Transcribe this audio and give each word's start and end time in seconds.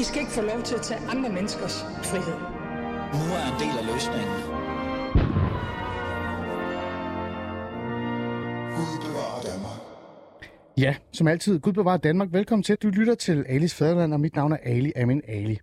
I 0.00 0.02
skal 0.02 0.20
ikke 0.20 0.32
få 0.32 0.42
lov 0.42 0.62
til 0.62 0.74
at 0.74 0.82
tage 0.82 1.00
andre 1.08 1.30
menneskers 1.30 1.80
frihed. 1.80 2.38
Nu 3.18 3.24
er 3.38 3.44
en 3.52 3.60
del 3.62 3.78
af 3.80 3.86
løsningen. 3.92 4.36
Gud 8.76 8.98
bevarer 9.06 9.42
Danmark. 9.42 9.80
Ja, 10.78 10.96
som 11.12 11.28
altid, 11.28 11.60
Gud 11.60 11.72
bevarer 11.72 11.96
Danmark. 11.96 12.28
Velkommen 12.32 12.62
til. 12.62 12.76
Du 12.76 12.88
lytter 12.88 13.14
til 13.14 13.44
Alis 13.48 13.74
Fæderland, 13.74 14.14
og 14.14 14.20
mit 14.20 14.36
navn 14.36 14.52
er 14.52 14.58
Ali 14.62 14.92
Amin 14.96 15.22
Ali. 15.28 15.58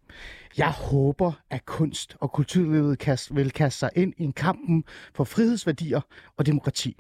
Jeg 0.58 0.72
håber, 0.72 1.31
at 1.49 1.66
kunst 1.66 2.16
og 2.20 2.31
kulturlivet 2.31 2.98
vil 3.31 3.52
kaste 3.52 3.80
sig 3.80 3.90
ind 3.95 4.13
i 4.17 4.23
en 4.23 4.34
kampen 4.34 4.84
for 5.16 5.23
frihedsværdier 5.23 6.02
og 6.38 6.45
demokrati. 6.45 6.98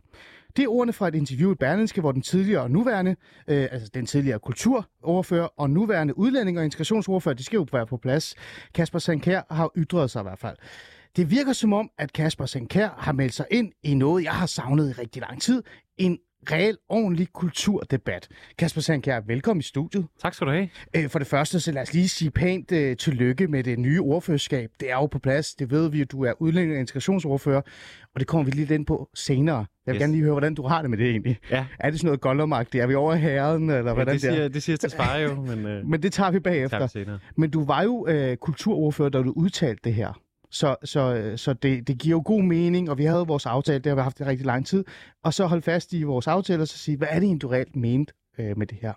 Det 0.57 0.63
er 0.63 0.67
ordene 0.67 0.93
fra 0.93 1.07
et 1.07 1.15
interview 1.15 1.51
i 1.51 1.55
Berlinske, 1.55 2.01
hvor 2.01 2.11
den 2.11 2.21
tidligere 2.21 2.61
og 2.61 2.71
nuværende, 2.71 3.15
øh, 3.47 3.67
altså 3.71 3.89
den 3.93 4.05
tidligere 4.05 4.39
kulturoverfører 4.39 5.47
og 5.57 5.69
nuværende 5.69 6.17
udlænding 6.17 6.59
og 6.59 6.65
integrationsordfører, 6.65 7.35
de 7.35 7.43
skal 7.43 7.57
jo 7.57 7.67
være 7.71 7.87
på 7.87 7.97
plads, 7.97 8.35
Kasper 8.73 8.99
Sankær 8.99 9.41
har 9.49 9.71
ytret 9.77 10.11
sig 10.11 10.19
i 10.19 10.23
hvert 10.23 10.39
fald. 10.39 10.57
Det 11.15 11.31
virker 11.31 11.53
som 11.53 11.73
om, 11.73 11.89
at 11.97 12.13
Kasper 12.13 12.45
Sankær 12.45 12.89
har 12.97 13.11
meldt 13.11 13.33
sig 13.33 13.45
ind 13.51 13.71
i 13.83 13.93
noget, 13.93 14.23
jeg 14.23 14.31
har 14.31 14.45
savnet 14.45 14.89
i 14.89 14.91
rigtig 14.91 15.21
lang 15.21 15.41
tid. 15.41 15.63
En 15.97 16.17
reel, 16.51 16.77
ordentlig 16.89 17.27
kulturdebat. 17.33 18.27
Kasper 18.57 18.81
Sankær, 18.81 19.19
velkommen 19.27 19.59
i 19.59 19.63
studiet. 19.63 20.05
Tak 20.21 20.33
skal 20.33 20.47
du 20.47 20.51
have. 20.51 20.69
Øh, 20.95 21.09
For 21.09 21.19
det 21.19 21.27
første, 21.27 21.59
så 21.59 21.71
lad 21.71 21.81
os 21.81 21.93
lige 21.93 22.09
sige 22.09 22.31
pænt 22.31 22.71
uh, 22.71 22.77
tillykke 22.99 23.47
med 23.47 23.63
det 23.63 23.79
nye 23.79 24.01
ordførerskab. 24.01 24.69
Det 24.79 24.91
er 24.91 24.95
jo 24.95 25.05
på 25.05 25.19
plads. 25.19 25.55
Det 25.55 25.71
ved 25.71 25.89
vi, 25.89 26.01
at 26.01 26.11
du 26.11 26.23
er 26.23 26.33
udlænding 26.41 26.73
og 26.73 26.79
integrationsordfører, 26.79 27.61
og 28.13 28.19
det 28.19 28.27
kommer 28.27 28.45
vi 28.45 28.51
lidt 28.51 28.71
ind 28.71 28.85
på 28.85 29.09
senere. 29.13 29.57
Jeg 29.57 29.93
vil 29.93 29.95
Yes. 29.95 30.01
gerne 30.01 30.13
lige 30.13 30.23
høre, 30.23 30.33
hvordan 30.33 30.55
du 30.55 30.67
har 30.67 30.81
det 30.81 30.89
med 30.89 30.97
det 30.97 31.09
egentlig. 31.09 31.37
Ja. 31.51 31.65
Er 31.79 31.89
det 31.89 31.99
sådan 31.99 32.07
noget 32.07 32.21
gollumagtigt? 32.21 32.81
Er 32.83 32.87
vi 32.87 32.95
over 32.95 33.15
herren, 33.15 33.63
eller 33.69 33.75
Ja, 33.75 33.93
hvordan 33.93 34.13
det, 34.13 34.21
det 34.21 34.29
er? 34.29 34.33
siger, 34.35 34.47
det 34.47 34.63
siger 34.63 34.77
til 34.77 34.89
spare 34.89 35.17
jo, 35.21 35.35
men 35.41 35.65
øh, 35.65 35.85
Men 35.89 36.03
det 36.03 36.13
tager 36.13 36.31
vi 36.31 36.35
tager 36.39 36.41
bagefter. 36.43 36.79
vi 36.81 36.87
senere. 36.87 37.19
Men 37.37 37.49
du 37.49 37.65
var 37.65 37.83
jo 37.83 38.07
øh, 38.07 38.37
kulturordfører, 38.37 39.09
da 39.09 39.17
du 39.17 39.33
udtalte 39.35 39.81
det 39.83 39.93
her. 39.93 40.19
Så, 40.57 40.75
så, 40.83 41.15
øh, 41.15 41.37
så 41.37 41.53
det, 41.53 41.87
det 41.87 41.97
giver 41.97 42.15
jo 42.15 42.21
god 42.25 42.43
mening, 42.43 42.89
og 42.89 42.97
vi 42.97 43.05
havde 43.05 43.27
vores 43.27 43.45
aftale, 43.45 43.79
det 43.79 43.85
har 43.85 43.95
vi 43.95 44.01
haft 44.01 44.19
i 44.19 44.23
rigtig 44.23 44.45
lang 44.45 44.65
tid. 44.65 44.85
Og 45.23 45.33
så 45.33 45.45
holde 45.45 45.61
fast 45.61 45.93
i 45.93 46.03
vores 46.03 46.27
aftale 46.27 46.61
og 46.61 46.67
så 46.67 46.77
sige, 46.77 46.97
hvad 46.97 47.07
er 47.11 47.15
det 47.15 47.23
egentlig, 47.23 47.41
du 47.41 47.47
reelt 47.47 47.75
mente 47.75 48.13
øh, 48.39 48.57
med 48.57 48.67
det 48.67 48.77
her? 48.81 48.93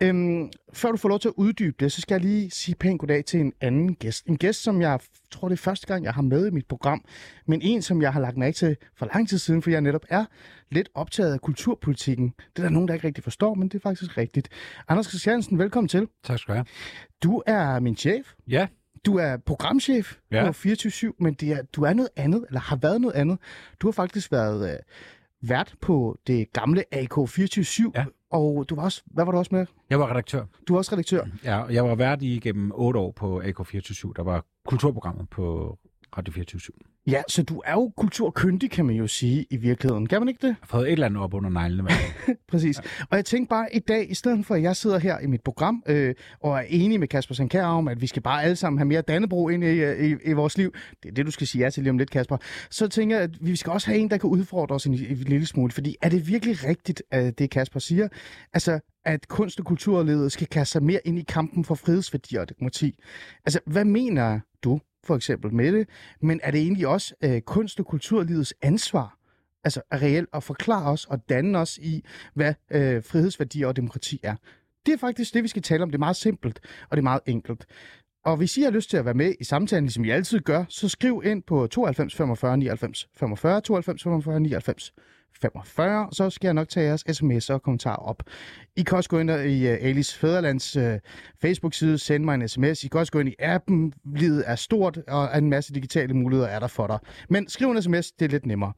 Øhm, 0.00 0.50
før 0.72 0.90
du 0.90 0.96
får 0.96 1.08
lov 1.08 1.18
til 1.18 1.28
at 1.28 1.34
uddybe 1.36 1.76
det, 1.80 1.92
så 1.92 2.00
skal 2.00 2.14
jeg 2.14 2.20
lige 2.20 2.50
sige 2.50 2.74
pænt 2.74 3.00
goddag 3.00 3.24
til 3.24 3.40
en 3.40 3.52
anden 3.60 3.94
gæst. 3.94 4.26
En 4.26 4.36
gæst, 4.36 4.62
som 4.62 4.80
jeg 4.80 5.00
tror, 5.30 5.48
det 5.48 5.56
er 5.56 5.62
første 5.62 5.86
gang, 5.86 6.04
jeg 6.04 6.14
har 6.14 6.22
med 6.22 6.46
i 6.46 6.50
mit 6.50 6.66
program, 6.66 7.04
men 7.46 7.62
en, 7.62 7.82
som 7.82 8.02
jeg 8.02 8.12
har 8.12 8.20
lagt 8.20 8.36
mærke 8.36 8.54
til 8.54 8.76
for 8.96 9.06
lang 9.14 9.28
tid 9.28 9.38
siden, 9.38 9.62
for 9.62 9.70
jeg 9.70 9.80
netop 9.80 10.04
er 10.08 10.24
lidt 10.70 10.88
optaget 10.94 11.32
af 11.32 11.40
kulturpolitikken. 11.40 12.34
Det 12.38 12.58
er 12.58 12.62
der 12.62 12.70
nogen, 12.70 12.88
der 12.88 12.94
ikke 12.94 13.06
rigtig 13.06 13.24
forstår, 13.24 13.54
men 13.54 13.68
det 13.68 13.74
er 13.74 13.82
faktisk 13.82 14.18
rigtigt. 14.18 14.48
Anders 14.88 15.06
Christiansen, 15.06 15.58
velkommen 15.58 15.88
til. 15.88 16.08
Tak 16.24 16.38
skal 16.38 16.52
du 16.52 16.56
have. 16.56 16.66
Du 17.22 17.42
er 17.46 17.80
min 17.80 17.96
chef. 17.96 18.32
Ja, 18.48 18.66
Du 19.06 19.16
er 19.16 19.36
programchef 19.36 20.16
Ja. 20.32 20.46
på 20.46 20.52
24 20.52 21.12
men 21.20 21.34
det 21.34 21.48
er, 21.52 21.62
du 21.62 21.82
er 21.82 21.92
noget 21.92 22.08
andet, 22.16 22.44
eller 22.48 22.60
har 22.60 22.76
været 22.76 23.00
noget 23.00 23.14
andet. 23.14 23.38
Du 23.80 23.86
har 23.86 23.92
faktisk 23.92 24.32
været 24.32 24.72
øh, 24.72 24.78
vært 25.48 25.74
på 25.80 26.18
det 26.26 26.52
gamle 26.52 26.84
AK24, 26.94 27.90
Ja. 27.94 28.04
og 28.30 28.66
du 28.68 28.74
var 28.74 28.82
også, 28.82 29.02
hvad 29.06 29.24
var 29.24 29.32
du 29.32 29.38
også 29.38 29.54
med? 29.54 29.66
jeg 29.90 29.98
var 30.00 30.10
redaktør. 30.10 30.44
Du 30.68 30.72
var 30.72 30.78
også 30.78 30.92
redaktør. 30.92 31.24
Ja, 31.44 31.58
og 31.62 31.74
jeg 31.74 31.84
var 31.84 31.94
vært 31.94 32.22
i 32.22 32.38
gennem 32.38 32.72
otte 32.74 32.98
år 33.00 33.10
på 33.10 33.40
AK247, 33.42 34.12
der 34.16 34.22
var 34.22 34.44
kulturprogrammet 34.66 35.28
på 35.30 35.78
Radio 36.18 36.32
24 36.32 36.72
Jeg 36.80 36.86
Ja, 37.06 37.22
så 37.28 37.42
du 37.42 37.62
er 37.64 37.72
jo 37.72 37.92
kulturkyndig, 37.96 38.70
kan 38.70 38.86
man 38.86 38.96
jo 38.96 39.06
sige, 39.06 39.46
i 39.50 39.56
virkeligheden. 39.56 40.06
Kan 40.06 40.20
man 40.20 40.28
ikke 40.28 40.46
det? 40.46 40.56
har 40.60 40.66
fået 40.66 40.86
et 40.86 40.92
eller 40.92 41.06
andet 41.06 41.22
op 41.22 41.34
under 41.34 41.50
neglene. 41.50 41.88
Præcis. 42.50 42.78
Ja. 42.78 43.04
Og 43.10 43.16
jeg 43.16 43.24
tænkte 43.24 43.48
bare 43.48 43.74
i 43.74 43.78
dag, 43.78 44.10
i 44.10 44.14
stedet 44.14 44.46
for 44.46 44.54
at 44.54 44.62
jeg 44.62 44.76
sidder 44.76 44.98
her 44.98 45.18
i 45.18 45.26
mit 45.26 45.40
program 45.40 45.82
øh, 45.86 46.14
og 46.40 46.58
er 46.58 46.64
enig 46.68 47.00
med 47.00 47.08
Kasper 47.08 47.34
Sankær 47.34 47.64
om, 47.64 47.88
at 47.88 48.00
vi 48.00 48.06
skal 48.06 48.22
bare 48.22 48.42
alle 48.42 48.56
sammen 48.56 48.78
have 48.78 48.86
mere 48.86 49.02
Dannebro 49.02 49.48
ind 49.48 49.64
i, 49.64 50.04
i, 50.06 50.16
i 50.24 50.32
vores 50.32 50.58
liv. 50.58 50.74
Det 51.02 51.08
er 51.08 51.14
det, 51.14 51.26
du 51.26 51.30
skal 51.30 51.46
sige 51.46 51.64
ja 51.64 51.70
til 51.70 51.82
lige 51.82 51.90
om 51.90 51.98
lidt, 51.98 52.10
Kasper. 52.10 52.36
Så 52.70 52.88
tænker 52.88 53.16
jeg, 53.16 53.24
at 53.24 53.30
vi 53.40 53.56
skal 53.56 53.72
også 53.72 53.86
have 53.86 53.98
en, 53.98 54.10
der 54.10 54.16
kan 54.16 54.30
udfordre 54.30 54.74
os 54.74 54.86
en, 54.86 54.94
en 54.94 55.16
lille 55.16 55.46
smule. 55.46 55.72
Fordi 55.72 55.96
er 56.02 56.08
det 56.08 56.28
virkelig 56.28 56.64
rigtigt, 56.64 57.02
at 57.10 57.38
det 57.38 57.50
Kasper 57.50 57.80
siger? 57.80 58.08
Altså, 58.52 58.80
at 59.04 59.28
kunst- 59.28 59.58
og 59.60 59.66
kulturlivet 59.66 60.32
skal 60.32 60.46
kaste 60.46 60.72
sig 60.72 60.82
mere 60.82 61.00
ind 61.04 61.18
i 61.18 61.24
kampen 61.28 61.64
for 61.64 61.74
frihedsværdier 61.74 62.40
og 62.40 62.48
demokrati. 62.48 62.94
Altså, 63.44 63.60
hvad 63.66 63.84
mener 63.84 64.40
du 64.64 64.80
for 65.06 65.16
eksempel 65.16 65.54
med 65.54 65.72
det? 65.72 65.88
Men 66.20 66.40
er 66.42 66.50
det 66.50 66.60
egentlig 66.60 66.86
også 66.86 67.14
øh, 67.24 67.40
kunst- 67.40 67.80
og 67.80 67.86
kulturlivets 67.86 68.54
ansvar 68.62 69.18
altså 69.64 69.82
er 69.90 70.02
reelt 70.02 70.28
at 70.32 70.42
forklare 70.42 70.90
os 70.92 71.04
og 71.04 71.28
danne 71.28 71.58
os 71.58 71.78
i, 71.78 72.04
hvad 72.34 72.54
øh, 72.70 73.02
frihedsværdier 73.04 73.66
og 73.66 73.76
demokrati 73.76 74.20
er. 74.22 74.36
Det 74.86 74.94
er 74.94 74.98
faktisk 74.98 75.34
det, 75.34 75.42
vi 75.42 75.48
skal 75.48 75.62
tale 75.62 75.82
om. 75.82 75.90
Det 75.90 75.94
er 75.94 75.98
meget 75.98 76.16
simpelt, 76.16 76.60
og 76.90 76.96
det 76.96 76.98
er 77.00 77.02
meget 77.02 77.20
enkelt. 77.26 77.66
Og 78.24 78.36
hvis 78.36 78.56
I 78.56 78.62
har 78.62 78.70
lyst 78.70 78.90
til 78.90 78.96
at 78.96 79.04
være 79.04 79.14
med 79.14 79.34
i 79.40 79.44
samtalen, 79.44 79.84
ligesom 79.84 80.04
I 80.04 80.10
altid 80.10 80.40
gør, 80.40 80.64
så 80.68 80.88
skriv 80.88 81.22
ind 81.24 81.42
på 81.42 81.66
92 81.66 82.14
45 82.14 82.56
99 82.56 83.08
45, 83.14 83.60
92 83.60 84.02
45 84.02 84.40
99 84.40 84.92
45, 85.40 86.08
så 86.12 86.30
skal 86.30 86.46
jeg 86.46 86.54
nok 86.54 86.68
tage 86.68 86.86
jeres 86.86 87.04
sms'er 87.08 87.54
og 87.54 87.62
kommentarer 87.62 87.96
op. 87.96 88.22
I 88.76 88.82
kan 88.82 88.96
også 88.96 89.10
gå 89.10 89.18
ind 89.18 89.30
i 89.30 89.66
uh, 89.66 89.76
Alice 89.80 90.18
Fæderlands 90.18 90.76
uh, 90.76 90.92
Facebook-side, 91.40 91.98
sende 91.98 92.24
mig 92.24 92.34
en 92.34 92.48
sms. 92.48 92.84
I 92.84 92.88
kan 92.88 93.00
også 93.00 93.12
gå 93.12 93.18
ind 93.18 93.28
i 93.28 93.34
appen. 93.38 93.92
Livet 94.16 94.44
er 94.46 94.54
stort, 94.54 94.98
og 95.08 95.38
en 95.38 95.50
masse 95.50 95.74
digitale 95.74 96.14
muligheder 96.14 96.48
er 96.48 96.58
der 96.58 96.66
for 96.66 96.86
dig. 96.86 96.98
Men 97.28 97.48
skriv 97.48 97.70
en 97.70 97.82
sms, 97.82 98.12
det 98.12 98.24
er 98.24 98.30
lidt 98.30 98.46
nemmere. 98.46 98.72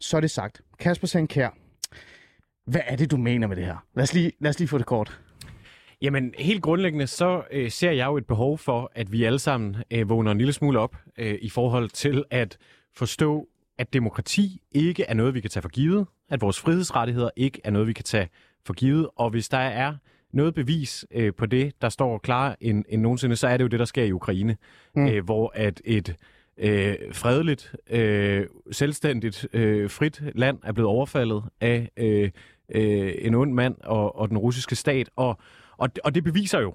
Så 0.00 0.16
er 0.16 0.20
det 0.20 0.30
sagt. 0.30 0.60
Kasper 0.78 1.06
Sankær, 1.06 1.48
hvad 2.66 2.80
er 2.86 2.96
det, 2.96 3.10
du 3.10 3.16
mener 3.16 3.46
med 3.46 3.56
det 3.56 3.64
her? 3.64 3.84
Lad 3.94 4.02
os 4.02 4.14
lige, 4.14 4.32
lad 4.40 4.48
os 4.48 4.58
lige 4.58 4.68
få 4.68 4.78
det 4.78 4.86
kort. 4.86 5.20
Jamen, 6.02 6.34
helt 6.38 6.62
grundlæggende, 6.62 7.06
så 7.06 7.42
øh, 7.50 7.70
ser 7.70 7.90
jeg 7.90 8.06
jo 8.06 8.16
et 8.16 8.26
behov 8.26 8.58
for, 8.58 8.92
at 8.94 9.12
vi 9.12 9.24
alle 9.24 9.38
sammen 9.38 9.76
øh, 9.90 10.08
vågner 10.08 10.32
en 10.32 10.38
lille 10.38 10.52
smule 10.52 10.78
op 10.78 10.96
øh, 11.18 11.38
i 11.42 11.48
forhold 11.48 11.88
til 11.88 12.24
at 12.30 12.58
forstå, 12.96 13.46
at 13.80 13.92
demokrati 13.92 14.62
ikke 14.72 15.04
er 15.04 15.14
noget, 15.14 15.34
vi 15.34 15.40
kan 15.40 15.50
tage 15.50 15.62
for 15.62 15.68
givet, 15.68 16.06
at 16.28 16.40
vores 16.40 16.60
frihedsrettigheder 16.60 17.30
ikke 17.36 17.60
er 17.64 17.70
noget, 17.70 17.88
vi 17.88 17.92
kan 17.92 18.04
tage 18.04 18.28
for 18.66 18.72
givet, 18.72 19.08
og 19.16 19.30
hvis 19.30 19.48
der 19.48 19.58
er 19.58 19.94
noget 20.32 20.54
bevis 20.54 21.06
øh, 21.10 21.34
på 21.34 21.46
det, 21.46 21.72
der 21.82 21.88
står 21.88 22.18
klar 22.18 22.56
end, 22.60 22.84
end 22.88 23.02
nogensinde, 23.02 23.36
så 23.36 23.48
er 23.48 23.56
det 23.56 23.64
jo 23.64 23.68
det, 23.68 23.78
der 23.78 23.84
sker 23.84 24.04
i 24.04 24.12
Ukraine, 24.12 24.56
mm. 24.96 25.06
øh, 25.06 25.24
hvor 25.24 25.52
at 25.54 25.80
et 25.84 26.16
øh, 26.58 26.94
fredeligt, 27.12 27.74
øh, 27.90 28.46
selvstændigt, 28.72 29.46
øh, 29.52 29.90
frit 29.90 30.22
land 30.34 30.58
er 30.62 30.72
blevet 30.72 30.88
overfaldet 30.88 31.42
af 31.60 31.90
øh, 31.96 32.30
øh, 32.74 33.14
en 33.18 33.34
ond 33.34 33.52
mand 33.52 33.76
og, 33.84 34.18
og 34.18 34.28
den 34.28 34.38
russiske 34.38 34.76
stat, 34.76 35.10
og, 35.16 35.38
og, 35.76 35.88
og 36.04 36.14
det 36.14 36.24
beviser 36.24 36.60
jo, 36.60 36.74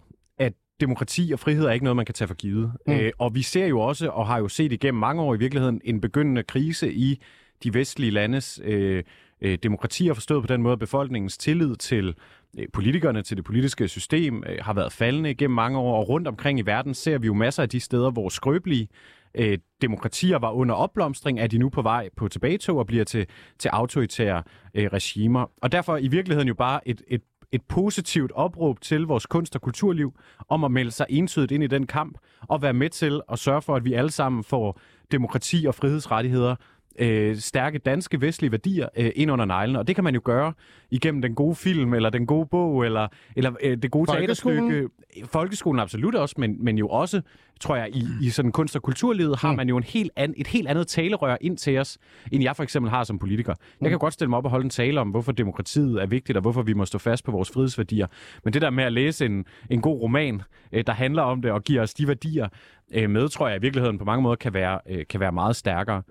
demokrati 0.79 1.31
og 1.33 1.39
frihed 1.39 1.65
er 1.65 1.71
ikke 1.71 1.83
noget, 1.83 1.95
man 1.95 2.05
kan 2.05 2.15
tage 2.15 2.27
for 2.27 2.35
givet. 2.35 2.71
Mm. 2.87 2.93
Øh, 2.93 3.11
og 3.19 3.35
vi 3.35 3.41
ser 3.41 3.65
jo 3.65 3.79
også, 3.79 4.09
og 4.09 4.27
har 4.27 4.37
jo 4.37 4.47
set 4.47 4.71
igennem 4.71 4.99
mange 4.99 5.21
år 5.21 5.35
i 5.35 5.37
virkeligheden, 5.37 5.81
en 5.83 6.01
begyndende 6.01 6.43
krise 6.43 6.93
i 6.93 7.21
de 7.63 7.73
vestlige 7.73 8.11
landes 8.11 8.61
øh, 8.63 9.03
øh, 9.41 9.57
demokratier, 9.63 10.13
forstået 10.13 10.43
på 10.43 10.47
den 10.47 10.61
måde, 10.61 10.73
at 10.73 10.79
befolkningens 10.79 11.37
tillid 11.37 11.75
til 11.75 12.15
øh, 12.59 12.65
politikerne, 12.73 13.21
til 13.21 13.37
det 13.37 13.45
politiske 13.45 13.87
system, 13.87 14.43
øh, 14.47 14.57
har 14.61 14.73
været 14.73 14.93
faldende 14.93 15.31
igennem 15.31 15.55
mange 15.55 15.79
år, 15.79 15.99
og 15.99 16.09
rundt 16.09 16.27
omkring 16.27 16.59
i 16.59 16.61
verden 16.61 16.93
ser 16.93 17.17
vi 17.17 17.27
jo 17.27 17.33
masser 17.33 17.63
af 17.63 17.69
de 17.69 17.79
steder, 17.79 18.11
hvor 18.11 18.29
skrøbelige 18.29 18.87
øh, 19.35 19.57
demokratier 19.81 20.37
var 20.39 20.51
under 20.51 20.75
opblomstring, 20.75 21.39
er 21.39 21.47
de 21.47 21.57
nu 21.57 21.69
på 21.69 21.81
vej 21.81 22.09
på 22.17 22.27
tilbagetog 22.27 22.77
og 22.77 22.87
bliver 22.87 23.03
til, 23.03 23.25
til 23.59 23.69
autoritære 23.69 24.43
øh, 24.73 24.89
regimer. 24.93 25.51
Og 25.61 25.71
derfor 25.71 25.97
i 25.97 26.07
virkeligheden 26.07 26.47
jo 26.47 26.53
bare 26.53 26.87
et, 26.87 27.01
et 27.07 27.21
et 27.55 27.61
positivt 27.61 28.31
opråb 28.31 28.81
til 28.81 29.01
vores 29.01 29.25
kunst- 29.25 29.55
og 29.55 29.61
kulturliv 29.61 30.13
om 30.49 30.63
at 30.63 30.71
melde 30.71 30.91
sig 30.91 31.05
entydigt 31.09 31.51
ind 31.51 31.63
i 31.63 31.67
den 31.67 31.87
kamp 31.87 32.17
og 32.41 32.61
være 32.61 32.73
med 32.73 32.89
til 32.89 33.21
at 33.31 33.39
sørge 33.39 33.61
for, 33.61 33.75
at 33.75 33.85
vi 33.85 33.93
alle 33.93 34.11
sammen 34.11 34.43
får 34.43 34.79
demokrati 35.11 35.65
og 35.67 35.75
frihedsrettigheder, 35.75 36.55
øh, 36.99 37.35
stærke 37.35 37.77
danske 37.77 38.21
vestlige 38.21 38.51
værdier 38.51 38.89
øh, 38.97 39.11
ind 39.15 39.31
under 39.31 39.45
neglen. 39.45 39.75
Og 39.75 39.87
det 39.87 39.95
kan 39.95 40.03
man 40.03 40.13
jo 40.13 40.21
gøre 40.23 40.53
igennem 40.91 41.21
den 41.21 41.35
gode 41.35 41.55
film, 41.55 41.93
eller 41.93 42.09
den 42.09 42.25
gode 42.25 42.45
bog, 42.45 42.85
eller, 42.85 43.07
eller 43.35 43.51
øh, 43.63 43.77
det 43.77 43.91
gode 43.91 44.05
Folkeskolen? 44.07 44.69
teaterstykke. 44.69 45.25
Folkeskolen 45.31 45.79
absolut 45.79 46.15
også, 46.15 46.35
men, 46.37 46.63
men 46.63 46.77
jo 46.77 46.87
også, 46.87 47.21
tror 47.59 47.75
jeg, 47.75 47.89
i, 47.95 48.03
i 48.21 48.29
sådan 48.29 48.51
kunst- 48.51 48.75
og 48.75 48.81
kulturlivet 48.81 49.39
har 49.39 49.55
man 49.55 49.69
jo 49.69 49.77
en 49.77 49.83
helt 49.83 50.11
an, 50.15 50.33
et 50.37 50.47
helt 50.47 50.67
andet 50.67 50.87
talerør 50.87 51.37
ind 51.41 51.57
til 51.57 51.77
os, 51.77 51.97
end 52.31 52.43
jeg 52.43 52.55
for 52.55 52.63
eksempel 52.63 52.89
har 52.89 53.03
som 53.03 53.19
politiker. 53.19 53.53
Jeg 53.81 53.89
kan 53.89 53.99
godt 53.99 54.13
stille 54.13 54.29
mig 54.29 54.37
op 54.37 54.45
og 54.45 54.51
holde 54.51 54.63
en 54.63 54.69
tale 54.69 55.01
om, 55.01 55.09
hvorfor 55.09 55.31
demokratiet 55.31 56.01
er 56.01 56.05
vigtigt, 56.05 56.37
og 56.37 56.41
hvorfor 56.41 56.61
vi 56.61 56.73
må 56.73 56.85
stå 56.85 56.97
fast 56.97 57.25
på 57.25 57.31
vores 57.31 57.51
frihedsværdier. 57.51 58.07
Men 58.43 58.53
det 58.53 58.61
der 58.61 58.69
med 58.69 58.83
at 58.83 58.93
læse 58.93 59.25
en, 59.25 59.45
en 59.69 59.81
god 59.81 60.01
roman, 60.01 60.41
øh, 60.71 60.83
der 60.87 60.93
handler 60.93 61.21
om 61.21 61.41
det 61.41 61.51
og 61.51 61.63
giver 61.63 61.81
os 61.81 61.93
de 61.93 62.07
værdier 62.07 62.47
øh, 62.93 63.09
med, 63.09 63.29
tror 63.29 63.47
jeg 63.47 63.57
i 63.57 63.61
virkeligheden 63.61 63.97
på 63.97 64.05
mange 64.05 64.21
måder 64.23 64.35
kan 64.35 64.53
være, 64.53 64.79
øh, 64.89 65.05
kan 65.09 65.19
være 65.19 65.31
meget 65.31 65.55
stærkere. 65.55 66.01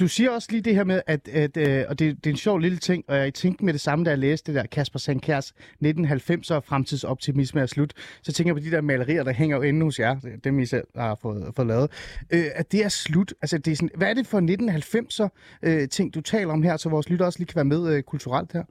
Du 0.00 0.08
siger 0.08 0.30
også 0.30 0.48
lige 0.50 0.60
det 0.62 0.74
her 0.74 0.84
med, 0.84 1.02
at, 1.06 1.28
at 1.28 1.56
øh, 1.56 1.84
og 1.88 1.98
det, 1.98 2.16
det 2.24 2.26
er 2.26 2.34
en 2.34 2.36
sjov 2.36 2.58
lille 2.58 2.78
ting, 2.78 3.04
og 3.08 3.16
jeg 3.16 3.34
tænkte 3.34 3.64
med 3.64 3.72
det 3.72 3.80
samme, 3.80 4.04
da 4.04 4.10
jeg 4.10 4.18
læste 4.18 4.52
det 4.52 4.60
der 4.60 4.66
Kasper 4.66 4.98
Sankærs 4.98 5.54
1990'er 5.84 6.58
fremtidsoptimisme 6.58 7.60
er 7.60 7.66
slut, 7.66 7.92
så 8.22 8.32
tænker 8.32 8.48
jeg 8.54 8.62
på 8.62 8.68
de 8.68 8.70
der 8.70 8.80
malerier, 8.80 9.24
der 9.24 9.32
hænger 9.32 9.56
jo 9.56 9.62
inde 9.62 9.84
hos 9.84 9.98
jer, 9.98 10.16
dem 10.44 10.58
I 10.58 10.66
selv 10.66 10.86
har 10.96 11.18
fået, 11.22 11.52
fået 11.56 11.68
lavet, 11.68 11.90
øh, 12.30 12.44
at 12.54 12.72
det 12.72 12.84
er 12.84 12.88
slut. 12.88 13.34
Altså, 13.42 13.58
det 13.58 13.72
er 13.72 13.76
sådan, 13.76 13.90
hvad 13.94 14.10
er 14.10 14.14
det 14.14 14.26
for 14.26 14.40
1990'er 14.40 15.28
øh, 15.62 15.88
ting, 15.88 16.14
du 16.14 16.20
taler 16.20 16.52
om 16.52 16.62
her, 16.62 16.76
så 16.76 16.88
vores 16.88 17.08
lytter 17.08 17.26
også 17.26 17.38
lige 17.38 17.46
kan 17.46 17.56
være 17.56 17.64
med 17.64 17.96
øh, 17.96 18.02
kulturelt 18.02 18.52
her? 18.52 18.62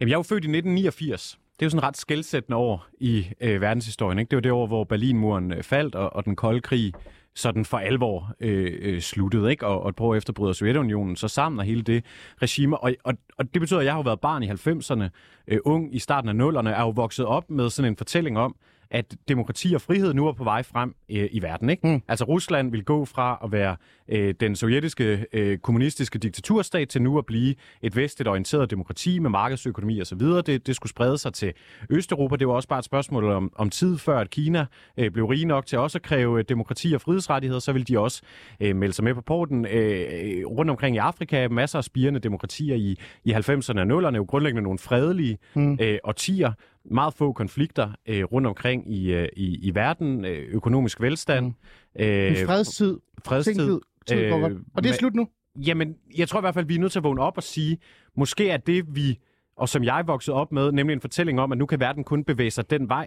Jamen, 0.00 0.08
jeg 0.08 0.14
er 0.14 0.18
jo 0.18 0.22
født 0.22 0.44
i 0.44 0.48
1989, 0.48 1.38
det 1.58 1.62
er 1.62 1.66
jo 1.66 1.70
sådan 1.70 1.82
ret 1.82 1.96
skældsættende 1.96 2.56
år 2.56 2.86
i 3.00 3.26
øh, 3.40 3.60
verdenshistorien. 3.60 4.18
Ikke? 4.18 4.30
Det 4.30 4.36
var 4.36 4.40
det 4.40 4.52
år, 4.52 4.66
hvor 4.66 4.84
Berlinmuren 4.84 5.52
øh, 5.52 5.62
faldt, 5.62 5.94
og, 5.94 6.16
og 6.16 6.24
den 6.24 6.36
kolde 6.36 6.60
krig 6.60 6.92
sådan 7.36 7.64
for 7.64 7.78
alvor 7.78 8.34
øh, 8.40 8.78
øh, 8.80 9.00
sluttede, 9.00 9.50
ikke? 9.50 9.66
Og, 9.66 9.82
og 9.82 9.88
et 9.88 9.96
par 9.96 10.04
år 10.04 10.14
efter 10.14 10.32
bryder 10.32 10.52
Sovjetunionen 10.52 11.16
så 11.16 11.28
sammen 11.28 11.58
og 11.58 11.64
hele 11.64 11.82
det 11.82 12.04
regime. 12.42 12.78
Og, 12.78 12.92
og, 13.04 13.14
og 13.38 13.54
det 13.54 13.60
betyder, 13.60 13.80
at 13.80 13.84
jeg 13.84 13.92
har 13.92 13.98
jo 13.98 14.02
været 14.02 14.20
barn 14.20 14.42
i 14.42 14.50
90'erne, 14.50 15.08
øh, 15.48 15.58
ung 15.64 15.94
i 15.94 15.98
starten 15.98 16.40
af 16.40 16.48
0'erne, 16.48 16.68
er 16.68 16.80
jo 16.80 16.90
vokset 16.90 17.26
op 17.26 17.50
med 17.50 17.70
sådan 17.70 17.92
en 17.92 17.96
fortælling 17.96 18.38
om, 18.38 18.56
at 18.90 19.16
demokrati 19.28 19.74
og 19.74 19.80
frihed 19.80 20.14
nu 20.14 20.26
er 20.26 20.32
på 20.32 20.44
vej 20.44 20.62
frem 20.62 20.94
øh, 21.10 21.28
i 21.32 21.42
verden. 21.42 21.70
Ikke? 21.70 21.86
Mm. 21.86 22.02
Altså 22.08 22.24
Rusland 22.24 22.70
vil 22.70 22.84
gå 22.84 23.04
fra 23.04 23.40
at 23.44 23.52
være 23.52 23.76
øh, 24.08 24.34
den 24.40 24.56
sovjetiske 24.56 25.26
øh, 25.32 25.58
kommunistiske 25.58 26.18
diktaturstat 26.18 26.88
til 26.88 27.02
nu 27.02 27.18
at 27.18 27.26
blive 27.26 27.54
et 27.82 27.96
vestligt 27.96 28.28
orienteret 28.28 28.70
demokrati 28.70 29.18
med 29.18 29.30
markedsøkonomi 29.30 30.00
osv. 30.00 30.20
Det, 30.20 30.66
det 30.66 30.76
skulle 30.76 30.90
sprede 30.90 31.18
sig 31.18 31.34
til 31.34 31.52
Østeuropa. 31.90 32.36
Det 32.36 32.48
var 32.48 32.54
også 32.54 32.68
bare 32.68 32.78
et 32.78 32.84
spørgsmål 32.84 33.24
om, 33.24 33.52
om 33.56 33.70
tid, 33.70 33.98
før 33.98 34.18
at 34.18 34.30
Kina 34.30 34.66
øh, 34.96 35.10
blev 35.10 35.24
rige 35.24 35.44
nok 35.44 35.66
til 35.66 35.78
også 35.78 35.98
at 35.98 36.02
kræve 36.02 36.42
demokrati 36.42 36.92
og 36.92 37.00
frihedsrettigheder. 37.00 37.60
Så 37.60 37.72
vil 37.72 37.88
de 37.88 37.98
også 37.98 38.22
øh, 38.60 38.76
melde 38.76 38.94
sig 38.94 39.04
med 39.04 39.14
på 39.14 39.20
porten. 39.20 39.66
Øh, 39.66 40.46
rundt 40.46 40.70
omkring 40.70 40.96
i 40.96 40.98
Afrika 40.98 41.48
masser 41.48 41.78
af 41.78 41.84
spirende 41.84 42.20
demokratier 42.20 42.74
i, 42.76 42.98
i 43.24 43.32
90'erne 43.32 43.80
og 43.80 44.08
0'erne. 44.08 44.16
Jo 44.16 44.24
grundlæggende 44.28 44.62
nogle 44.62 44.78
fredelige 44.78 45.38
mm. 45.54 45.78
øh, 45.80 45.98
årtier 46.04 46.52
meget 46.90 47.14
få 47.14 47.32
konflikter 47.32 47.92
øh, 48.06 48.24
rundt 48.24 48.46
omkring 48.46 48.94
i, 48.94 49.12
øh, 49.12 49.28
i, 49.36 49.68
i 49.68 49.74
verden, 49.74 50.24
øh, 50.24 50.48
økonomisk 50.48 51.00
velstand. 51.00 51.46
Mm. 51.46 51.54
Øh, 51.98 52.40
en 52.40 52.46
fredstid. 52.46 52.98
Fredstid. 53.24 53.80
Tid, 54.06 54.18
øh, 54.18 54.32
og 54.74 54.82
det 54.82 54.90
er 54.90 54.94
slut 54.94 55.14
nu? 55.14 55.28
Jamen, 55.66 55.96
jeg 56.16 56.28
tror 56.28 56.40
i 56.40 56.40
hvert 56.40 56.54
fald, 56.54 56.66
vi 56.66 56.74
er 56.74 56.78
nødt 56.78 56.92
til 56.92 56.98
at 56.98 57.04
vågne 57.04 57.22
op 57.22 57.36
og 57.36 57.42
sige, 57.42 57.78
måske 58.16 58.50
er 58.50 58.56
det, 58.56 58.96
vi, 58.96 59.18
og 59.56 59.68
som 59.68 59.84
jeg 59.84 60.04
voksede 60.06 60.36
op 60.36 60.52
med, 60.52 60.72
nemlig 60.72 60.94
en 60.94 61.00
fortælling 61.00 61.40
om, 61.40 61.52
at 61.52 61.58
nu 61.58 61.66
kan 61.66 61.80
verden 61.80 62.04
kun 62.04 62.24
bevæge 62.24 62.50
sig 62.50 62.70
den 62.70 62.88
vej, 62.88 63.06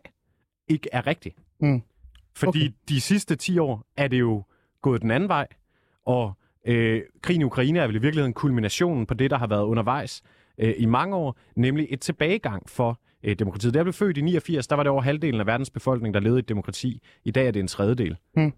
ikke 0.68 0.90
er 0.92 1.08
rigtigt. 1.08 1.36
Mm. 1.60 1.82
Fordi 2.36 2.60
okay. 2.60 2.74
de 2.90 3.02
sidste 3.02 3.36
10 3.36 3.58
år 3.60 3.86
er 3.98 4.08
det 4.08 4.20
jo 4.20 4.44
gået 4.82 5.02
den 5.02 5.12
anden 5.12 5.30
vej, 5.30 5.48
og 6.06 6.34
øh, 6.66 7.02
krigen 7.22 7.42
i 7.42 7.44
Ukraine 7.44 7.80
er 7.80 7.88
vel 7.88 7.96
i 7.96 8.00
virkeligheden 8.00 8.34
kulminationen 8.34 9.06
på 9.06 9.14
det, 9.14 9.32
der 9.32 9.38
har 9.38 9.48
været 9.48 9.64
undervejs 9.64 10.22
øh, 10.58 10.74
i 10.78 10.86
mange 10.86 11.16
år, 11.16 11.38
nemlig 11.56 11.88
et 11.90 12.02
tilbagegang 12.02 12.70
for 12.70 13.00
øh, 13.24 13.36
demokratiet. 13.40 13.74
Da 13.74 13.78
jeg 13.78 13.86
blev 13.86 13.94
født 13.94 14.18
i 14.18 14.22
89, 14.22 14.68
der 14.68 14.76
var 14.76 14.84
det 14.84 14.90
over 14.92 15.02
halvdelen 15.02 15.40
af 15.40 15.48
verdens 15.48 15.70
befolkning, 15.70 16.14
der 16.14 16.20
levede 16.20 16.40
i 16.40 16.44
et 16.44 16.50
demokrati. 16.50 17.02
I 17.26 17.32
dag 17.32 17.48
er 17.48 17.52
det 17.52 17.60
en 17.60 17.68
tredjedel. 17.68 18.18
Hmm. 18.34 18.54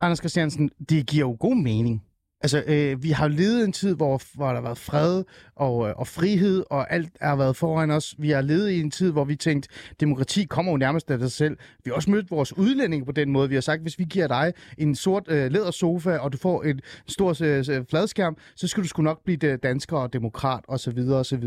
Anders 0.00 0.18
Christiansen, 0.18 0.70
det 0.88 1.06
giver 1.06 1.26
jo 1.26 1.36
god 1.40 1.56
mening. 1.56 2.02
Altså, 2.40 2.64
øh, 2.66 3.02
vi 3.02 3.10
har 3.10 3.28
levet 3.28 3.64
en 3.64 3.72
tid, 3.72 3.94
hvor, 3.94 4.22
hvor 4.34 4.46
der 4.46 4.54
har 4.54 4.60
været 4.60 4.78
fred 4.78 5.24
og, 5.56 5.88
øh, 5.88 5.94
og 5.96 6.06
frihed, 6.06 6.64
og 6.70 6.92
alt 6.92 7.10
har 7.20 7.36
været 7.36 7.56
foran 7.56 7.90
os. 7.90 8.14
Vi 8.18 8.30
har 8.30 8.40
levet 8.40 8.70
i 8.70 8.80
en 8.80 8.90
tid, 8.90 9.12
hvor 9.12 9.24
vi 9.24 9.36
tænkte, 9.36 9.68
demokrati 10.00 10.44
kommer 10.44 10.72
jo 10.72 10.78
nærmest 10.78 11.10
af 11.10 11.18
sig 11.18 11.32
selv. 11.32 11.56
Vi 11.84 11.88
har 11.90 11.92
også 11.92 12.10
mødt 12.10 12.30
vores 12.30 12.56
udlændinge 12.56 13.06
på 13.06 13.12
den 13.12 13.30
måde. 13.30 13.48
Vi 13.48 13.54
har 13.54 13.60
sagt, 13.60 13.82
hvis 13.82 13.98
vi 13.98 14.04
giver 14.04 14.26
dig 14.26 14.52
en 14.78 14.94
sort 14.94 15.22
øh, 15.28 15.52
lædersofa, 15.52 16.16
og 16.16 16.32
du 16.32 16.38
får 16.38 16.62
en 16.62 16.80
stor 17.06 17.28
øh, 17.42 17.84
fladskærm, 17.90 18.36
så 18.56 18.68
skal 18.68 18.82
du 18.82 18.88
sgu 18.88 19.02
nok 19.02 19.24
blive 19.24 19.44
øh, 19.44 19.58
dansker 19.62 19.96
og 19.96 20.12
demokrat 20.12 20.64
osv. 20.68 20.98
osv. 20.98 21.44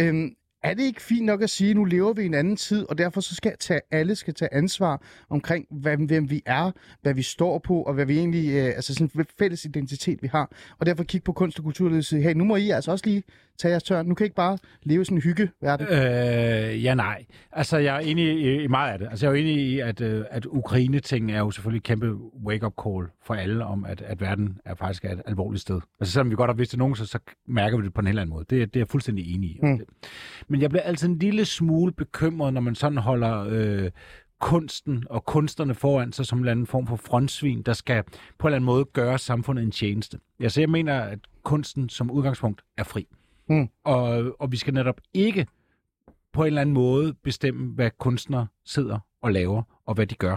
Øhm, 0.00 0.30
er 0.62 0.74
det 0.74 0.82
ikke 0.82 1.02
fint 1.02 1.26
nok 1.26 1.42
at 1.42 1.50
sige, 1.50 1.70
at 1.70 1.76
nu 1.76 1.84
lever 1.84 2.12
vi 2.12 2.22
i 2.22 2.26
en 2.26 2.34
anden 2.34 2.56
tid, 2.56 2.86
og 2.88 2.98
derfor 2.98 3.20
så 3.20 3.34
skal 3.34 3.56
tage, 3.60 3.80
alle 3.90 4.14
skal 4.14 4.34
tage 4.34 4.54
ansvar 4.54 5.02
omkring, 5.30 5.66
hvem, 5.70 6.04
hvem 6.04 6.30
vi 6.30 6.42
er, 6.46 6.70
hvad 7.02 7.14
vi 7.14 7.22
står 7.22 7.58
på, 7.58 7.82
og 7.82 7.94
hvad 7.94 8.06
vi 8.06 8.18
egentlig, 8.18 8.50
øh, 8.50 8.64
altså 8.64 8.94
sådan 8.94 9.10
en 9.14 9.26
fælles 9.38 9.64
identitet, 9.64 10.22
vi 10.22 10.26
har. 10.26 10.50
Og 10.78 10.86
derfor 10.86 11.04
kigge 11.04 11.24
på 11.24 11.32
kunst- 11.32 11.58
og 11.58 11.64
kulturlivet 11.64 11.98
og 11.98 12.04
sige, 12.04 12.22
hey, 12.22 12.34
nu 12.34 12.44
må 12.44 12.56
I 12.56 12.70
altså 12.70 12.90
også 12.90 13.06
lige 13.06 13.22
tage 13.58 13.70
jeres 13.70 13.82
tørn. 13.82 14.06
Nu 14.06 14.14
kan 14.14 14.24
I 14.24 14.26
ikke 14.26 14.36
bare 14.36 14.58
leve 14.82 15.04
sådan 15.04 15.18
en 15.18 15.22
hyggeverden. 15.22 15.86
Øh, 15.86 16.84
ja, 16.84 16.94
nej. 16.94 17.24
Altså, 17.52 17.78
jeg 17.78 17.96
er 17.96 18.00
enig 18.00 18.24
i, 18.24 18.62
i 18.62 18.66
meget 18.66 18.92
af 18.92 18.98
det. 18.98 19.08
Altså, 19.10 19.26
jeg 19.26 19.32
er 19.32 19.36
jo 19.36 19.42
enig 19.42 19.56
i, 19.56 19.80
at, 19.80 20.00
øh, 20.00 20.24
at 20.30 20.46
Ukraine-ting 20.46 21.32
er 21.32 21.38
jo 21.38 21.50
selvfølgelig 21.50 21.78
et 21.78 21.84
kæmpe 21.84 22.14
wake-up 22.46 22.72
call 22.84 23.06
for 23.24 23.34
alle 23.34 23.64
om, 23.64 23.84
at, 23.84 24.00
at 24.00 24.20
verden 24.20 24.58
er 24.64 24.74
faktisk 24.74 25.04
et 25.04 25.22
alvorligt 25.26 25.62
sted. 25.62 25.80
Altså, 26.00 26.12
selvom 26.12 26.30
vi 26.30 26.34
godt 26.34 26.50
har 26.50 26.54
vidst 26.56 26.70
det 26.70 26.78
nogen, 26.78 26.96
så, 26.96 27.06
så 27.06 27.18
mærker 27.48 27.76
vi 27.78 27.84
det 27.84 27.94
på 27.94 28.00
en 28.00 28.06
helt 28.06 28.18
anden 28.18 28.34
måde. 28.34 28.44
Det, 28.50 28.74
det 28.74 28.76
er 28.76 28.80
jeg 28.80 28.88
fuldstændig 28.88 29.34
enig 29.34 29.50
i. 29.50 29.58
Mm. 29.62 29.80
Men 30.48 30.60
jeg 30.60 30.70
bliver 30.70 30.82
altid 30.82 31.08
en 31.08 31.18
lille 31.18 31.44
smule 31.44 31.92
bekymret, 31.92 32.54
når 32.54 32.60
man 32.60 32.74
sådan 32.74 32.98
holder 32.98 33.46
øh, 33.50 33.90
kunsten 34.40 35.04
og 35.10 35.24
kunstnerne 35.24 35.74
foran 35.74 36.12
sig 36.12 36.26
som 36.26 36.38
en 36.38 36.44
eller 36.44 36.52
anden 36.52 36.66
form 36.66 36.86
for 36.86 36.96
frontsvin, 36.96 37.62
der 37.62 37.72
skal 37.72 38.02
på 38.38 38.46
en 38.46 38.48
eller 38.48 38.56
anden 38.56 38.66
måde 38.66 38.84
gøre 38.84 39.18
samfundet 39.18 39.62
en 39.62 39.70
tjeneste. 39.70 40.18
Ja, 40.40 40.48
så 40.48 40.60
jeg 40.60 40.70
mener, 40.70 41.00
at 41.00 41.18
kunsten 41.42 41.88
som 41.88 42.10
udgangspunkt 42.10 42.62
er 42.76 42.84
fri. 42.84 43.06
Mm. 43.48 43.68
Og, 43.84 44.36
og 44.40 44.52
vi 44.52 44.56
skal 44.56 44.74
netop 44.74 45.00
ikke 45.14 45.46
på 46.32 46.42
en 46.42 46.46
eller 46.46 46.60
anden 46.60 46.74
måde 46.74 47.14
bestemme, 47.14 47.74
hvad 47.74 47.90
kunstnere 47.98 48.46
sidder 48.64 48.98
og 49.22 49.32
laver, 49.32 49.62
og 49.86 49.94
hvad 49.94 50.06
de 50.06 50.14
gør. 50.14 50.36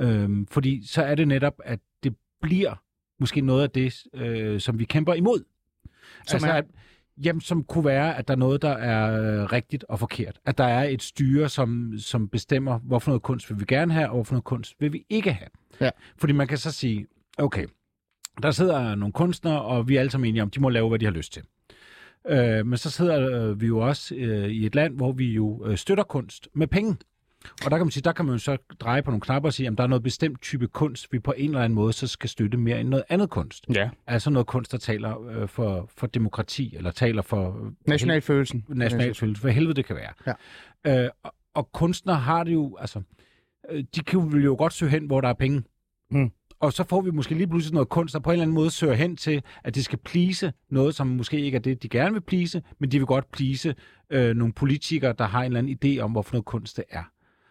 Øhm, 0.00 0.46
fordi 0.46 0.86
så 0.86 1.02
er 1.02 1.14
det 1.14 1.28
netop, 1.28 1.54
at 1.64 1.80
det 2.02 2.16
bliver 2.42 2.74
måske 3.20 3.40
noget 3.40 3.62
af 3.62 3.70
det, 3.70 4.04
øh, 4.14 4.60
som 4.60 4.78
vi 4.78 4.84
kæmper 4.84 5.14
imod. 5.14 5.44
Som 6.26 6.36
altså, 6.36 6.48
er... 6.48 6.52
at, 6.52 6.64
jamen, 7.24 7.40
som 7.40 7.64
kunne 7.64 7.84
være, 7.84 8.16
at 8.18 8.28
der 8.28 8.34
er 8.34 8.38
noget, 8.38 8.62
der 8.62 8.72
er 8.72 9.20
øh, 9.20 9.44
rigtigt 9.44 9.84
og 9.88 9.98
forkert. 9.98 10.40
At 10.44 10.58
der 10.58 10.64
er 10.64 10.84
et 10.84 11.02
styre, 11.02 11.48
som, 11.48 11.92
som 11.98 12.28
bestemmer, 12.28 12.78
hvorfor 12.78 13.10
noget 13.10 13.22
kunst 13.22 13.50
vil 13.50 13.60
vi 13.60 13.64
gerne 13.68 13.92
have, 13.92 14.08
og 14.08 14.14
hvorfor 14.14 14.34
noget 14.34 14.44
kunst 14.44 14.74
vil 14.80 14.92
vi 14.92 15.04
ikke 15.08 15.32
have. 15.32 15.48
Ja. 15.80 15.90
Fordi 16.16 16.32
man 16.32 16.46
kan 16.46 16.58
så 16.58 16.72
sige, 16.72 17.06
okay, 17.38 17.66
der 18.42 18.50
sidder 18.50 18.94
nogle 18.94 19.12
kunstnere, 19.12 19.62
og 19.62 19.88
vi 19.88 19.96
er 19.96 20.00
alle 20.00 20.10
sammen 20.10 20.28
enige 20.28 20.42
om, 20.42 20.50
de 20.50 20.60
må 20.60 20.68
lave, 20.68 20.88
hvad 20.88 20.98
de 20.98 21.04
har 21.04 21.12
lyst 21.12 21.32
til. 21.32 21.42
Øh, 22.28 22.66
men 22.66 22.76
så 22.76 22.90
sidder 22.90 23.48
øh, 23.50 23.60
vi 23.60 23.66
jo 23.66 23.78
også 23.78 24.14
øh, 24.14 24.48
i 24.48 24.66
et 24.66 24.74
land, 24.74 24.96
hvor 24.96 25.12
vi 25.12 25.32
jo 25.32 25.66
øh, 25.66 25.76
støtter 25.76 26.04
kunst 26.04 26.48
med 26.54 26.66
penge. 26.66 26.96
Og 27.64 27.70
der 27.70 27.76
kan 27.76 27.86
man 27.86 27.90
sige, 27.90 28.02
der 28.02 28.12
kan 28.12 28.24
man 28.24 28.34
jo 28.34 28.38
så 28.38 28.56
dreje 28.80 29.02
på 29.02 29.10
nogle 29.10 29.20
knapper 29.20 29.48
og 29.48 29.52
sige, 29.52 29.66
at 29.66 29.78
der 29.78 29.84
er 29.84 29.88
noget 29.88 30.02
bestemt 30.02 30.42
type 30.42 30.68
kunst, 30.68 31.12
vi 31.12 31.18
på 31.18 31.34
en 31.36 31.50
eller 31.50 31.60
anden 31.62 31.74
måde 31.74 31.92
så 31.92 32.06
skal 32.06 32.30
støtte 32.30 32.58
mere 32.58 32.80
end 32.80 32.88
noget 32.88 33.04
andet 33.08 33.30
kunst. 33.30 33.66
Ja. 33.74 33.90
Altså 34.06 34.30
noget 34.30 34.46
kunst, 34.46 34.72
der 34.72 34.78
taler 34.78 35.26
øh, 35.28 35.48
for, 35.48 35.90
for 35.96 36.06
demokrati, 36.06 36.76
eller 36.76 36.90
taler 36.90 37.22
for... 37.22 37.72
Nationalfølelsen. 37.86 38.64
Nationalfølelsen, 38.68 39.36
for 39.36 39.48
helvede 39.48 39.74
det 39.74 39.84
kan 39.84 39.96
være. 39.96 40.36
Ja. 40.84 41.04
Øh, 41.04 41.10
og, 41.22 41.34
og 41.54 41.72
kunstnere 41.72 42.16
har 42.16 42.44
det 42.44 42.52
jo, 42.52 42.76
altså, 42.80 43.02
øh, 43.70 43.84
de 43.94 44.00
kan 44.00 44.20
jo 44.20 44.54
godt 44.58 44.72
søge 44.72 44.90
hen, 44.90 45.06
hvor 45.06 45.20
der 45.20 45.28
er 45.28 45.34
penge. 45.34 45.62
Mm. 46.10 46.30
Og 46.60 46.72
så 46.72 46.84
får 46.84 47.00
vi 47.00 47.10
måske 47.10 47.34
lige 47.34 47.46
pludselig 47.46 47.74
noget 47.74 47.88
kunst, 47.88 48.14
der 48.14 48.20
på 48.20 48.30
en 48.30 48.32
eller 48.32 48.42
anden 48.42 48.54
måde 48.54 48.70
søger 48.70 48.94
hen 48.94 49.16
til, 49.16 49.42
at 49.64 49.74
det 49.74 49.84
skal 49.84 49.98
plise 49.98 50.52
noget, 50.70 50.94
som 50.94 51.06
måske 51.06 51.40
ikke 51.40 51.56
er 51.56 51.60
det, 51.60 51.82
de 51.82 51.88
gerne 51.88 52.12
vil 52.12 52.20
plise, 52.20 52.62
men 52.78 52.90
de 52.90 52.98
vil 52.98 53.06
godt 53.06 53.32
plise 53.32 53.74
øh, 54.10 54.36
nogle 54.36 54.52
politikere, 54.52 55.14
der 55.18 55.24
har 55.24 55.40
en 55.40 55.44
eller 55.44 55.58
anden 55.58 55.78
idé 55.84 56.00
om, 56.00 56.12
hvorfor 56.12 56.34
noget 56.34 56.44
kunst 56.44 56.76
det 56.76 56.84
er. 56.90 57.02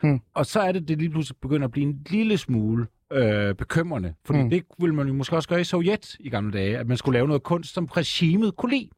Hmm. 0.02 0.20
Og 0.34 0.46
så 0.46 0.60
er 0.60 0.72
det, 0.72 0.88
det 0.88 0.98
lige 0.98 1.10
pludselig 1.10 1.38
begynder 1.42 1.68
at 1.68 1.72
blive 1.72 1.88
en 1.88 2.02
lille 2.10 2.38
smule 2.38 2.88
øh, 3.14 3.56
bekymrende. 3.56 4.14
Fordi 4.26 4.40
hmm. 4.40 4.50
det 4.50 4.64
ville 4.80 4.96
man 4.96 5.08
jo 5.08 5.14
måske 5.14 5.36
også 5.36 5.50
gøre 5.50 5.62
i 5.62 5.64
Sovjet 5.64 6.18
i 6.20 6.30
gamle 6.30 6.54
dage, 6.54 6.78
at 6.78 6.88
man 6.88 6.98
skulle 6.98 7.14
lave 7.14 7.28
noget 7.28 7.44
kunst, 7.44 7.74
som 7.74 7.86
regimet 7.86 8.56
kunne 8.56 8.72
lide. 8.72 8.90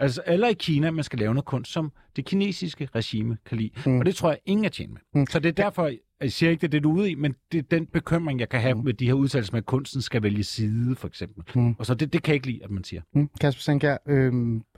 Altså, 0.00 0.22
eller 0.26 0.48
i 0.48 0.52
Kina, 0.52 0.90
man 0.90 1.04
skal 1.04 1.18
lave 1.18 1.34
noget 1.34 1.44
kunst, 1.44 1.72
som 1.72 1.92
det 2.16 2.24
kinesiske 2.24 2.88
regime 2.94 3.38
kan 3.46 3.58
lide. 3.58 3.70
Hmm. 3.84 3.98
Og 3.98 4.06
det 4.06 4.14
tror 4.14 4.28
jeg, 4.30 4.38
ingen 4.46 4.64
er 4.64 4.68
tjent 4.68 4.92
med. 4.92 5.00
Hmm. 5.12 5.26
Så 5.26 5.38
det 5.38 5.48
er 5.48 5.62
derfor, 5.62 5.90
jeg 6.22 6.32
siger 6.32 6.50
ikke, 6.50 6.60
det 6.60 6.66
er 6.66 6.70
det, 6.70 6.82
du 6.82 6.90
er 6.90 7.00
ude 7.00 7.10
i, 7.10 7.14
men 7.14 7.34
det 7.52 7.58
er 7.58 7.62
den 7.62 7.86
bekymring, 7.86 8.40
jeg 8.40 8.48
kan 8.48 8.60
have 8.60 8.74
mm. 8.74 8.84
med 8.84 8.94
de 8.94 9.06
her 9.06 9.12
udtalelser 9.12 9.52
med, 9.52 9.58
at 9.58 9.66
kunsten 9.66 10.02
skal 10.02 10.22
vælge 10.22 10.44
side, 10.44 10.96
for 10.96 11.08
eksempel. 11.08 11.44
Mm. 11.54 11.74
Og 11.78 11.86
så 11.86 11.94
det, 11.94 12.12
det 12.12 12.22
kan 12.22 12.32
jeg 12.32 12.34
ikke 12.34 12.46
lide, 12.46 12.64
at 12.64 12.70
man 12.70 12.84
siger. 12.84 13.02
Mm. 13.14 13.28
Kasper 13.40 13.60
Sankær, 13.60 13.96
øh, 14.06 14.32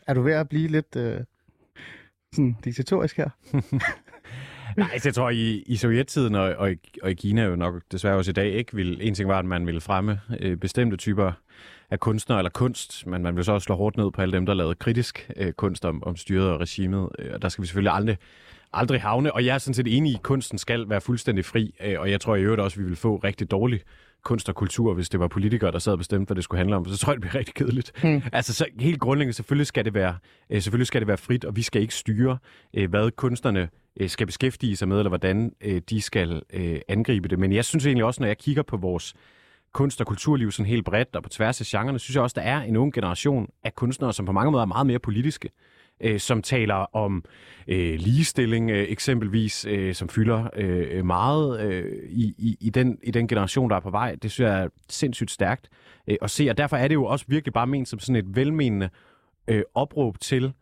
er 0.06 0.14
du 0.14 0.22
ved 0.22 0.32
at 0.32 0.48
blive 0.48 0.68
lidt 0.68 0.96
øh, 0.96 1.20
sådan 2.32 2.56
diktatorisk 2.64 3.16
her? 3.16 3.28
Nej, 4.76 4.98
så 4.98 5.08
jeg 5.08 5.14
tror, 5.14 5.30
i, 5.30 5.62
i 5.66 5.76
sovjettiden 5.76 6.34
og, 6.34 6.54
og, 6.54 6.72
i, 6.72 6.76
og 7.02 7.10
i 7.10 7.14
Kina 7.14 7.44
jo 7.44 7.56
nok 7.56 7.82
desværre 7.92 8.16
også 8.16 8.30
i 8.30 8.32
dag 8.34 8.52
ikke 8.52 8.76
vil, 8.76 8.98
en 9.00 9.14
ting 9.14 9.28
var, 9.28 9.38
at 9.38 9.44
man 9.44 9.66
ville 9.66 9.80
fremme 9.80 10.20
øh, 10.40 10.56
bestemte 10.56 10.96
typer 10.96 11.32
af 11.90 12.00
kunstnere 12.00 12.38
eller 12.38 12.50
kunst, 12.50 13.06
men 13.06 13.22
man 13.22 13.36
vil 13.36 13.44
så 13.44 13.52
også 13.52 13.64
slå 13.64 13.74
hårdt 13.74 13.96
ned 13.96 14.10
på 14.10 14.22
alle 14.22 14.32
dem, 14.32 14.46
der 14.46 14.54
lavede 14.54 14.74
kritisk 14.74 15.30
øh, 15.36 15.52
kunst 15.52 15.84
om, 15.84 16.02
om 16.04 16.16
styret 16.16 16.50
og 16.50 16.60
regimet. 16.60 17.08
Øh, 17.18 17.30
og 17.34 17.42
der 17.42 17.48
skal 17.48 17.62
vi 17.62 17.66
selvfølgelig 17.66 17.92
aldrig 17.92 18.16
aldrig 18.76 19.00
havne, 19.00 19.32
og 19.32 19.44
jeg 19.44 19.54
er 19.54 19.58
sådan 19.58 19.74
set 19.74 19.96
enig 19.96 20.12
i, 20.12 20.14
at 20.14 20.22
kunsten 20.22 20.58
skal 20.58 20.88
være 20.88 21.00
fuldstændig 21.00 21.44
fri, 21.44 21.74
øh, 21.84 22.00
og 22.00 22.10
jeg 22.10 22.20
tror 22.20 22.36
i 22.36 22.42
øvrigt 22.42 22.60
også, 22.60 22.74
at 22.74 22.82
vi 22.82 22.88
vil 22.88 22.96
få 22.96 23.16
rigtig 23.16 23.50
dårlig 23.50 23.80
kunst 24.24 24.48
og 24.48 24.54
kultur, 24.54 24.94
hvis 24.94 25.08
det 25.08 25.20
var 25.20 25.28
politikere, 25.28 25.72
der 25.72 25.78
sad 25.78 25.92
og 25.92 25.98
bestemte, 25.98 26.26
hvad 26.26 26.34
det 26.34 26.44
skulle 26.44 26.58
handle 26.58 26.76
om, 26.76 26.84
så 26.88 26.98
tror 26.98 27.12
jeg, 27.12 27.14
det 27.14 27.20
bliver 27.20 27.34
rigtig 27.34 27.54
kedeligt. 27.54 27.92
Hmm. 28.02 28.22
Altså 28.32 28.54
så 28.54 28.66
helt 28.78 29.00
grundlæggende, 29.00 29.32
selvfølgelig 29.32 29.66
skal, 29.66 29.84
det 29.84 29.94
være, 29.94 30.16
øh, 30.50 30.62
selvfølgelig 30.62 30.86
skal 30.86 31.00
det 31.00 31.08
være 31.08 31.16
frit, 31.16 31.44
og 31.44 31.56
vi 31.56 31.62
skal 31.62 31.82
ikke 31.82 31.94
styre, 31.94 32.38
øh, 32.74 32.90
hvad 32.90 33.10
kunstnerne 33.10 33.68
Øh, 34.00 34.08
skal 34.08 34.26
beskæftige 34.26 34.76
sig 34.76 34.88
med, 34.88 34.98
eller 34.98 35.08
hvordan 35.08 35.52
øh, 35.60 35.82
de 35.90 36.00
skal 36.00 36.42
øh, 36.52 36.80
angribe 36.88 37.28
det. 37.28 37.38
Men 37.38 37.52
jeg 37.52 37.64
synes 37.64 37.86
egentlig 37.86 38.04
også, 38.04 38.22
når 38.22 38.26
jeg 38.26 38.38
kigger 38.38 38.62
på 38.62 38.76
vores 38.76 39.14
kunst- 39.72 40.00
og 40.00 40.06
kulturliv 40.06 40.52
sådan 40.52 40.70
helt 40.70 40.84
bredt 40.84 41.16
og 41.16 41.22
på 41.22 41.28
tværs 41.28 41.60
af 41.60 41.66
genrerne, 41.66 41.98
synes 41.98 42.14
jeg 42.14 42.22
også, 42.22 42.34
der 42.34 42.46
er 42.46 42.62
en 42.62 42.76
ung 42.76 42.92
generation 42.92 43.48
af 43.64 43.74
kunstnere, 43.74 44.12
som 44.12 44.26
på 44.26 44.32
mange 44.32 44.50
måder 44.50 44.62
er 44.62 44.66
meget 44.66 44.86
mere 44.86 44.98
politiske 44.98 45.50
øh, 46.00 46.20
som 46.20 46.42
taler 46.42 46.96
om 46.96 47.24
øh, 47.68 47.94
ligestilling 47.94 48.70
øh, 48.70 48.86
eksempelvis, 48.88 49.64
øh, 49.64 49.94
som 49.94 50.08
fylder 50.08 50.48
øh, 50.56 51.04
meget 51.04 51.60
øh, 51.60 52.08
i, 52.08 52.34
i, 52.38 52.56
i, 52.60 52.70
den, 52.70 52.98
i 53.02 53.10
den 53.10 53.28
generation, 53.28 53.70
der 53.70 53.76
er 53.76 53.80
på 53.80 53.90
vej. 53.90 54.14
Det 54.22 54.30
synes 54.30 54.48
jeg 54.48 54.62
er 54.62 54.68
sindssygt 54.88 55.30
stærkt 55.30 55.68
øh, 56.06 56.16
at 56.22 56.30
se, 56.30 56.50
og 56.50 56.58
derfor 56.58 56.76
er 56.76 56.88
det 56.88 56.94
jo 56.94 57.04
også 57.04 57.24
virkelig 57.28 57.52
bare 57.52 57.66
ment 57.66 57.88
som 57.88 57.98
sådan 57.98 58.16
et 58.16 58.36
velmenende 58.36 58.90
øh, 59.48 59.62
opråb 59.74 60.20
til 60.20 60.52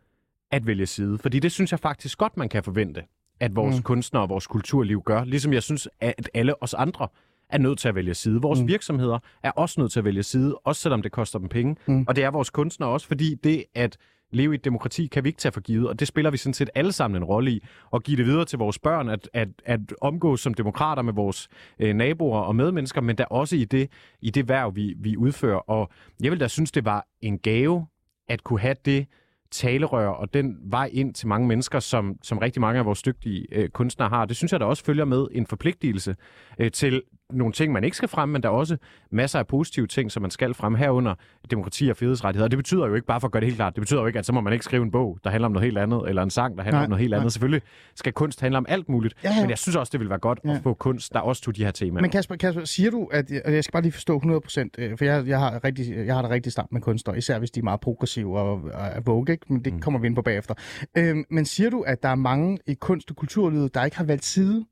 at 0.51 0.67
vælge 0.67 0.87
side. 0.87 1.19
Fordi 1.19 1.39
det 1.39 1.53
synes 1.53 1.71
jeg 1.71 1.81
faktisk 1.81 2.19
godt, 2.19 2.37
man 2.37 2.49
kan 2.49 2.62
forvente 2.62 3.03
at 3.41 3.57
vores 3.57 3.77
Mm. 3.77 3.83
kunstnere 3.83 4.23
og 4.23 4.29
vores 4.29 4.47
kulturliv 4.47 5.03
gør. 5.03 5.25
Ligesom 5.25 5.53
jeg 5.53 5.62
synes, 5.62 5.89
at 6.01 6.31
alle 6.35 6.62
os 6.62 6.75
andre 6.75 7.09
er 7.49 7.59
nødt 7.59 7.79
til 7.79 7.89
at 7.89 7.95
vælge 7.95 8.15
side. 8.15 8.41
Vores 8.43 8.61
Mm. 8.61 8.69
virksomheder 8.69 9.19
er 9.43 9.51
også 9.51 9.81
nødt 9.81 9.93
til 9.93 9.99
at 9.99 10.05
vælge 10.05 10.23
side, 10.23 10.55
også 10.65 10.81
selvom 10.83 11.03
det 11.03 11.12
koster 11.12 11.39
dem 11.39 11.49
penge. 11.49 11.77
Mm. 11.87 12.05
Og 12.09 12.17
det 12.17 12.25
er 12.25 12.31
vores 12.31 12.51
kunstnere 12.51 12.91
også, 12.91 13.07
fordi 13.07 13.35
det 13.35 13.65
at 13.75 13.97
leve 14.35 14.53
i 14.53 14.55
et 14.55 14.65
demokrati 14.65 15.07
kan 15.07 15.25
vi 15.25 15.29
ikke 15.29 15.39
tage 15.39 15.53
for 15.53 15.61
givet, 15.61 15.89
og 15.89 16.01
det 16.01 16.09
spiller 16.09 16.31
vi 16.31 16.37
sådan 16.37 16.55
set 16.55 16.71
alle 16.75 16.93
sammen 16.93 17.17
en 17.23 17.25
rolle 17.25 17.51
i, 17.51 17.61
og 17.91 18.03
give 18.03 18.17
det 18.17 18.27
videre 18.27 18.45
til 18.45 18.59
vores 18.59 18.79
børn, 18.79 19.09
at, 19.09 19.29
at, 19.33 19.49
at 19.65 19.81
omgås 20.01 20.41
som 20.41 20.55
demokrater 20.55 21.03
med 21.03 21.12
vores 21.12 21.49
øh, 21.79 21.95
naboer 21.95 22.41
og 22.41 22.57
medmennesker, 22.57 23.01
men 23.01 23.19
der 23.19 23.25
også 23.25 23.57
i 23.57 23.65
det, 23.65 23.91
i 24.21 24.31
det 24.31 24.49
værv, 24.49 24.77
vi, 24.77 24.95
vi 24.99 25.17
udfører. 25.17 25.71
Og 25.71 25.91
jeg 26.23 26.31
vil 26.31 26.41
da 26.41 26.49
synes, 26.49 26.73
det 26.73 26.85
var 26.85 27.07
en 27.21 27.39
gave 27.39 27.87
at 28.29 28.45
kunne 28.45 28.61
have 28.61 28.77
det 28.85 29.07
talerør 29.52 30.09
og 30.09 30.35
den 30.35 30.56
vej 30.64 30.90
ind 30.92 31.14
til 31.14 31.28
mange 31.28 31.49
mennesker, 31.49 31.80
som, 31.80 32.16
som 32.23 32.38
rigtig 32.38 32.61
mange 32.61 32.78
af 32.78 32.87
vores 32.87 33.02
dygtige 33.02 33.47
øh, 33.52 33.68
kunstnere 33.68 34.09
har. 34.09 34.25
Det 34.25 34.37
synes 34.37 34.52
jeg, 34.52 34.61
der 34.61 34.66
også 34.66 34.85
følger 34.85 35.04
med 35.04 35.26
en 35.32 35.47
forpligtelse 35.47 36.16
øh, 36.59 36.71
til 36.71 37.02
nogle 37.33 37.53
ting, 37.53 37.73
man 37.73 37.85
ikke 37.85 37.97
skal 37.97 38.09
fremme, 38.09 38.33
men 38.33 38.43
der 38.43 38.49
er 38.49 38.53
også 38.53 38.77
masser 39.11 39.39
af 39.39 39.47
positive 39.47 39.87
ting, 39.87 40.12
som 40.12 40.23
man 40.23 40.31
skal 40.31 40.55
fremme 40.55 40.79
herunder 40.79 41.15
demokrati 41.51 41.89
og 41.89 41.97
frihedsrettigheder. 41.97 42.45
Og 42.47 42.51
det 42.51 42.57
betyder 42.59 42.87
jo 42.87 42.95
ikke, 42.95 43.07
bare 43.07 43.21
for 43.21 43.29
at 43.29 43.33
gøre 43.33 43.41
det 43.41 43.47
helt 43.47 43.57
klart, 43.57 43.75
det 43.77 43.81
betyder 43.81 44.01
jo 44.01 44.07
ikke, 44.07 44.19
at 44.19 44.27
så 44.27 44.33
må 44.33 44.41
man 44.41 44.53
ikke 44.53 44.65
skrive 44.65 44.83
en 44.83 44.91
bog, 44.91 45.19
der 45.25 45.31
handler 45.31 45.47
om 45.47 45.53
noget 45.53 45.65
helt 45.65 45.79
andet, 45.79 46.03
eller 46.09 46.23
en 46.23 46.31
sang, 46.31 46.57
der 46.57 46.62
handler 46.62 46.79
Nej, 46.79 46.85
om 46.85 46.91
noget 46.91 47.01
helt 47.01 47.15
andet. 47.15 47.25
nej. 47.25 47.29
Selvfølgelig 47.31 47.62
skal 47.95 48.12
kunst 48.12 48.41
handle 48.41 48.59
om 48.59 48.67
alt 48.69 48.89
muligt, 48.89 49.15
Ja, 49.25 49.31
ja. 49.37 49.41
men 49.41 49.51
jeg 49.51 49.59
synes 49.59 49.77
også, 49.77 49.91
det 49.91 50.01
vil 50.01 50.09
være 50.09 50.19
godt 50.19 50.41
Ja. 50.45 50.51
at 50.55 50.62
få 50.62 50.75
kunst, 50.75 51.12
der 51.12 51.21
også 51.21 51.43
tog 51.43 51.57
de 51.57 51.65
her 51.65 51.71
temaer. 51.71 52.03
Men 52.03 52.11
Kasper, 52.11 52.37
Kasper, 52.37 52.65
siger 52.65 52.91
du, 52.91 53.05
at 53.12 53.31
jeg 53.31 53.65
skal 53.65 53.73
bare 53.73 53.83
lige 53.83 53.93
forstå 53.93 54.19
100%, 54.19 54.69
øh, 54.79 54.99
for 54.99 55.05
jeg, 55.05 55.27
jeg, 55.27 55.39
har 55.39 55.65
rigtig, 55.65 56.07
jeg 56.07 56.15
har 56.15 56.23
det 56.23 56.31
rigtig 56.31 56.53
stramt 56.53 56.73
med 56.73 56.81
kunstnere, 56.81 57.19
især 57.19 57.39
hvis 57.39 57.51
de 57.51 57.61
er 57.61 57.65
meget 57.65 57.81
progressive 57.81 58.39
og, 58.39 58.53
og 58.97 59.07
vogue, 59.07 59.33
ikke? 59.33 59.47
men 59.49 59.65
det 59.65 59.73
Mm. 59.73 59.81
kommer 59.81 60.01
vi 60.01 60.07
ind 60.07 60.15
på 60.17 60.23
bagefter. 60.23 60.55
Øhm, 60.99 61.25
men 61.31 61.45
siger 61.45 61.71
du, 61.71 61.81
at 61.81 62.03
der 62.03 62.09
er 62.09 62.15
mange 62.15 62.59
i 62.67 62.75
kunst- 62.75 63.11
og 63.11 63.17
kulturlivet, 63.17 63.75
der 63.75 63.85
ikke 63.85 63.97
har 63.97 64.05
valgt 64.05 64.25
side? 64.25 64.65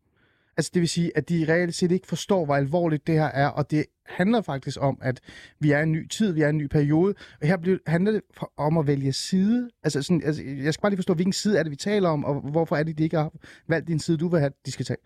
Altså 0.57 0.71
det 0.75 0.81
vil 0.81 0.89
sige, 0.89 1.17
at 1.17 1.29
de 1.29 1.47
reelt 1.49 1.75
set 1.75 1.93
ikke 1.93 2.07
forstår, 2.07 2.45
hvor 2.45 2.55
alvorligt 2.57 3.07
det 3.07 3.15
her 3.15 3.27
er, 3.27 3.49
og 3.49 3.71
det 3.71 3.85
handler 4.07 4.43
faktisk 4.43 4.79
om, 4.81 4.99
at 5.03 5.21
vi 5.61 5.71
er 5.71 5.79
i 5.79 5.83
en 5.83 5.93
ny 5.93 6.09
tid, 6.09 6.33
vi 6.33 6.43
er 6.43 6.47
i 6.47 6.51
en 6.51 6.59
ny 6.59 6.67
periode, 6.67 7.15
og 7.41 7.47
her 7.47 7.57
bliver, 7.57 7.79
handler 7.87 8.13
det 8.13 8.23
om 8.57 8.79
at 8.79 8.87
vælge 8.87 9.13
side. 9.13 9.71
Altså, 9.83 10.03
sådan, 10.03 10.23
altså 10.25 10.43
jeg 10.43 10.75
skal 10.75 10.83
bare 10.83 10.91
lige 10.91 10.99
forstå, 10.99 11.15
hvilken 11.15 11.33
side 11.33 11.59
er 11.59 11.63
det, 11.63 11.71
vi 11.71 11.77
taler 11.77 12.09
om, 12.09 12.25
og 12.25 12.41
hvorfor 12.41 12.77
er 12.77 12.83
det, 12.83 12.99
de 12.99 13.03
ikke 13.03 13.17
har 13.17 13.33
valgt 13.69 13.89
din 13.89 13.99
side, 13.99 14.17
du 14.17 14.29
vil 14.29 14.41
have, 14.41 14.53
de 14.67 14.73
skal 14.73 14.87
tage? 14.87 14.99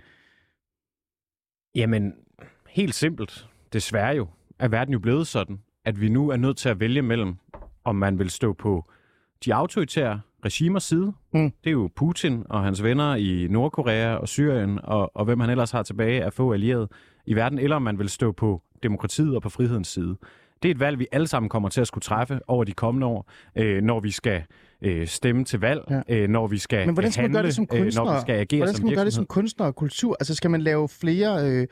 Jamen, 1.74 2.12
helt 2.68 2.94
simpelt. 2.94 3.48
Desværre 3.72 4.16
jo, 4.16 4.28
er 4.58 4.68
verden 4.68 4.92
jo 4.92 4.98
blevet 4.98 5.26
sådan, 5.26 5.58
at 5.84 6.00
vi 6.00 6.08
nu 6.08 6.28
er 6.28 6.36
nødt 6.36 6.56
til 6.56 6.68
at 6.68 6.80
vælge 6.80 7.02
mellem, 7.02 7.34
om 7.84 7.96
man 7.96 8.18
vil 8.18 8.30
stå 8.30 8.52
på 8.52 8.90
de 9.44 9.54
autoritære 9.54 10.20
regimers 10.44 10.82
side. 10.82 11.12
Mm. 11.32 11.52
Det 11.64 11.70
er 11.70 11.70
jo 11.70 11.90
Putin 11.96 12.42
og 12.50 12.64
hans 12.64 12.82
venner 12.82 13.14
i 13.14 13.46
Nordkorea 13.50 14.14
og 14.14 14.28
Syrien, 14.28 14.78
og, 14.82 15.16
og 15.16 15.24
hvem 15.24 15.40
han 15.40 15.50
ellers 15.50 15.70
har 15.70 15.82
tilbage 15.82 16.24
af 16.24 16.32
få 16.32 16.52
allierede 16.52 16.88
i 17.26 17.34
verden, 17.34 17.58
eller 17.58 17.76
om 17.76 17.82
man 17.82 17.98
vil 17.98 18.08
stå 18.08 18.32
på 18.32 18.62
demokratiet 18.82 19.36
og 19.36 19.42
på 19.42 19.48
frihedens 19.48 19.88
side. 19.88 20.16
Det 20.62 20.68
er 20.68 20.74
et 20.74 20.80
valg, 20.80 20.98
vi 20.98 21.06
alle 21.12 21.26
sammen 21.26 21.48
kommer 21.48 21.68
til 21.68 21.80
at 21.80 21.86
skulle 21.86 22.02
træffe 22.02 22.40
over 22.48 22.64
de 22.64 22.72
kommende 22.72 23.06
år, 23.06 23.30
øh, 23.56 23.82
når 23.82 24.00
vi 24.00 24.10
skal 24.10 24.42
øh, 24.84 25.06
stemme 25.06 25.44
til 25.44 25.60
valg, 25.60 25.80
Ja. 25.90 26.00
øh, 26.08 26.28
når 26.28 26.46
vi 26.46 26.58
skal 26.58 26.86
Men 26.86 26.94
hvordan 26.94 27.12
skal 27.12 27.22
man 27.22 27.24
handle, 27.24 27.36
gøre 27.38 27.46
det 27.46 27.54
som 27.54 27.66
øh, 27.72 27.78
kunstner? 27.80 28.04
når 28.04 28.14
vi 28.14 28.20
skal 28.20 28.34
agere 28.34 28.58
Hvordan 28.58 28.74
som 28.74 28.76
skal 28.76 28.84
man 28.86 28.94
gøre 28.94 29.04
det 29.04 29.12
som 29.12 29.26
kunstner 29.26 29.66
og 29.66 29.76
kultur? 29.76 30.16
Altså 30.20 30.34
skal 30.34 30.50
man 30.50 30.60
lave 30.62 30.88
flere 30.88 31.50
øh, 31.50 31.66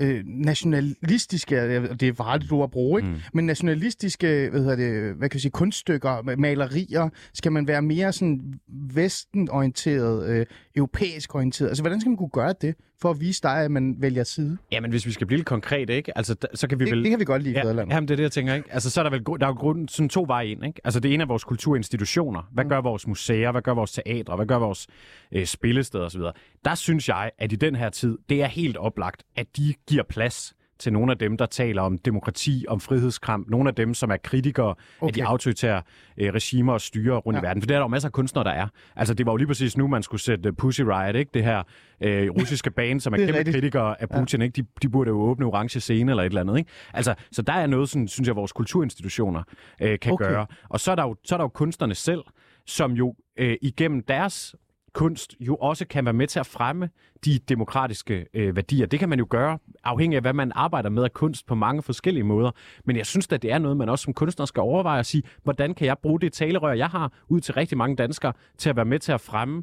øh, 0.00 0.22
nationalistiske, 0.26 1.56
øh, 1.62 1.90
det 2.00 2.02
er 2.08 2.12
farligt 2.14 2.52
ord 2.52 2.64
at 2.64 2.70
bruge, 2.70 3.00
ikke? 3.00 3.08
Mm. 3.08 3.14
Mm. 3.14 3.20
men 3.34 3.46
nationalistiske, 3.46 4.48
hvad 4.50 4.60
hedder 4.60 4.76
det, 4.76 5.14
hvad 5.14 5.28
kan 5.28 5.36
jeg 5.36 5.40
sige, 5.40 5.52
kunststykker, 5.52 6.36
malerier, 6.38 7.08
skal 7.34 7.52
man 7.52 7.68
være 7.68 7.82
mere 7.82 8.12
sådan 8.12 8.54
vestenorienteret, 8.68 10.28
øh, 10.28 10.46
europæisk 10.76 11.34
orienteret? 11.34 11.68
Altså 11.68 11.82
hvordan 11.82 12.00
skal 12.00 12.10
man 12.10 12.16
kunne 12.16 12.28
gøre 12.28 12.54
det, 12.60 12.74
for 13.00 13.10
at 13.10 13.20
vise 13.20 13.42
dig, 13.42 13.64
at 13.64 13.70
man 13.70 13.94
vælger 13.98 14.24
side? 14.24 14.58
Jamen, 14.72 14.90
hvis 14.90 15.06
vi 15.06 15.12
skal 15.12 15.26
blive 15.26 15.38
lidt 15.38 15.46
konkret, 15.46 15.90
ikke? 15.90 16.18
Altså, 16.18 16.36
så 16.54 16.68
kan 16.68 16.78
vi 16.80 16.84
Det, 16.84 16.90
vel... 16.92 17.02
det 17.02 17.10
kan 17.10 17.20
vi 17.20 17.24
godt 17.24 17.42
lide 17.42 17.52
i 17.54 17.56
Ja, 17.56 17.62
Fædrelandet. 17.62 17.94
jamen, 17.94 18.08
det 18.08 18.14
er 18.14 18.16
det, 18.16 18.22
jeg 18.22 18.32
tænker, 18.32 18.54
ikke? 18.54 18.72
Altså, 18.72 18.90
så 18.90 19.00
er 19.00 19.02
der 19.04 19.10
vel 19.10 19.24
der 19.40 19.46
er 19.46 19.50
jo 19.50 19.54
grund, 19.54 19.88
sådan 19.88 20.08
to 20.08 20.24
veje 20.28 20.46
ind, 20.46 20.64
ikke? 20.66 20.80
Altså, 20.84 21.00
det 21.00 21.14
ene 21.14 21.22
er 21.22 21.26
vores 21.26 21.44
kulturinstitutioner. 21.44 22.42
Hvad 22.52 22.64
gør 22.64 22.80
vores 22.80 23.06
museer? 23.06 23.52
Hvad 23.52 23.62
gør 23.62 23.74
vores 23.74 23.92
teatre? 23.92 24.36
Hvad 24.36 24.46
gør 24.46 24.58
vores 24.58 24.86
øh, 25.32 25.46
spillesteder 25.46 26.04
osv.? 26.04 26.20
Der 26.64 26.74
synes 26.74 27.08
jeg, 27.08 27.30
at 27.38 27.52
i 27.52 27.56
den 27.56 27.76
her 27.76 27.90
tid, 27.90 28.18
det 28.28 28.42
er 28.42 28.46
helt 28.46 28.76
oplagt, 28.76 29.22
at 29.36 29.46
de 29.56 29.74
giver 29.88 30.02
plads 30.02 30.54
til 30.78 30.92
nogle 30.92 31.12
af 31.12 31.18
dem, 31.18 31.36
der 31.36 31.46
taler 31.46 31.82
om 31.82 31.98
demokrati, 31.98 32.64
om 32.68 32.80
frihedskamp, 32.80 33.48
nogle 33.48 33.68
af 33.68 33.74
dem, 33.74 33.94
som 33.94 34.10
er 34.10 34.16
kritikere 34.16 34.74
okay. 35.00 35.08
af 35.08 35.12
de 35.12 35.24
autoritære 35.26 35.82
øh, 36.18 36.34
regimer 36.34 36.72
og 36.72 36.80
styre 36.80 37.16
rundt 37.16 37.36
Ja. 37.36 37.40
ja. 37.40 37.44
i 37.44 37.48
verden. 37.48 37.62
For 37.62 37.66
det 37.66 37.74
er 37.74 37.78
der 37.78 37.84
jo 37.84 37.88
masser 37.88 38.08
af 38.08 38.12
kunstnere, 38.12 38.44
der 38.44 38.50
er. 38.50 38.66
Altså, 38.96 39.14
det 39.14 39.26
var 39.26 39.32
jo 39.32 39.36
lige 39.36 39.46
præcis 39.46 39.76
nu, 39.76 39.86
man 39.88 40.02
skulle 40.02 40.20
sætte 40.20 40.52
Pussy 40.52 40.80
Riot, 40.80 41.14
ikke? 41.16 41.30
Det 41.34 41.44
her 41.44 41.62
øh, 42.00 42.30
russiske 42.30 42.70
band, 42.70 43.00
som 43.00 43.12
er, 43.12 43.16
er 43.18 43.24
kæmpe 43.26 43.38
rigtigt. 43.38 43.54
kritikere 43.54 44.02
af 44.02 44.08
Putin, 44.08 44.42
ikke? 44.42 44.62
De, 44.62 44.66
de 44.82 44.88
burde 44.88 45.08
jo 45.08 45.20
åbne 45.20 45.46
orange 45.46 45.80
scene 45.80 46.12
eller 46.12 46.22
et 46.22 46.26
eller 46.26 46.40
andet, 46.40 46.58
ikke? 46.58 46.70
Altså, 46.94 47.14
så 47.32 47.42
der 47.42 47.52
er 47.52 47.66
noget, 47.66 47.88
sådan, 47.88 48.08
synes 48.08 48.26
jeg, 48.26 48.36
vores 48.36 48.52
kulturinstitutioner 48.52 49.42
øh, 49.82 49.98
kan 49.98 50.12
okay. 50.12 50.24
gøre. 50.24 50.46
Og 50.68 50.80
så 50.80 50.90
er, 50.90 50.94
der 50.94 51.02
jo, 51.02 51.16
så 51.24 51.34
er 51.34 51.36
der 51.36 51.44
jo 51.44 51.48
kunstnerne 51.48 51.94
selv, 51.94 52.20
som 52.66 52.92
jo 52.92 53.14
øh, 53.38 53.56
igennem 53.62 54.02
deres 54.02 54.54
kunst 54.92 55.34
jo 55.40 55.56
også 55.56 55.86
kan 55.86 56.04
være 56.04 56.14
med 56.14 56.26
til 56.26 56.40
at 56.40 56.46
fremme 56.46 56.88
de 57.24 57.38
demokratiske 57.38 58.26
øh, 58.34 58.56
værdier. 58.56 58.86
Det 58.86 58.98
kan 58.98 59.08
man 59.08 59.18
jo 59.18 59.26
gøre 59.30 59.58
afhængig 59.84 60.16
af, 60.16 60.22
hvad 60.22 60.32
man 60.32 60.52
arbejder 60.54 60.90
med 60.90 61.04
af 61.04 61.12
kunst 61.12 61.46
på 61.46 61.54
mange 61.54 61.82
forskellige 61.82 62.24
måder. 62.24 62.50
Men 62.84 62.96
jeg 62.96 63.06
synes 63.06 63.28
at 63.32 63.42
det 63.42 63.52
er 63.52 63.58
noget, 63.58 63.76
man 63.76 63.88
også 63.88 64.02
som 64.02 64.14
kunstner 64.14 64.46
skal 64.46 64.60
overveje 64.60 64.98
at 64.98 65.06
sige, 65.06 65.22
hvordan 65.42 65.74
kan 65.74 65.86
jeg 65.86 65.96
bruge 66.02 66.20
det 66.20 66.32
talerør, 66.32 66.72
jeg 66.72 66.88
har 66.88 67.12
ud 67.28 67.40
til 67.40 67.54
rigtig 67.54 67.78
mange 67.78 67.96
danskere, 67.96 68.32
til 68.58 68.70
at 68.70 68.76
være 68.76 68.84
med 68.84 68.98
til 68.98 69.12
at 69.12 69.20
fremme 69.20 69.62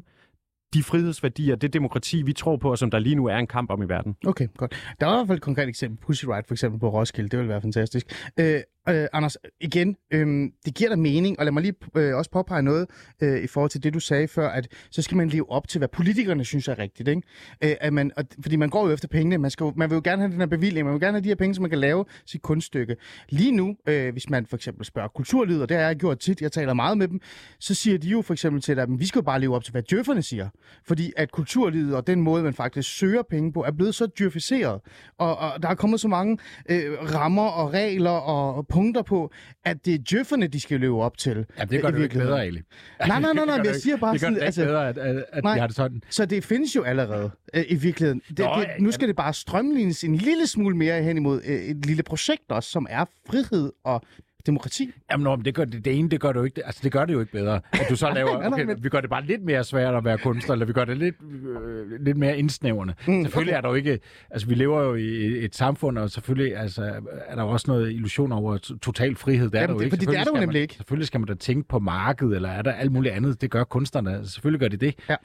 de 0.74 0.82
frihedsværdier, 0.82 1.56
det 1.56 1.72
demokrati, 1.72 2.22
vi 2.22 2.32
tror 2.32 2.56
på, 2.56 2.70
og 2.70 2.78
som 2.78 2.90
der 2.90 2.98
lige 2.98 3.14
nu 3.14 3.26
er 3.26 3.36
en 3.36 3.46
kamp 3.46 3.70
om 3.70 3.82
i 3.82 3.88
verden. 3.88 4.16
Okay, 4.26 4.48
godt. 4.56 4.94
Der 5.00 5.06
var 5.06 5.14
i 5.14 5.16
hvert 5.16 5.26
fald 5.26 5.38
et 5.38 5.42
konkret 5.42 5.68
eksempel. 5.68 6.06
Pussy 6.06 6.24
Riot 6.24 6.46
for 6.46 6.54
eksempel 6.54 6.80
på 6.80 6.88
Roskilde. 6.88 7.28
Det 7.28 7.38
ville 7.38 7.48
være 7.48 7.60
fantastisk. 7.60 8.30
Øh, 8.40 8.60
øh, 8.88 9.06
Anders, 9.12 9.36
igen, 9.60 9.96
øh, 10.10 10.50
det 10.64 10.74
giver 10.74 10.90
dig 10.90 10.98
mening, 10.98 11.38
og 11.38 11.44
lad 11.44 11.52
mig 11.52 11.62
lige 11.62 11.74
øh, 11.96 12.16
også 12.16 12.30
påpege 12.30 12.62
noget 12.62 12.86
øh, 13.22 13.42
i 13.44 13.46
forhold 13.46 13.70
til 13.70 13.82
det, 13.82 13.94
du 13.94 14.00
sagde 14.00 14.28
før, 14.28 14.48
at 14.48 14.68
så 14.90 15.02
skal 15.02 15.16
man 15.16 15.28
leve 15.28 15.50
op 15.50 15.68
til, 15.68 15.78
hvad 15.78 15.88
politikerne 15.88 16.44
synes 16.44 16.68
er 16.68 16.78
rigtigt. 16.78 17.08
Ikke? 17.08 17.22
Øh, 17.64 17.74
at 17.80 17.92
man, 17.92 18.12
og, 18.16 18.24
fordi 18.42 18.56
man 18.56 18.68
går 18.68 18.86
jo 18.86 18.92
efter 18.94 19.08
pengene. 19.08 19.38
Man, 19.38 19.50
skal, 19.50 19.64
jo- 19.64 19.72
man 19.76 19.90
vil 19.90 19.96
jo 19.96 20.00
gerne 20.04 20.22
have 20.22 20.32
den 20.32 20.40
her 20.40 20.46
bevilling. 20.46 20.84
Man 20.84 20.92
vil 20.94 21.00
gerne 21.00 21.12
have 21.16 21.24
de 21.24 21.28
her 21.28 21.34
penge, 21.34 21.54
så 21.54 21.60
man 21.60 21.70
kan 21.70 21.78
lave 21.78 22.04
sit 22.26 22.42
kunststykke. 22.42 22.96
Lige 23.28 23.52
nu, 23.52 23.76
øh, 23.88 24.12
hvis 24.12 24.30
man 24.30 24.46
for 24.46 24.56
eksempel 24.56 24.84
spørger 24.84 25.08
kulturlivet, 25.08 25.62
og 25.62 25.68
det 25.68 25.76
har 25.76 25.84
jeg 25.84 25.96
gjort 25.96 26.18
tit, 26.18 26.40
jeg 26.40 26.52
taler 26.52 26.74
meget 26.74 26.98
med 26.98 27.08
dem, 27.08 27.20
så 27.58 27.74
siger 27.74 27.98
de 27.98 28.08
jo 28.08 28.22
for 28.22 28.32
eksempel 28.32 28.62
til 28.62 28.76
dig, 28.76 28.82
at 28.82 28.88
vi 28.98 29.06
skal 29.06 29.18
jo 29.18 29.22
bare 29.22 29.40
leve 29.40 29.54
op 29.54 29.64
til, 29.64 29.72
hvad 29.72 29.82
djøfferne 29.82 30.22
siger. 30.22 30.48
Fordi 30.86 31.12
at 31.16 31.30
kulturlivet 31.32 31.96
og 31.96 32.06
den 32.06 32.20
måde, 32.20 32.42
man 32.42 32.54
faktisk 32.54 32.96
søger 32.98 33.22
penge 33.30 33.52
på, 33.52 33.64
er 33.64 33.70
blevet 33.72 33.94
så 33.94 34.06
djøfiseret. 34.18 34.80
Og, 35.18 35.38
og 35.38 35.62
der 35.62 35.68
er 35.68 35.74
kommet 35.74 36.00
så 36.00 36.08
mange 36.08 36.38
øh, 36.70 36.92
rammer 37.14 37.42
og 37.48 37.72
regler 37.72 38.10
og 38.10 38.66
punkter 38.76 39.02
på, 39.02 39.32
at 39.64 39.84
det 39.84 39.94
er 39.94 39.98
djøfferne, 39.98 40.46
de 40.46 40.60
skal 40.60 40.80
leve 40.80 41.02
op 41.02 41.18
til. 41.18 41.46
Ja, 41.58 41.64
det 41.64 41.82
gør 41.82 41.88
i 41.88 41.92
det 41.92 41.98
jo 41.98 42.02
ikke 42.02 42.18
bedre, 42.18 42.42
Ali. 42.44 42.60
Nej, 43.08 43.20
nej, 43.20 43.32
nej, 43.32 43.32
nej, 43.44 43.44
Det 43.44 43.46
gør 43.56 43.62
det 43.62 43.66
jeg 43.72 43.74
siger 43.76 43.96
bare 43.96 44.12
det 44.12 44.20
gør 44.20 44.26
sådan, 44.26 44.34
det 44.38 44.42
altså- 44.42 44.62
ikke 44.62 44.70
bedre, 44.70 44.88
at, 44.88 44.98
at, 45.32 45.44
Nej. 45.44 45.54
de 45.54 45.60
har 45.60 45.66
det 45.66 45.76
sådan. 45.76 46.02
Så 46.10 46.26
det 46.26 46.44
findes 46.44 46.76
jo 46.76 46.82
allerede 46.82 47.30
øh, 47.54 47.64
i 47.68 47.74
virkeligheden. 47.74 48.22
Det, 48.28 48.38
Nå, 48.38 48.44
det, 48.60 48.66
nu 48.78 48.88
ja. 48.88 48.90
skal 48.92 49.08
det 49.08 49.16
bare 49.16 49.34
strømlignes 49.34 50.04
en 50.04 50.14
lille 50.16 50.46
smule 50.46 50.76
mere 50.76 51.02
hen 51.02 51.16
imod 51.16 51.40
øh, 51.46 51.54
et 51.54 51.86
lille 51.86 52.02
projekt 52.02 52.42
også, 52.48 52.70
som 52.70 52.86
er 52.90 53.04
frihed 53.26 53.72
og 53.84 54.02
demokrati. 54.46 54.90
Jamen, 55.10 55.24
nå, 55.24 55.36
men 55.36 55.44
det, 55.44 55.54
gør, 55.54 55.64
det, 55.64 55.84
det 55.84 55.98
ene, 55.98 56.08
det 56.10 56.20
gør 56.20 56.32
det 56.32 56.40
jo 56.40 56.44
ikke, 56.44 56.66
altså 56.66 56.80
det 56.84 56.92
gør 56.92 57.04
det 57.04 57.12
jo 57.12 57.20
ikke 57.20 57.32
bedre. 57.32 57.60
At 57.72 57.86
du 57.90 57.96
så 57.96 58.10
laver, 58.14 58.52
okay, 58.52 58.66
vi 58.78 58.88
gør 58.88 59.00
det 59.00 59.10
bare 59.10 59.24
lidt 59.24 59.42
mere 59.44 59.64
svært 59.64 59.94
at 59.94 60.04
være 60.04 60.18
kunstner, 60.18 60.52
eller 60.52 60.66
vi 60.66 60.72
gør 60.72 60.84
det 60.84 60.96
lidt, 60.98 61.14
øh, 61.60 62.00
lidt 62.00 62.16
mere 62.16 62.38
indsnævrende. 62.38 62.94
Mm, 63.08 63.22
selvfølgelig 63.22 63.52
okay. 63.52 63.56
er 63.58 63.60
der 63.60 63.68
jo 63.68 63.74
ikke, 63.74 63.98
altså 64.30 64.46
vi 64.48 64.54
lever 64.54 64.82
jo 64.82 64.94
i 64.94 65.44
et 65.44 65.54
samfund, 65.54 65.98
og 65.98 66.10
selvfølgelig 66.10 66.56
altså, 66.56 66.82
er 67.26 67.34
der 67.36 67.42
jo 67.42 67.48
også 67.48 67.64
noget 67.70 67.92
illusion 67.92 68.32
over 68.32 68.56
to- 68.58 68.78
total 68.78 69.16
frihed. 69.16 69.50
Det 69.50 69.54
er 69.54 69.60
Jamen, 69.60 69.68
der 69.68 69.74
jo 69.74 69.78
det- 69.78 69.84
ikke. 69.84 69.96
fordi 69.96 70.06
det 70.06 70.18
er 70.18 70.24
der 70.24 70.30
jo 70.30 70.40
nemlig 70.40 70.46
man, 70.56 70.62
ikke. 70.62 70.74
Selvfølgelig 70.74 71.06
skal 71.06 71.20
man 71.20 71.26
da 71.26 71.34
tænke 71.34 71.68
på 71.68 71.78
markedet, 71.78 72.36
eller 72.36 72.48
er 72.48 72.62
der 72.62 72.72
alt 72.72 72.92
muligt 72.92 73.14
andet. 73.14 73.40
Det 73.40 73.50
gør 73.50 73.64
kunstnerne. 73.64 74.20
Selvfølgelig 74.28 74.60
gør 74.60 74.68
de 74.68 74.76
det. 74.76 74.94
Ja. 75.08 75.16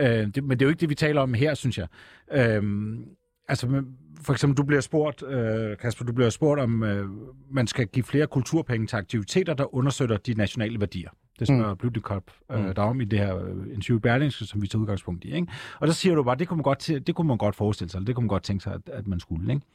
Øh, 0.00 0.26
det 0.34 0.44
men 0.44 0.50
det 0.50 0.62
er 0.62 0.66
jo 0.66 0.70
ikke 0.70 0.80
det, 0.80 0.88
vi 0.90 0.94
taler 0.94 1.20
om 1.20 1.34
her, 1.34 1.54
synes 1.54 1.78
jeg. 1.78 1.86
Øh, 2.32 2.62
altså, 3.48 3.66
men 3.68 3.86
for 4.26 4.32
eksempel, 4.32 4.56
du 4.56 4.62
bliver 4.62 4.80
spurgt, 4.80 5.22
øh, 5.22 5.76
Kasper, 5.78 6.04
du 6.04 6.12
bliver 6.12 6.30
spurgt 6.30 6.60
om, 6.60 6.82
øh, 6.82 7.08
man 7.50 7.66
skal 7.66 7.86
give 7.86 8.02
flere 8.04 8.26
kulturpenge 8.26 8.86
til 8.86 8.96
aktiviteter, 8.96 9.54
der 9.54 9.74
understøtter 9.74 10.16
de 10.16 10.34
nationale 10.34 10.80
værdier. 10.80 11.10
Det 11.38 11.46
spørger 11.48 11.74
mm. 11.74 11.80
Blüdnikop 11.82 12.56
øh, 12.56 12.66
Mm. 12.66 12.74
derom 12.74 13.00
i 13.00 13.04
det 13.04 13.18
her 13.18 13.36
øh, 13.44 13.50
interview 13.74 13.98
Berlingske, 13.98 14.44
som 14.44 14.62
vi 14.62 14.66
tager 14.66 14.80
udgangspunkt 14.82 15.24
i. 15.24 15.34
Ikke? 15.34 15.46
Og 15.80 15.86
der 15.86 15.92
siger 15.92 16.14
du 16.14 16.22
bare, 16.22 16.34
det 16.36 16.48
kunne 16.48 16.56
man 16.56 16.62
godt, 16.62 16.86
det 17.06 17.14
kunne 17.14 17.28
man 17.28 17.38
godt 17.38 17.56
forestille 17.56 17.90
sig, 17.90 17.98
eller 17.98 18.06
det 18.06 18.14
kunne 18.14 18.22
man 18.24 18.28
godt 18.28 18.42
tænke 18.42 18.62
sig, 18.62 18.72
at, 18.74 18.80
at 18.88 19.06
man 19.06 19.20
skulle. 19.20 19.52
Ikke? 19.54 19.66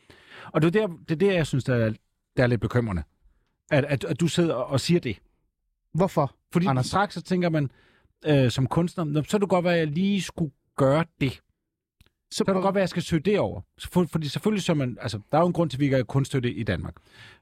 Og 0.51 0.62
det 0.62 0.75
er, 0.75 0.88
der, 0.88 0.93
det 1.10 1.12
er 1.12 1.15
der, 1.15 1.31
jeg 1.34 1.48
synes, 1.48 1.63
der 1.63 1.75
er, 1.75 1.93
der 2.38 2.43
er 2.43 2.48
lidt 2.48 2.62
bekymrende. 2.62 3.03
At, 3.72 3.86
at, 3.86 4.03
at 4.03 4.20
du 4.20 4.27
sidder 4.27 4.53
og 4.53 4.79
siger 4.79 5.00
det. 5.00 5.17
Hvorfor? 5.93 6.36
Fordi 6.53 6.65
Anders. 6.65 6.86
straks 6.86 7.13
så 7.13 7.22
tænker 7.22 7.50
man, 7.50 7.72
øh, 8.25 8.51
som 8.51 8.67
kunstner, 8.67 9.03
"Nå, 9.03 9.24
så 9.24 9.38
det 9.38 9.50
godt 9.50 9.65
være, 9.65 9.74
at 9.74 9.79
jeg 9.79 9.88
lige 9.88 10.22
skulle 10.22 10.51
gøre 10.77 11.05
det. 11.22 11.41
Så 12.32 12.46
kan 12.46 12.56
det 12.56 12.64
godt 12.64 12.76
være, 12.76 12.82
at 12.82 12.84
jeg 12.84 12.90
skal 12.90 13.04
søge 13.04 13.22
det 13.22 13.40
over. 13.40 13.62
For, 13.80 14.06
fordi 14.06 14.28
selvfølgelig 14.28 14.64
så 14.64 14.74
man, 14.74 14.98
altså, 15.02 15.20
der 15.32 15.38
er 15.38 15.42
jo 15.42 15.48
en 15.48 15.54
grund 15.54 15.70
til, 15.70 15.78
at 15.78 15.80
vi 15.80 15.86
ikke 15.86 15.96
har 15.96 16.04
kunststøtte 16.04 16.54
i 16.54 16.64
Danmark. 16.64 16.96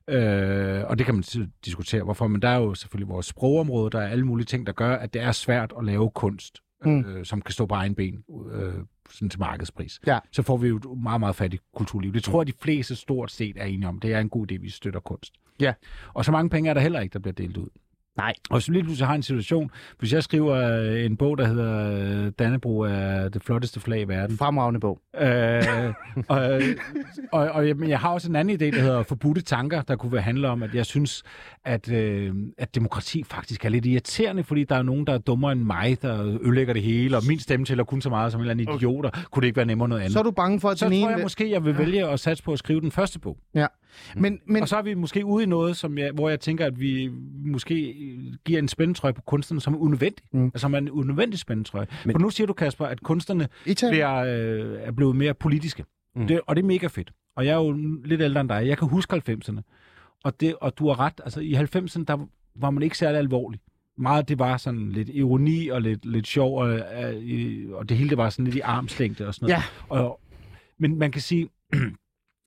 Øh, 0.08 0.84
og 0.86 0.98
det 0.98 1.06
kan 1.06 1.16
man 1.16 1.24
diskutere, 1.66 2.04
hvorfor. 2.04 2.28
Men 2.28 2.42
der 2.42 2.50
er 2.50 2.58
jo 2.58 2.74
selvfølgelig 2.74 3.10
vores 3.10 3.26
sprogområde, 3.26 3.90
der 3.90 4.00
er 4.00 4.08
alle 4.08 4.26
mulige 4.26 4.46
ting, 4.46 4.68
der 4.68 4.74
gør, 4.74 4.96
at 4.96 5.14
det 5.14 5.22
er 5.22 5.32
svært 5.32 5.74
at 5.78 5.86
lave 5.86 6.10
kunst 6.10 6.62
mm. 6.86 7.00
øh, 7.00 7.26
som 7.26 7.42
kan 7.42 7.54
stå 7.54 7.66
på 7.66 7.76
egen 7.76 7.96
ben 7.96 8.24
øh, 8.52 8.74
sådan 9.12 9.30
til 9.30 9.40
markedspris. 9.40 10.00
Ja. 10.08 10.20
Så 10.32 10.42
får 10.42 10.58
vi 10.58 10.68
jo 10.68 10.78
et 10.78 10.86
meget, 11.04 11.20
meget 11.20 11.36
fattigt 11.36 11.64
kulturliv. 11.76 12.14
Det 12.14 12.24
tror 12.24 12.42
jeg, 12.42 12.48
de 12.48 12.54
fleste 12.62 12.96
stort 12.96 13.32
set 13.32 13.58
er 13.58 13.66
enige 13.66 13.88
om. 13.88 14.00
Det 14.00 14.14
er 14.14 14.20
en 14.20 14.30
god 14.30 14.52
idé, 14.52 14.58
vi 14.58 14.70
støtter 14.70 15.00
kunst. 15.00 15.34
Ja. 15.60 15.74
Og 16.14 16.26
så 16.26 16.32
mange 16.32 16.50
penge 16.50 16.70
er 16.70 16.74
der 16.74 16.82
heller 16.82 17.00
ikke, 17.00 17.14
der 17.14 17.20
bliver 17.20 17.34
delt 17.34 17.58
ud. 17.58 17.70
Nej. 18.20 18.34
Og 18.50 18.62
så 18.62 18.72
lige 18.72 18.84
pludselig 18.84 19.08
har 19.08 19.16
en 19.16 19.24
situation, 19.24 19.72
hvis 20.00 20.14
jeg 20.14 20.24
skriver 20.24 20.56
øh, 20.56 21.06
en 21.06 21.18
bog, 21.18 21.38
der 21.38 21.48
hedder 21.48 22.26
øh, 22.26 22.32
Dannebro 22.40 22.80
er 22.80 23.30
det 23.30 23.44
flotteste 23.44 23.80
flag 23.80 24.02
i 24.02 24.08
verden, 24.08 24.38
Fremragende 24.38 24.80
bog. 24.80 25.00
Øh, 25.22 25.64
og, 26.28 26.62
og, 27.32 27.50
og 27.50 27.68
jeg, 27.68 27.76
jeg 27.88 28.00
har 28.00 28.10
også 28.10 28.30
en 28.30 28.36
anden 28.36 28.56
idé, 28.56 28.76
der 28.76 28.82
hedder 28.82 29.04
forbudte 29.04 29.42
tanker, 29.42 29.82
der 29.82 29.96
kunne 29.96 30.22
handle 30.22 30.48
om, 30.50 30.64
at 30.64 30.76
jeg 30.76 30.86
synes, 30.86 31.24
at, 31.66 31.92
øh, 31.92 32.34
at 32.58 32.76
demokrati 32.76 33.24
faktisk 33.24 33.66
er 33.66 33.70
lidt 33.70 33.86
irriterende, 33.86 34.44
fordi 34.44 34.64
der 34.64 34.76
er 34.76 34.84
nogen, 34.84 35.08
der 35.08 35.14
er 35.14 35.18
dummere 35.18 35.52
end 35.52 35.62
mig, 35.62 35.98
der 36.02 36.40
ødelægger 36.42 36.74
det 36.74 36.84
hele, 36.84 37.18
og 37.18 37.24
min 37.28 37.40
stemme 37.40 37.66
tæller 37.66 37.84
kun 37.84 38.02
så 38.02 38.10
meget 38.10 38.32
som 38.32 38.42
en 38.42 38.50
eller 38.50 38.52
anden 38.52 38.76
idioter. 38.76 39.10
Kunne 39.32 39.42
det 39.42 39.48
ikke 39.48 39.58
være 39.58 39.66
nemmere 39.66 39.90
noget 39.90 40.02
andet? 40.02 40.14
Så 40.14 40.20
er 40.20 40.24
du 40.24 40.32
bange 40.32 40.60
for, 40.60 40.70
at 40.70 40.80
så 40.80 40.86
den 40.86 40.94
tror 40.94 41.00
ene... 41.00 41.10
jeg 41.10 41.20
måske, 41.24 41.52
jeg 41.52 41.66
vil 41.66 41.78
vælge 41.78 42.08
at 42.08 42.20
satse 42.20 42.44
på 42.44 42.54
at 42.54 42.60
skrive 42.60 42.82
den 42.82 42.92
første 42.92 43.20
bog. 43.20 43.38
Ja. 43.56 43.66
Men, 44.16 44.40
men, 44.46 44.62
Og 44.62 44.68
så 44.68 44.78
er 44.78 44.82
vi 44.82 44.94
måske 44.94 45.26
ude 45.26 45.44
i 45.44 45.48
noget, 45.48 45.78
som 45.78 45.98
jeg, 45.98 46.12
hvor 46.12 46.30
jeg 46.30 46.40
tænker, 46.40 46.66
at 46.66 46.80
vi 46.80 47.10
måske 47.46 47.96
giver 48.46 48.60
en 48.60 48.68
spændetrøje 48.68 49.14
på 49.14 49.22
kunstnerne, 49.22 49.62
som 49.62 49.74
er 49.74 49.78
unødvendig. 49.78 50.26
Mm. 50.34 50.40
Mm. 50.40 50.46
Altså, 50.46 50.60
som 50.60 50.74
er 50.74 50.78
en 50.78 50.90
unødvendig 50.92 51.40
spændetrøje. 51.40 51.88
Men-. 52.06 52.14
For 52.14 52.20
nu 52.20 52.30
siger 52.30 52.48
du, 52.48 52.54
Kasper, 52.54 52.86
at 52.86 53.02
kunstnerne 53.02 53.48
Italien. 53.66 53.94
bliver, 53.94 54.16
øh, 54.16 54.80
er 54.82 54.92
blevet 54.92 55.16
mere 55.16 55.34
politiske. 55.34 55.84
Mm. 56.16 56.22
Mm. 56.22 56.28
Det, 56.28 56.42
og 56.48 56.56
det 56.56 56.62
er 56.62 56.68
mega 56.68 56.88
fedt. 56.88 57.12
Og 57.36 57.46
jeg 57.46 57.52
er 57.52 57.56
jo 57.58 57.72
lidt 58.06 58.22
ældre 58.22 58.42
end 58.42 58.50
dig. 58.50 58.68
Jeg 58.68 58.78
kan 58.78 58.88
huske 58.88 59.16
90'erne. 59.16 59.62
Og, 60.24 60.40
det, 60.40 60.56
og 60.62 60.78
du 60.80 60.88
har 60.88 61.00
ret. 61.00 61.22
Altså, 61.24 61.40
i 61.40 61.54
90'erne, 61.54 62.04
der 62.04 62.28
var 62.56 62.70
man 62.70 62.84
ikke 62.84 62.98
særlig 62.98 63.20
alvorlig. 63.20 63.60
Meget 63.98 64.30
det 64.30 64.40
var 64.40 64.58
sådan 64.58 64.92
lidt 64.92 65.10
ironi 65.10 65.68
og 65.68 65.82
lidt, 65.82 66.06
lidt 66.06 66.28
sjov, 66.28 66.58
og, 66.62 66.70
øh, 66.70 67.72
og 67.72 67.90
det 67.90 67.98
hele 67.98 68.10
det 68.10 68.18
var 68.18 68.30
sådan 68.30 68.46
lidt 68.46 68.56
i 68.56 68.60
armslængde 68.60 69.28
og 69.28 69.34
sådan 69.36 69.50
noget. 69.50 69.64
Ja. 69.90 69.96
Og, 69.96 70.20
men 70.80 70.98
man 70.98 71.12
kan 71.12 71.22
sige, 71.22 71.50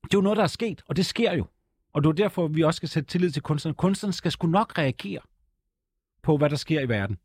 det 0.04 0.14
er 0.14 0.18
jo 0.18 0.20
noget, 0.20 0.36
der 0.36 0.42
er 0.42 0.46
sket, 0.46 0.82
og 0.86 0.96
det 0.96 1.06
sker 1.06 1.32
jo. 1.32 1.46
Og 1.92 2.02
det 2.02 2.08
er 2.08 2.12
derfor, 2.12 2.48
vi 2.48 2.62
også 2.62 2.76
skal 2.76 2.88
sætte 2.88 3.08
tillid 3.10 3.30
til 3.30 3.42
kunstnerne. 3.42 3.74
Kunstnerne 3.74 4.12
skal 4.12 4.30
sgu 4.32 4.46
nok 4.46 4.78
reagere 4.78 5.20
på, 6.22 6.36
hvad 6.36 6.50
der 6.50 6.56
sker 6.56 6.80
i 6.80 6.88
verden. 6.88 7.18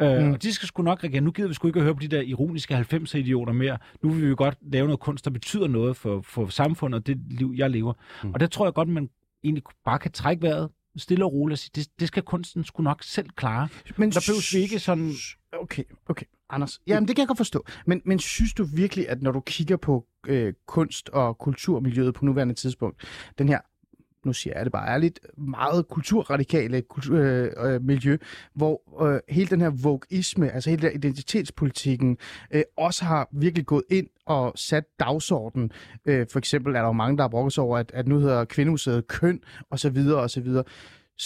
Øh, 0.00 0.22
Mm. 0.24 0.32
Og 0.32 0.42
de 0.42 0.52
skal 0.52 0.68
sgu 0.68 0.82
nok 0.82 1.04
reagere. 1.04 1.20
Nu 1.20 1.30
gider 1.30 1.48
vi 1.48 1.54
sgu 1.54 1.66
ikke 1.68 1.78
at 1.78 1.84
høre 1.84 1.94
på 1.94 2.00
de 2.00 2.08
der 2.08 2.20
ironiske 2.20 2.74
90'er-idioter 2.74 3.52
mere. 3.52 3.78
Nu 4.02 4.10
vil 4.10 4.22
vi 4.22 4.28
jo 4.28 4.34
godt 4.38 4.58
lave 4.62 4.86
noget 4.86 5.00
kunst, 5.00 5.24
der 5.24 5.30
betyder 5.30 5.66
noget 5.68 5.96
for, 5.96 6.20
for 6.20 6.46
samfundet 6.46 7.00
og 7.00 7.06
det 7.06 7.18
liv, 7.30 7.54
jeg 7.56 7.70
lever. 7.70 7.92
Mm. 8.22 8.32
Og 8.34 8.40
der 8.40 8.46
tror 8.46 8.66
jeg 8.66 8.74
godt, 8.74 8.88
man 8.88 9.10
egentlig 9.44 9.62
bare 9.84 9.98
kan 9.98 10.12
trække 10.12 10.42
vejret 10.42 10.70
stille 10.96 11.24
og 11.24 11.32
roligt 11.32 11.54
og 11.54 11.58
sige, 11.58 11.70
det, 11.74 11.88
det 12.00 12.08
skal 12.08 12.22
kunsten 12.22 12.64
sgu 12.64 12.82
nok 12.82 13.02
selv 13.02 13.30
klare. 13.30 13.68
men 13.96 14.10
Der 14.10 14.24
behøves 14.28 14.54
vi 14.54 14.58
ikke 14.58 14.78
sådan... 14.78 15.12
Okay, 15.52 15.84
okay. 16.06 16.26
Anders, 16.50 16.80
jamen 16.86 17.08
det 17.08 17.16
kan 17.16 17.22
jeg 17.22 17.28
godt 17.28 17.38
forstå. 17.38 17.64
Men, 17.86 18.02
men 18.04 18.18
synes 18.18 18.54
du 18.54 18.64
virkelig, 18.64 19.08
at 19.08 19.22
når 19.22 19.32
du 19.32 19.40
kigger 19.40 19.76
på 19.76 20.06
øh, 20.26 20.52
kunst- 20.66 21.08
og 21.08 21.38
kulturmiljøet 21.38 22.14
på 22.14 22.24
nuværende 22.24 22.54
tidspunkt, 22.54 23.04
den 23.38 23.48
her, 23.48 23.58
nu 24.24 24.32
siger 24.32 24.56
jeg 24.56 24.64
det 24.64 24.72
bare 24.72 24.88
ærligt, 24.88 25.20
meget 25.38 25.88
kulturradikale 25.88 26.82
kultur, 26.82 27.18
øh, 27.18 27.50
øh, 27.58 27.82
miljø, 27.82 28.16
hvor 28.54 29.06
øh, 29.06 29.20
hele 29.28 29.48
den 29.48 29.60
her 29.60 29.70
vogueisme, 29.82 30.50
altså 30.50 30.70
hele 30.70 30.82
den 30.82 30.90
her 30.90 30.96
identitetspolitikken, 30.96 32.18
øh, 32.50 32.62
også 32.76 33.04
har 33.04 33.28
virkelig 33.32 33.66
gået 33.66 33.84
ind 33.90 34.06
og 34.26 34.52
sat 34.56 34.84
dagsordenen. 35.00 35.70
Øh, 36.06 36.26
for 36.32 36.38
eksempel 36.38 36.74
er 36.74 36.78
der 36.78 36.86
jo 36.86 36.92
mange, 36.92 37.16
der 37.16 37.22
har 37.22 37.28
brokket 37.28 37.52
sig 37.52 37.64
over, 37.64 37.78
at, 37.78 37.90
at 37.94 38.08
nu 38.08 38.18
hedder 38.18 38.44
kvindehuset 38.44 39.06
køn, 39.06 39.40
og 39.70 39.78
så 39.78 39.90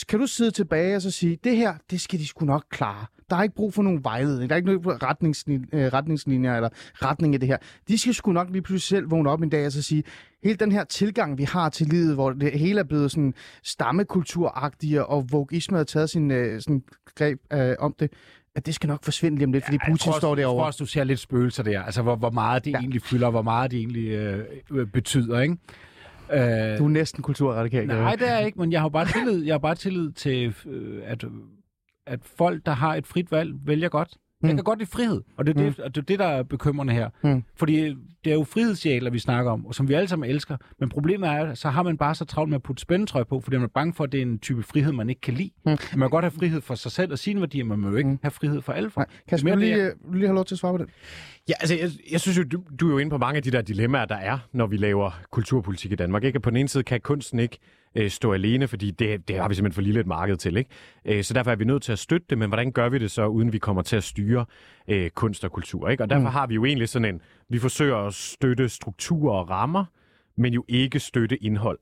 kan 0.08 0.18
du 0.20 0.26
sidde 0.26 0.50
tilbage 0.50 0.96
og 0.96 1.02
så 1.02 1.10
sige, 1.10 1.38
det 1.44 1.56
her, 1.56 1.74
det 1.90 2.00
skal 2.00 2.18
de 2.18 2.26
sgu 2.26 2.44
nok 2.44 2.64
klare. 2.70 3.06
Der 3.30 3.36
er 3.36 3.42
ikke 3.42 3.54
brug 3.54 3.74
for 3.74 3.82
nogen 3.82 4.04
vejledning. 4.04 4.50
Der 4.50 4.54
er 4.54 4.56
ikke 4.56 4.72
nogen 4.74 5.02
retningslin- 5.02 5.68
øh, 5.78 5.92
retningslinjer 5.92 6.56
eller 6.56 6.68
retning 7.02 7.34
i 7.34 7.38
det 7.38 7.48
her. 7.48 7.56
De 7.88 7.98
skal 7.98 8.14
sgu 8.14 8.32
nok 8.32 8.50
lige 8.50 8.62
pludselig 8.62 8.98
selv 8.98 9.10
vågne 9.10 9.30
op 9.30 9.42
en 9.42 9.48
dag 9.48 9.66
og 9.66 9.72
så 9.72 9.82
sige, 9.82 10.02
hele 10.44 10.56
den 10.56 10.72
her 10.72 10.84
tilgang, 10.84 11.38
vi 11.38 11.42
har 11.44 11.68
til 11.68 11.86
livet, 11.86 12.14
hvor 12.14 12.30
det 12.32 12.52
hele 12.52 12.80
er 12.80 12.84
blevet 12.84 13.10
sådan 13.10 13.34
stammekulturagtigt, 13.62 14.98
og 15.00 15.32
voguisme 15.32 15.76
har 15.76 15.84
taget 15.84 16.10
sin 16.10 16.30
øh, 16.30 16.60
sådan 16.60 16.82
greb 17.18 17.38
øh, 17.52 17.74
om 17.78 17.94
det, 17.98 18.12
at 18.54 18.66
det 18.66 18.74
skal 18.74 18.88
nok 18.88 19.04
forsvinde 19.04 19.36
lige 19.38 19.46
om 19.46 19.52
lidt, 19.52 19.64
fordi 19.64 19.78
Jeg 19.86 19.92
Putin 19.92 19.96
tror, 20.12 20.18
står 20.18 20.28
også- 20.30 20.40
Jeg 20.40 20.44
tror 20.46 20.50
derovre. 20.52 20.66
også, 20.66 20.78
du 20.78 20.86
ser 20.86 21.04
lidt 21.04 21.20
spøgelser 21.20 21.62
der. 21.62 21.82
Altså, 21.82 22.02
hvor, 22.02 22.16
hvor 22.16 22.30
meget 22.30 22.64
det 22.64 22.70
Ja. 22.70 22.76
ja. 22.76 22.80
egentlig 22.80 23.02
fylder, 23.02 23.30
hvor 23.30 23.42
meget 23.42 23.70
det 23.70 23.78
egentlig 23.78 24.08
øh, 24.08 24.86
betyder, 24.86 25.40
ikke? 25.40 25.56
Øh, 26.32 26.78
Du 26.78 26.84
er 26.84 26.88
næsten 26.88 27.22
kulturradikal. 27.22 27.86
Nej, 27.86 28.16
det 28.16 28.28
er 28.28 28.36
jeg 28.36 28.46
ikke, 28.46 28.58
men 28.58 28.72
jeg 28.72 28.80
har 28.80 28.88
bare 28.88 29.06
tillid, 29.06 29.44
jeg 29.44 29.54
har 29.54 29.58
bare 29.58 29.74
tillid 29.74 30.12
til, 30.12 30.54
øh, 30.66 31.02
at, 31.04 31.24
at 32.06 32.20
folk, 32.24 32.66
der 32.66 32.72
har 32.72 32.94
et 32.94 33.06
frit 33.06 33.32
valg, 33.32 33.52
vælger 33.64 33.88
godt. 33.88 34.16
Mm. 34.42 34.48
Jeg 34.48 34.56
kan 34.56 34.64
godt 34.64 34.78
lide 34.78 34.90
frihed, 34.90 35.20
og 35.36 35.46
det 35.46 35.56
er, 35.56 35.62
det, 35.62 35.80
og 35.80 35.94
det, 35.94 36.00
er 36.00 36.04
det, 36.04 36.18
der 36.18 36.26
er 36.26 36.42
bekymrende 36.42 36.92
her. 36.92 37.08
Mm. 37.24 37.44
Fordi 37.56 37.96
det 38.24 38.30
er 38.30 38.34
jo 38.34 38.44
frihedsidealer, 38.44 39.10
vi 39.10 39.18
snakker 39.18 39.50
om, 39.52 39.66
og 39.66 39.74
som 39.74 39.88
vi 39.88 39.94
alle 39.94 40.08
sammen 40.08 40.30
elsker. 40.30 40.56
Men 40.80 40.88
problemet 40.88 41.28
er, 41.28 41.32
at 41.50 41.58
så 41.58 41.68
har 41.70 41.82
man 41.82 41.96
bare 41.98 42.14
så 42.14 42.24
travlt 42.24 42.48
med 42.50 42.56
at 42.56 42.62
putte 42.62 42.80
spændetrøje 42.80 43.24
på, 43.24 43.40
fordi 43.40 43.56
man 43.56 43.64
er 43.64 43.68
bange 43.74 43.94
for, 43.94 44.04
at 44.04 44.12
det 44.12 44.18
er 44.18 44.22
en 44.22 44.38
type 44.38 44.62
frihed, 44.62 44.92
man 44.92 45.08
ikke 45.08 45.20
kan 45.20 45.34
lide. 45.34 45.50
Mm. 45.64 45.70
Man 45.70 45.78
kan 45.78 46.10
godt 46.10 46.24
have 46.24 46.30
frihed 46.30 46.60
for 46.60 46.74
sig 46.74 46.92
selv 46.92 47.12
og 47.12 47.18
sine 47.18 47.40
værdier, 47.40 47.64
men 47.64 47.68
man 47.68 47.78
må 47.78 47.88
jo 47.90 47.96
ikke 47.96 48.10
Mm. 48.10 48.18
have 48.22 48.30
frihed 48.30 48.62
for 48.62 48.72
alle 48.72 48.90
folk. 48.90 49.08
Er 49.28 49.36
vil 49.44 49.52
du 49.52 49.58
lige, 49.58 49.84
det, 49.84 49.92
øh, 50.06 50.14
lige 50.14 50.26
have 50.26 50.34
lov 50.34 50.44
til 50.44 50.54
at 50.54 50.58
svare 50.58 50.72
på 50.72 50.78
det? 50.78 50.88
Ja, 51.48 51.54
altså, 51.60 51.74
jeg, 51.74 51.90
jeg 52.12 52.20
synes 52.20 52.38
jo, 52.38 52.42
du, 52.42 52.62
du 52.80 52.86
er 52.88 52.92
jo 52.92 52.98
inde 52.98 53.10
på 53.10 53.18
mange 53.18 53.36
af 53.36 53.42
de 53.42 53.50
der 53.50 53.62
dilemmaer, 53.62 54.04
der 54.04 54.14
er, 54.16 54.38
når 54.52 54.66
vi 54.66 54.76
laver 54.76 55.20
kulturpolitik 55.30 55.92
i 55.92 55.94
Danmark. 55.94 56.24
Ikke? 56.24 56.36
At 56.36 56.42
På 56.42 56.50
den 56.50 56.56
ene 56.56 56.68
side 56.68 56.82
kan 56.84 57.00
kunsten 57.00 57.38
ikke 57.38 57.58
øh, 57.94 58.10
stå 58.10 58.32
alene, 58.32 58.68
fordi 58.68 58.90
det, 58.90 59.28
det 59.28 59.36
har 59.36 59.48
vi 59.48 59.54
simpelthen 59.54 59.74
for 59.74 59.82
lille 59.82 60.00
et 60.00 60.06
marked 60.06 60.36
til. 60.36 60.56
Ikke? 60.56 60.70
Øh, 61.04 61.24
så 61.24 61.34
derfor 61.34 61.50
er 61.50 61.56
vi 61.56 61.64
nødt 61.64 61.82
til 61.82 61.92
at 61.92 61.98
støtte 61.98 62.26
det, 62.30 62.38
men 62.38 62.50
hvordan 62.50 62.72
gør 62.72 62.88
vi 62.88 62.98
det 62.98 63.10
så, 63.10 63.26
uden 63.26 63.52
vi 63.52 63.58
kommer 63.58 63.82
til 63.82 63.96
at 63.96 64.04
styre 64.04 64.44
øh, 64.88 65.10
kunst 65.10 65.44
og 65.44 65.52
kultur? 65.52 65.88
Ikke? 65.88 66.02
Og 66.02 66.10
derfor 66.10 66.20
Mm. 66.28 66.32
har 66.32 66.46
vi 66.46 66.54
jo 66.54 66.64
egentlig 66.64 66.88
sådan 66.88 67.14
en, 67.14 67.20
vi 67.48 67.58
forsøger 67.58 67.96
at 67.96 68.14
støtte 68.14 68.68
strukturer 68.68 69.34
og 69.38 69.50
rammer, 69.50 69.84
men 70.36 70.52
jo 70.54 70.64
ikke 70.68 71.00
støtte 71.00 71.36
indhold. 71.44 71.78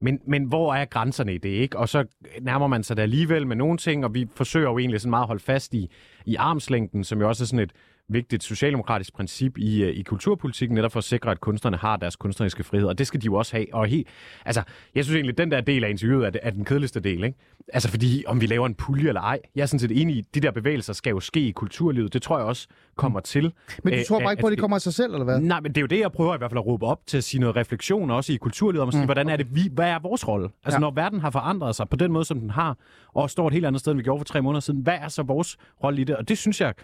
Men, 0.00 0.20
men 0.26 0.44
hvor 0.44 0.74
er 0.74 0.84
grænserne 0.84 1.34
i 1.34 1.38
det, 1.38 1.48
ikke? 1.48 1.78
Og 1.78 1.88
så 1.88 2.04
nærmer 2.40 2.66
man 2.66 2.82
sig 2.82 2.96
det 2.96 3.02
alligevel 3.02 3.46
med 3.46 3.56
nogle 3.56 3.78
ting, 3.78 4.04
og 4.04 4.14
vi 4.14 4.26
forsøger 4.36 4.70
jo 4.70 4.78
egentlig 4.78 5.00
sådan 5.00 5.10
meget 5.10 5.22
at 5.22 5.26
holde 5.26 5.42
fast 5.42 5.74
i, 5.74 5.90
i 6.26 6.34
armslængden, 6.36 7.04
som 7.04 7.20
jo 7.20 7.28
også 7.28 7.44
er 7.44 7.46
sådan 7.46 7.58
et 7.64 7.72
vigtigt 8.08 8.44
socialdemokratisk 8.44 9.14
princip 9.14 9.58
i, 9.58 9.82
øh, 9.82 9.96
i 9.96 10.02
kulturpolitikken, 10.02 10.74
netop 10.74 10.92
for 10.92 10.98
at 10.98 11.04
sikre, 11.04 11.30
at 11.30 11.40
kunstnerne 11.40 11.76
har 11.76 11.96
deres 11.96 12.16
kunstneriske 12.16 12.64
frihed, 12.64 12.86
og 12.86 12.98
det 12.98 13.06
skal 13.06 13.20
de 13.20 13.26
jo 13.26 13.34
også 13.34 13.56
have. 13.56 13.66
Og 13.72 13.86
helt, 13.86 14.08
altså, 14.44 14.62
jeg 14.94 15.04
synes 15.04 15.16
egentlig, 15.16 15.32
at 15.32 15.38
den 15.38 15.50
der 15.50 15.60
del 15.60 15.84
af 15.84 15.90
interviewet 15.90 16.26
er, 16.26 16.30
er 16.42 16.50
den 16.50 16.64
kedeligste 16.64 17.00
del, 17.00 17.24
ikke? 17.24 17.38
Altså, 17.72 17.88
fordi 17.90 18.24
om 18.26 18.40
vi 18.40 18.46
laver 18.46 18.66
en 18.66 18.74
pulje 18.74 19.08
eller 19.08 19.20
ej, 19.20 19.38
jeg 19.54 19.62
er 19.62 19.66
sådan 19.66 19.78
set 19.80 20.00
enig 20.00 20.16
i, 20.16 20.20
de 20.34 20.40
der 20.40 20.50
bevægelser 20.50 20.92
skal 20.92 21.10
jo 21.10 21.20
ske 21.20 21.40
i 21.40 21.50
kulturlivet. 21.50 22.12
Det 22.12 22.22
tror 22.22 22.38
jeg 22.38 22.46
også 22.46 22.68
kommer 22.96 23.20
til. 23.20 23.52
Men 23.84 23.92
du 23.92 23.98
Øh, 23.98 24.04
tror 24.04 24.20
bare 24.20 24.32
ikke 24.32 24.40
på, 24.40 24.46
at 24.46 24.50
det 24.50 24.58
kommer 24.60 24.76
af 24.76 24.80
sig 24.80 24.94
selv, 24.94 25.12
eller 25.12 25.24
hvad? 25.24 25.40
Nej, 25.40 25.60
men 25.60 25.72
det 25.72 25.76
er 25.76 25.80
jo 25.80 25.86
det, 25.86 26.00
jeg 26.00 26.12
prøver 26.12 26.34
i 26.34 26.38
hvert 26.38 26.50
fald 26.50 26.58
at 26.58 26.66
råbe 26.66 26.86
op 26.86 27.00
til 27.06 27.16
at 27.16 27.24
sige 27.24 27.40
noget 27.40 27.56
refleksion 27.56 28.10
også 28.10 28.32
i 28.32 28.36
kulturlivet, 28.36 28.82
om 28.82 28.88
at 28.88 28.94
sige, 28.94 29.02
mm. 29.02 29.06
hvordan 29.06 29.28
er 29.28 29.36
det 29.36 29.54
vi, 29.54 29.68
hvad 29.72 29.88
er 29.88 29.98
vores 29.98 30.28
rolle? 30.28 30.48
Altså, 30.64 30.76
ja. 30.76 30.80
når 30.80 30.90
verden 30.90 31.20
har 31.20 31.30
forandret 31.30 31.76
sig 31.76 31.88
på 31.88 31.96
den 31.96 32.12
måde, 32.12 32.24
som 32.24 32.40
den 32.40 32.50
har, 32.50 32.76
og 33.14 33.30
står 33.30 33.46
et 33.46 33.52
helt 33.52 33.66
andet 33.66 33.80
sted, 33.80 33.92
end 33.92 33.98
vi 33.98 34.04
gjorde 34.04 34.20
for 34.20 34.24
tre 34.24 34.42
måneder 34.42 34.60
siden, 34.60 34.80
hvad 34.80 34.94
er 35.00 35.08
så 35.08 35.22
vores 35.22 35.56
rolle 35.84 36.00
i 36.00 36.04
det? 36.04 36.16
Og 36.16 36.28
det 36.28 36.38
synes 36.38 36.60
jeg, 36.60 36.74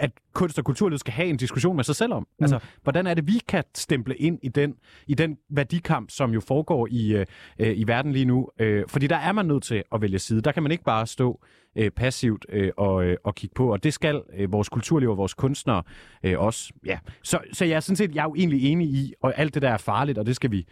at 0.00 0.10
kunst 0.32 0.58
og 0.58 0.64
kulturlivet 0.64 1.00
skal 1.00 1.12
have 1.12 1.28
en 1.28 1.36
diskussion 1.36 1.76
med 1.76 1.84
sig 1.84 1.96
selv 1.96 2.12
om. 2.12 2.22
Mm. 2.22 2.44
Altså, 2.44 2.58
hvordan 2.82 3.06
er 3.06 3.14
det, 3.14 3.26
vi 3.26 3.40
kan 3.48 3.64
stemple 3.74 4.16
ind 4.16 4.38
i 4.42 4.48
den, 4.48 4.74
i 5.06 5.14
den 5.14 5.36
værdikamp, 5.50 6.10
som 6.10 6.30
jo 6.30 6.40
foregår 6.40 6.88
i, 6.90 7.12
øh, 7.12 7.26
i 7.58 7.84
verden 7.86 8.12
lige 8.12 8.24
nu? 8.24 8.48
Øh, 8.58 8.84
fordi 8.88 9.06
der 9.06 9.16
er 9.16 9.32
man 9.32 9.46
nødt 9.46 9.62
til 9.62 9.82
at 9.94 10.02
vælge 10.02 10.18
side. 10.18 10.40
Der 10.40 10.52
kan 10.52 10.62
man 10.62 10.72
ikke 10.72 10.84
bare 10.84 11.06
stå 11.06 11.40
øh, 11.76 11.90
passivt 11.90 12.46
øh, 12.48 12.70
og, 12.76 13.04
øh, 13.04 13.16
og 13.24 13.34
kigge 13.34 13.54
på, 13.54 13.72
og 13.72 13.84
det 13.84 13.94
skal 13.94 14.22
øh, 14.36 14.52
vores 14.52 14.68
kulturliv 14.68 15.10
og 15.10 15.16
vores 15.16 15.34
kunstnere 15.34 15.82
øh, 16.22 16.38
også. 16.38 16.72
Ja. 16.86 16.98
Så, 17.22 17.38
så 17.52 17.64
jeg 17.64 17.76
er 17.76 17.80
sådan 17.80 17.96
set 17.96 18.14
jeg 18.14 18.20
er 18.20 18.28
jo 18.28 18.34
egentlig 18.34 18.72
enig 18.72 18.88
i, 18.88 19.14
og 19.22 19.38
alt 19.38 19.54
det 19.54 19.62
der 19.62 19.70
er 19.70 19.76
farligt, 19.76 20.18
og 20.18 20.26
det 20.26 20.36
skal 20.36 20.50
vi 20.50 20.66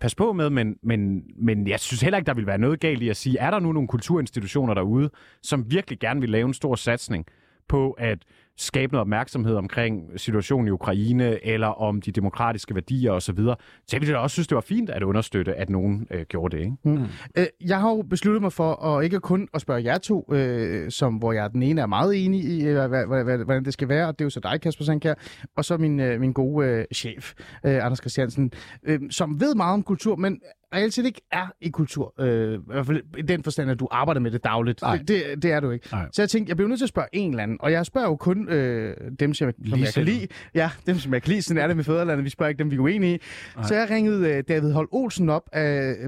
passe 0.00 0.16
på 0.16 0.32
med, 0.32 0.50
men, 0.50 0.76
men, 0.82 1.22
men 1.36 1.68
jeg 1.68 1.80
synes 1.80 2.00
heller 2.00 2.18
ikke, 2.18 2.26
der 2.26 2.34
vil 2.34 2.46
være 2.46 2.58
noget 2.58 2.80
galt 2.80 3.02
i 3.02 3.08
at 3.08 3.16
sige, 3.16 3.38
er 3.38 3.50
der 3.50 3.60
nu 3.60 3.72
nogle 3.72 3.88
kulturinstitutioner 3.88 4.74
derude, 4.74 5.10
som 5.42 5.70
virkelig 5.70 5.98
gerne 5.98 6.20
vil 6.20 6.30
lave 6.30 6.46
en 6.46 6.54
stor 6.54 6.74
satsning 6.74 7.26
på 7.68 7.90
at 7.90 8.18
skabe 8.58 8.92
noget 8.92 9.00
opmærksomhed 9.00 9.54
omkring 9.54 10.20
situationen 10.20 10.68
i 10.68 10.70
Ukraine, 10.70 11.46
eller 11.46 11.66
om 11.66 12.00
de 12.00 12.12
demokratiske 12.12 12.74
værdier 12.74 13.12
osv., 13.12 13.38
så 13.38 13.56
jeg 13.92 14.00
ville 14.00 14.18
også 14.18 14.34
synes, 14.34 14.48
det 14.48 14.54
var 14.54 14.60
fint 14.60 14.90
at 14.90 15.02
understøtte, 15.02 15.54
at 15.54 15.70
nogen 15.70 16.06
øh, 16.10 16.22
gjorde 16.28 16.56
det. 16.56 16.62
Ikke? 16.62 17.06
Øh, 17.36 17.46
jeg 17.60 17.80
har 17.80 17.90
jo 17.90 18.02
besluttet 18.02 18.42
mig 18.42 18.52
for 18.52 18.84
at 18.84 19.04
ikke 19.04 19.20
kun 19.20 19.48
at 19.54 19.60
spørge 19.60 19.84
jer 19.84 19.98
to, 19.98 20.34
øh, 20.34 20.90
som, 20.90 21.14
hvor 21.14 21.32
jeg 21.32 21.52
den 21.52 21.62
ene 21.62 21.80
er 21.80 21.86
meget 21.86 22.24
enig 22.24 22.44
i, 22.44 22.66
øh, 22.66 22.86
hvad, 22.86 23.06
hvad, 23.06 23.24
hvad, 23.24 23.38
hvordan 23.38 23.64
det 23.64 23.72
skal 23.72 23.88
være, 23.88 24.08
og 24.08 24.18
det 24.18 24.20
er 24.20 24.26
jo 24.26 24.30
så 24.30 24.40
dig, 24.40 24.60
Kasper 24.60 24.84
Sandkær, 24.84 25.14
og 25.56 25.64
så 25.64 25.76
min, 25.76 26.00
øh, 26.00 26.20
min 26.20 26.32
gode 26.32 26.66
øh, 26.66 26.84
chef, 26.94 27.32
øh, 27.64 27.84
Anders 27.84 27.98
Christiansen, 27.98 28.52
øh, 28.82 29.00
som 29.10 29.40
ved 29.40 29.54
meget 29.54 29.74
om 29.74 29.82
kultur, 29.82 30.16
men 30.16 30.40
reelt 30.74 30.94
set 30.94 31.06
ikke 31.06 31.20
er 31.32 31.46
i 31.60 31.68
kultur. 31.68 32.14
Øh, 32.20 32.54
I 32.54 32.58
hvert 32.66 32.86
fald 32.86 33.02
i 33.18 33.22
den 33.22 33.42
forstand, 33.42 33.70
at 33.70 33.80
du 33.80 33.88
arbejder 33.90 34.20
med 34.20 34.30
det 34.30 34.44
dagligt. 34.44 34.82
Nej. 34.82 34.96
Det, 34.96 35.08
det, 35.08 35.42
det 35.42 35.52
er 35.52 35.60
du 35.60 35.70
ikke. 35.70 35.88
Nej. 35.92 36.06
Så 36.12 36.22
jeg 36.22 36.30
tænkte, 36.30 36.50
jeg 36.50 36.56
bliver 36.56 36.68
nødt 36.68 36.80
til 36.80 36.84
at 36.84 36.88
spørge 36.88 37.08
en 37.12 37.30
eller 37.30 37.42
anden, 37.42 37.56
og 37.60 37.72
jeg 37.72 37.86
spørger 37.86 38.08
jo 38.08 38.16
kun 38.16 38.48
øh, 38.48 38.96
dem, 39.20 39.34
som 39.34 39.46
jeg, 39.46 39.54
som 39.70 39.78
jeg 39.78 39.94
kan 39.94 40.04
lide. 40.04 40.26
Ja, 40.54 40.70
dem, 40.86 40.98
som 40.98 41.14
jeg 41.14 41.22
kan 41.22 41.30
lide. 41.30 41.42
Sådan 41.42 41.62
er 41.62 41.66
det 41.66 41.76
med 41.76 41.84
fædrelandet. 41.84 42.24
Vi 42.24 42.30
spørger 42.30 42.48
ikke 42.48 42.58
dem, 42.58 42.70
vi 42.70 42.76
er 42.76 42.80
uenige 42.80 43.14
i. 43.14 43.18
Så 43.62 43.74
jeg 43.74 43.90
ringede 43.90 44.28
øh, 44.28 44.44
David 44.48 44.72
Holt 44.72 44.88
Olsen 44.92 45.28
op 45.28 45.48
øh, 45.54 45.62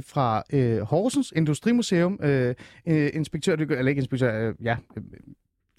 fra 0.07 0.42
øh, 0.53 0.81
Horsens 0.81 1.33
Industrimuseum. 1.37 2.18
Øh, 2.23 2.55
øh, 2.88 3.11
inspektør, 3.14 3.57
eller 3.57 3.88
ikke 3.88 3.99
inspektør, 4.01 4.49
øh, 4.49 4.55
ja, 4.62 4.77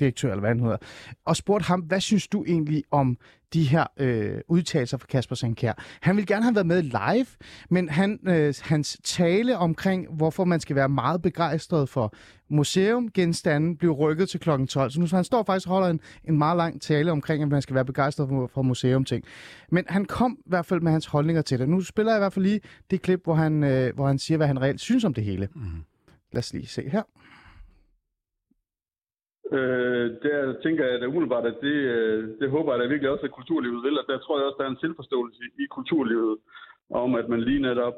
direktør, 0.02 0.30
eller 0.30 0.40
hvad 0.40 0.50
han 0.50 0.60
hedder, 0.60 0.78
og 1.26 1.36
spurgte 1.36 1.66
ham, 1.68 1.80
hvad 1.80 2.00
synes 2.00 2.28
du 2.28 2.44
egentlig 2.48 2.84
om 2.92 3.18
de 3.54 3.64
her 3.64 3.86
øh, 3.98 4.42
udtalelser 4.48 4.98
fra 4.98 5.08
Kasper 5.08 5.36
Sankær? 5.36 5.74
Han 6.02 6.16
ville 6.16 6.26
gerne 6.26 6.44
have 6.44 6.56
været 6.56 6.68
med 6.68 6.82
live, 6.82 7.26
men 7.70 7.90
han, 7.90 8.20
øh, 8.28 8.54
hans 8.62 9.00
tale 9.04 9.58
omkring, 9.58 10.08
hvorfor 10.14 10.46
man 10.46 10.60
skal 10.60 10.76
være 10.76 10.90
meget 10.90 11.22
begejstret 11.22 11.90
for 11.90 12.14
museumgenstanden, 12.50 13.78
blev 13.78 13.92
rykket 13.92 14.30
til 14.30 14.40
kl. 14.40 14.50
12. 14.66 14.92
Så 14.92 15.00
nu 15.00 15.08
så 15.08 15.16
han 15.16 15.26
står 15.26 15.44
faktisk 15.44 15.68
og 15.68 15.74
holder 15.74 15.90
en, 15.90 16.00
en 16.28 16.38
meget 16.38 16.58
lang 16.58 16.82
tale 16.82 17.12
omkring, 17.12 17.44
at 17.44 17.50
man 17.50 17.62
skal 17.62 17.76
være 17.76 17.86
begejstret 17.86 18.30
for, 18.30 18.48
for 18.54 18.62
museumting. 18.62 19.24
Men 19.72 19.86
han 19.88 20.06
kom 20.06 20.38
i 20.40 20.50
hvert 20.50 20.66
fald 20.66 20.82
med 20.82 20.92
hans 20.92 21.06
holdninger 21.06 21.42
til 21.42 21.60
det. 21.60 21.70
Nu 21.70 21.82
spiller 21.82 22.12
jeg 22.12 22.20
i 22.20 22.22
hvert 22.22 22.34
fald 22.34 22.46
lige 22.46 22.62
det 22.92 23.02
klip, 23.02 23.24
hvor 23.24 23.34
han, 23.34 23.64
øh, 23.64 23.96
hvor 23.96 24.08
han 24.08 24.20
siger, 24.20 24.38
hvad 24.38 24.48
han 24.48 24.62
reelt 24.62 24.82
synes 24.82 25.04
om 25.04 25.14
det 25.14 25.24
hele. 25.24 25.48
Mm. 25.56 25.62
Lad 26.32 26.40
os 26.40 26.54
lige 26.54 26.68
se 26.68 26.90
her. 26.90 27.04
Øh, 29.58 30.08
der 30.24 30.62
tænker 30.64 30.86
jeg 30.86 31.02
da 31.02 31.06
umiddelbart, 31.08 31.46
at 31.46 31.58
det, 31.62 31.78
øh, 31.96 32.30
det 32.40 32.50
håber 32.50 32.72
jeg 32.72 32.80
da 32.82 32.88
virkelig 32.88 33.12
også, 33.12 33.26
at 33.26 33.38
kulturlivet 33.40 33.84
vil. 33.84 34.00
Og 34.00 34.06
der 34.08 34.18
tror 34.18 34.38
jeg 34.38 34.46
også, 34.46 34.60
der 34.60 34.66
er 34.66 34.74
en 34.74 34.84
selvforståelse 34.84 35.40
i, 35.60 35.66
kulturlivet 35.78 36.38
om, 36.90 37.16
at 37.16 37.30
man 37.30 37.42
lige 37.42 37.62
netop 37.62 37.98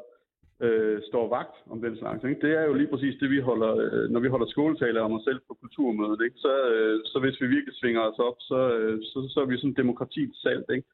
øh, 0.66 1.02
står 1.10 1.26
vagt 1.38 1.56
om 1.72 1.82
den 1.82 1.98
slags. 1.98 2.24
Ikke? 2.24 2.42
Det 2.48 2.52
er 2.60 2.64
jo 2.70 2.74
lige 2.74 2.92
præcis 2.94 3.16
det, 3.20 3.30
vi 3.30 3.40
holder, 3.40 3.72
øh, 3.86 4.10
når 4.14 4.20
vi 4.20 4.28
holder 4.34 4.48
skåltaler 4.48 5.02
om 5.02 5.14
os 5.14 5.24
selv 5.24 5.40
på 5.48 5.54
kulturmødet. 5.62 6.20
Ikke? 6.26 6.38
Så, 6.46 6.54
øh, 6.74 7.00
så 7.06 7.20
hvis 7.20 7.42
vi 7.42 7.48
virkelig 7.48 7.76
svinger 7.76 8.02
os 8.02 8.20
op, 8.28 8.38
så, 8.40 8.60
øh, 8.78 8.98
så, 9.02 9.18
så 9.34 9.40
er 9.42 9.46
vi 9.46 9.58
sådan 9.58 9.82
demokratiets 9.84 10.42
salt. 10.42 10.70
Ikke? 10.76 10.88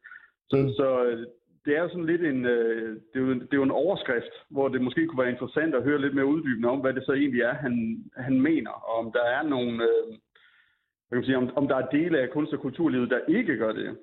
Så, 0.49 0.55
mm. 0.57 0.69
så 0.79 1.05
øh, 1.05 1.25
det 1.65 1.77
er 1.77 1.81
jo 1.81 1.89
sådan 1.89 2.11
lidt 2.11 2.23
en, 2.31 2.45
øh, 2.45 2.89
det, 3.09 3.17
er 3.21 3.25
jo, 3.25 3.33
det 3.33 3.53
er 3.53 3.61
jo 3.61 3.69
en 3.69 3.79
overskrift, 3.83 4.33
hvor 4.49 4.67
det 4.67 4.81
måske 4.81 5.07
kunne 5.07 5.23
være 5.23 5.35
interessant 5.35 5.75
at 5.75 5.83
høre 5.83 6.01
lidt 6.01 6.15
mere 6.15 6.31
uddybende 6.33 6.69
om, 6.69 6.79
hvad 6.79 6.93
det 6.93 7.03
så 7.05 7.13
egentlig 7.13 7.41
er, 7.41 7.53
han, 7.53 8.03
han 8.17 8.41
mener, 8.41 8.71
og 8.71 8.93
om 9.01 9.11
der 9.11 9.23
er 9.37 9.43
nogle, 9.43 9.83
øh, 9.83 10.17
hvad 11.09 11.15
kan 11.15 11.21
man 11.21 11.25
sige, 11.25 11.37
om, 11.37 11.49
om 11.55 11.67
der 11.67 11.75
er 11.75 11.89
dele 11.89 12.19
af 12.19 12.29
kunst- 12.29 12.53
og 12.53 12.59
kulturlivet, 12.59 13.09
der 13.09 13.19
ikke 13.27 13.57
gør 13.57 13.71
det. 13.71 13.97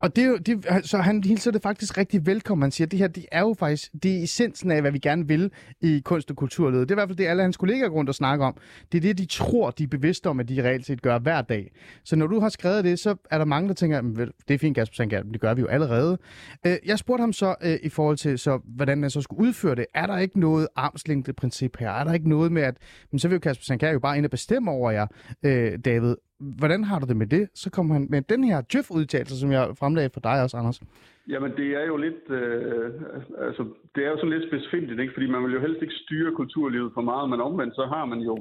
Og 0.00 0.16
det 0.16 0.24
er 0.24 0.28
jo, 0.28 0.36
det, 0.36 0.66
så 0.86 0.98
han 0.98 1.24
hilser 1.24 1.50
det 1.50 1.62
faktisk 1.62 1.98
rigtig 1.98 2.26
velkommen. 2.26 2.62
Han 2.62 2.70
siger, 2.70 2.86
at 2.86 2.90
det 2.90 2.98
her 2.98 3.06
det 3.06 3.26
er 3.32 3.40
jo 3.40 3.54
faktisk 3.58 3.92
det 4.02 4.18
er 4.18 4.22
essensen 4.22 4.70
af, 4.70 4.80
hvad 4.80 4.92
vi 4.92 4.98
gerne 4.98 5.28
vil 5.28 5.50
i 5.80 6.02
kunst- 6.04 6.30
og 6.30 6.36
kulturlivet. 6.36 6.88
Det 6.88 6.94
er 6.94 6.96
i 6.96 7.00
hvert 7.00 7.08
fald 7.08 7.18
det, 7.18 7.26
alle 7.26 7.42
hans 7.42 7.56
kollegaer 7.56 7.88
rundt 7.88 8.08
og 8.08 8.14
snakker 8.14 8.46
om. 8.46 8.56
Det 8.92 8.98
er 8.98 9.02
det, 9.02 9.18
de 9.18 9.26
tror, 9.26 9.70
de 9.70 9.82
er 9.82 9.88
bevidste 9.88 10.26
om, 10.26 10.40
at 10.40 10.48
de 10.48 10.62
reelt 10.62 10.86
set 10.86 11.02
gør 11.02 11.18
hver 11.18 11.42
dag. 11.42 11.72
Så 12.04 12.16
når 12.16 12.26
du 12.26 12.40
har 12.40 12.48
skrevet 12.48 12.84
det, 12.84 12.98
så 12.98 13.16
er 13.30 13.38
der 13.38 13.44
mange, 13.44 13.68
der 13.68 13.74
tænker, 13.74 13.98
at 13.98 14.28
det 14.48 14.54
er 14.54 14.58
fint, 14.58 14.76
Kasper 14.76 14.94
Sankær, 14.94 15.22
det 15.22 15.40
gør 15.40 15.54
vi 15.54 15.60
jo 15.60 15.66
allerede. 15.66 16.18
Øh, 16.66 16.76
jeg 16.86 16.98
spurgte 16.98 17.20
ham 17.20 17.32
så 17.32 17.54
øh, 17.62 17.78
i 17.82 17.88
forhold 17.88 18.16
til, 18.16 18.38
så, 18.38 18.60
hvordan 18.64 18.98
man 18.98 19.10
så 19.10 19.20
skulle 19.20 19.48
udføre 19.48 19.74
det. 19.74 19.86
Er 19.94 20.06
der 20.06 20.18
ikke 20.18 20.40
noget 20.40 20.68
armslængdeprincip 20.76 21.76
her? 21.76 21.90
Er 21.90 22.04
der 22.04 22.12
ikke 22.12 22.28
noget 22.28 22.52
med, 22.52 22.62
at 22.62 22.76
men 23.12 23.18
så 23.18 23.28
vil 23.28 23.34
jo 23.34 23.40
Kasper 23.40 23.64
Sankær 23.64 23.92
jo 23.92 23.98
bare 23.98 24.16
ind 24.16 24.24
og 24.24 24.30
bestemme 24.30 24.70
over 24.70 24.90
jer, 24.90 25.06
øh, 25.42 25.78
David? 25.84 26.14
Hvordan 26.40 26.84
har 26.84 26.98
du 26.98 27.06
det 27.06 27.16
med 27.16 27.26
det? 27.26 27.48
Så 27.54 27.70
kommer 27.70 27.94
han 27.94 28.06
med 28.10 28.22
den 28.22 28.44
her 28.44 28.62
Jeff-udtalelse, 28.74 29.40
som 29.40 29.52
jeg 29.52 29.76
fremlagde 29.78 30.10
for 30.14 30.20
dig 30.20 30.42
også, 30.42 30.56
Anders. 30.56 30.80
Jamen, 31.28 31.52
det 31.56 31.68
er 31.80 31.86
jo 31.86 31.96
lidt, 31.96 32.30
øh, 32.30 32.90
altså, 33.38 33.62
det 33.94 34.04
er 34.04 34.10
jo 34.10 34.16
sådan 34.16 34.34
lidt 34.38 34.48
specifikt, 34.50 35.00
ikke? 35.00 35.12
fordi 35.14 35.26
man 35.30 35.44
vil 35.44 35.52
jo 35.52 35.60
helst 35.60 35.82
ikke 35.82 35.94
styre 35.94 36.34
kulturlivet 36.34 36.90
for 36.94 37.00
meget, 37.00 37.30
men 37.30 37.40
omvendt 37.40 37.74
så 37.74 37.84
har 37.86 38.04
man 38.04 38.18
jo 38.18 38.34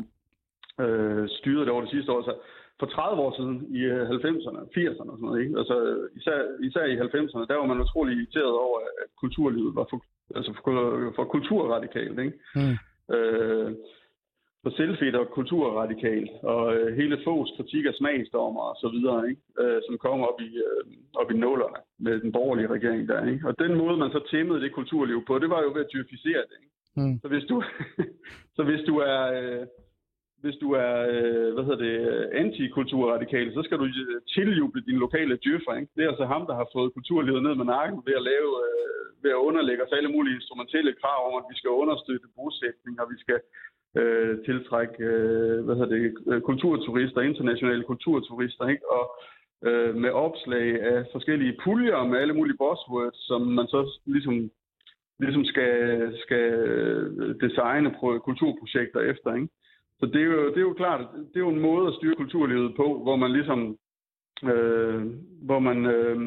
øh, 0.84 1.30
styret 1.30 1.66
det 1.66 1.74
over 1.74 1.82
det 1.82 1.92
sidste 1.92 2.12
år. 2.12 2.22
Så 2.22 2.34
for 2.80 2.86
30 2.86 3.22
år 3.22 3.32
siden, 3.40 3.56
i 3.78 3.80
øh, 3.94 4.10
90'erne, 4.10 4.62
80'erne 4.78 5.12
og 5.12 5.18
sådan 5.18 5.28
noget, 5.28 5.44
ikke? 5.44 5.58
Altså, 5.62 5.76
især, 6.20 6.38
især 6.68 6.84
i 6.86 7.00
90'erne, 7.00 7.48
der 7.50 7.56
var 7.62 7.66
man 7.66 7.82
utrolig 7.82 8.18
irriteret 8.18 8.56
over, 8.66 8.78
at 8.80 9.08
kulturlivet 9.22 9.76
var 9.76 9.86
for, 9.90 10.00
altså 10.36 10.52
for, 10.58 11.12
for 11.16 11.24
kulturradikalt. 11.24 12.20
Ikke? 12.20 12.38
Mm. 12.56 12.76
Øh, 13.16 13.72
for 14.68 14.76
selvfedt 14.82 15.16
og 15.16 15.28
kulturradikalt, 15.38 16.32
og 16.54 16.76
øh, 16.76 16.88
hele 17.00 17.18
Fogs 17.24 17.52
kritik 17.58 17.86
af 17.86 17.94
smagsdommer 18.00 18.64
og 18.72 18.76
så 18.84 18.88
videre, 18.96 19.30
ikke? 19.30 19.42
Øh, 19.62 19.80
som 19.88 19.96
kom 20.06 20.20
op 20.30 20.40
i, 20.48 20.52
øh, 20.68 20.82
op 21.22 21.30
i 21.32 21.38
nålerne 21.44 21.80
med 22.06 22.16
den 22.24 22.32
borgerlige 22.32 22.72
regering 22.76 23.08
der. 23.12 23.20
Ikke? 23.32 23.48
Og 23.50 23.54
den 23.64 23.74
måde, 23.82 23.98
man 23.98 24.12
så 24.12 24.22
tæmmede 24.32 24.62
det 24.62 24.72
kulturliv 24.78 25.20
på, 25.28 25.40
det 25.40 25.50
var 25.50 25.62
jo 25.62 25.70
ved 25.76 25.86
at 25.86 25.94
dyrficere 25.94 26.44
det. 26.50 26.58
Ikke? 26.64 26.76
Mm. 27.00 27.16
Så 27.22 27.28
hvis 27.34 27.46
du, 27.52 27.56
så 28.56 28.62
hvis 28.70 28.84
du 28.90 28.94
er, 29.14 29.22
øh, 29.38 29.64
hvis 30.44 30.58
du 30.64 30.68
er 30.86 30.94
øh, 31.14 31.54
hvad 31.54 31.64
hedder 31.68 31.84
det, 31.88 31.98
antikulturradikal, 32.44 33.54
så 33.54 33.62
skal 33.64 33.78
du 33.78 33.86
øh, 33.86 34.22
tiljuble 34.36 34.82
din 34.90 35.00
lokale 35.06 35.40
djøffer. 35.44 35.74
Ikke? 35.80 35.92
Det 35.96 36.04
er 36.04 36.10
altså 36.10 36.26
ham, 36.26 36.44
der 36.50 36.56
har 36.56 36.68
fået 36.76 36.94
kulturlivet 36.94 37.44
ned 37.44 37.56
med 37.56 37.66
nakken 37.66 38.00
ved 38.08 38.16
at 38.20 38.28
lave, 38.32 38.52
øh, 38.68 39.24
ved 39.24 39.32
at 39.32 39.44
underlægge 39.48 39.84
os 39.86 39.98
alle 39.98 40.12
mulige 40.16 40.36
instrumentelle 40.36 40.94
krav 41.02 41.20
om, 41.28 41.34
at 41.40 41.50
vi 41.52 41.56
skal 41.58 41.70
understøtte 41.82 42.28
bosætning, 42.36 42.96
og 43.02 43.08
vi 43.14 43.18
skal 43.24 43.40
øh, 44.00 44.34
tiltrække 44.46 45.04
øh, 45.04 45.66
hvad 45.66 45.76
hedder 45.76 45.96
det, 45.96 46.44
kulturturister, 46.50 47.22
internationale 47.22 47.84
kulturturister, 47.84 48.68
ikke? 48.74 48.86
og 48.98 49.04
øh, 49.68 49.96
med 49.96 50.12
opslag 50.12 50.82
af 50.82 51.06
forskellige 51.12 51.58
puljer 51.64 52.04
med 52.04 52.20
alle 52.20 52.34
mulige 52.34 52.58
buzzwords, 52.58 53.28
som 53.28 53.42
man 53.42 53.68
så 53.68 53.82
ligesom, 54.06 54.52
ligesom 55.20 55.46
skal, 55.46 55.72
skal 56.24 56.46
øh, 56.54 57.36
designe 57.42 57.90
kulturprojekter 58.28 59.00
efter. 59.00 59.34
Ikke? 59.34 59.48
Så 60.00 60.06
det 60.06 60.22
er, 60.22 60.26
jo, 60.26 60.50
det 60.50 60.58
er 60.58 60.68
jo 60.72 60.74
klart, 60.74 61.02
det 61.34 61.36
er 61.36 61.46
jo 61.48 61.50
en 61.50 61.60
måde 61.60 61.88
at 61.88 61.94
styre 61.94 62.16
kulturlivet 62.16 62.76
på, 62.76 63.00
hvor 63.04 63.16
man 63.16 63.32
ligesom, 63.32 63.78
øh, 64.44 65.06
hvor 65.48 65.60
man, 65.60 65.86
øh, 65.86 66.18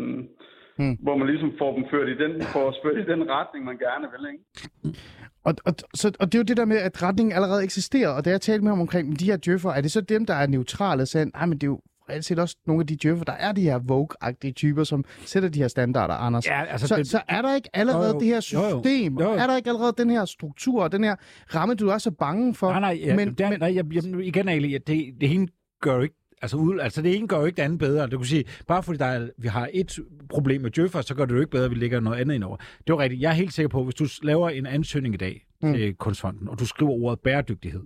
Hmm. 0.81 0.97
hvor 1.01 1.17
man 1.17 1.27
ligesom 1.27 1.53
får 1.59 1.75
dem 1.75 1.85
ført 1.91 2.09
i 2.09 2.17
den, 2.23 2.43
får 2.43 2.75
ført 2.85 2.99
i 3.09 3.11
den 3.13 3.31
retning, 3.31 3.65
man 3.65 3.79
gerne 3.79 4.07
vil. 4.15 4.23
Ikke? 4.33 4.99
Og, 5.45 5.55
og, 5.65 5.75
så, 5.95 6.13
og 6.21 6.27
det 6.27 6.35
er 6.35 6.39
jo 6.39 6.49
det 6.51 6.57
der 6.57 6.65
med, 6.65 6.77
at 6.77 7.03
retningen 7.03 7.33
allerede 7.33 7.65
eksisterer, 7.65 8.09
og 8.09 8.25
da 8.25 8.31
jeg 8.31 8.41
talte 8.41 8.65
med 8.65 8.73
ham 8.73 8.81
omkring 8.81 9.21
de 9.21 9.25
her 9.25 9.37
djøffer, 9.37 9.71
er 9.71 9.81
det 9.81 9.93
så 9.93 10.01
dem, 10.01 10.27
der 10.27 10.35
er 10.35 10.47
neutrale, 10.47 11.07
så 11.07 11.31
nej, 11.35 11.47
men 11.47 11.59
det 11.59 11.63
er 11.63 11.67
jo 11.67 11.81
reelt 12.11 12.25
set 12.25 12.39
også 12.39 12.57
nogle 12.67 12.81
af 12.81 12.87
de 12.87 12.97
djøffer, 12.97 13.25
der 13.25 13.33
er 13.33 13.53
de 13.53 13.61
her 13.63 13.79
Vogue-agtige 13.79 14.53
typer, 14.53 14.85
som 14.85 15.05
sætter 15.27 15.49
de 15.49 15.59
her 15.59 15.69
standarder, 15.69 16.15
Anders. 16.15 16.47
Ja, 16.47 16.65
altså, 16.65 16.87
så, 16.89 16.97
det- 16.97 17.07
så 17.09 17.21
er 17.29 17.43
der 17.43 17.55
ikke 17.55 17.69
allerede 17.73 18.07
Jo, 18.09 18.13
jo. 18.15 18.21
det 18.21 18.27
her 18.29 18.51
Jo, 18.55 18.61
jo. 18.69 18.83
system, 18.83 19.19
Jo, 19.19 19.25
jo. 19.25 19.31
er 19.31 19.47
der 19.47 19.57
ikke 19.57 19.71
allerede 19.71 19.95
den 19.99 20.11
her 20.11 20.25
struktur, 20.25 20.83
og 20.83 20.93
den 20.93 21.05
her 21.05 21.17
ramme, 21.55 21.75
du 21.75 21.89
er 21.89 21.99
så 21.99 22.11
bange 22.11 22.55
for? 22.55 22.71
Nej, 22.71 22.81
nej, 22.81 23.01
ja, 23.05 23.17
men, 23.17 23.35
der, 23.35 23.51
men, 23.51 23.59
nej 23.61 23.75
jeg, 23.75 23.85
jeg, 23.95 24.05
igen, 24.27 24.49
Ali, 24.49 24.73
det, 24.73 24.87
det 25.21 25.33
ene 25.35 25.49
gør 25.83 25.95
jo 25.95 26.03
ikke 26.03 26.15
Altså, 26.43 26.57
ud, 26.57 26.79
altså 26.79 27.03
det 27.03 27.17
ene 27.17 27.29
gør 27.29 27.39
jo 27.39 27.45
ikke 27.47 27.57
det 27.57 27.63
andet 27.63 27.79
bedre. 27.79 28.07
Du 28.07 28.19
kan 28.19 28.27
sige, 28.27 28.45
bare 28.67 28.83
fordi 28.83 28.99
der 28.99 29.05
er, 29.05 29.29
vi 29.39 29.49
har 29.49 29.69
et 29.73 29.99
problem 30.29 30.61
med 30.61 30.71
Djøffer, 30.71 31.01
så 31.01 31.15
gør 31.15 31.25
det 31.25 31.35
jo 31.35 31.41
ikke 31.41 31.51
bedre, 31.51 31.65
at 31.65 31.71
vi 31.71 31.75
lægger 31.77 32.01
noget 32.01 32.21
andet 32.21 32.35
ind 32.35 32.45
over. 32.45 32.57
Det 32.57 32.93
var 32.93 32.99
rigtigt. 32.99 33.21
Jeg 33.23 33.29
er 33.29 33.35
helt 33.35 33.53
sikker 33.53 33.69
på, 33.69 33.79
at 33.79 33.85
hvis 33.85 33.95
du 33.95 34.07
laver 34.23 34.49
en 34.51 34.67
ansøgning 34.67 35.15
i 35.15 35.19
dag 35.19 35.47
Mm. 35.63 35.73
til 35.75 35.95
Kunstfonden, 35.95 36.49
og 36.49 36.59
du 36.59 36.67
skriver 36.67 36.93
ordet 36.93 37.21
bæredygtighed, 37.21 37.83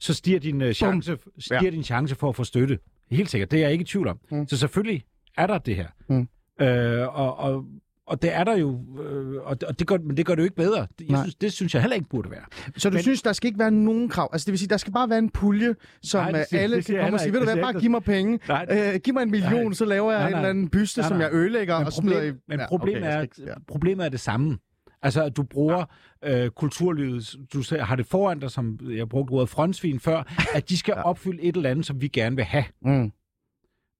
så 0.00 0.14
stiger 0.14 0.38
din, 0.40 0.62
uh, 0.62 0.70
chance, 0.70 1.16
stiger 1.38 1.60
Ja. 1.64 1.70
din 1.70 1.82
chance 1.82 2.14
for 2.14 2.28
at 2.28 2.36
få 2.36 2.44
støtte. 2.44 2.78
Helt 3.10 3.30
sikkert. 3.30 3.50
Det 3.50 3.56
er 3.56 3.62
jeg 3.62 3.72
ikke 3.72 3.82
i 3.82 3.86
tvivl 3.86 4.08
om. 4.08 4.18
Mm. 4.30 4.48
Så 4.48 4.56
selvfølgelig 4.56 5.04
er 5.36 5.46
der 5.46 5.58
det 5.58 5.76
her. 5.76 5.86
Mm. 6.08 6.28
Øh, 6.66 7.18
og, 7.20 7.38
og, 7.38 7.64
og 8.06 8.22
det 8.22 8.34
er 8.34 8.44
der 8.44 8.56
jo, 8.56 8.80
øh, 9.02 9.34
og, 9.42 9.60
det, 9.60 9.68
og 9.68 9.78
det 9.78 9.86
gør, 9.86 9.98
men 9.98 10.16
det 10.16 10.26
gør 10.26 10.34
det 10.34 10.42
jo 10.42 10.44
ikke 10.44 10.56
bedre. 10.56 10.86
Jeg 11.00 11.06
Nej. 11.08 11.22
synes, 11.22 11.34
det 11.34 11.52
synes 11.52 11.74
jeg 11.74 11.82
heller 11.82 11.94
ikke 11.96 12.08
burde 12.08 12.30
være. 12.30 12.40
så 12.76 12.90
du 12.90 12.94
men- 12.94 13.02
synes, 13.02 13.22
der 13.22 13.32
skal 13.32 13.46
ikke 13.48 13.58
være 13.58 13.70
nogen 13.70 14.08
krav? 14.08 14.28
Altså 14.32 14.44
det 14.46 14.52
vil 14.52 14.58
sige, 14.58 14.68
der 14.68 14.76
skal 14.76 14.92
bare 14.92 15.08
være 15.10 15.18
en 15.18 15.30
pulje, 15.30 15.74
som 16.02 16.22
Nej, 16.24 16.32
det 16.32 16.46
siger- 16.48 16.60
alle 16.62 16.76
det 16.76 16.84
kan 16.86 16.96
komme 17.00 17.16
og 17.16 17.20
sige, 17.20 17.32
ved 17.32 17.38
du 17.40 17.44
hvad, 17.46 17.54
Det 17.56 17.62
bare 17.62 17.72
siger 17.72 17.80
giv 17.80 17.90
mig 17.90 18.02
penge. 18.02 18.38
Nej. 18.48 18.66
Øh, 18.94 19.00
giv 19.04 19.14
mig 19.14 19.22
en 19.22 19.30
million, 19.30 19.64
Nej. 19.64 19.72
så 19.72 19.84
laver 19.84 20.12
jeg 20.12 20.20
Nej, 20.20 20.28
en 20.28 20.32
nej. 20.32 20.40
eller 20.40 20.50
anden 20.50 20.68
byste, 20.68 21.00
Nej, 21.00 21.08
som 21.08 21.16
nej. 21.16 21.26
jeg 21.26 21.34
ødelægger 21.34 21.78
Men, 21.78 21.86
og 21.86 21.92
smider 21.92 22.22
i... 22.22 22.32
men 22.48 22.60
Ja, 22.60 22.66
problemet, 22.68 23.00
okay, 23.02 23.08
jeg 23.10 23.18
er, 23.18 23.22
ikke- 23.22 23.42
ja. 23.46 23.52
problemet 23.68 24.04
er 24.06 24.08
det 24.10 24.20
samme. 24.20 24.58
Altså, 25.02 25.24
at 25.24 25.36
du 25.36 25.42
bruger 25.42 25.84
øh, 26.24 26.50
kulturlivet, 26.50 27.36
du 27.52 27.62
har 27.80 27.96
det 27.96 28.06
foran 28.06 28.38
dig, 28.38 28.50
som 28.50 28.78
jeg 28.82 29.08
brugte 29.08 29.32
ordet 29.32 29.48
frontsvin 29.48 30.00
før, 30.00 30.22
at 30.56 30.68
de 30.68 30.78
skal 30.78 30.94
opfylde 30.94 31.42
et 31.42 31.56
eller 31.56 31.70
andet, 31.70 31.86
som 31.86 32.00
vi 32.00 32.08
gerne 32.08 32.36
vil 32.36 32.44
have. 32.44 32.64
Mm. 32.82 33.12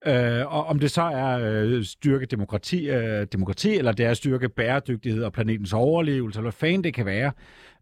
Øh, 0.07 0.55
og 0.55 0.67
om 0.67 0.79
det 0.79 0.91
så 0.91 1.03
er 1.03 1.39
øh, 1.43 1.85
styrke 1.85 2.27
demokrati, 2.27 2.91
øh, 2.91 3.27
demokrati, 3.33 3.77
eller 3.77 3.93
det 3.93 4.07
er 4.07 4.15
styrke 4.15 4.49
bæredygtighed 4.49 5.25
og 5.25 5.33
planetens 5.33 5.73
overlevelse, 5.73 6.39
eller 6.39 6.51
hvad 6.51 6.53
fanden 6.53 6.85
det 6.85 6.95
kan 6.95 7.07
være, 7.07 7.33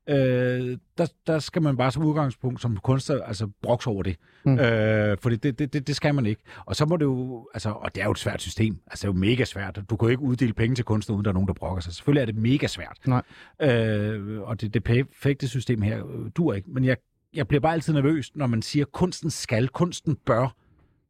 øh, 0.09 0.79
der, 0.99 1.12
der 1.27 1.38
skal 1.38 1.62
man 1.62 1.77
bare 1.77 1.92
som 1.92 2.05
udgangspunkt 2.05 2.61
som 2.62 2.77
kunstner 2.77 3.23
altså 3.23 3.49
brokse 3.62 3.90
over 3.90 4.03
det. 4.03 4.16
Mm. 4.45 4.59
Øh, 4.59 5.16
fordi 5.23 5.37
det, 5.37 5.59
det, 5.59 5.73
det, 5.73 5.87
det 5.87 5.97
skal 5.97 6.14
man 6.14 6.27
ikke. 6.27 6.42
Og 6.66 6.77
så 6.77 6.87
må 6.87 6.97
det 6.97 7.05
jo, 7.05 7.49
altså, 7.55 7.71
og 7.71 7.95
det 7.95 8.01
er 8.01 8.05
jo 8.05 8.11
et 8.11 8.19
svært 8.19 8.42
system. 8.42 8.79
Altså 8.87 9.03
det 9.09 9.12
er 9.12 9.14
jo 9.14 9.19
mega 9.21 9.45
svært. 9.45 9.81
Du 9.90 9.97
kan 9.97 10.07
jo 10.07 10.11
ikke 10.11 10.23
uddele 10.23 10.53
penge 10.53 10.75
til 10.77 10.85
kunstner, 10.85 11.14
uden 11.16 11.25
der 11.25 11.31
er 11.31 11.35
nogen, 11.35 11.49
der 11.49 11.55
brokker 11.55 11.81
sig. 11.81 11.92
Selvfølgelig 11.92 12.21
er 12.23 12.27
det 12.27 12.37
mega 12.37 12.66
svært. 12.66 12.99
Nej. 13.07 13.23
Øh, 13.62 14.40
og 14.42 14.61
det, 14.61 14.75
det 14.75 14.85
perfekte 14.85 15.49
system 15.49 15.83
her 15.83 16.03
dur 16.37 16.55
ikke. 16.55 16.71
Men 16.71 16.85
jeg, 16.85 16.97
jeg 17.35 17.49
bliver 17.49 17.61
bare 17.61 17.73
altid 17.73 17.92
nervøs, 17.92 18.37
når 18.37 18.47
man 18.47 18.62
siger, 18.62 18.85
kunsten 18.85 19.31
skal, 19.31 19.69
kunsten 19.69 20.16
bør. 20.27 20.57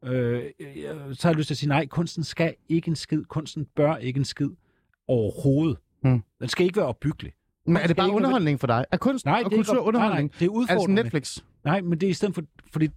Øh, 0.05 0.43
jeg- 0.59 0.95
så 1.11 1.27
har 1.27 1.29
jeg 1.33 1.37
lyst 1.37 1.47
til 1.47 1.53
at 1.53 1.57
sige, 1.57 1.69
nej, 1.69 1.85
kunsten 1.85 2.23
skal 2.23 2.55
ikke 2.69 2.89
en 2.89 2.95
skid. 2.95 3.23
Kunsten 3.23 3.65
bør 3.75 3.95
ikke 3.95 4.17
en 4.17 4.25
skid 4.25 4.49
overhovedet. 5.07 5.77
Mm. 6.03 6.23
Den 6.39 6.47
skal 6.49 6.65
ikke 6.65 6.77
være 6.77 6.85
opbyggelig. 6.85 7.33
Men 7.67 7.77
er 7.77 7.87
det 7.87 7.95
bare 7.95 8.07
ikke- 8.07 8.15
underholdning 8.15 8.59
for 8.59 8.67
dig? 8.67 8.85
Er 8.91 8.97
kunst 8.97 9.25
Nej, 9.25 9.33
og 9.33 9.37
det 9.39 9.45
er 9.45 9.59
ikke 9.59 9.67
kultur 9.67 9.81
op- 9.81 9.87
underholdning? 9.87 10.19
Nej, 10.19 10.31
nej, 10.31 10.39
det 10.39 10.45
er 10.55 10.59
Altså 10.61 10.73
udfordrende. 10.73 11.03
Netflix? 11.03 11.37
Nej, 11.65 11.81
men 11.81 11.99
det 11.99 12.07
er 12.07 12.11
i 12.11 12.13
stedet 12.13 12.35
for, 12.35 12.41
fordi, 12.71 12.87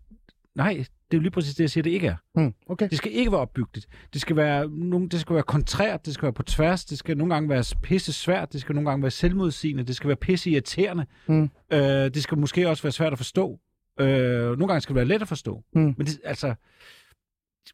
nej, 0.54 0.72
det 0.72 1.16
er 1.16 1.18
jo 1.18 1.20
lige 1.20 1.30
præcis 1.30 1.54
det, 1.54 1.60
jeg 1.60 1.70
siger, 1.70 1.82
det 1.82 1.90
ikke 1.90 2.06
er. 2.06 2.16
Mm. 2.34 2.54
Okay. 2.66 2.88
Det 2.88 2.98
skal 2.98 3.12
ikke 3.12 3.32
være 3.32 3.40
opbyggeligt. 3.40 3.86
Det 4.12 4.20
skal 4.20 4.36
være, 4.36 4.68
nogen, 4.68 5.08
det 5.08 5.20
skal 5.20 5.34
være 5.34 5.42
kontrært, 5.42 6.06
det 6.06 6.14
skal 6.14 6.22
være 6.22 6.32
på 6.32 6.42
tværs, 6.42 6.84
det 6.84 6.98
skal 6.98 7.16
nogle 7.16 7.34
gange 7.34 7.48
være 7.48 7.64
pisse 7.82 8.12
svært, 8.12 8.52
det 8.52 8.60
skal 8.60 8.74
nogle 8.74 8.90
gange 8.90 9.02
være 9.02 9.10
selvmodsigende, 9.10 9.82
det 9.82 9.96
skal 9.96 10.08
være 10.08 10.16
pisse 10.16 10.50
irriterende. 10.50 11.06
Mm. 11.26 11.50
Øh, 11.72 11.80
det 11.80 12.22
skal 12.22 12.38
måske 12.38 12.68
også 12.68 12.82
være 12.82 12.92
svært 12.92 13.12
at 13.12 13.18
forstå. 13.18 13.58
Øh, 14.00 14.06
nogle 14.44 14.66
gange 14.66 14.80
skal 14.80 14.94
det 14.94 14.96
være 14.96 15.08
let 15.08 15.22
at 15.22 15.28
forstå. 15.28 15.62
Mm. 15.74 15.80
Men 15.80 16.06
det, 16.06 16.20
altså, 16.24 16.54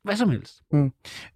hvad 0.04 0.16
som 0.16 0.30
helst. 0.30 0.62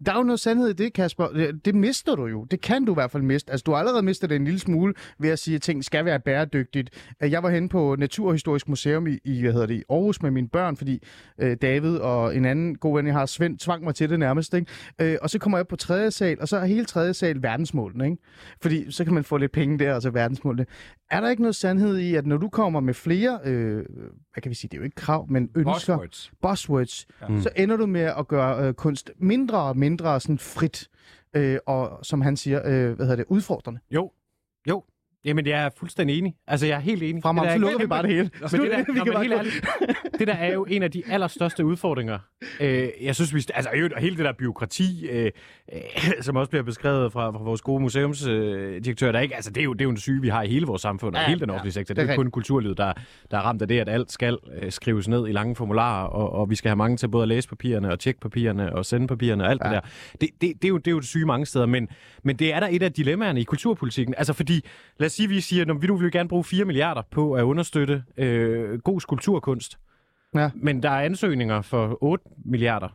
Der 0.06 0.12
er 0.12 0.16
jo 0.16 0.22
noget 0.22 0.40
sandhed 0.40 0.68
i 0.68 0.72
det, 0.72 0.92
Kasper. 0.92 1.28
Det, 1.28 1.64
det 1.64 1.74
mister 1.74 2.14
du 2.14 2.26
jo. 2.26 2.44
Det 2.44 2.60
kan 2.60 2.84
du 2.84 2.92
i 2.92 2.94
hvert 2.94 3.10
fald 3.10 3.22
miste. 3.22 3.50
Altså, 3.50 3.64
du 3.64 3.70
har 3.70 3.78
allerede 3.78 4.02
mistet 4.02 4.30
det 4.30 4.36
en 4.36 4.44
lille 4.44 4.60
smule 4.60 4.94
ved 5.18 5.30
at 5.30 5.38
sige, 5.38 5.54
at 5.54 5.62
ting 5.62 5.84
skal 5.84 6.04
være 6.04 6.20
bæredygtigt. 6.20 6.90
Øh, 7.22 7.30
Jeg 7.32 7.42
var 7.42 7.50
henne 7.50 7.68
på 7.68 7.96
Naturhistorisk 7.98 8.68
Museum 8.68 9.06
i, 9.06 9.18
i, 9.24 9.40
hvad 9.42 9.52
hedder 9.52 9.66
det, 9.66 9.74
i 9.74 9.82
Aarhus 9.90 10.22
med 10.22 10.30
mine 10.30 10.48
børn, 10.48 10.76
fordi 10.76 11.02
øh, 11.38 11.56
David 11.62 11.96
og 11.96 12.36
en 12.36 12.44
anden 12.44 12.74
god 12.74 12.96
ven, 12.98 13.06
jeg 13.06 13.14
har, 13.14 13.26
Svend, 13.26 13.58
tvang 13.58 13.84
mig 13.84 13.94
til 13.94 14.10
det 14.10 14.18
nærmest. 14.18 14.54
Ikke? 14.54 14.66
Øh, 15.00 15.16
og 15.22 15.30
så 15.30 15.38
kommer 15.38 15.58
jeg 15.58 15.60
op 15.64 15.68
på 15.68 15.76
tredje 15.76 16.10
sal, 16.10 16.40
og 16.40 16.48
så 16.48 16.56
er 16.56 16.64
hele 16.64 16.84
tredje 16.84 17.14
sal 17.14 17.42
verdensmålene. 17.42 18.04
Ikke? 18.04 18.16
Fordi 18.62 18.90
så 18.92 19.04
kan 19.04 19.14
man 19.14 19.24
få 19.24 19.36
lidt 19.36 19.52
penge 19.52 19.78
der, 19.78 19.94
og 19.94 20.02
så 20.02 20.10
verdensmålene. 20.10 20.66
Er 21.10 21.20
der 21.20 21.28
ikke 21.30 21.42
noget 21.42 21.56
sandhed 21.56 21.98
i, 21.98 22.14
at 22.14 22.26
når 22.26 22.36
du 22.36 22.48
kommer 22.48 22.80
med 22.80 22.94
flere, 22.94 23.38
øh, 23.44 23.74
hvad 24.32 24.42
kan 24.42 24.50
vi 24.50 24.54
sige, 24.54 24.68
det 24.68 24.76
er 24.76 24.78
jo 24.78 24.84
ikke 24.84 24.94
krav, 24.96 25.26
men 25.30 25.50
ønsker, 25.54 25.72
Buzzwords. 25.72 26.32
buzzwords, 26.42 27.06
ja. 27.22 27.40
så 27.40 27.48
ender 27.56 27.76
du 27.76 27.86
med 27.86 28.00
at 28.00 28.28
gøre 28.28 28.49
øh, 28.58 28.74
kunst 28.74 29.10
mindre 29.18 29.58
og 29.58 29.76
mindre 29.76 30.20
sådan 30.20 30.38
frit, 30.38 30.88
øh, 31.36 31.58
og 31.66 31.98
som 32.02 32.20
han 32.20 32.36
siger, 32.36 32.60
øh, 32.64 32.92
hvad 32.92 33.06
hedder 33.06 33.16
det, 33.16 33.24
udfordrende. 33.28 33.80
Jo, 33.90 34.02
jo. 34.02 34.10
Jamen, 35.24 35.46
jeg 35.46 35.64
er 35.64 35.70
fuldstændig 35.78 36.18
enig. 36.18 36.34
Altså, 36.46 36.66
jeg 36.66 36.76
er 36.76 36.80
helt 36.80 37.02
enig. 37.02 37.22
Der 37.22 37.34
så 37.34 37.42
er 37.42 37.56
lukker 37.56 37.78
vi 37.78 37.86
bare 37.86 38.02
det 38.02 38.10
hele. 38.10 38.30
Men 38.52 38.60
det, 38.60 38.70
der, 38.70 38.92
vi 38.92 39.00
kan 39.00 39.12
bare 39.12 39.22
helt 39.22 39.34
ærligt, 39.34 39.64
det 40.18 40.26
der 40.28 40.34
er 40.34 40.52
jo 40.52 40.64
en 40.64 40.82
af 40.82 40.90
de 40.90 41.02
allerstørste 41.08 41.64
udfordringer. 41.64 42.18
Øh, 42.60 42.88
jeg 43.02 43.14
synes, 43.14 43.34
vi... 43.34 43.44
Altså, 43.54 43.70
jo, 43.80 43.88
hele 43.98 44.16
det 44.16 44.24
der 44.24 44.32
byråkrati, 44.32 45.06
øh, 45.08 45.30
øh, 45.72 45.80
som 46.20 46.36
også 46.36 46.50
bliver 46.50 46.62
beskrevet 46.62 47.12
fra, 47.12 47.30
fra 47.30 47.42
vores 47.42 47.60
gode 47.60 47.82
museumsdirektør, 47.82 49.08
øh, 49.08 49.14
der 49.14 49.20
ikke... 49.20 49.34
Altså, 49.34 49.50
det 49.50 49.60
er, 49.60 49.64
jo, 49.64 49.72
det 49.72 49.80
er 49.80 49.84
jo 49.84 49.90
en 49.90 49.96
syge, 49.96 50.20
vi 50.20 50.28
har 50.28 50.42
i 50.42 50.48
hele 50.48 50.66
vores 50.66 50.82
samfund, 50.82 51.16
og 51.16 51.22
Ja, 51.22 51.28
hele 51.28 51.40
den 51.40 51.48
ja, 51.48 51.54
offentlige 51.54 51.72
sektor. 51.72 51.94
det 51.94 52.02
er 52.02 52.06
Det 52.06 52.10
er 52.10 52.14
jo 52.14 52.22
kun 52.22 52.30
kulturlivet, 52.30 52.78
der, 52.78 52.92
der 53.30 53.36
er 53.36 53.42
ramt 53.42 53.62
af 53.62 53.68
det, 53.68 53.80
at 53.80 53.88
alt 53.88 54.12
skal 54.12 54.38
øh, 54.62 54.72
skrives 54.72 55.08
ned 55.08 55.28
i 55.28 55.32
lange 55.32 55.56
formularer, 55.56 56.06
og, 56.06 56.32
og 56.32 56.50
vi 56.50 56.54
skal 56.54 56.68
have 56.68 56.76
mange 56.76 56.96
til 56.96 57.08
både 57.08 57.22
at 57.22 57.28
læse 57.28 57.48
papirerne, 57.48 57.92
og 57.92 58.00
tjekke 58.00 58.20
papirerne, 58.20 58.72
og 58.76 58.86
sende 58.86 59.06
papirerne, 59.06 59.44
og 59.44 59.50
alt 59.50 59.60
ja. 59.64 59.68
det 59.68 59.74
der. 59.74 59.88
Det, 60.20 60.28
det, 60.40 60.52
det, 60.62 60.64
er 60.64 60.68
jo, 60.68 60.78
det 60.78 60.86
er 60.86 60.90
jo 60.92 61.00
det 61.00 61.08
syge 61.08 61.26
mange 61.26 61.46
steder, 61.46 61.66
men, 61.66 61.88
men 62.24 62.36
det 62.36 62.54
er 62.54 62.60
der 62.60 62.68
et 62.70 62.82
af 62.82 62.92
dilemmaerne 62.92 63.40
i 63.40 63.44
kulturpolitikken. 63.44 64.14
Altså, 64.18 64.32
fordi, 64.32 64.64
lad 64.98 65.09
os 65.10 65.14
sige, 65.14 65.28
vi 65.28 65.40
siger, 65.40 65.64
at 65.64 65.82
vi 65.82 65.86
vil 65.92 66.04
vi 66.04 66.10
gerne 66.10 66.28
bruge 66.28 66.44
4 66.44 66.64
milliarder 66.64 67.02
på 67.10 67.32
at 67.32 67.42
understøtte 67.42 68.04
øh, 68.16 68.78
god 68.78 69.00
skulpturkunst. 69.00 69.78
Ja. 70.34 70.50
Men 70.54 70.82
der 70.82 70.90
er 70.90 71.00
ansøgninger 71.00 71.62
for 71.62 71.98
8 72.00 72.24
milliarder. 72.44 72.88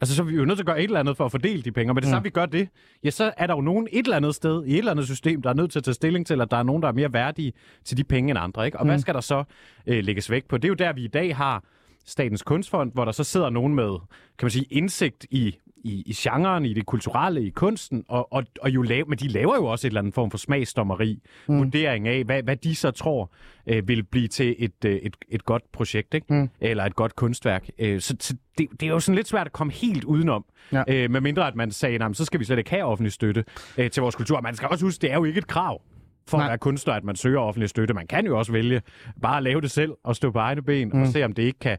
Altså, 0.00 0.16
så 0.16 0.22
er 0.22 0.26
vi 0.26 0.34
jo 0.34 0.44
nødt 0.44 0.56
til 0.56 0.62
at 0.62 0.66
gøre 0.66 0.78
et 0.78 0.84
eller 0.84 1.00
andet 1.00 1.16
for 1.16 1.24
at 1.24 1.30
fordele 1.30 1.62
de 1.62 1.72
penge. 1.72 1.94
Med 1.94 2.02
det 2.02 2.10
samme, 2.10 2.22
vi 2.22 2.30
gør 2.30 2.46
det, 2.46 2.68
ja, 3.04 3.10
så 3.10 3.32
er 3.36 3.46
der 3.46 3.54
jo 3.54 3.60
nogen 3.60 3.88
et 3.92 4.04
eller 4.04 4.16
andet 4.16 4.34
sted 4.34 4.64
i 4.64 4.72
et 4.72 4.78
eller 4.78 4.90
andet 4.90 5.06
system, 5.06 5.42
der 5.42 5.50
er 5.50 5.54
nødt 5.54 5.70
til 5.72 5.78
at 5.78 5.84
tage 5.84 5.94
stilling 5.94 6.26
til, 6.26 6.40
at 6.40 6.50
der 6.50 6.56
er 6.56 6.62
nogen, 6.62 6.82
der 6.82 6.88
er 6.88 6.92
mere 6.92 7.12
værdige 7.12 7.52
til 7.84 7.96
de 7.96 8.04
penge 8.04 8.30
end 8.30 8.38
andre. 8.38 8.66
Ikke? 8.66 8.78
Og 8.78 8.84
mm. 8.84 8.90
hvad 8.90 8.98
skal 8.98 9.14
der 9.14 9.20
så 9.20 9.44
øh, 9.86 10.04
lægges 10.04 10.30
vægt 10.30 10.48
på? 10.48 10.56
Det 10.56 10.64
er 10.64 10.68
jo 10.68 10.74
der, 10.74 10.92
vi 10.92 11.04
i 11.04 11.08
dag 11.08 11.36
har 11.36 11.64
Statens 12.06 12.42
Kunstfond, 12.42 12.92
hvor 12.92 13.04
der 13.04 13.12
så 13.12 13.24
sidder 13.24 13.50
nogen 13.50 13.74
med, 13.74 13.98
kan 14.38 14.46
man 14.46 14.50
sige, 14.50 14.66
indsigt 14.70 15.26
i, 15.30 15.56
i, 15.84 16.02
i 16.06 16.12
genren, 16.16 16.64
i 16.64 16.74
det 16.74 16.86
kulturelle, 16.86 17.42
i 17.46 17.50
kunsten, 17.50 18.04
og, 18.08 18.32
og, 18.32 18.44
og 18.62 18.70
jo 18.70 18.82
lave, 18.82 19.04
men 19.08 19.18
de 19.18 19.28
laver 19.28 19.56
jo 19.56 19.64
også 19.64 19.86
et 19.86 19.90
eller 19.90 20.00
andet 20.00 20.14
form 20.14 20.30
for 20.30 20.38
smagsdommeri, 20.38 21.22
mm. 21.48 21.58
vurdering 21.58 22.08
af, 22.08 22.24
hvad, 22.24 22.42
hvad 22.42 22.56
de 22.56 22.74
så 22.74 22.90
tror 22.90 23.32
øh, 23.66 23.88
vil 23.88 24.02
blive 24.02 24.28
til 24.28 24.54
et, 24.58 24.84
øh, 24.86 24.96
et, 24.96 25.16
et 25.28 25.44
godt 25.44 25.62
projekt, 25.72 26.14
ikke? 26.14 26.26
Mm. 26.34 26.48
eller 26.60 26.84
et 26.84 26.94
godt 26.96 27.16
kunstværk. 27.16 27.68
Øh, 27.78 28.00
så 28.00 28.16
så 28.20 28.36
det, 28.58 28.68
det 28.80 28.82
er 28.82 28.90
jo 28.90 29.00
sådan 29.00 29.16
lidt 29.16 29.28
svært 29.28 29.46
at 29.46 29.52
komme 29.52 29.72
helt 29.72 30.04
udenom, 30.04 30.44
Ja. 30.72 30.82
øh, 30.88 31.10
med 31.10 31.20
mindre 31.20 31.46
at 31.48 31.56
man 31.56 31.70
sagde, 31.70 31.98
"Nå, 31.98 32.04
men 32.08 32.14
så 32.14 32.24
skal 32.24 32.40
vi 32.40 32.44
slet 32.44 32.58
ikke 32.58 32.70
have 32.70 32.84
offentlig 32.84 33.12
støtte 33.12 33.44
øh, 33.78 33.90
til 33.90 34.00
vores 34.00 34.14
kultur. 34.14 34.40
Man 34.40 34.54
skal 34.54 34.68
også 34.68 34.84
huske, 34.84 35.02
det 35.02 35.10
er 35.10 35.14
jo 35.14 35.24
ikke 35.24 35.38
et 35.38 35.46
krav 35.46 35.82
for 36.28 36.36
Nej. 36.38 36.46
at 36.46 36.48
være 36.50 36.58
kunstner, 36.58 36.94
at 36.94 37.04
man 37.04 37.16
søger 37.16 37.38
offentlig 37.40 37.68
støtte. 37.68 37.94
Man 37.94 38.06
kan 38.06 38.26
jo 38.26 38.38
også 38.38 38.52
vælge 38.52 38.82
bare 39.22 39.36
at 39.36 39.42
lave 39.42 39.60
det 39.60 39.70
selv 39.70 39.92
og 40.04 40.16
stå 40.16 40.30
på 40.30 40.38
egne 40.38 40.62
ben 40.62 40.90
mm. 40.94 41.02
og 41.02 41.08
se, 41.08 41.24
om 41.24 41.32
det 41.32 41.42
ikke 41.42 41.58
kan, 41.58 41.78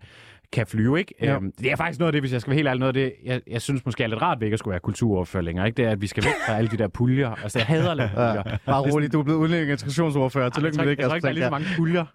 kan 0.51 0.67
flyve. 0.67 0.99
Ikke? 0.99 1.13
Ja. 1.21 1.36
Øhm, 1.36 1.51
det 1.60 1.71
er 1.71 1.75
faktisk 1.75 1.99
noget 1.99 2.08
af 2.08 2.12
det, 2.12 2.21
hvis 2.21 2.34
jeg 2.34 2.41
skal 2.41 2.51
være 2.51 2.55
helt 2.55 2.67
ærlig, 2.67 2.79
noget 2.79 2.97
af 2.97 3.03
det, 3.03 3.13
jeg, 3.25 3.41
jeg 3.47 3.62
synes 3.62 3.86
måske 3.86 4.03
er 4.03 4.08
lidt 4.08 4.21
rart 4.21 4.39
ved 4.39 4.47
ikke 4.47 4.53
at 4.55 4.60
skulle 4.60 4.71
være 4.71 4.79
kulturoverfører 4.79 5.43
længere. 5.43 5.65
Ikke? 5.65 5.77
Det 5.77 5.86
er, 5.86 5.89
at 5.91 6.01
vi 6.01 6.08
skal 6.08 6.23
væk 6.23 6.34
fra 6.47 6.58
alle 6.58 6.69
de 6.71 6.77
der 6.77 6.88
puljer. 6.88 7.29
Altså, 7.29 7.60
jeg 7.60 7.65
hader 7.65 7.91
at 7.91 7.97
lave 7.97 8.10
puljer. 8.10 8.58
Bare 8.65 8.81
roligt, 8.91 9.13
du 9.13 9.19
er 9.19 9.23
blevet 9.23 9.39
udlænding 9.39 9.71
integrationsordfører. 9.71 10.49
Tillykke 10.49 10.77
med 10.77 10.86
det, 10.86 10.91
ikke- 10.91 11.01
jeg 11.03 11.10
tror 11.10 11.15
Kasper. 11.15 11.29
ikke, 11.29 11.41
der 11.41 11.45
er 11.49 11.60
lige 11.60 11.65
så 11.65 11.73
mange 11.73 11.77
puljer. 11.77 12.05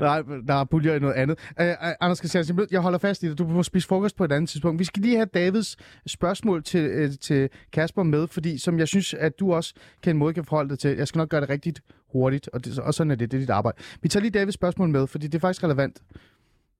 Nej, 0.00 0.22
der 0.46 0.54
er 0.54 0.64
puljer 0.64 0.94
i 0.94 0.98
noget 0.98 1.14
andet. 1.14 1.38
Uh, 1.60 1.66
Anders 2.00 2.18
Christiansen, 2.18 2.60
jeg 2.70 2.80
holder 2.80 2.98
fast 2.98 3.22
i 3.22 3.28
det. 3.30 3.38
Du 3.38 3.46
må 3.46 3.62
spise 3.62 3.88
frokost 3.88 4.16
på 4.16 4.24
et 4.24 4.32
andet 4.32 4.48
tidspunkt. 4.50 4.78
Vi 4.78 4.84
skal 4.84 5.02
lige 5.02 5.16
have 5.16 5.26
Davids 5.34 5.76
spørgsmål 6.06 6.62
til, 6.64 7.04
uh, 7.04 7.10
til 7.20 7.48
Kasper 7.72 8.02
med, 8.02 8.26
fordi 8.26 8.58
som 8.58 8.78
jeg 8.78 8.88
synes, 8.88 9.14
at 9.14 9.40
du 9.40 9.52
også 9.54 9.74
kan 10.02 10.14
en 10.14 10.18
måde 10.18 10.34
kan 10.34 10.44
forholde 10.44 10.70
dig 10.70 10.78
til. 10.78 10.96
Jeg 10.96 11.08
skal 11.08 11.18
nok 11.18 11.28
gøre 11.28 11.40
det 11.40 11.50
rigtigt 11.50 11.80
hurtigt, 12.12 12.48
og, 12.52 12.64
det, 12.64 12.78
og 12.78 12.94
sådan 12.94 13.10
er 13.10 13.14
det. 13.14 13.30
Det 13.30 13.36
er 13.36 13.40
dit 13.40 13.50
arbejde. 13.50 13.78
Vi 14.02 14.08
tager 14.08 14.20
lige 14.22 14.30
Davids 14.38 14.54
spørgsmål 14.54 14.88
med, 14.88 15.06
fordi 15.06 15.26
det 15.26 15.34
er 15.34 15.40
faktisk 15.40 15.64
relevant. 15.64 15.98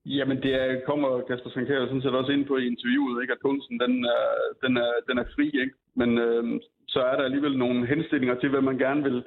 Jamen, 0.05 0.37
det 0.43 0.53
er, 0.61 0.81
kommer 0.85 1.21
Kasper 1.27 1.49
Sankær 1.49 1.85
sådan 1.85 2.01
set 2.01 2.15
også 2.15 2.31
ind 2.31 2.45
på 2.45 2.57
i 2.57 2.67
interviewet, 2.67 3.21
ikke? 3.21 3.33
at 3.33 3.39
kunsten 3.39 3.79
den 3.79 4.05
er, 4.05 4.25
den 4.63 4.77
er, 4.77 4.91
den 5.09 5.17
er 5.17 5.25
fri, 5.35 5.45
ikke? 5.45 5.75
men 5.95 6.17
øh, 6.17 6.61
så 6.87 6.99
er 6.99 7.15
der 7.17 7.23
alligevel 7.23 7.57
nogle 7.57 7.87
henstillinger 7.87 8.35
til, 8.39 8.49
hvad 8.49 8.61
man 8.61 8.77
gerne 8.77 9.03
vil, 9.03 9.23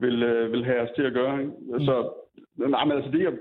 vil, 0.00 0.22
øh, 0.22 0.52
vil 0.52 0.64
have 0.64 0.80
os 0.80 0.94
til 0.96 1.02
at 1.02 1.12
gøre. 1.12 1.40
Ikke? 1.40 1.52
Så, 1.86 1.94
nej, 2.56 2.84
men 2.84 2.96
altså 2.96 3.10
det, 3.10 3.22
jeg, 3.22 3.32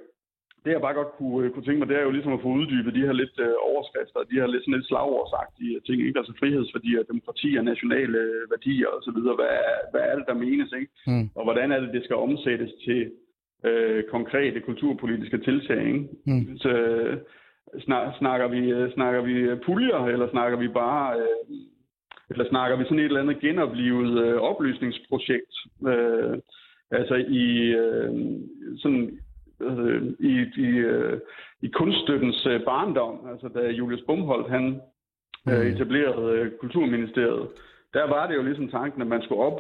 det 0.64 0.72
jeg 0.72 0.82
bare 0.82 1.00
godt 1.00 1.12
kunne, 1.18 1.50
kunne 1.50 1.66
tænke 1.66 1.80
mig, 1.80 1.90
det 1.90 1.98
er 1.98 2.08
jo 2.08 2.16
ligesom 2.16 2.34
at 2.34 2.42
få 2.42 2.50
uddybet 2.60 2.96
de 2.96 3.06
her 3.08 3.16
lidt 3.22 3.38
øh, 3.46 3.56
overskrifter, 3.70 4.30
de 4.32 4.40
her 4.40 4.48
lidt 4.48 4.64
sådan 4.64 4.78
lidt 4.78 4.88
slagordsagtige 4.88 5.80
ting, 5.88 5.98
ikke? 6.08 6.20
altså 6.20 6.34
frihedsværdier, 6.40 7.10
demokrati 7.12 7.50
og 7.60 7.64
nationale 7.72 8.18
øh, 8.18 8.44
værdier 8.54 8.90
osv., 8.98 9.20
hvad, 9.40 9.54
hvad 9.92 10.04
er 10.10 10.16
det, 10.18 10.26
der 10.30 10.44
menes, 10.46 10.72
ikke? 10.80 10.92
Mm. 11.08 11.26
og 11.38 11.44
hvordan 11.44 11.72
er 11.72 11.80
det, 11.80 11.94
det 11.96 12.04
skal 12.04 12.16
omsættes 12.28 12.72
til 12.86 13.02
øh, 13.66 14.04
konkrete 14.04 14.60
kulturpolitiske 14.60 15.38
tiltag. 15.38 15.88
Ikke? 15.88 16.08
Mm. 16.26 16.58
Så, 16.58 16.70
øh, 16.70 17.18
snak, 17.80 18.16
snakker, 18.18 18.48
vi, 18.48 18.72
øh, 18.72 18.94
snakker 18.94 19.22
vi 19.22 19.56
puljer, 19.66 20.06
eller 20.06 20.30
snakker 20.30 20.58
vi 20.58 20.68
bare... 20.68 21.20
Øh, 21.20 21.58
eller 22.30 22.50
snakker 22.50 22.78
vi 22.78 22.84
sådan 22.84 23.00
et 23.00 23.06
eller 23.06 23.22
andet 23.22 23.40
genoplevet 23.40 24.26
øh, 24.26 24.42
oplysningsprojekt? 24.42 25.54
Øh, 25.88 26.38
altså 26.92 27.16
i 27.16 27.48
øh, 27.82 28.12
sådan 28.78 29.20
øh, 29.62 30.04
i, 30.20 30.46
i, 30.58 30.68
øh, 30.68 31.20
i 31.62 31.68
kunststøttens 31.68 32.46
øh, 32.46 32.64
barndom, 32.66 33.28
altså 33.32 33.48
da 33.48 33.70
Julius 33.70 34.04
Bumholdt 34.08 34.50
han 34.50 34.82
øh, 35.50 35.66
etablerede 35.66 36.40
øh, 36.40 36.52
Kulturministeriet, 36.60 37.48
der 37.94 38.08
var 38.08 38.28
det 38.28 38.36
jo 38.36 38.44
ligesom 38.44 38.70
tanken, 38.70 39.02
at 39.02 39.08
man 39.08 39.22
skulle 39.22 39.42
op, 39.42 39.60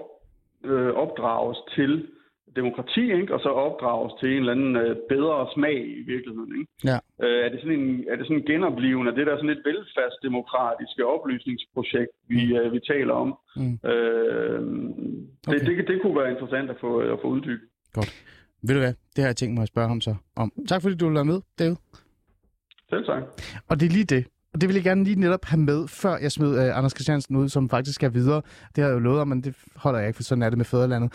øh, 0.64 0.94
opdrages 0.94 1.58
til 1.76 2.08
demokrati, 2.56 3.04
ikke? 3.20 3.34
og 3.36 3.40
så 3.46 3.50
opdrages 3.50 4.14
til 4.20 4.30
en 4.30 4.38
eller 4.38 4.52
anden 4.52 4.76
øh, 4.76 4.96
bedre 5.10 5.48
smag 5.56 5.78
i 6.00 6.04
virkeligheden. 6.14 6.52
Ikke? 6.60 6.72
Ja. 6.90 6.98
Øh, 7.26 7.46
er, 7.46 7.50
det 7.50 7.60
sådan 7.62 7.80
en, 7.80 8.06
er 8.12 8.16
det 8.16 8.26
sådan 8.26 8.42
en 8.42 8.50
genoplevende 8.52 9.12
af 9.12 9.16
det 9.18 9.28
der 9.28 9.36
sådan 9.36 9.56
et 9.58 9.64
velfærdsdemokratiske 9.70 11.06
oplysningsprojekt, 11.16 12.14
vi, 12.28 12.40
mm. 12.46 12.60
øh, 12.60 12.74
vi 12.74 12.80
taler 12.94 13.14
om? 13.14 13.30
Mm. 13.56 13.90
Øh, 13.90 14.62
Okay. 15.48 15.60
det, 15.60 15.68
det, 15.68 15.88
det 15.88 16.02
kunne 16.02 16.16
være 16.16 16.32
interessant 16.32 16.70
at 16.70 16.76
få, 16.82 17.00
at 17.00 17.20
få 17.22 17.28
uddybet. 17.28 17.68
Godt. 17.94 18.12
Ved 18.64 18.76
du 18.76 18.82
hvad? 18.82 18.94
Det 19.16 19.22
har 19.24 19.26
jeg 19.28 19.36
tænkt 19.36 19.54
mig 19.54 19.62
at 19.62 19.68
spørge 19.68 19.88
ham 19.88 20.02
så 20.02 20.16
om. 20.36 20.52
Tak 20.68 20.82
fordi 20.82 20.96
du 20.96 21.06
vil 21.06 21.16
være 21.16 21.26
med, 21.26 21.42
David. 21.60 21.76
Selv 22.90 23.06
tak. 23.06 23.24
Og 23.70 23.80
det 23.80 23.86
er 23.86 23.90
lige 23.90 24.06
det. 24.06 24.28
Og 24.54 24.62
det 24.62 24.70
vil 24.70 24.74
jeg 24.76 24.84
gerne 24.84 25.04
lige 25.04 25.20
netop 25.20 25.46
have 25.46 25.60
med, 25.60 25.88
før 25.88 26.18
jeg 26.22 26.32
smed 26.32 26.66
øh, 26.66 26.78
Anders 26.78 26.92
Christiansen 26.92 27.36
ud, 27.36 27.50
som 27.50 27.70
faktisk 27.70 27.96
skal 27.96 28.14
videre. 28.14 28.42
Det 28.76 28.84
har 28.84 28.90
jeg 28.90 28.96
jo 28.96 29.00
lovet 29.00 29.28
men 29.28 29.42
det 29.42 29.56
holder 29.76 30.00
jeg 30.00 30.08
ikke, 30.08 30.18
for 30.18 30.24
sådan 30.24 30.42
er 30.42 30.50
det 30.50 30.58
med 30.58 30.66
fædrelandet. 30.66 31.14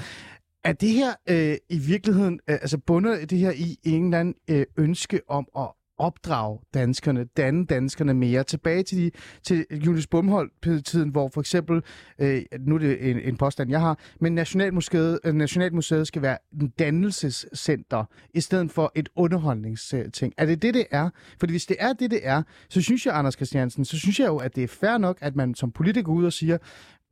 Er 0.66 0.72
det 0.72 0.88
her 0.88 1.14
øh, 1.28 1.56
i 1.68 1.78
virkeligheden, 1.78 2.40
øh, 2.48 2.54
altså 2.54 2.78
bundet 2.78 3.30
det 3.30 3.38
her 3.38 3.50
i 3.50 3.78
en 3.84 4.04
eller 4.04 4.20
anden 4.20 4.34
øh, 4.50 4.66
ønske 4.76 5.20
om 5.28 5.48
at 5.58 5.68
opdrage 5.98 6.58
danskerne, 6.74 7.24
danne 7.24 7.66
danskerne 7.66 8.14
mere, 8.14 8.44
tilbage 8.44 8.82
til, 8.82 8.98
de, 8.98 9.10
til 9.42 9.66
Julius 9.70 10.06
Bumholdt-tiden, 10.06 11.08
hvor 11.08 11.28
for 11.34 11.40
eksempel, 11.40 11.82
øh, 12.18 12.42
nu 12.60 12.74
er 12.74 12.78
det 12.78 13.10
en, 13.10 13.20
en 13.20 13.36
påstand, 13.36 13.70
jeg 13.70 13.80
har, 13.80 13.98
men 14.20 14.34
Nationalmuseet, 14.34 15.18
øh, 15.24 15.34
Nationalmuseet 15.34 16.06
skal 16.06 16.22
være 16.22 16.38
en 16.60 16.68
dannelsescenter, 16.78 18.04
i 18.34 18.40
stedet 18.40 18.70
for 18.70 18.92
et 18.94 19.08
underholdningsting. 19.16 20.32
Er 20.36 20.46
det 20.46 20.62
det, 20.62 20.74
det 20.74 20.86
er? 20.90 21.10
Fordi 21.40 21.52
hvis 21.52 21.66
det 21.66 21.76
er 21.80 21.92
det, 21.92 22.10
det 22.10 22.20
er, 22.22 22.42
så 22.68 22.82
synes 22.82 23.06
jeg, 23.06 23.16
Anders 23.16 23.34
Christiansen, 23.34 23.84
så 23.84 23.98
synes 23.98 24.20
jeg 24.20 24.26
jo, 24.26 24.36
at 24.36 24.56
det 24.56 24.64
er 24.64 24.68
fair 24.68 24.98
nok, 24.98 25.18
at 25.20 25.36
man 25.36 25.54
som 25.54 25.72
politiker 25.72 26.04
går 26.04 26.12
ud 26.12 26.24
og 26.24 26.32
siger, 26.32 26.58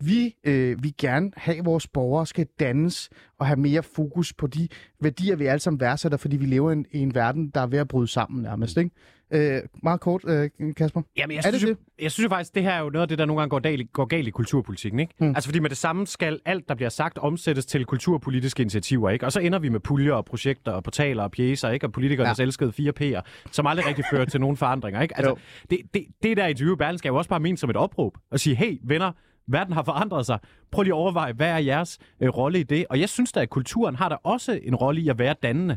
vi 0.00 0.34
øh, 0.44 0.82
vil 0.82 0.94
gerne 0.98 1.30
have, 1.36 1.58
at 1.58 1.64
vores 1.64 1.88
borgere 1.88 2.26
skal 2.26 2.46
dannes 2.60 3.10
og 3.38 3.46
have 3.46 3.56
mere 3.60 3.82
fokus 3.82 4.32
på 4.32 4.46
de 4.46 4.68
værdier, 5.00 5.36
vi 5.36 5.46
alle 5.46 5.60
sammen 5.60 5.80
værdsætter, 5.80 6.18
fordi 6.18 6.36
vi 6.36 6.46
lever 6.46 6.70
i 6.70 6.72
en, 6.72 6.86
i 6.90 6.98
en 6.98 7.14
verden, 7.14 7.50
der 7.50 7.60
er 7.60 7.66
ved 7.66 7.78
at 7.78 7.88
bryde 7.88 8.08
sammen 8.08 8.42
nærmest. 8.42 8.76
Ikke? 8.76 8.90
Øh, 9.30 9.62
meget 9.82 10.00
kort, 10.00 10.24
øh, 10.26 10.50
Kasper. 10.76 11.02
Jamen, 11.16 11.36
jeg 11.36 11.42
Er 11.46 11.50
det 11.50 11.60
synes, 11.60 11.70
jo, 11.70 11.76
jeg 12.02 12.12
synes 12.12 12.24
jo 12.24 12.28
faktisk, 12.28 12.54
det 12.54 12.62
her 12.62 12.70
er 12.70 12.80
jo 12.80 12.90
noget 12.90 13.02
af 13.02 13.08
det, 13.08 13.18
der 13.18 13.24
nogle 13.24 13.40
gange 13.40 13.50
går, 13.50 13.58
dal, 13.58 13.86
går 13.86 14.04
galt 14.04 14.28
i 14.28 14.30
kulturpolitikken. 14.30 15.00
Ikke? 15.00 15.14
Mm. 15.20 15.28
Altså 15.28 15.48
fordi 15.48 15.58
med 15.58 15.70
det 15.70 15.78
samme 15.78 16.06
skal 16.06 16.40
alt, 16.44 16.68
der 16.68 16.74
bliver 16.74 16.88
sagt, 16.88 17.18
omsættes 17.18 17.66
til 17.66 17.84
kulturpolitiske 17.84 18.60
initiativer. 18.60 19.10
Ikke? 19.10 19.26
Og 19.26 19.32
så 19.32 19.40
ender 19.40 19.58
vi 19.58 19.68
med 19.68 19.80
puljer 19.80 20.12
og 20.12 20.24
projekter 20.24 20.72
og 20.72 20.84
portaler 20.84 21.22
og 21.22 21.30
pjæser, 21.30 21.70
ikke? 21.70 21.86
og 21.86 21.92
politikernes 21.92 22.38
ja. 22.38 22.42
elskede 22.44 22.72
4 22.72 22.92
P'er, 23.00 23.48
som 23.50 23.66
aldrig 23.66 23.86
rigtig 23.86 24.04
fører 24.10 24.24
til 24.24 24.40
nogen 24.40 24.56
forandringer. 24.56 25.02
Ikke? 25.02 25.16
Altså, 25.16 25.30
Jo. 25.30 25.36
det, 25.70 25.78
det, 25.94 26.04
det 26.22 26.36
der 26.36 26.46
interview 26.46 26.74
i 26.74 26.76
Berlingske 26.76 27.06
er 27.06 27.12
jo 27.12 27.16
også 27.16 27.30
bare 27.30 27.40
ment 27.40 27.60
som 27.60 27.70
et 27.70 27.76
opråb. 27.76 28.18
Og 28.30 28.40
sige, 28.40 28.56
hey 28.56 28.80
venner, 28.84 29.12
verden 29.46 29.74
har 29.74 29.82
forandret 29.82 30.26
sig. 30.26 30.38
Prøv 30.70 30.82
lige 30.82 30.92
at 30.92 30.96
overveje, 30.96 31.32
hvad 31.32 31.48
er 31.48 31.58
jeres 31.58 31.98
øh, 32.20 32.28
rolle 32.28 32.60
i 32.60 32.62
det? 32.62 32.86
Og 32.90 33.00
jeg 33.00 33.08
synes 33.08 33.32
da, 33.32 33.40
at 33.40 33.50
kulturen 33.50 33.96
har 33.96 34.08
da 34.08 34.16
også 34.22 34.60
en 34.62 34.74
rolle 34.74 35.00
i 35.00 35.08
at 35.08 35.18
være 35.18 35.34
dannende. 35.42 35.76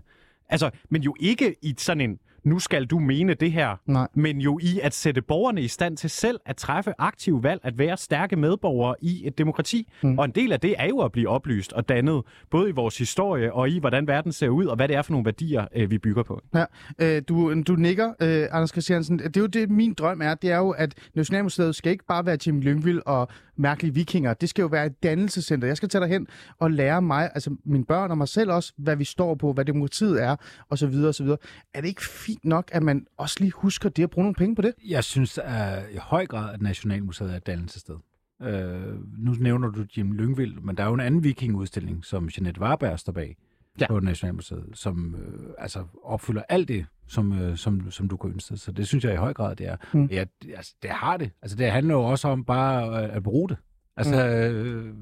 Altså, 0.49 0.69
men 0.89 1.01
jo 1.01 1.15
ikke 1.19 1.55
i 1.61 1.75
sådan 1.77 2.01
en, 2.01 2.19
nu 2.43 2.59
skal 2.59 2.85
du 2.85 2.99
mene 2.99 3.33
det 3.33 3.51
her, 3.51 3.75
Nej. 3.85 4.07
men 4.13 4.41
jo 4.41 4.59
i 4.61 4.79
at 4.83 4.93
sætte 4.93 5.21
borgerne 5.21 5.61
i 5.61 5.67
stand 5.67 5.97
til 5.97 6.09
selv 6.09 6.39
at 6.45 6.55
træffe 6.55 6.93
aktive 6.97 7.43
valg, 7.43 7.61
at 7.63 7.77
være 7.77 7.97
stærke 7.97 8.35
medborgere 8.35 8.95
i 9.01 9.27
et 9.27 9.37
demokrati. 9.37 9.87
Mm. 10.03 10.19
Og 10.19 10.25
en 10.25 10.31
del 10.31 10.51
af 10.51 10.59
det 10.59 10.75
er 10.77 10.87
jo 10.87 10.99
at 10.99 11.11
blive 11.11 11.29
oplyst 11.29 11.73
og 11.73 11.89
dannet, 11.89 12.23
både 12.51 12.69
i 12.69 12.71
vores 12.71 12.97
historie 12.97 13.53
og 13.53 13.69
i, 13.69 13.79
hvordan 13.79 14.07
verden 14.07 14.31
ser 14.31 14.49
ud, 14.49 14.65
og 14.65 14.75
hvad 14.75 14.87
det 14.87 14.95
er 14.95 15.01
for 15.01 15.11
nogle 15.11 15.25
værdier, 15.25 15.65
øh, 15.75 15.91
vi 15.91 15.97
bygger 15.97 16.23
på. 16.23 16.41
Ja, 16.55 16.65
øh, 17.01 17.21
du, 17.29 17.61
du 17.61 17.75
nikker, 17.75 18.13
øh, 18.21 18.47
Anders 18.51 18.69
Christiansen. 18.69 19.19
Det 19.19 19.37
er 19.37 19.41
jo 19.41 19.47
det, 19.47 19.69
min 19.69 19.93
drøm 19.93 20.21
er. 20.21 20.35
Det 20.35 20.51
er 20.51 20.57
jo, 20.57 20.69
at 20.69 20.93
Nationalmuseet 21.15 21.75
skal 21.75 21.91
ikke 21.91 22.05
bare 22.05 22.25
være 22.25 22.37
Jim 22.47 22.61
Lyngvild 22.61 23.01
og 23.05 23.27
mærkelige 23.57 23.93
vikinger. 23.93 24.33
Det 24.33 24.49
skal 24.49 24.61
jo 24.61 24.67
være 24.67 24.85
et 24.85 25.03
dannelsescenter. 25.03 25.67
Jeg 25.67 25.77
skal 25.77 25.89
tage 25.89 26.01
dig 26.01 26.09
hen 26.09 26.27
og 26.59 26.71
lære 26.71 27.01
mig, 27.01 27.31
altså 27.35 27.55
mine 27.65 27.85
børn 27.85 28.11
og 28.11 28.17
mig 28.17 28.27
selv 28.27 28.51
også, 28.51 28.73
hvad 28.77 28.95
vi 28.95 29.03
står 29.03 29.35
på, 29.35 29.53
hvad 29.53 29.65
demokratiet 29.65 30.23
er, 30.23 30.35
og 30.69 30.77
så 30.77 30.87
videre, 30.87 31.07
og 31.07 31.15
så 31.15 31.23
videre. 31.23 31.37
Er 31.73 31.81
det 31.81 31.87
ikke 31.87 32.05
fint 32.05 32.45
nok, 32.45 32.69
at 32.71 32.83
man 32.83 33.05
også 33.17 33.37
lige 33.39 33.51
husker 33.51 33.89
det 33.89 34.03
at 34.03 34.09
bruge 34.09 34.23
nogle 34.23 34.35
penge 34.35 34.55
på 34.55 34.61
det? 34.61 34.73
Jeg 34.87 35.03
synes 35.03 35.39
at 35.43 35.83
i 35.91 35.97
høj 35.97 36.25
grad, 36.25 36.53
at 36.53 36.61
Nationalmuseet 36.61 37.31
er 37.31 37.35
et 37.35 37.47
dannelsessted. 37.47 37.95
Øh, 38.41 39.17
nu 39.17 39.31
nævner 39.31 39.69
du 39.69 39.85
Jim 39.97 40.11
Lyngvild, 40.11 40.59
men 40.61 40.77
der 40.77 40.83
er 40.83 40.87
jo 40.87 40.93
en 40.93 40.99
anden 40.99 41.23
vikingudstilling, 41.23 42.05
som 42.05 42.29
Jeanette 42.37 42.61
Warberg 42.61 42.99
står 42.99 43.13
bag 43.13 43.37
ja. 43.81 43.87
på 43.87 43.99
Nationalmuseet, 43.99 44.65
som 44.73 45.15
øh, 45.15 45.49
altså 45.57 45.83
opfylder 46.03 46.41
alt 46.49 46.67
det, 46.67 46.85
som, 47.07 47.39
øh, 47.41 47.57
som, 47.57 47.91
som 47.91 48.07
du 48.07 48.17
kunne 48.17 48.33
ønske 48.33 48.49
dig. 48.49 48.59
Så 48.59 48.71
det 48.71 48.87
synes 48.87 49.03
jeg 49.03 49.13
i 49.13 49.17
høj 49.17 49.33
grad, 49.33 49.55
det 49.55 49.67
er. 49.67 49.77
Mm. 49.93 50.05
Ja, 50.05 50.25
det- 50.41 50.53
altså, 50.55 50.73
det 50.81 50.89
har 50.89 51.17
det. 51.17 51.31
Altså, 51.41 51.57
det 51.57 51.71
handler 51.71 51.93
jo 51.93 52.01
også 52.03 52.27
om 52.27 52.45
bare 52.45 53.03
at, 53.03 53.09
at 53.09 53.23
bruge 53.23 53.49
det. 53.49 53.57
Altså, 53.97 54.15
mm. 54.15 54.19
øh, 54.21 54.95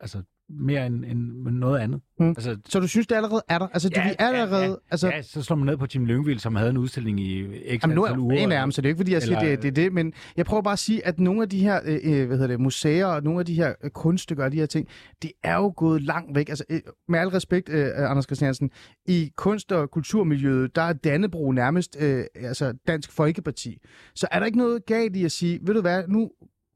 altså 0.00 0.22
mere 0.50 0.86
end, 0.86 1.04
end 1.04 1.20
noget 1.46 1.78
andet. 1.80 2.00
Mm. 2.20 2.28
Altså, 2.28 2.56
Så 2.68 2.80
du 2.80 2.86
synes, 2.88 3.06
det 3.06 3.16
allerede 3.16 3.42
er 3.48 3.58
der? 3.58 3.66
Altså, 3.72 3.90
ja, 3.96 4.00
Ja, 4.02 4.08
vi 4.08 4.14
er 4.18 4.26
ja, 4.28 4.32
allerede... 4.42 4.64
ja. 4.64 4.74
altså, 4.90 5.08
ja, 5.08 5.22
så 5.22 5.42
slår 5.42 5.56
man 5.56 5.66
ned 5.66 5.76
på 5.76 5.86
Jim 5.94 6.04
Lyngvild, 6.04 6.38
som 6.38 6.56
havde 6.56 6.70
en 6.70 6.76
udstilling 6.76 7.20
i 7.20 7.44
x 7.78 7.82
Jamen, 7.82 7.94
nu 7.94 8.04
er 8.04 8.18
uger. 8.18 8.36
en 8.38 8.52
af 8.52 8.60
dem, 8.62 8.70
så 8.70 8.80
det 8.82 8.86
er 8.86 8.90
ikke, 8.90 8.98
fordi 8.98 9.12
jeg 9.12 9.22
siger, 9.22 9.38
Eller- 9.38 9.50
det, 9.50 9.62
det 9.62 9.68
er 9.68 9.72
det, 9.72 9.92
men 9.92 10.12
jeg 10.36 10.46
prøver 10.46 10.62
bare 10.62 10.72
at 10.72 10.78
sige, 10.78 11.06
at 11.06 11.20
nogle 11.20 11.42
af 11.42 11.48
de 11.48 11.58
her 11.60 11.80
øh, 11.84 11.98
øh, 12.04 12.26
hvad 12.26 12.36
hedder 12.36 12.46
det, 12.46 12.60
museer 12.60 13.06
og 13.06 13.22
nogle 13.22 13.40
af 13.40 13.46
de 13.46 13.54
her 13.54 13.74
øh, 13.84 13.90
kunststykker 13.90 14.44
og 14.44 14.52
de 14.52 14.56
her 14.56 14.66
ting, 14.66 14.88
det 15.22 15.32
er 15.42 15.54
jo 15.54 15.72
gået 15.76 16.02
langt 16.02 16.34
væk. 16.36 16.48
Altså, 16.48 16.64
øh, 16.70 16.80
med 17.08 17.18
al 17.18 17.28
respekt, 17.28 17.68
øh, 17.68 17.88
Anders 18.10 18.24
Christiansen, 18.24 18.70
i 19.08 19.30
kunst- 19.36 19.72
og 19.72 19.90
kulturmiljøet, 19.90 20.76
der 20.76 20.82
er 20.82 20.92
Dannebro 20.92 21.52
nærmest 21.52 21.96
øh, 22.00 22.24
altså 22.34 22.72
Dansk 22.86 23.12
Folkeparti. 23.12 23.78
Så 24.14 24.28
er 24.30 24.38
der 24.38 24.46
ikke 24.46 24.58
noget 24.58 24.86
galt 24.86 25.16
i 25.16 25.24
at 25.24 25.32
sige, 25.32 25.60
ved 25.62 25.74
du 25.74 25.80
hvad, 25.80 26.02
nu 26.08 26.30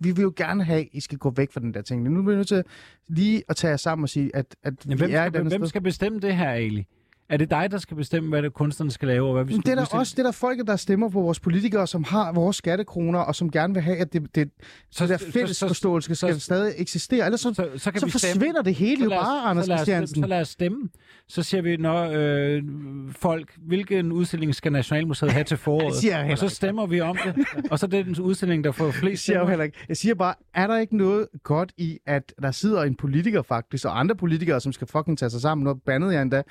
vi 0.04 0.10
vil 0.10 0.22
jo 0.22 0.32
gerne 0.36 0.64
have, 0.64 0.80
at 0.80 0.88
I 0.92 1.00
skal 1.00 1.18
gå 1.18 1.30
væk 1.30 1.52
fra 1.52 1.60
den 1.60 1.74
der 1.74 1.82
ting. 1.82 2.02
Nu 2.02 2.18
er 2.20 2.24
vi 2.30 2.34
nødt 2.34 2.48
til 2.48 2.64
lige 3.08 3.42
at 3.48 3.56
tage 3.56 3.70
jer 3.70 3.76
sammen 3.76 4.02
og 4.02 4.08
sige, 4.08 4.36
at, 4.36 4.56
at 4.62 4.74
Jamen, 4.84 4.98
vi 4.98 5.04
hvem, 5.04 5.14
er 5.14 5.24
et 5.24 5.32
skal, 5.32 5.40
andet 5.40 5.52
hvem 5.52 5.60
sted. 5.60 5.68
skal 5.68 5.80
bestemme 5.80 6.20
det 6.20 6.36
her, 6.36 6.50
Ali? 6.50 6.86
Er 7.32 7.36
det 7.36 7.50
dig, 7.50 7.68
der 7.70 7.78
skal 7.78 7.96
bestemme, 7.96 8.28
hvad 8.28 8.42
det 8.42 8.52
kunstnerne 8.54 8.90
skal 8.90 9.08
lave, 9.08 9.26
og 9.26 9.32
hvad 9.34 9.44
vi 9.44 9.52
skal 9.52 9.62
det 9.62 9.70
er 9.70 9.74
der 9.84 9.98
også 9.98 10.12
det 10.16 10.18
er 10.18 10.22
der 10.26 10.32
folket, 10.32 10.66
der 10.66 10.76
stemmer 10.76 11.08
på 11.08 11.20
vores 11.20 11.40
politikere, 11.40 11.86
som 11.86 12.04
har 12.04 12.32
vores 12.32 12.56
skattekroner, 12.56 13.18
og 13.18 13.34
som 13.34 13.50
gerne 13.50 13.74
vil 13.74 13.82
have, 13.82 13.96
at 13.96 14.12
det, 14.12 14.34
det, 14.34 14.50
så, 14.90 14.98
Så- 14.98 15.06
der 15.06 15.18
fælles 15.18 15.56
så- 15.56 15.66
forståelse 15.68 16.14
skal 16.14 16.34
så- 16.34 16.40
stadig 16.40 16.72
eksistere. 16.76 17.24
Ellers 17.24 17.40
så, 17.40 17.54
så, 17.54 17.68
så, 17.76 17.90
kan 17.90 18.00
så 18.00 18.06
vi 18.06 18.12
forsvinder 18.12 18.38
stemme. 18.38 18.62
det 18.64 18.74
hele 18.74 18.96
Så 18.96 19.04
jo 19.04 19.10
os- 19.10 19.24
bare, 19.24 19.50
Anders 19.50 19.66
så 19.66 19.76
Christiansen. 19.76 20.22
Så 20.22 20.28
lad 20.28 20.40
os 20.40 20.48
stemme. 20.48 20.88
Så 21.28 21.42
siger 21.42 21.62
vi, 21.62 21.76
når 21.76 22.10
øh, 22.14 22.62
folk, 23.10 23.54
hvilken 23.58 24.12
udstilling 24.12 24.54
skal 24.54 24.72
Nationalmuseet 24.72 25.32
have 25.32 25.44
til 25.44 25.56
foråret? 25.56 25.86
Det 25.92 26.00
siger 26.00 26.30
og 26.32 26.38
så 26.38 26.48
stemmer 26.48 26.86
vi 26.86 27.00
om 27.00 27.16
det. 27.24 27.34
Og 27.70 27.78
så 27.78 27.86
er 27.86 27.90
det 27.90 28.06
den 28.06 28.20
udstilling, 28.20 28.64
der 28.64 28.72
får 28.72 28.84
Det 28.92 28.94
flest 28.94 29.24
siger 29.24 29.34
jeg 29.36 29.40
jo 29.40 29.44
stemmer. 29.44 29.50
heller 29.50 29.64
ikke. 29.64 29.78
Jeg 29.88 29.96
siger 29.96 30.14
bare, 30.14 30.34
er 30.54 30.66
der 30.66 30.78
ikke 30.78 30.96
noget 30.96 31.26
godt 31.42 31.72
i, 31.76 31.98
at 32.06 32.34
der 32.42 32.50
sidder 32.50 32.82
en 32.82 32.94
politiker 32.94 33.42
faktisk, 33.42 33.84
og 33.84 34.00
andre 34.00 34.16
politikere, 34.16 34.60
som 34.60 34.72
skal 34.72 34.86
fucking 34.86 35.18
tage 35.18 35.30
sig 35.30 35.40
sammen, 35.40 35.66
og 35.66 35.82
bandede 35.86 36.12
jeg 36.12 36.22
endda, 36.22 36.42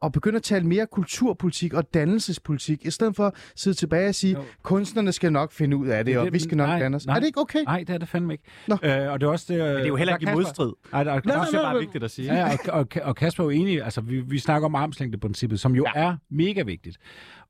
og 0.00 0.12
begynde 0.28 0.36
at 0.36 0.42
tale 0.42 0.66
mere 0.66 0.86
kulturpolitik 0.86 1.74
og 1.74 1.94
dannelsespolitik, 1.94 2.86
i 2.86 2.90
stedet 2.90 3.16
for 3.16 3.26
at 3.26 3.32
sidde 3.56 3.76
tilbage 3.76 4.08
og 4.08 4.14
sige, 4.14 4.32
Jo. 4.32 4.42
kunstnerne 4.62 5.12
skal 5.12 5.32
nok 5.32 5.52
finde 5.52 5.76
ud 5.76 5.86
af 5.86 6.04
det, 6.04 6.12
Det 6.12 6.18
og 6.18 6.24
det, 6.24 6.32
vi 6.32 6.38
skal 6.38 6.56
nok 6.56 6.68
nej, 6.68 6.78
danne 6.78 6.96
os. 6.96 7.06
nej. 7.06 7.16
Er 7.16 7.20
det 7.20 7.26
ikke 7.26 7.40
okay? 7.40 7.62
Nej, 7.64 7.78
det 7.86 7.90
er 7.94 7.98
det 7.98 8.08
fandme 8.08 8.32
ikke. 8.34 8.44
Nå. 8.68 8.74
Øh, 8.82 9.12
og 9.12 9.20
det 9.20 9.26
er 9.26 9.30
også 9.30 9.46
det, 9.48 9.58
Men 9.58 9.68
det 9.76 9.82
er 9.82 9.86
jo 9.86 9.96
heller 9.96 10.16
ikke 10.16 10.30
i 10.30 10.34
modstrid. 10.34 10.72
Nej, 10.92 11.04
Det 11.04 11.10
er 11.10 11.20
nej, 11.26 11.34
bare 11.52 11.72
nej. 11.72 11.78
vigtigt 11.78 12.04
at 12.04 12.10
sige. 12.10 12.34
Ja, 12.34 12.52
og, 12.52 12.58
og, 12.80 12.86
og 13.02 13.16
Kasper 13.16 13.42
er 13.42 13.46
jo 13.46 13.50
enig, 13.50 13.82
altså 13.82 14.00
vi, 14.00 14.20
vi 14.20 14.38
snakker 14.38 14.66
om 14.66 14.74
armslængdeprincippet, 14.74 15.60
som 15.60 15.74
jo 15.76 15.84
ja. 15.94 16.00
er 16.00 16.16
mega 16.30 16.62
vigtigt. 16.62 16.96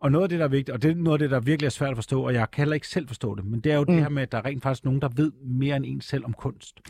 Og 0.01 0.13
noget 0.13 0.23
af 0.23 0.29
det, 0.29 0.39
der 0.39 0.45
er 0.45 0.49
vigtigt, 0.49 0.71
og 0.71 0.83
det 0.83 0.91
er 0.91 0.95
noget 0.95 1.15
af 1.15 1.19
det, 1.19 1.31
der 1.31 1.41
virkelig 1.41 1.67
er 1.67 1.71
svært 1.71 1.91
at 1.91 1.97
forstå, 1.97 2.23
og 2.27 2.35
jeg 2.35 2.51
kan 2.51 2.63
heller 2.63 2.75
ikke 2.75 2.89
selv 2.89 3.07
forstå 3.09 3.35
det, 3.35 3.45
men 3.45 3.61
det 3.61 3.73
er 3.73 3.77
jo 3.77 3.81
mm. 3.81 3.87
det 3.87 3.97
her 4.03 4.09
med, 4.09 4.23
at 4.23 4.33
der 4.33 4.39
er 4.39 4.45
rent 4.45 4.63
faktisk 4.63 4.85
nogen, 4.85 5.01
der 5.01 5.09
ved 5.17 5.33
mere 5.45 5.77
end 5.77 5.85
en 5.89 6.01
selv 6.01 6.25
om 6.25 6.33
kunst. 6.33 6.81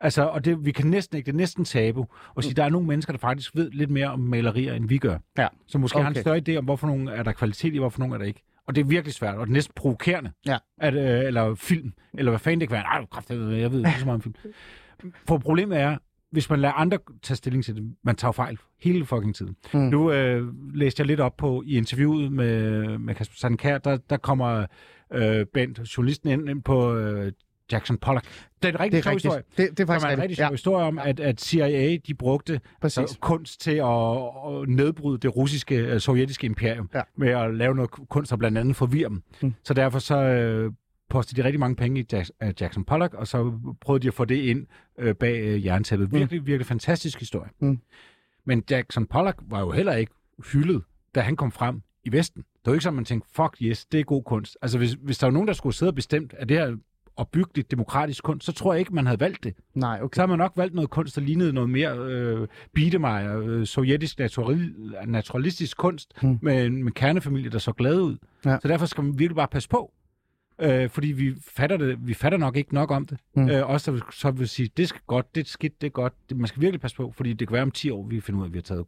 Altså, 0.00 0.22
og 0.22 0.44
det, 0.44 0.64
vi 0.64 0.72
kan 0.72 0.86
næsten 0.86 1.16
ikke, 1.16 1.26
det 1.26 1.32
er 1.32 1.36
næsten 1.36 1.64
tabu, 1.64 2.06
at 2.36 2.44
sige, 2.44 2.54
der 2.54 2.64
er 2.64 2.68
nogle 2.68 2.86
mennesker, 2.86 3.12
der 3.12 3.18
faktisk 3.18 3.56
ved 3.56 3.70
lidt 3.70 3.90
mere 3.90 4.08
om 4.08 4.20
malerier, 4.20 4.74
end 4.74 4.88
vi 4.88 4.98
gør. 4.98 5.18
Ja. 5.38 5.48
Så 5.66 5.78
måske 5.78 5.96
okay. 5.96 6.02
har 6.02 6.10
en 6.10 6.20
større 6.20 6.42
idé 6.48 6.56
om, 6.56 6.64
hvorfor 6.64 6.86
nogle 6.86 7.12
er 7.12 7.22
der 7.22 7.32
kvalitet 7.32 7.74
i, 7.74 7.78
hvorfor 7.78 7.98
nogle 7.98 8.14
er 8.14 8.18
der 8.18 8.24
ikke. 8.24 8.42
Og 8.66 8.74
det 8.74 8.80
er 8.80 8.84
virkelig 8.84 9.14
svært, 9.14 9.34
og 9.34 9.46
det 9.46 9.50
er 9.50 9.54
næsten 9.54 9.72
provokerende. 9.76 10.32
Ja. 10.46 10.58
At, 10.78 10.94
øh, 10.94 11.26
eller 11.26 11.54
film, 11.54 11.92
eller 12.14 12.30
hvad 12.30 12.38
fanden 12.38 12.60
det 12.60 12.68
kan 12.68 12.74
være. 12.74 12.84
Ej, 12.84 13.06
kraft, 13.06 13.30
jeg 13.30 13.38
ved, 13.38 13.54
jeg 13.54 13.72
ved 13.72 13.78
ikke 13.78 13.98
så 13.98 14.04
meget 14.04 14.14
om 14.14 14.22
film. 14.22 14.34
For 15.28 15.38
problemet 15.38 15.80
er, 15.80 15.96
hvis 16.30 16.50
man 16.50 16.60
lader 16.60 16.74
andre 16.74 16.98
tage 17.22 17.36
stilling 17.36 17.64
til 17.64 17.76
det, 17.76 17.94
man 18.02 18.16
tager 18.16 18.32
fejl 18.32 18.58
hele 18.80 19.06
fucking 19.06 19.34
tiden. 19.34 19.56
Mm. 19.74 19.80
Mm. 19.80 19.86
Nu 19.86 20.12
øh, 20.12 20.74
læste 20.74 21.00
jeg 21.00 21.06
lidt 21.06 21.20
op 21.20 21.36
på 21.36 21.62
i 21.66 21.76
interviewet 21.76 22.32
med, 22.32 22.98
med 22.98 23.14
Kasper 23.14 23.36
Sandkær, 23.36 23.78
der, 23.78 23.96
der 23.96 24.16
kommer 24.16 24.66
øh, 25.12 25.46
Bent, 25.46 25.78
journalisten, 25.96 26.30
ind, 26.30 26.48
ind 26.48 26.62
på 26.62 26.96
øh, 26.96 27.32
Jackson 27.72 27.96
Pollock. 27.98 28.26
Det 28.62 28.68
er 28.68 28.72
en 28.72 28.80
rigtig 28.80 29.02
sjov 29.04 29.12
historie. 29.12 29.42
Det, 29.56 29.70
det 29.70 29.80
er 29.80 29.86
faktisk 29.86 30.12
en 30.12 30.18
rigtig 30.22 30.36
sjov 30.36 30.44
Ja, 30.44 30.50
historie 30.50 30.84
om, 30.84 30.98
at, 30.98 31.20
at 31.20 31.40
CIA 31.40 31.96
de 32.06 32.14
brugte 32.14 32.60
præcis. 32.80 33.10
så 33.10 33.18
kunst 33.20 33.60
til 33.60 33.70
at, 33.70 33.86
at 34.62 34.68
nedbryde 34.68 35.18
det 35.18 35.36
russiske, 35.36 35.74
øh, 35.76 36.00
sovjetiske 36.00 36.44
imperium 36.44 36.90
Ja. 36.94 37.00
med 37.16 37.28
at 37.28 37.54
lave 37.54 37.74
noget 37.74 37.90
kunst, 37.90 38.30
der 38.30 38.36
blandt 38.36 38.58
andet 38.58 38.76
forvirrer 38.76 39.08
dem. 39.08 39.22
Mm. 39.42 39.46
Mm. 39.48 39.54
Så 39.64 39.74
derfor 39.74 39.98
så 39.98 40.16
øh, 40.18 40.72
postede 41.10 41.42
de 41.42 41.46
rigtig 41.46 41.60
mange 41.60 41.76
penge 41.76 42.00
i 42.00 42.04
Jack, 42.12 42.30
Jackson 42.60 42.84
Pollock, 42.84 43.14
og 43.14 43.26
så 43.26 43.52
prøvede 43.80 44.02
de 44.02 44.08
at 44.08 44.14
få 44.14 44.24
det 44.24 44.36
ind 44.36 44.66
øh, 44.98 45.14
bag 45.14 45.40
øh, 45.40 45.66
jerntæppet. 45.66 46.12
Mm. 46.12 46.18
Virkelig, 46.18 46.46
virkelig 46.46 46.66
fantastisk 46.66 47.18
historie. 47.18 47.50
Mm. 47.60 47.78
Men 48.44 48.62
Jackson 48.70 49.06
Pollock 49.06 49.38
var 49.42 49.60
jo 49.60 49.70
heller 49.70 49.92
ikke 49.94 50.12
hyldet, 50.52 50.82
da 51.14 51.20
han 51.20 51.36
kom 51.36 51.52
frem 51.52 51.82
i 52.04 52.12
Vesten. 52.12 52.42
Det 52.42 52.66
var 52.66 52.72
ikke 52.72 52.82
sådan, 52.82 52.94
man 52.96 53.04
tænkte, 53.04 53.28
fuck 53.32 53.56
yes, 53.62 53.84
det 53.86 54.00
er 54.00 54.04
god 54.04 54.22
kunst. 54.24 54.58
Altså 54.62 54.78
hvis, 54.78 54.92
hvis 54.92 55.18
der 55.18 55.26
var 55.26 55.32
nogen, 55.32 55.48
der 55.48 55.54
skulle 55.54 55.74
sidde 55.74 55.90
og 55.90 55.94
bestemt, 55.94 56.34
at 56.38 56.48
det 56.48 56.56
her 56.58 56.76
opbyggeligt 57.16 57.70
demokratisk 57.70 58.24
kunst, 58.24 58.46
så 58.46 58.52
tror 58.52 58.72
jeg 58.72 58.80
ikke, 58.80 58.94
man 58.94 59.06
havde 59.06 59.20
valgt 59.20 59.44
det. 59.44 59.54
Nej, 59.74 59.98
okay. 60.02 60.16
Så 60.16 60.22
har 60.22 60.26
man 60.26 60.38
nok 60.38 60.52
valgt 60.56 60.74
noget 60.74 60.90
kunst, 60.90 61.16
der 61.16 61.22
lignede 61.22 61.52
noget 61.52 61.70
mere 61.70 61.98
øh, 61.98 62.48
Biedermeier, 62.74 63.40
øh, 63.40 63.66
sovjetisk 63.66 64.18
natural, 64.18 64.74
naturalistisk 65.06 65.76
kunst, 65.76 66.12
Hmm. 66.20 66.38
med 66.42 66.70
med 66.70 66.92
kernefamilie, 66.92 67.50
der 67.50 67.58
så 67.58 67.72
glad 67.72 68.00
ud. 68.00 68.16
Ja. 68.44 68.58
Så 68.62 68.68
derfor 68.68 68.86
skal 68.86 69.04
man 69.04 69.18
virkelig 69.18 69.36
bare 69.36 69.48
passe 69.48 69.68
på. 69.68 69.92
Øh, 70.60 70.90
fordi 70.90 71.12
vi 71.12 71.34
fatter, 71.48 71.76
det, 71.76 72.06
vi 72.06 72.14
fatter 72.14 72.38
nok 72.38 72.56
ikke 72.56 72.74
nok 72.74 72.90
om 72.90 73.06
det. 73.06 73.18
Hmm. 73.34 73.50
Øh, 73.50 73.68
også 73.70 73.92
der 73.92 74.00
så 74.12 74.30
vil 74.30 74.48
sige, 74.48 74.70
det 74.76 74.88
skal 74.88 75.00
godt, 75.06 75.34
det 75.34 75.40
er 75.40 75.44
skidt, 75.44 75.80
det 75.80 75.86
er 75.86 75.90
godt. 75.90 76.12
Det, 76.28 76.36
man 76.36 76.46
skal 76.46 76.62
virkelig 76.62 76.80
passe 76.80 76.96
på, 76.96 77.12
fordi 77.16 77.32
det 77.32 77.48
kan 77.48 77.52
være 77.54 77.62
om 77.62 77.70
10 77.70 77.90
år, 77.90 78.06
vi 78.06 78.20
finder 78.20 78.40
ud 78.40 78.44
af, 78.44 78.48
at 78.48 78.52
vi 78.52 78.58
har 78.58 78.62
taget 78.62 78.84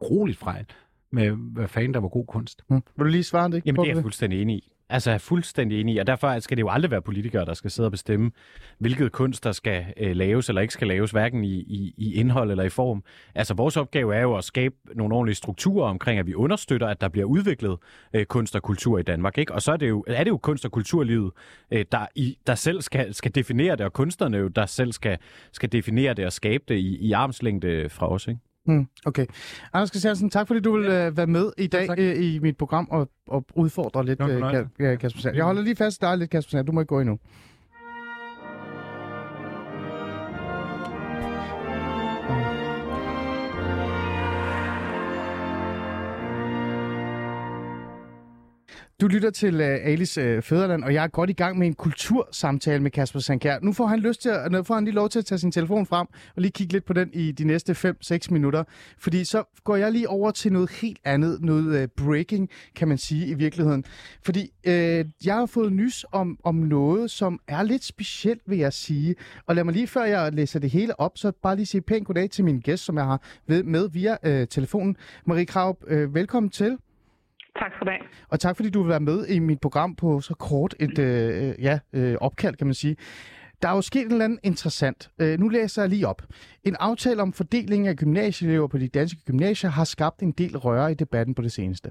grueligt 0.00 0.38
fejl 0.38 0.66
med, 1.12 1.30
hvad 1.30 1.68
fanden 1.68 1.94
der 1.94 2.00
var 2.00 2.08
god 2.08 2.26
kunst. 2.26 2.62
Mm. 2.70 2.82
Vil 2.96 3.04
du 3.06 3.10
lige 3.10 3.24
svare 3.24 3.50
det? 3.50 3.62
Jamen, 3.66 3.80
det 3.80 3.90
er 3.90 3.94
jeg 3.94 4.02
fuldstændig 4.02 4.42
enig 4.42 4.56
i. 4.56 4.72
Altså, 4.90 5.10
jeg 5.10 5.14
er 5.14 5.18
fuldstændig 5.18 5.80
enig 5.80 5.94
i, 5.94 5.98
og 5.98 6.06
derfor 6.06 6.38
skal 6.40 6.56
det 6.56 6.62
jo 6.62 6.68
aldrig 6.68 6.90
være 6.90 7.02
politikere, 7.02 7.44
der 7.44 7.54
skal 7.54 7.70
sidde 7.70 7.86
og 7.86 7.90
bestemme, 7.90 8.30
hvilket 8.78 9.12
kunst, 9.12 9.44
der 9.44 9.52
skal 9.52 9.84
øh, 9.96 10.16
laves 10.16 10.48
eller 10.48 10.62
ikke 10.62 10.74
skal 10.74 10.88
laves, 10.88 11.10
hverken 11.10 11.44
i, 11.44 11.54
i, 11.54 11.94
i 11.96 12.14
indhold 12.14 12.50
eller 12.50 12.64
i 12.64 12.68
form. 12.68 13.04
Altså, 13.34 13.54
vores 13.54 13.76
opgave 13.76 14.14
er 14.14 14.20
jo 14.20 14.36
at 14.36 14.44
skabe 14.44 14.74
nogle 14.94 15.14
ordentlige 15.14 15.34
strukturer 15.34 15.88
omkring, 15.88 16.18
at 16.18 16.26
vi 16.26 16.34
understøtter, 16.34 16.86
at 16.86 17.00
der 17.00 17.08
bliver 17.08 17.26
udviklet 17.26 17.78
øh, 18.12 18.26
kunst 18.26 18.56
og 18.56 18.62
kultur 18.62 18.98
i 18.98 19.02
Danmark. 19.02 19.38
Ikke? 19.38 19.54
Og 19.54 19.62
så 19.62 19.72
er 19.72 19.76
det 19.76 19.88
jo, 19.88 20.04
er 20.06 20.24
det 20.24 20.30
jo 20.30 20.38
kunst- 20.38 20.64
og 20.64 20.72
kulturlivet, 20.72 21.32
øh, 21.70 21.84
der, 21.92 22.06
i, 22.14 22.38
der 22.46 22.54
selv 22.54 22.82
skal, 22.82 23.14
skal 23.14 23.34
definere 23.34 23.76
det, 23.76 23.86
og 23.86 23.92
kunstnerne 23.92 24.36
jo, 24.36 24.48
der 24.48 24.66
selv 24.66 24.92
skal, 24.92 25.18
skal 25.52 25.72
definere 25.72 26.14
det 26.14 26.26
og 26.26 26.32
skabe 26.32 26.64
det 26.68 26.76
i, 26.76 26.96
i 26.96 27.12
armslængde 27.12 27.88
fra 27.88 28.08
os. 28.08 28.28
Ikke? 28.28 28.40
Mm, 28.68 28.86
okay. 29.06 29.26
Anders 29.72 29.90
Christiansen, 29.90 30.30
tak 30.30 30.46
fordi 30.46 30.60
du 30.60 30.76
vil 30.78 30.84
øh, 30.90 31.16
være 31.16 31.26
med 31.26 31.52
i 31.58 31.66
dag 31.66 31.86
tak. 31.86 31.98
øh, 31.98 32.22
i 32.24 32.38
mit 32.38 32.56
program 32.56 32.88
og, 32.90 33.08
og 33.26 33.44
udfordre 33.54 34.06
lidt. 34.06 34.20
Ka- 34.54 34.68
øh, 34.78 34.98
Kasper 34.98 35.20
Sand. 35.20 35.36
Jeg 35.36 35.44
holder 35.44 35.62
lige 35.62 35.76
fast 35.76 36.02
i 36.02 36.04
dig 36.04 36.18
lidt, 36.18 36.30
Kasper 36.30 36.50
Sand. 36.50 36.66
Du 36.66 36.72
må 36.72 36.80
ikke 36.80 36.88
gå 36.88 37.00
endnu. 37.00 37.18
Du 49.00 49.06
lytter 49.06 49.30
til 49.30 49.54
øh, 49.54 49.60
uh, 49.60 49.86
Alice 49.86 50.20
uh, 50.20 50.26
øh, 50.28 50.42
Fæderland, 50.42 50.84
og 50.84 50.94
jeg 50.94 51.04
er 51.04 51.08
godt 51.08 51.30
i 51.30 51.32
gang 51.32 51.58
med 51.58 51.66
en 51.66 51.74
kultursamtale 51.74 52.82
med 52.82 52.90
Kasper 52.90 53.20
Sankær. 53.20 53.58
Nu 53.62 53.72
får 53.72 53.86
han 53.86 53.98
lyst 54.00 54.22
til 54.22 54.28
at, 54.28 54.52
nu 54.52 54.62
får 54.62 54.74
han 54.74 54.84
lige 54.84 54.94
lov 54.94 55.08
til 55.08 55.18
at 55.18 55.24
tage 55.24 55.38
sin 55.38 55.52
telefon 55.52 55.86
frem 55.86 56.06
og 56.36 56.42
lige 56.42 56.52
kigge 56.52 56.72
lidt 56.72 56.84
på 56.84 56.92
den 56.92 57.10
i 57.12 57.32
de 57.32 57.44
næste 57.44 57.72
5-6 57.72 58.18
minutter. 58.30 58.64
Fordi 58.98 59.24
så 59.24 59.42
går 59.64 59.76
jeg 59.76 59.92
lige 59.92 60.08
over 60.08 60.30
til 60.30 60.52
noget 60.52 60.70
helt 60.70 60.98
andet, 61.04 61.40
noget 61.42 61.82
uh, 61.82 62.04
breaking, 62.06 62.48
kan 62.76 62.88
man 62.88 62.98
sige 62.98 63.26
i 63.26 63.34
virkeligheden. 63.34 63.84
Fordi 64.24 64.50
uh, 64.66 64.72
jeg 65.26 65.34
har 65.34 65.46
fået 65.46 65.72
nys 65.72 66.04
om, 66.12 66.38
om 66.44 66.54
noget, 66.54 67.10
som 67.10 67.40
er 67.48 67.62
lidt 67.62 67.84
specielt, 67.84 68.42
vil 68.46 68.58
jeg 68.58 68.72
sige. 68.72 69.14
Og 69.46 69.54
lad 69.54 69.64
mig 69.64 69.74
lige, 69.74 69.86
før 69.86 70.04
jeg 70.04 70.32
læser 70.32 70.58
det 70.58 70.70
hele 70.70 71.00
op, 71.00 71.12
så 71.18 71.32
bare 71.42 71.56
lige 71.56 71.66
sige 71.66 71.80
pænt 71.80 72.06
goddag 72.06 72.30
til 72.30 72.44
min 72.44 72.60
gæst, 72.60 72.84
som 72.84 72.96
jeg 72.96 73.04
har 73.04 73.22
ved- 73.46 73.62
med 73.62 73.88
via 73.88 74.16
uh, 74.42 74.48
telefonen. 74.48 74.96
Marie 75.26 75.46
Kraup, 75.46 75.76
uh, 75.90 76.14
velkommen 76.14 76.50
til. 76.50 76.76
Tak 77.58 77.72
for 77.78 77.84
det. 77.84 77.94
Og 78.28 78.40
tak 78.40 78.56
fordi 78.56 78.70
du 78.70 78.82
vil 78.82 78.88
være 78.88 79.00
med 79.00 79.26
i 79.26 79.38
mit 79.38 79.60
program 79.60 79.94
på 79.94 80.20
så 80.20 80.34
kort 80.34 80.74
et 80.80 80.98
øh, 80.98 81.48
øh, 81.48 81.54
ja, 81.62 81.78
øh, 81.92 82.16
opkald, 82.20 82.56
kan 82.56 82.66
man 82.66 82.74
sige. 82.74 82.96
Der 83.62 83.68
er 83.68 83.74
jo 83.74 83.82
sket 83.82 84.06
en 84.06 84.12
eller 84.12 84.24
anden 84.24 84.38
interessant. 84.42 85.10
Øh, 85.18 85.40
nu 85.40 85.48
læser 85.48 85.82
jeg 85.82 85.88
lige 85.88 86.08
op. 86.08 86.22
En 86.64 86.76
aftale 86.80 87.22
om 87.22 87.32
fordeling 87.32 87.88
af 87.88 87.96
gymnasieelever 87.96 88.66
på 88.66 88.78
de 88.78 88.88
danske 88.88 89.20
gymnasier 89.26 89.70
har 89.70 89.84
skabt 89.84 90.20
en 90.20 90.32
del 90.32 90.58
røre 90.58 90.92
i 90.92 90.94
debatten 90.94 91.34
på 91.34 91.42
det 91.42 91.52
seneste. 91.52 91.90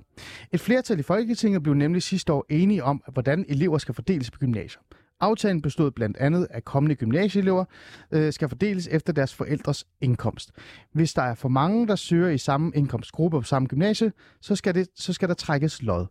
Et 0.51 0.59
flertal 0.59 0.99
i 0.99 1.03
Folketinget 1.03 1.63
blev 1.63 1.75
nemlig 1.75 2.03
sidste 2.03 2.33
år 2.33 2.45
enige 2.49 2.83
om, 2.83 3.03
hvordan 3.13 3.45
elever 3.49 3.77
skal 3.77 3.95
fordeles 3.95 4.31
på 4.31 4.39
gymnasier. 4.39 4.81
Aftalen 5.19 5.61
bestod 5.61 5.91
blandt 5.91 6.17
andet, 6.17 6.47
at 6.49 6.65
kommende 6.65 6.95
gymnasieelever 6.95 7.65
øh, 8.11 8.33
skal 8.33 8.49
fordeles 8.49 8.87
efter 8.87 9.13
deres 9.13 9.33
forældres 9.33 9.85
indkomst. 10.01 10.51
Hvis 10.93 11.13
der 11.13 11.21
er 11.21 11.35
for 11.35 11.49
mange, 11.49 11.87
der 11.87 11.95
søger 11.95 12.29
i 12.29 12.37
samme 12.37 12.71
indkomstgruppe 12.75 13.39
på 13.39 13.43
samme 13.43 13.67
gymnasie, 13.67 14.11
så 14.41 14.55
skal, 14.55 14.75
det, 14.75 14.87
så 14.95 15.13
skal 15.13 15.29
der 15.29 15.35
trækkes 15.35 15.81
lod. 15.81 16.05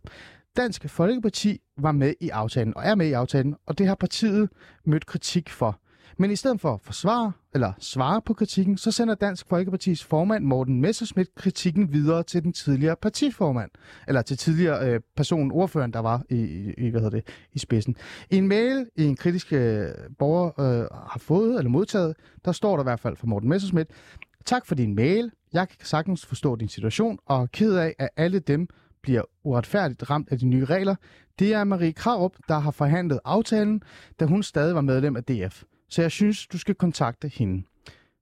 Dansk 0.57 0.89
Folkeparti 0.89 1.59
var 1.77 1.91
med 1.91 2.13
i 2.21 2.29
aftalen 2.29 2.77
og 2.77 2.83
er 2.85 2.95
med 2.95 3.07
i 3.07 3.11
aftalen, 3.11 3.55
og 3.65 3.77
det 3.77 3.87
har 3.87 3.95
partiet 3.95 4.49
mødt 4.85 5.05
kritik 5.05 5.49
for. 5.49 5.79
Men 6.19 6.31
i 6.31 6.35
stedet 6.35 6.61
for 6.61 6.73
at 6.73 6.81
forsvare 6.81 7.31
eller 7.53 7.73
svare 7.79 8.21
på 8.21 8.33
kritikken, 8.33 8.77
så 8.77 8.91
sender 8.91 9.15
Dansk 9.15 9.47
Folkepartis 9.49 10.03
formand 10.03 10.45
Morten 10.45 10.81
Messerschmidt 10.81 11.35
kritikken 11.35 11.93
videre 11.93 12.23
til 12.23 12.43
den 12.43 12.53
tidligere 12.53 12.95
partiformand, 12.95 13.71
eller 14.07 14.21
til 14.21 14.37
tidligere 14.37 14.89
øh, 14.89 14.99
person, 15.15 15.51
ordføreren, 15.51 15.93
der 15.93 15.99
var 15.99 16.23
i, 16.29 16.73
i, 16.77 16.89
hvad 16.89 17.01
hedder 17.01 17.17
det, 17.17 17.27
i 17.53 17.59
spidsen. 17.59 17.95
I 18.31 18.37
en 18.37 18.47
mail, 18.47 18.89
i 18.95 19.03
en 19.03 19.15
kritisk 19.15 19.53
øh, 19.53 19.89
borger 20.19 20.59
øh, 20.59 20.87
har 21.11 21.19
fået 21.19 21.57
eller 21.57 21.69
modtaget, 21.69 22.15
der 22.45 22.51
står 22.51 22.75
der 22.75 22.83
i 22.83 22.89
hvert 22.89 22.99
fald 22.99 23.15
fra 23.15 23.27
Morten 23.27 23.49
Messerschmidt, 23.49 23.89
tak 24.45 24.65
for 24.65 24.75
din 24.75 24.95
mail, 24.95 25.31
jeg 25.53 25.69
kan 25.69 25.77
sagtens 25.83 26.25
forstå 26.25 26.55
din 26.55 26.69
situation, 26.69 27.19
og 27.25 27.41
er 27.41 27.45
ked 27.45 27.75
af, 27.75 27.95
at 27.99 28.09
alle 28.17 28.39
dem, 28.39 28.67
bliver 29.01 29.21
uretfærdigt 29.43 30.09
ramt 30.09 30.29
af 30.31 30.39
de 30.39 30.45
nye 30.45 30.65
regler, 30.65 30.95
det 31.39 31.53
er 31.53 31.63
Marie 31.63 31.93
Kraup, 31.93 32.35
der 32.47 32.59
har 32.59 32.71
forhandlet 32.71 33.19
aftalen, 33.25 33.81
da 34.19 34.25
hun 34.25 34.43
stadig 34.43 34.75
var 34.75 34.81
medlem 34.81 35.15
af 35.15 35.23
DF. 35.23 35.63
Så 35.89 36.01
jeg 36.01 36.11
synes, 36.11 36.47
du 36.47 36.57
skal 36.57 36.75
kontakte 36.75 37.27
hende. 37.27 37.63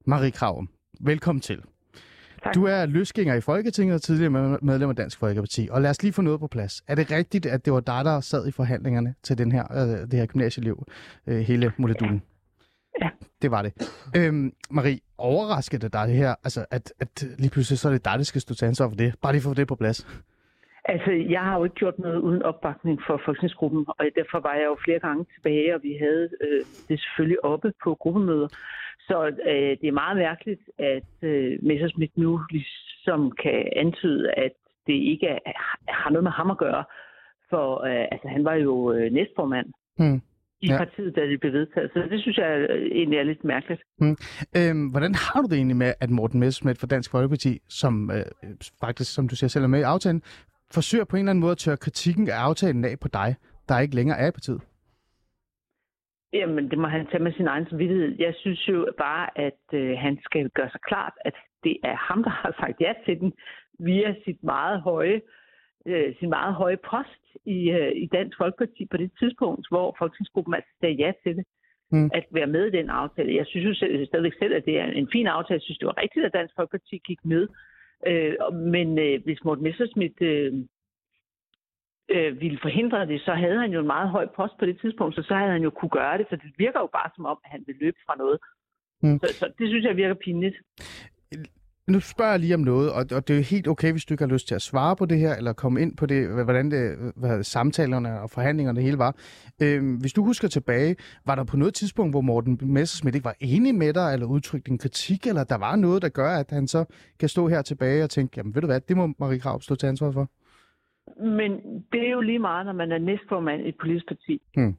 Marie 0.05 0.32
Krarup, 0.32 0.66
velkommen 0.99 1.41
til. 1.41 1.61
Tak. 2.43 2.55
Du 2.55 2.66
er 2.66 2.86
løsgænger 2.86 3.36
i 3.36 3.41
Folketinget 3.41 3.95
og 3.95 4.01
tidligere 4.01 4.59
medlem 4.61 4.89
af 4.89 4.95
Dansk 4.95 5.20
Folkeparti. 5.20 5.68
Og 5.72 5.82
lad 5.82 5.89
os 5.89 6.03
lige 6.03 6.13
få 6.13 6.22
noget 6.22 6.39
på 6.39 6.47
plads. 6.47 6.84
Er 6.88 6.95
det 6.95 7.11
rigtigt, 7.11 7.45
at 7.45 7.66
det 7.66 7.74
var 7.74 7.80
dig, 7.80 8.05
der 8.05 8.22
sad 8.22 8.47
i 8.47 8.51
forhandlingerne 8.51 9.16
til 9.24 9.38
den 9.38 9.51
her, 9.51 9.74
øh, 9.74 9.88
det 9.88 10.13
her 10.13 10.26
gymnasieliv, 10.26 10.84
øh, 11.28 11.39
hele 11.39 11.74
moledulen? 11.78 12.22
Ja. 13.01 13.09
Det 13.41 13.51
var 13.51 13.61
det. 13.61 13.74
Øhm, 14.16 14.53
Marie, 14.72 14.99
overrasker 15.18 15.78
det 15.78 15.93
dig 15.93 16.07
det 16.07 16.16
her, 16.16 16.36
altså 16.43 16.66
at, 16.72 16.93
at 16.99 17.28
lige 17.38 17.49
pludselig 17.49 17.80
så 17.80 17.88
er 17.88 17.91
det 17.91 18.05
dig, 18.05 18.18
der 18.18 18.24
skal 18.24 18.41
stå 18.41 18.53
til 18.53 18.66
ansvar 18.66 18.89
for 18.89 18.95
det? 18.95 19.13
Bare 19.22 19.34
lige 19.34 19.41
få 19.41 19.53
det 19.53 19.68
på 19.68 19.76
plads. 19.76 20.07
Altså, 20.93 21.11
jeg 21.11 21.41
har 21.41 21.57
jo 21.57 21.63
ikke 21.63 21.75
gjort 21.75 21.99
noget 21.99 22.19
uden 22.19 22.41
opbakning 22.43 22.99
for 23.07 23.21
folketingsgruppen, 23.25 23.86
og 23.88 24.05
derfor 24.19 24.39
var 24.39 24.53
jeg 24.53 24.65
jo 24.65 24.77
flere 24.86 24.99
gange 24.99 25.25
tilbage, 25.36 25.75
og 25.75 25.79
vi 25.83 25.93
havde 25.99 26.29
øh, 26.41 26.61
det 26.89 26.99
selvfølgelig 26.99 27.45
oppe 27.45 27.73
på 27.83 27.95
gruppemøder. 27.95 28.47
Så 29.07 29.17
øh, 29.51 29.71
det 29.81 29.88
er 29.88 30.01
meget 30.03 30.17
mærkeligt, 30.17 30.61
at 30.79 31.09
øh, 31.21 31.57
Messersmith 31.63 32.13
nu 32.15 32.39
ligesom 32.51 33.31
kan 33.43 33.59
antyde, 33.75 34.31
at 34.31 34.51
det 34.88 34.93
ikke 34.93 35.27
er, 35.27 35.39
har 35.88 36.09
noget 36.09 36.23
med 36.23 36.31
ham 36.31 36.51
at 36.51 36.57
gøre. 36.57 36.83
For 37.49 37.83
øh, 37.89 38.05
altså, 38.11 38.27
han 38.27 38.43
var 38.45 38.53
jo 38.53 38.91
øh, 38.93 39.11
næstformand 39.13 39.67
Hmm. 39.97 40.21
i 40.61 40.67
Ja. 40.67 40.77
partiet, 40.77 41.15
da 41.15 41.21
det 41.21 41.39
blev 41.39 41.53
vedtaget. 41.53 41.91
Så 41.93 41.99
det 42.09 42.21
synes 42.21 42.38
jeg 42.38 42.67
øh, 42.69 42.86
egentlig 42.91 43.19
er 43.19 43.23
lidt 43.23 43.43
mærkeligt. 43.43 43.81
Øhm, 44.57 44.88
hvordan 44.88 45.13
har 45.15 45.41
du 45.41 45.47
det 45.47 45.57
egentlig 45.57 45.77
med, 45.77 45.93
at 46.01 46.09
Morten 46.09 46.39
Messerschmidt 46.39 46.79
fra 46.79 46.88
Dansk 46.88 47.11
Folkeparti, 47.11 47.59
som 47.69 48.11
øh, 48.11 48.25
faktisk, 48.79 49.13
som 49.13 49.27
du 49.27 49.36
siger 49.36 49.49
selv 49.49 49.63
er 49.63 49.67
med 49.67 49.79
i 49.79 49.83
aftalen, 49.83 50.21
forsøger 50.74 51.05
på 51.05 51.16
en 51.16 51.20
eller 51.20 51.30
anden 51.30 51.41
måde 51.41 51.51
at 51.51 51.57
tørre 51.57 51.78
kritikken 51.78 52.30
af 52.30 52.38
aftalen 52.47 52.86
af 52.86 52.99
på 53.01 53.07
dig, 53.07 53.36
der 53.70 53.80
ikke 53.80 53.95
længere 53.95 54.18
er 54.18 54.28
i 54.28 54.32
partiet? 54.32 54.61
Jamen, 56.34 56.70
det 56.72 56.78
må 56.78 56.88
han 56.88 57.07
tage 57.07 57.24
med 57.24 57.34
sin 57.34 57.47
egen 57.47 57.68
samvittighed. 57.70 58.16
Jeg 58.20 58.34
synes 58.38 58.68
jo 58.68 58.88
bare, 58.97 59.26
at 59.47 59.63
øh, 59.74 59.97
han 59.97 60.20
skal 60.24 60.49
gøre 60.49 60.70
sig 60.70 60.82
klart, 60.82 61.13
at 61.26 61.34
det 61.63 61.78
er 61.84 61.95
ham, 61.95 62.24
der 62.24 62.30
har 62.30 62.55
sagt 62.59 62.82
ja 62.82 62.93
til 63.05 63.20
den 63.20 63.34
via 63.80 64.16
sit 64.26 64.43
meget 64.43 64.82
høje, 64.82 65.22
øh, 65.86 66.16
sin 66.20 66.30
meget 66.30 66.53
høje 66.53 66.78
post 66.78 67.24
i, 67.45 67.59
øh, 67.72 67.91
i 68.03 68.05
Dansk 68.16 68.38
Folkeparti 68.38 68.88
på 68.91 68.97
det 68.97 69.11
tidspunkt, 69.20 69.68
hvor 69.72 69.95
Folketingsgruppen 69.99 70.53
altså 70.53 70.72
sagde 70.82 70.95
ja 70.95 71.11
til 71.24 71.36
det. 71.38 71.45
Mm. 71.91 72.09
At 72.13 72.26
være 72.32 72.47
med 72.47 72.66
i 72.66 72.78
den 72.78 72.89
aftale. 72.89 73.36
Jeg 73.36 73.45
synes 73.47 73.66
jo 73.66 73.74
selv, 73.74 74.05
stadigvæk 74.05 74.34
selv, 74.39 74.53
at 74.55 74.66
det 74.66 74.80
er 74.80 74.86
en 74.86 75.09
fin 75.11 75.28
aftale. 75.28 75.57
Jeg 75.57 75.61
synes, 75.61 75.78
det 75.78 75.88
var 75.88 76.01
rigtigt, 76.01 76.26
at 76.26 76.34
Dansk 76.34 76.53
Folkeparti 76.55 76.97
gik 77.07 77.20
med. 77.26 77.47
Øh, 78.07 78.53
men 78.53 78.99
øh, 78.99 79.23
hvis 79.23 79.43
Morten 79.43 79.63
Messerschmidt 79.63 80.21
øh, 80.21 80.53
øh, 82.09 82.41
ville 82.41 82.59
forhindre 82.61 83.05
det, 83.05 83.21
så 83.21 83.33
havde 83.33 83.59
han 83.59 83.71
jo 83.71 83.79
en 83.79 83.87
meget 83.87 84.09
høj 84.09 84.25
post 84.35 84.53
på 84.59 84.65
det 84.65 84.79
tidspunkt, 84.81 85.15
så 85.15 85.21
så 85.21 85.35
havde 85.35 85.51
han 85.51 85.63
jo 85.63 85.69
kunne 85.69 85.89
gøre 85.89 86.17
det, 86.17 86.25
for 86.29 86.35
det 86.35 86.51
virker 86.57 86.79
jo 86.79 86.89
bare 86.97 87.09
som 87.15 87.25
om, 87.25 87.37
at 87.43 87.51
han 87.51 87.63
vil 87.67 87.75
løbe 87.81 87.97
fra 88.05 88.15
noget. 88.17 88.39
Mm. 89.03 89.19
Så, 89.19 89.27
så 89.39 89.45
det 89.59 89.67
synes 89.69 89.85
jeg 89.85 89.97
virker 89.97 90.15
pinligt. 90.15 90.55
Nu 91.88 91.99
spørger 91.99 92.31
jeg 92.31 92.39
lige 92.39 92.55
om 92.55 92.59
noget, 92.59 92.91
og, 92.91 92.97
og 92.97 93.27
det 93.27 93.29
er 93.29 93.38
jo 93.38 93.43
helt 93.43 93.67
okay, 93.67 93.91
hvis 93.91 94.05
du 94.05 94.13
ikke 94.13 94.23
har 94.23 94.31
lyst 94.31 94.47
til 94.47 94.55
at 94.55 94.61
svare 94.61 94.95
på 94.95 95.05
det 95.05 95.19
her, 95.19 95.36
eller 95.36 95.53
komme 95.53 95.81
ind 95.81 95.97
på 95.97 96.05
det, 96.05 96.43
hvordan 96.43 96.71
det, 96.71 97.13
hvad 97.15 97.43
samtalerne 97.43 98.21
og 98.21 98.29
forhandlingerne 98.29 98.81
hele 98.81 98.97
var. 98.97 99.15
Øhm, 99.61 99.95
hvis 99.95 100.13
du 100.13 100.23
husker 100.23 100.47
tilbage, 100.47 100.95
var 101.25 101.36
der 101.36 101.43
på 101.43 101.57
noget 101.57 101.73
tidspunkt, 101.73 102.13
hvor 102.13 102.21
Morten 102.21 102.59
Messerschmidt 102.61 103.15
ikke 103.15 103.25
var 103.25 103.36
enig 103.39 103.75
med 103.75 103.93
dig, 103.93 104.13
eller 104.13 104.25
udtrykte 104.25 104.71
en 104.71 104.77
kritik, 104.77 105.27
eller 105.27 105.43
der 105.43 105.57
var 105.57 105.75
noget, 105.75 106.01
der 106.01 106.09
gør, 106.09 106.29
at 106.29 106.51
han 106.51 106.67
så 106.67 106.86
kan 107.19 107.29
stå 107.29 107.47
her 107.47 107.61
tilbage 107.61 108.03
og 108.03 108.09
tænke, 108.09 108.33
jamen 108.38 108.55
ved 108.55 108.61
du 108.61 108.67
hvad, 108.67 108.81
det 108.81 108.97
må 108.97 109.13
Marie 109.19 109.39
Krav 109.39 109.61
stå 109.61 109.75
til 109.75 109.88
ansvar 109.88 110.11
for? 110.11 110.29
Men 111.21 111.51
det 111.91 112.07
er 112.07 112.11
jo 112.11 112.21
lige 112.21 112.39
meget, 112.39 112.65
når 112.65 112.73
man 112.73 112.91
er 112.91 112.97
næstformand 112.97 113.61
i 113.61 113.69
et 113.69 113.75
politisk 113.81 114.07
parti. 114.07 114.41
Hmm. 114.55 114.75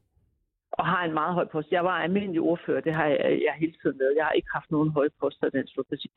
Og 0.81 0.87
har 0.87 1.05
en 1.05 1.15
meget 1.15 1.35
høj 1.35 1.47
post. 1.53 1.69
Jeg 1.73 1.85
var 1.85 1.97
almindelig 2.07 2.41
ordfører, 2.41 2.81
det 2.81 2.95
har 2.95 3.07
jeg, 3.07 3.19
jeg 3.47 3.55
hele 3.59 3.75
tiden 3.83 3.99
været. 3.99 4.15
Jeg 4.17 4.25
har 4.25 4.33
ikke 4.33 4.49
haft 4.55 4.71
nogen 4.71 4.91
høje 4.91 5.09
poster 5.21 5.47
i 5.47 5.51
Dansk 5.51 5.73
Folkeparti. 5.75 6.09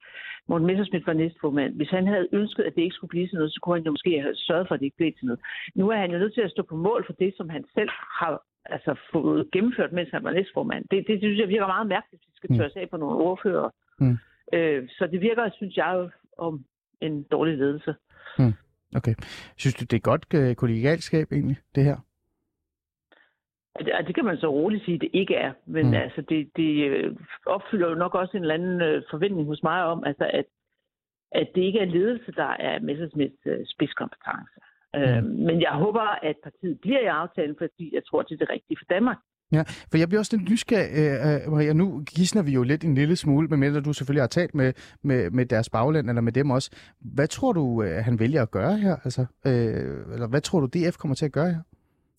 Morten 0.47 0.67
Messerschmidt 0.67 1.07
var 1.07 1.13
næstformand. 1.13 1.75
Hvis 1.75 1.89
han 1.89 2.07
havde 2.07 2.27
ønsket, 2.31 2.63
at 2.63 2.75
det 2.75 2.81
ikke 2.81 2.95
skulle 2.95 3.09
blive 3.15 3.27
til 3.27 3.35
noget, 3.35 3.53
så 3.53 3.59
kunne 3.61 3.75
han 3.75 3.85
jo 3.85 3.91
måske 3.91 4.21
have 4.21 4.35
sørget 4.35 4.67
for, 4.67 4.73
at 4.75 4.79
det 4.79 4.85
ikke 4.85 4.97
blev 4.97 5.13
til 5.13 5.25
noget. 5.25 5.39
Nu 5.75 5.89
er 5.89 5.97
han 5.97 6.11
jo 6.11 6.17
nødt 6.17 6.33
til 6.33 6.41
at 6.41 6.51
stå 6.51 6.63
på 6.63 6.75
mål 6.75 7.05
for 7.05 7.13
det, 7.13 7.33
som 7.37 7.49
han 7.49 7.63
selv 7.73 7.89
har 8.19 8.41
altså, 8.65 8.91
fået 9.11 9.51
gennemført, 9.51 9.91
mens 9.91 10.09
han 10.11 10.23
var 10.23 10.31
næstformand. 10.31 10.85
Det, 10.91 11.07
det 11.07 11.19
synes 11.19 11.39
jeg 11.39 11.49
virker 11.49 11.67
meget 11.67 11.87
mærkeligt, 11.87 12.21
hvis 12.21 12.27
vi 12.27 12.35
skal 12.35 12.49
Mm. 12.51 12.57
tørre 12.57 12.81
af 12.81 12.89
på 12.89 12.97
nogle 12.97 13.15
ordfører. 13.15 13.69
Mm. 13.99 14.17
Øh, 14.53 14.87
så 14.97 15.07
det 15.11 15.21
virker, 15.21 15.49
synes 15.53 15.77
jeg, 15.77 15.91
jo, 15.97 16.09
om 16.37 16.65
en 17.01 17.23
dårlig 17.23 17.57
ledelse. 17.57 17.95
Okay. 18.95 19.15
Synes 19.57 19.73
du, 19.73 19.85
det 19.85 19.93
er 19.97 19.99
godt 20.11 20.25
øh, 20.33 20.55
kollegialskab 20.55 21.31
egentlig, 21.31 21.57
det 21.75 21.83
her? 21.83 21.97
Og 23.75 24.05
det, 24.07 24.15
kan 24.15 24.25
man 24.25 24.37
så 24.37 24.47
roligt 24.47 24.85
sige, 24.85 24.95
at 24.95 25.01
det 25.01 25.09
ikke 25.13 25.35
er. 25.35 25.51
Men 25.65 25.85
Mm. 25.87 25.93
altså, 25.93 26.21
det, 26.29 26.49
det 26.55 26.71
øh, 26.89 27.15
opfylder 27.45 27.89
jo 27.89 27.95
nok 27.95 28.15
også 28.15 28.37
en 28.37 28.43
eller 28.43 28.53
anden 28.53 28.81
øh, 28.81 29.03
forventning 29.11 29.47
hos 29.47 29.63
mig 29.63 29.83
om, 29.83 30.03
altså, 30.03 30.29
at, 30.33 30.45
at 31.31 31.47
det 31.55 31.61
ikke 31.61 31.79
er 31.79 31.85
ledelse, 31.85 32.31
der 32.31 32.51
er 32.59 32.79
Messersmiths 32.79 33.41
øh, 33.45 33.59
spidskompetence. 33.65 34.53
Mm. 34.93 34.99
Øh, 35.01 35.23
men 35.47 35.61
jeg 35.61 35.71
håber, 35.71 36.01
at 36.29 36.35
partiet 36.43 36.79
bliver 36.81 36.99
i 36.99 37.05
aftalen, 37.21 37.55
fordi 37.57 37.95
jeg 37.95 38.01
tror, 38.07 38.21
det 38.21 38.31
er 38.33 38.37
det 38.37 38.49
rigtige 38.49 38.77
for 38.79 38.85
Danmark. 38.95 39.17
Ja, 39.51 39.63
for 39.91 39.97
jeg 39.97 40.07
bliver 40.07 40.19
også 40.19 40.37
lidt 40.37 40.49
nysgerrig, 40.49 40.89
øh, 41.45 41.51
Maria. 41.51 41.73
Nu 41.73 42.03
gisner 42.15 42.43
vi 42.43 42.51
jo 42.51 42.63
lidt 42.63 42.83
en 42.83 42.95
lille 42.95 43.15
smule, 43.15 43.47
medmindre 43.47 43.81
du 43.81 43.93
selvfølgelig 43.93 44.21
har 44.21 44.27
talt 44.27 44.55
med, 44.55 44.73
med, 45.03 45.31
med 45.31 45.45
deres 45.45 45.69
bagland, 45.69 46.09
eller 46.09 46.21
med 46.21 46.31
dem 46.31 46.51
også. 46.51 46.71
Hvad 47.01 47.27
tror 47.27 47.53
du, 47.53 47.83
øh, 47.83 48.03
han 48.03 48.19
vælger 48.19 48.41
at 48.41 48.51
gøre 48.51 48.77
her? 48.77 48.95
Altså, 49.03 49.21
øh, 49.45 50.13
eller 50.13 50.27
hvad 50.27 50.41
tror 50.41 50.59
du, 50.59 50.65
DF 50.67 50.97
kommer 50.97 51.15
til 51.15 51.25
at 51.25 51.31
gøre 51.31 51.49
her? 51.49 51.59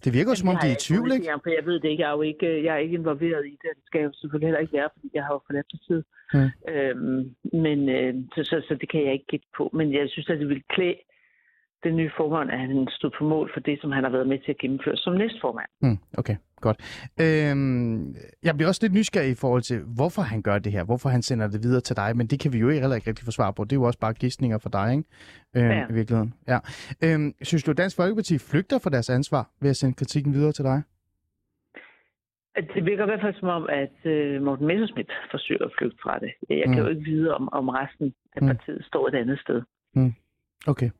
Det 0.04 0.10
virker 0.16 0.30
jo, 0.32 0.40
som 0.40 0.48
om 0.52 0.56
Det 0.56 0.62
de 0.64 0.68
er 0.72 0.76
i 0.78 0.84
tvivl, 0.86 1.08
ikke? 1.12 1.34
om, 1.34 1.40
For 1.44 1.50
jeg 1.58 1.64
ved 1.68 1.76
det 1.80 1.88
ikke. 1.90 2.02
Jeg 2.02 2.10
er 2.12 2.16
jo 2.18 2.22
ikke, 2.32 2.48
jeg 2.64 2.72
er 2.74 2.82
ikke 2.84 2.98
involveret 3.02 3.46
i 3.46 3.54
det, 3.62 3.70
det 3.78 3.84
skal 3.86 3.98
jeg 3.98 4.06
jo 4.08 4.12
selvfølgelig 4.20 4.46
heller 4.48 4.64
ikke 4.64 4.78
være, 4.78 4.90
fordi 4.94 5.08
jeg 5.14 5.24
har 5.26 5.32
jo 5.36 5.40
forladt 5.46 5.68
partiet. 5.74 6.04
Mm. 6.34 6.50
Øhm, 6.72 7.22
men 7.64 7.78
øh, 7.96 8.14
så, 8.34 8.40
så, 8.50 8.56
så, 8.68 8.72
det 8.80 8.88
kan 8.92 9.04
jeg 9.04 9.12
ikke 9.12 9.30
gætte 9.32 9.48
på. 9.56 9.64
Men 9.78 9.86
jeg 9.98 10.04
synes, 10.08 10.28
at 10.30 10.38
det 10.40 10.48
vil 10.48 10.62
klæde 10.74 11.00
den 11.84 11.96
nye 11.96 12.10
formand, 12.16 12.50
at 12.50 12.58
han 12.58 12.88
stod 12.90 13.10
på 13.18 13.24
mål 13.24 13.50
for 13.54 13.60
det, 13.60 13.80
som 13.80 13.90
han 13.92 14.04
har 14.04 14.10
været 14.10 14.28
med 14.28 14.38
til 14.38 14.50
at 14.52 14.58
gennemføre 14.58 14.96
som 14.96 15.12
næstformand. 15.14 15.68
Mm, 15.82 15.98
okay, 16.18 16.36
godt. 16.60 16.78
Øhm, 17.20 18.14
jeg 18.42 18.54
bliver 18.56 18.68
også 18.68 18.80
lidt 18.84 18.92
nysgerrig 18.92 19.30
i 19.30 19.34
forhold 19.34 19.62
til, 19.62 19.78
hvorfor 19.96 20.22
han 20.22 20.42
gør 20.42 20.58
det 20.58 20.72
her, 20.72 20.84
hvorfor 20.84 21.08
han 21.08 21.22
sender 21.22 21.46
det 21.48 21.60
videre 21.62 21.80
til 21.80 21.96
dig, 21.96 22.16
men 22.16 22.26
det 22.26 22.40
kan 22.40 22.52
vi 22.52 22.58
jo 22.58 22.68
ikke 22.68 22.80
heller 22.80 22.96
ikke 22.96 23.08
rigtig 23.10 23.24
få 23.24 23.30
svar 23.30 23.50
på. 23.50 23.64
Det 23.64 23.72
er 23.72 23.76
jo 23.76 23.82
også 23.82 23.98
bare 23.98 24.12
gidsninger 24.14 24.58
for 24.58 24.68
dig, 24.68 24.90
ikke? 24.92 25.04
Øhm, 25.56 25.66
Ja. 25.78 25.86
I 25.90 25.92
virkeligheden. 25.92 26.34
Ja. 26.48 26.58
Øhm, 27.04 27.32
synes 27.42 27.62
du, 27.64 27.70
at 27.70 27.76
Dansk 27.78 27.96
Folkeparti 27.96 28.38
flygter 28.38 28.78
fra 28.78 28.90
deres 28.90 29.10
ansvar 29.10 29.50
ved 29.60 29.70
at 29.70 29.76
sende 29.76 29.94
kritikken 29.94 30.32
videre 30.32 30.52
til 30.52 30.64
dig? 30.64 30.82
Det 32.74 32.84
virker 32.86 33.02
i 33.04 33.06
hvert 33.10 33.20
fald 33.20 33.34
som 33.34 33.48
om, 33.48 33.66
at 33.68 33.96
øh, 34.12 34.42
Morten 34.42 34.66
Messerschmidt 34.66 35.12
forsøger 35.30 35.64
at 35.64 35.72
flygte 35.78 35.98
fra 36.02 36.18
det. 36.18 36.32
Jeg 36.48 36.64
kan 36.66 36.70
Mm. 36.74 36.78
jo 36.78 36.86
ikke 36.88 37.04
vide, 37.10 37.34
om, 37.34 37.48
om 37.52 37.68
resten 37.68 38.14
af 38.36 38.42
Mm. 38.42 38.48
partiet 38.48 38.84
står 38.84 39.08
et 39.08 39.14
andet 39.14 39.38
sted. 39.40 39.62
Okay. 40.66 40.90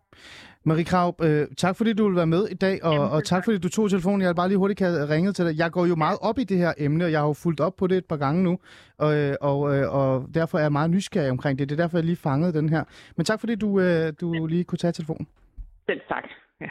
Marie 0.65 0.85
Krav, 0.85 1.17
øh, 1.23 1.47
tak 1.57 1.77
fordi 1.77 1.93
du 1.93 2.07
vil 2.09 2.17
være 2.17 2.27
med 2.27 2.47
i 2.49 2.55
dag, 2.55 2.85
og, 2.85 2.93
Jamen, 2.93 3.09
og 3.09 3.25
tak 3.25 3.45
fordi 3.45 3.59
du 3.59 3.69
tog 3.69 3.91
telefonen. 3.91 4.21
Jeg 4.21 4.29
vil 4.29 4.35
bare 4.35 4.49
lige 4.49 4.59
hurtigt 4.59 4.79
kan 4.79 5.11
ringe 5.11 5.33
til 5.33 5.47
dig. 5.47 5.59
Jeg 5.59 5.71
går 5.71 5.87
jo 5.87 5.97
meget 5.97 6.19
op 6.23 6.39
i 6.39 6.45
det 6.45 6.59
her 6.59 6.73
emne, 6.79 7.05
og 7.05 7.13
jeg 7.13 7.21
har 7.21 7.27
jo 7.27 7.33
fulgt 7.33 7.61
op 7.61 7.77
på 7.77 7.87
det 7.87 7.99
et 7.99 8.05
par 8.05 8.17
gange 8.17 8.43
nu, 8.43 8.59
og, 8.99 9.17
øh, 9.17 9.35
og, 9.41 9.77
øh, 9.77 9.95
og 9.95 10.27
derfor 10.35 10.59
er 10.59 10.63
jeg 10.63 10.73
meget 10.73 10.91
nysgerrig 10.91 11.31
omkring 11.31 11.59
det. 11.59 11.69
Det 11.69 11.81
er 11.81 11.83
derfor, 11.83 11.99
jeg 11.99 12.05
lige 12.05 12.17
fangede 12.17 12.53
den 12.53 12.69
her. 12.69 12.85
Men 13.17 13.25
tak 13.27 13.41
fordi 13.41 13.55
du, 13.55 13.81
øh, 13.81 14.13
du 14.21 14.47
lige 14.47 14.65
kunne 14.65 14.79
tage 14.79 14.93
telefonen. 14.93 15.27
Selv 15.87 16.01
tak. 16.09 16.25
Ja. 16.61 16.67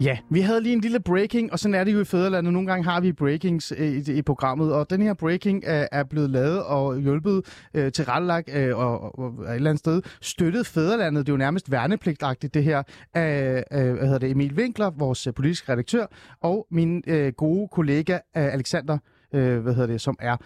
Ja, 0.00 0.18
vi 0.30 0.40
havde 0.40 0.60
lige 0.60 0.72
en 0.72 0.80
lille 0.80 1.00
breaking, 1.00 1.52
og 1.52 1.58
sådan 1.58 1.74
er 1.74 1.84
det 1.84 1.92
jo 1.92 2.00
i 2.00 2.04
Fæderlandet. 2.04 2.52
Nogle 2.52 2.68
gange 2.68 2.84
har 2.84 3.00
vi 3.00 3.12
breakings 3.12 3.72
øh, 3.76 3.88
i, 3.88 4.12
i 4.12 4.22
programmet, 4.22 4.72
og 4.72 4.90
den 4.90 5.02
her 5.02 5.14
breaking 5.14 5.62
er, 5.66 5.88
er 5.92 6.04
blevet 6.04 6.30
lavet 6.30 6.62
og 6.64 6.98
hjulpet 6.98 7.64
øh, 7.74 7.92
til 7.92 8.04
rettelagt 8.04 8.50
øh, 8.54 8.78
og, 8.78 9.00
og, 9.00 9.18
og, 9.18 9.44
et 9.44 9.54
eller 9.54 9.70
andet 9.70 9.78
sted 9.78 10.02
støttet 10.20 10.66
Fæderlandet. 10.66 11.26
Det 11.26 11.32
er 11.32 11.34
jo 11.34 11.38
nærmest 11.38 11.70
værnepligtagtigt, 11.70 12.54
det 12.54 12.64
her, 12.64 12.82
af, 13.14 13.64
øh, 13.72 13.92
hvad 13.92 14.04
hedder 14.04 14.18
det, 14.18 14.30
Emil 14.30 14.54
Winkler, 14.54 14.90
vores 14.90 15.26
øh, 15.26 15.34
politiske 15.34 15.72
redaktør, 15.72 16.06
og 16.40 16.66
min 16.70 17.02
øh, 17.06 17.32
gode 17.32 17.68
kollega 17.68 18.14
øh, 18.14 18.20
Alexander, 18.54 18.98
øh, 19.34 19.58
hvad 19.58 19.74
hedder 19.74 19.86
det, 19.86 20.00
som 20.00 20.16
er 20.20 20.36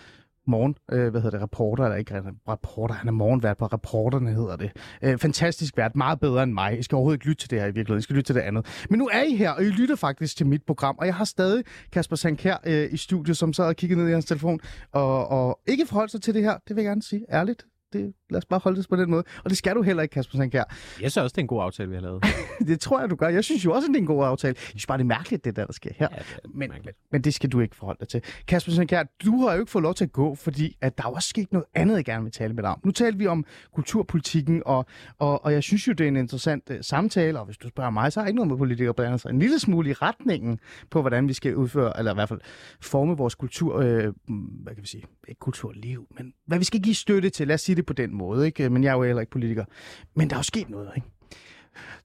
morgen, 0.47 0.77
øh, 0.93 1.11
hvad 1.11 1.21
hedder 1.21 1.39
det, 1.39 1.43
reporter, 1.43 1.85
eller 1.85 1.97
ikke 1.97 2.23
reporter, 2.49 2.95
han 2.95 3.09
er 3.09 3.13
morgenvært 3.13 3.57
på 3.57 3.67
reporterne, 3.67 4.31
hedder 4.31 4.57
det. 4.57 4.71
Øh, 5.03 5.19
fantastisk 5.19 5.77
vært, 5.77 5.97
meget 5.97 6.21
bedre 6.21 6.43
end 6.43 6.53
mig. 6.53 6.79
I 6.79 6.83
skal 6.83 6.97
overhovedet 6.97 7.17
ikke 7.17 7.27
lytte 7.27 7.43
til 7.43 7.51
det 7.51 7.61
her 7.61 7.67
i 7.67 7.71
virkeligheden, 7.71 7.99
I 7.99 8.03
skal 8.03 8.17
lytte 8.17 8.29
til 8.29 8.35
det 8.35 8.41
andet. 8.41 8.87
Men 8.91 8.99
nu 8.99 9.09
er 9.13 9.23
I 9.23 9.37
her, 9.37 9.51
og 9.51 9.63
I 9.63 9.67
lytter 9.67 9.97
faktisk 9.97 10.37
til 10.37 10.47
mit 10.47 10.63
program, 10.63 10.97
og 10.99 11.07
jeg 11.07 11.15
har 11.15 11.25
stadig 11.25 11.65
Kasper 11.93 12.17
Sankær 12.17 12.57
øh, 12.67 12.89
i 12.93 12.97
studiet, 12.97 13.37
som 13.37 13.53
så 13.53 13.63
og 13.63 13.77
kigget 13.77 13.99
ned 13.99 14.09
i 14.09 14.13
hans 14.13 14.25
telefon, 14.25 14.61
og, 14.93 15.29
og 15.29 15.61
ikke 15.67 15.87
forholdt 15.87 16.11
sig 16.11 16.23
til 16.23 16.35
det 16.35 16.43
her, 16.43 16.59
det 16.69 16.77
vil 16.77 16.83
jeg 16.83 16.91
gerne 16.91 17.03
sige, 17.03 17.25
ærligt 17.33 17.67
det, 17.95 18.15
lad 18.31 18.39
os 18.39 18.45
bare 18.45 18.61
holde 18.65 18.81
det 18.81 18.89
på 18.89 18.97
den 18.97 19.11
måde. 19.11 19.25
Og 19.45 19.51
det 19.51 19.59
skal 19.59 19.75
du 19.75 19.83
heller 19.83 20.03
ikke, 20.03 20.13
Kasper 20.13 20.39
Sankær. 20.39 20.65
Jeg 21.01 21.11
synes 21.11 21.17
også, 21.17 21.33
det 21.33 21.39
er 21.39 21.43
en 21.43 21.47
god 21.47 21.63
aftale, 21.63 21.89
vi 21.89 21.95
har 21.95 22.03
lavet. 22.03 22.25
det 22.69 22.81
tror 22.81 23.01
jeg, 23.01 23.11
du 23.11 23.17
gør. 23.17 23.29
Jeg 23.29 23.45
synes 23.45 23.65
jo 23.65 23.73
også, 23.73 23.89
det 23.89 23.97
er 23.97 24.01
en 24.01 24.07
god 24.07 24.25
aftale. 24.25 24.55
Jeg 24.59 24.69
synes 24.69 24.87
bare, 24.87 24.99
det 24.99 25.05
er 25.05 25.09
mærkeligt, 25.09 25.45
det 25.45 25.57
der, 25.57 25.67
der 25.67 25.73
sker 25.73 25.91
her. 25.97 26.09
Ja, 26.11 26.17
det 26.17 26.55
men, 26.55 26.69
mærkeligt. 26.69 26.99
men 27.13 27.21
det 27.21 27.35
skal 27.35 27.51
du 27.51 27.61
ikke 27.61 27.77
forholde 27.77 27.99
dig 28.01 28.09
til. 28.09 28.23
Kasper 28.49 28.73
Sankær, 28.73 29.03
du 29.25 29.37
har 29.37 29.55
jo 29.55 29.61
ikke 29.61 29.73
fået 29.73 29.83
lov 29.83 29.95
til 29.95 30.05
at 30.05 30.13
gå, 30.13 30.35
fordi 30.35 30.77
at 30.81 30.99
der 30.99 31.05
er 31.05 31.09
også 31.09 31.29
sket 31.29 31.53
noget 31.53 31.67
andet, 31.75 31.97
jeg 31.97 32.05
gerne 32.05 32.23
vil 32.23 32.33
tale 32.33 32.55
med 32.55 32.63
dig 32.63 32.71
om. 32.71 32.81
Nu 32.85 32.91
taler 32.91 33.17
vi 33.17 33.27
om 33.27 33.45
kulturpolitikken, 33.75 34.63
og, 34.67 34.87
og, 35.19 35.45
og 35.45 35.53
jeg 35.53 35.63
synes 35.63 35.89
jo, 35.89 35.93
det 35.93 36.05
er 36.05 36.09
en 36.09 36.17
interessant 36.17 36.71
uh, 36.71 36.77
samtale, 36.81 37.39
og 37.39 37.47
hvis 37.47 37.57
du 37.57 37.69
spørger 37.69 37.91
mig, 37.91 38.13
så 38.13 38.21
har 38.21 38.25
jeg 38.25 38.29
ikke 38.29 38.37
noget 38.37 38.49
med 38.49 38.59
politikere 38.59 38.95
blander 38.95 39.17
sig 39.17 39.31
en 39.31 39.39
lille 39.39 39.59
smule 39.59 39.91
i 39.91 39.93
retningen 39.93 40.59
på, 40.91 41.01
hvordan 41.01 41.29
vi 41.29 41.33
skal 41.33 41.57
udføre, 41.57 41.99
eller 41.99 42.13
i 42.13 42.15
hvert 42.15 42.29
fald 42.29 42.41
forme 42.81 43.17
vores 43.17 43.35
kultur, 43.35 43.79
øh, 43.79 44.13
hvad 44.63 44.75
kan 44.75 44.83
vi 44.83 44.89
sige, 44.89 45.05
ikke 45.29 45.39
kulturliv, 45.39 46.07
men 46.19 46.33
hvad 46.47 46.59
vi 46.59 46.65
skal 46.65 46.81
give 46.81 46.95
støtte 46.95 47.31
til, 47.31 47.47
lad 47.47 47.55
os 47.55 47.61
sige 47.61 47.77
det 47.77 47.87
på 47.87 47.93
den 47.93 48.14
måde, 48.15 48.47
ikke? 48.47 48.71
men 48.71 48.85
jeg 48.85 48.91
er 48.91 48.95
jo 48.95 49.03
heller 49.03 49.21
ikke 49.21 49.31
politiker. 49.31 49.65
Men 50.15 50.31
der 50.31 50.37
er 50.37 50.39
jo 50.39 50.43
sket 50.43 50.71
noget, 50.71 50.91
ikke? 50.97 51.09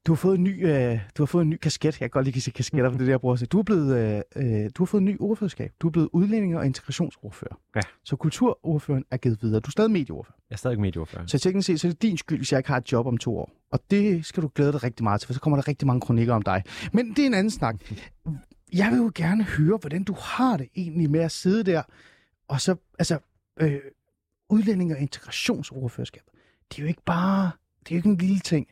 Du 0.07 0.11
har 0.11 0.15
fået 0.15 0.37
en 0.37 0.43
ny, 0.43 0.67
øh, 0.67 0.99
du 1.17 1.23
har 1.23 1.25
fået 1.25 1.41
en 1.41 1.49
ny 1.49 1.57
kasket. 1.57 1.85
Jeg 1.85 1.93
kan 1.93 2.09
godt 2.09 2.25
lide 2.25 2.37
at 2.37 2.43
se 2.43 2.51
kasketter, 2.51 2.91
for 2.91 2.97
det 2.97 3.07
der 3.07 3.35
sig. 3.35 3.51
Du 3.51 3.59
er 3.59 3.63
blevet, 3.63 3.97
øh, 3.97 4.21
øh, 4.63 4.69
du 4.75 4.83
har 4.83 4.85
fået 4.85 5.01
en 5.01 5.05
ny 5.05 5.17
ordførerskab. 5.19 5.71
Du 5.79 5.87
er 5.87 5.91
blevet 5.91 6.09
udlænding- 6.13 6.57
og 6.57 6.65
integrationsordfører. 6.65 7.59
Ja. 7.75 7.81
Så 8.03 8.15
kulturordføreren 8.15 9.05
er 9.11 9.17
givet 9.17 9.41
videre. 9.41 9.59
Du 9.59 9.67
er 9.67 9.71
stadig 9.71 9.91
medieordfører. 9.91 10.35
Jeg 10.49 10.55
er 10.55 10.57
stadig 10.57 10.79
medieordfører. 10.79 11.25
Så 11.25 11.39
teknisk 11.39 11.65
set, 11.65 11.79
så 11.79 11.87
er 11.87 11.91
det 11.91 12.01
din 12.01 12.17
skyld, 12.17 12.37
hvis 12.37 12.51
jeg 12.51 12.59
ikke 12.59 12.69
har 12.69 12.77
et 12.77 12.91
job 12.91 13.07
om 13.07 13.17
to 13.17 13.37
år. 13.37 13.51
Og 13.71 13.79
det 13.91 14.25
skal 14.25 14.43
du 14.43 14.49
glæde 14.55 14.71
dig 14.71 14.83
rigtig 14.83 15.03
meget 15.03 15.21
til, 15.21 15.27
for 15.27 15.33
så 15.33 15.39
kommer 15.39 15.57
der 15.57 15.67
rigtig 15.67 15.87
mange 15.87 16.01
kronikker 16.01 16.33
om 16.33 16.41
dig. 16.41 16.63
Men 16.93 17.09
det 17.09 17.19
er 17.19 17.25
en 17.25 17.33
anden 17.33 17.51
snak. 17.51 17.75
Jeg 18.73 18.91
vil 18.91 18.97
jo 18.97 19.11
gerne 19.15 19.43
høre, 19.43 19.77
hvordan 19.77 20.03
du 20.03 20.13
har 20.13 20.57
det 20.57 20.67
egentlig 20.75 21.11
med 21.11 21.19
at 21.19 21.31
sidde 21.31 21.71
der, 21.71 21.83
og 22.47 22.61
så, 22.61 22.75
altså, 22.99 23.19
øh, 23.59 23.79
udlænding- 24.49 24.93
og 24.93 24.99
integrationsordførerskab. 24.99 26.23
Det 26.69 26.79
er 26.79 26.83
jo 26.83 26.87
ikke 26.87 27.03
bare, 27.05 27.51
det 27.79 27.91
er 27.91 27.95
jo 27.95 27.97
ikke 27.97 28.09
en 28.09 28.17
lille 28.17 28.39
ting. 28.39 28.67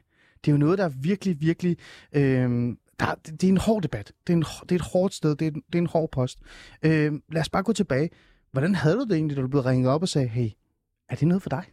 Det 0.45 0.51
er 0.51 0.53
jo 0.53 0.57
noget, 0.57 0.77
der 0.77 0.85
er 0.85 0.89
virkelig, 0.89 1.41
virkelig... 1.41 1.77
Øh, 2.13 2.75
der, 2.99 3.15
det, 3.25 3.41
det 3.41 3.43
er 3.43 3.51
en 3.51 3.57
hård 3.57 3.83
debat. 3.83 4.11
Det 4.27 4.33
er, 4.33 4.37
en, 4.37 4.45
det 4.63 4.71
er 4.71 4.75
et 4.75 4.91
hårdt 4.91 5.13
sted. 5.13 5.35
Det 5.35 5.47
er, 5.47 5.51
det 5.51 5.75
er 5.75 5.77
en 5.77 5.87
hård 5.87 6.11
post. 6.11 6.39
Øh, 6.83 7.13
lad 7.31 7.41
os 7.41 7.49
bare 7.49 7.63
gå 7.63 7.73
tilbage. 7.73 8.09
Hvordan 8.51 8.75
havde 8.75 8.95
du 8.95 9.03
det 9.03 9.11
egentlig, 9.11 9.37
da 9.37 9.41
du 9.41 9.47
blev 9.47 9.61
ringet 9.61 9.91
op 9.91 10.01
og 10.01 10.09
sagde, 10.09 10.27
hey, 10.27 10.49
er 11.09 11.15
det 11.15 11.27
noget 11.27 11.41
for 11.41 11.49
dig? 11.49 11.63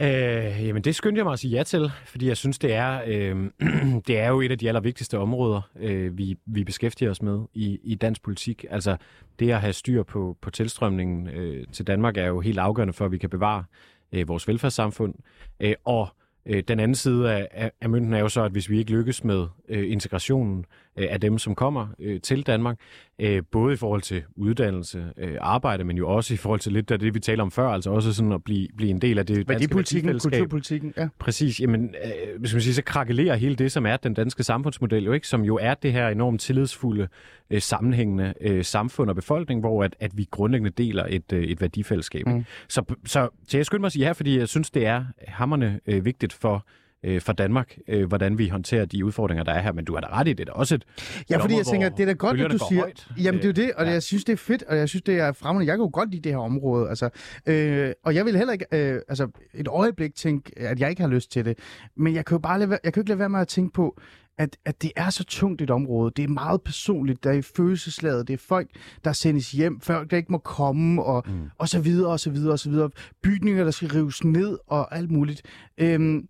Øh, 0.00 0.66
jamen, 0.66 0.82
det 0.82 0.94
skyndte 0.94 1.18
jeg 1.18 1.24
mig 1.24 1.32
at 1.32 1.38
sige 1.38 1.56
ja 1.56 1.62
til, 1.62 1.90
fordi 2.04 2.28
jeg 2.28 2.36
synes, 2.36 2.58
det 2.58 2.74
er, 2.74 3.00
øh, 3.06 3.50
det 4.06 4.18
er 4.18 4.28
jo 4.28 4.40
et 4.40 4.50
af 4.50 4.58
de 4.58 4.68
allervigtigste 4.68 5.18
områder, 5.18 5.70
øh, 5.80 6.18
vi, 6.18 6.36
vi 6.46 6.64
beskæftiger 6.64 7.10
os 7.10 7.22
med 7.22 7.44
i, 7.54 7.78
i 7.82 7.94
dansk 7.94 8.22
politik. 8.22 8.64
Altså, 8.70 8.96
det 9.38 9.50
at 9.50 9.60
have 9.60 9.72
styr 9.72 10.02
på, 10.02 10.36
på 10.42 10.50
tilstrømningen 10.50 11.28
øh, 11.28 11.66
til 11.72 11.86
Danmark 11.86 12.16
er 12.16 12.26
jo 12.26 12.40
helt 12.40 12.58
afgørende 12.58 12.92
for, 12.92 13.04
at 13.04 13.12
vi 13.12 13.18
kan 13.18 13.30
bevare 13.30 13.64
øh, 14.12 14.28
vores 14.28 14.48
velfærdssamfund. 14.48 15.14
Øh, 15.60 15.74
og 15.84 16.08
øh, 16.46 16.62
den 16.68 16.80
anden 16.80 16.94
side 16.94 17.32
af, 17.32 17.48
af, 17.50 17.72
af 17.80 17.90
mønten 17.90 18.14
er 18.14 18.18
jo 18.18 18.28
så, 18.28 18.42
at 18.42 18.52
hvis 18.52 18.70
vi 18.70 18.78
ikke 18.78 18.90
lykkes 18.90 19.24
med 19.24 19.46
øh, 19.68 19.92
integrationen 19.92 20.58
øh, 20.58 20.64
af 20.96 21.20
dem, 21.20 21.38
som 21.38 21.54
kommer 21.54 21.86
øh, 21.98 22.20
til 22.20 22.42
Danmark, 22.42 22.78
øh, 23.18 23.42
både 23.50 23.74
i 23.74 23.76
forhold 23.76 24.02
til 24.02 24.22
uddannelse, 24.36 25.04
øh, 25.16 25.36
arbejde, 25.40 25.84
men 25.84 25.96
jo 25.96 26.08
også 26.08 26.34
i 26.34 26.36
forhold 26.36 26.60
til 26.60 26.72
lidt 26.72 26.90
af 26.90 26.98
det, 26.98 27.14
vi 27.14 27.20
taler 27.20 27.42
om 27.42 27.50
før, 27.50 27.68
altså 27.68 27.90
også 27.90 28.12
sådan 28.12 28.32
at 28.32 28.44
blive, 28.44 28.68
blive 28.76 28.90
en 28.90 29.00
del 29.00 29.18
af 29.18 29.26
det 29.26 29.46
politikken, 29.70 30.18
kulturpolitikken, 30.18 30.94
ja. 30.96 31.08
Præcis, 31.18 31.60
jamen, 31.60 31.94
øh, 32.04 32.40
hvis 32.40 32.52
man 32.52 32.62
siger, 32.62 32.74
så 32.74 32.82
krakelerer 32.82 33.36
hele 33.36 33.54
det, 33.54 33.72
som 33.72 33.86
er 33.86 33.96
den 33.96 34.14
danske 34.14 34.42
samfundsmodel 34.42 35.04
jo 35.04 35.12
ikke, 35.12 35.28
som 35.28 35.42
jo 35.42 35.58
er 35.62 35.74
det 35.74 35.92
her 35.92 36.08
enormt 36.08 36.40
tillidsfulde, 36.40 37.08
øh, 37.50 37.60
sammenhængende 37.60 38.34
øh, 38.40 38.64
samfund 38.64 39.10
og 39.10 39.16
befolkning, 39.16 39.60
hvor 39.60 39.84
at, 39.84 39.96
at 40.00 40.16
vi 40.16 40.28
grundlæggende 40.30 40.70
deler 40.70 41.06
et, 41.08 41.32
øh, 41.32 41.44
et 41.44 41.60
værdifællesskab. 41.60 42.26
Mm. 42.26 42.44
Så, 42.68 42.94
så, 43.04 43.28
så 43.48 43.58
jeg 43.58 43.66
skynder 43.66 43.80
mig 43.80 43.86
at 43.86 43.92
sige 43.92 44.06
ja, 44.06 44.12
fordi 44.12 44.38
jeg 44.38 44.48
synes, 44.48 44.70
det 44.70 44.86
er 44.86 45.04
hammerne 45.28 45.80
øh, 45.86 46.04
vigtigt 46.04 46.32
for 46.32 46.66
øh, 47.04 47.20
for 47.20 47.32
Danmark, 47.32 47.78
øh, 47.88 48.08
hvordan 48.08 48.38
vi 48.38 48.48
håndterer 48.48 48.84
de 48.84 49.04
udfordringer, 49.04 49.44
der 49.44 49.52
er 49.52 49.62
her. 49.62 49.72
Men 49.72 49.84
du 49.84 49.94
har 49.94 50.00
da 50.00 50.06
ret 50.18 50.28
i 50.28 50.32
det, 50.32 50.48
er 50.48 50.52
også 50.52 50.74
et 50.74 50.84
Ja, 51.30 51.36
fordi 51.36 51.56
jeg 51.56 51.66
tænker, 51.66 51.88
det 51.88 52.00
er 52.00 52.06
da 52.06 52.12
godt, 52.12 52.40
at 52.40 52.50
du 52.50 52.58
siger... 52.68 52.80
Højt. 52.80 53.08
Jamen, 53.18 53.42
det 53.42 53.44
er 53.44 53.62
jo 53.62 53.66
det, 53.66 53.74
og 53.74 53.86
ja. 53.86 53.92
jeg 53.92 54.02
synes, 54.02 54.24
det 54.24 54.32
er 54.32 54.36
fedt, 54.36 54.62
og 54.62 54.76
jeg 54.76 54.88
synes, 54.88 55.02
det 55.02 55.18
er 55.18 55.32
fremmende. 55.32 55.66
Jeg 55.66 55.76
kan 55.76 55.84
jo 55.84 55.90
godt 55.92 56.10
lide 56.10 56.22
det 56.22 56.32
her 56.32 56.38
område, 56.38 56.88
altså. 56.88 57.08
Øh, 57.46 57.92
og 58.04 58.14
jeg 58.14 58.24
vil 58.24 58.36
heller 58.36 58.52
ikke, 58.52 58.66
øh, 58.72 59.00
altså, 59.08 59.28
et 59.54 59.68
øjeblik 59.68 60.14
tænke, 60.14 60.52
at 60.58 60.80
jeg 60.80 60.90
ikke 60.90 61.02
har 61.02 61.08
lyst 61.08 61.32
til 61.32 61.44
det. 61.44 61.58
Men 61.96 62.14
jeg 62.14 62.24
kan 62.24 62.34
jo 62.34 62.38
bare 62.38 62.58
lade, 62.58 62.70
jeg 62.70 62.92
kan 62.92 62.92
jo 62.96 63.00
ikke 63.00 63.10
lade 63.10 63.18
være 63.18 63.28
med 63.28 63.40
at 63.40 63.48
tænke 63.48 63.72
på, 63.72 64.00
at, 64.38 64.56
at 64.64 64.82
det 64.82 64.92
er 64.96 65.10
så 65.10 65.24
tungt 65.24 65.62
et 65.62 65.70
område. 65.70 66.12
Det 66.16 66.24
er 66.24 66.28
meget 66.28 66.62
personligt. 66.62 67.24
Der 67.24 67.32
er 67.32 67.42
følelsesladet. 67.56 68.28
Det 68.28 68.34
er 68.34 68.38
folk, 68.48 68.68
der 69.04 69.12
sendes 69.12 69.52
hjem, 69.52 69.80
folk, 69.80 70.10
der 70.10 70.16
ikke 70.16 70.32
må 70.32 70.38
komme, 70.38 71.02
og, 71.02 71.24
mm. 71.26 71.32
og 71.58 71.68
så 71.68 71.80
videre, 71.80 72.12
og 72.12 72.20
så 72.20 72.30
videre, 72.30 72.52
og 72.52 72.58
så 72.58 72.70
videre. 72.70 72.90
Bygninger, 73.22 73.64
der 73.64 73.70
skal 73.70 73.88
rives 73.88 74.24
ned, 74.24 74.58
og 74.66 74.96
alt 74.96 75.10
muligt. 75.10 75.42
Øhm, 75.78 76.28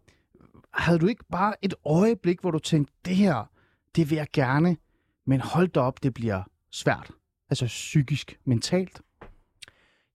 havde 0.77 0.99
du 0.99 1.07
ikke 1.07 1.25
bare 1.33 1.55
et 1.63 1.75
øjeblik, 1.85 2.41
hvor 2.41 2.51
du 2.51 2.59
tænkte, 2.59 2.93
det 3.05 3.17
her, 3.17 3.51
det 3.97 4.11
vil 4.11 4.17
jeg 4.17 4.27
gerne, 4.33 4.77
men 5.25 5.41
hold 5.41 5.69
da 5.69 5.81
op, 5.81 6.03
det 6.03 6.15
bliver 6.15 6.43
svært. 6.71 7.11
Altså 7.51 7.67
psykisk, 7.67 8.39
mentalt. 8.45 9.01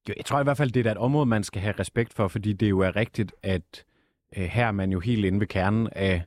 Jo, 0.09 0.13
jeg 0.17 0.25
tror 0.25 0.39
i 0.39 0.43
hvert 0.43 0.57
fald, 0.57 0.71
det 0.71 0.87
er 0.87 0.91
et 0.91 0.97
område, 0.97 1.25
man 1.25 1.43
skal 1.43 1.61
have 1.61 1.73
respekt 1.79 2.13
for, 2.13 2.27
fordi 2.27 2.53
det 2.53 2.69
jo 2.69 2.79
er 2.79 2.95
rigtigt, 2.95 3.33
at 3.43 3.83
øh, 4.37 4.43
her 4.43 4.67
er 4.67 4.71
man 4.71 4.91
jo 4.91 4.99
helt 4.99 5.25
inde 5.25 5.39
ved 5.39 5.47
kernen 5.47 5.89
af 5.91 6.23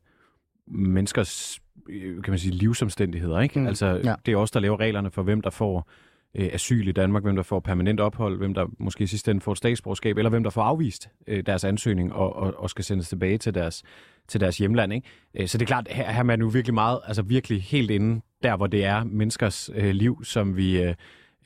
menneskers 0.67 1.61
øh, 1.89 2.23
kan 2.23 2.31
man 2.33 2.39
sige, 2.39 2.53
livsomstændigheder. 2.53 3.41
Ikke? 3.41 3.61
Mm, 3.61 3.67
altså, 3.67 4.01
ja. 4.05 4.15
Det 4.27 4.33
er 4.33 4.37
også 4.37 4.53
der 4.55 4.61
laver 4.61 4.81
reglerne 4.81 5.11
for, 5.11 5.23
hvem 5.23 5.41
der 5.41 5.51
får 5.51 5.89
øh, 6.35 6.49
asyl 6.53 6.89
i 6.89 6.93
Danmark, 6.93 7.23
hvem 7.23 7.37
der 7.37 7.43
får 7.43 7.61
permanent 7.61 8.01
ophold, 8.01 8.39
hvem 8.39 8.55
der 8.55 8.67
måske 8.79 9.05
i 9.05 9.07
sidste 9.07 9.31
ende 9.31 9.41
får 9.41 9.53
et 9.53 9.59
statsborgerskab, 9.59 10.19
eller 10.19 10.31
hvem 10.31 10.43
der 10.43 10.51
får 10.51 10.63
afvist 10.63 11.09
øh, 11.27 11.43
deres 11.47 11.65
ansøgning 11.65 12.13
og, 12.13 12.37
og, 12.37 12.55
og 12.57 12.71
skal 12.71 12.85
sendes 12.85 13.09
tilbage 13.09 13.39
til 13.39 13.55
deres, 13.55 13.83
til 14.29 14.41
deres 14.41 14.59
hjemland. 14.59 14.93
Ikke? 14.93 15.09
Øh, 15.35 15.49
så 15.49 15.59
det 15.59 15.65
er 15.65 15.67
klart, 15.67 15.89
her, 15.91 16.11
her 16.11 16.19
er 16.19 16.23
man 16.23 16.39
nu 16.39 16.49
virkelig 16.49 16.75
meget, 16.75 17.01
altså 17.07 17.23
virkelig 17.23 17.63
helt 17.63 17.91
inde 17.91 18.21
der, 18.43 18.57
hvor 18.57 18.67
det 18.67 18.85
er 18.85 19.05
menneskers 19.05 19.71
øh, 19.75 19.91
liv, 19.91 20.25
som 20.25 20.57
vi... 20.57 20.83
Øh, 20.83 20.95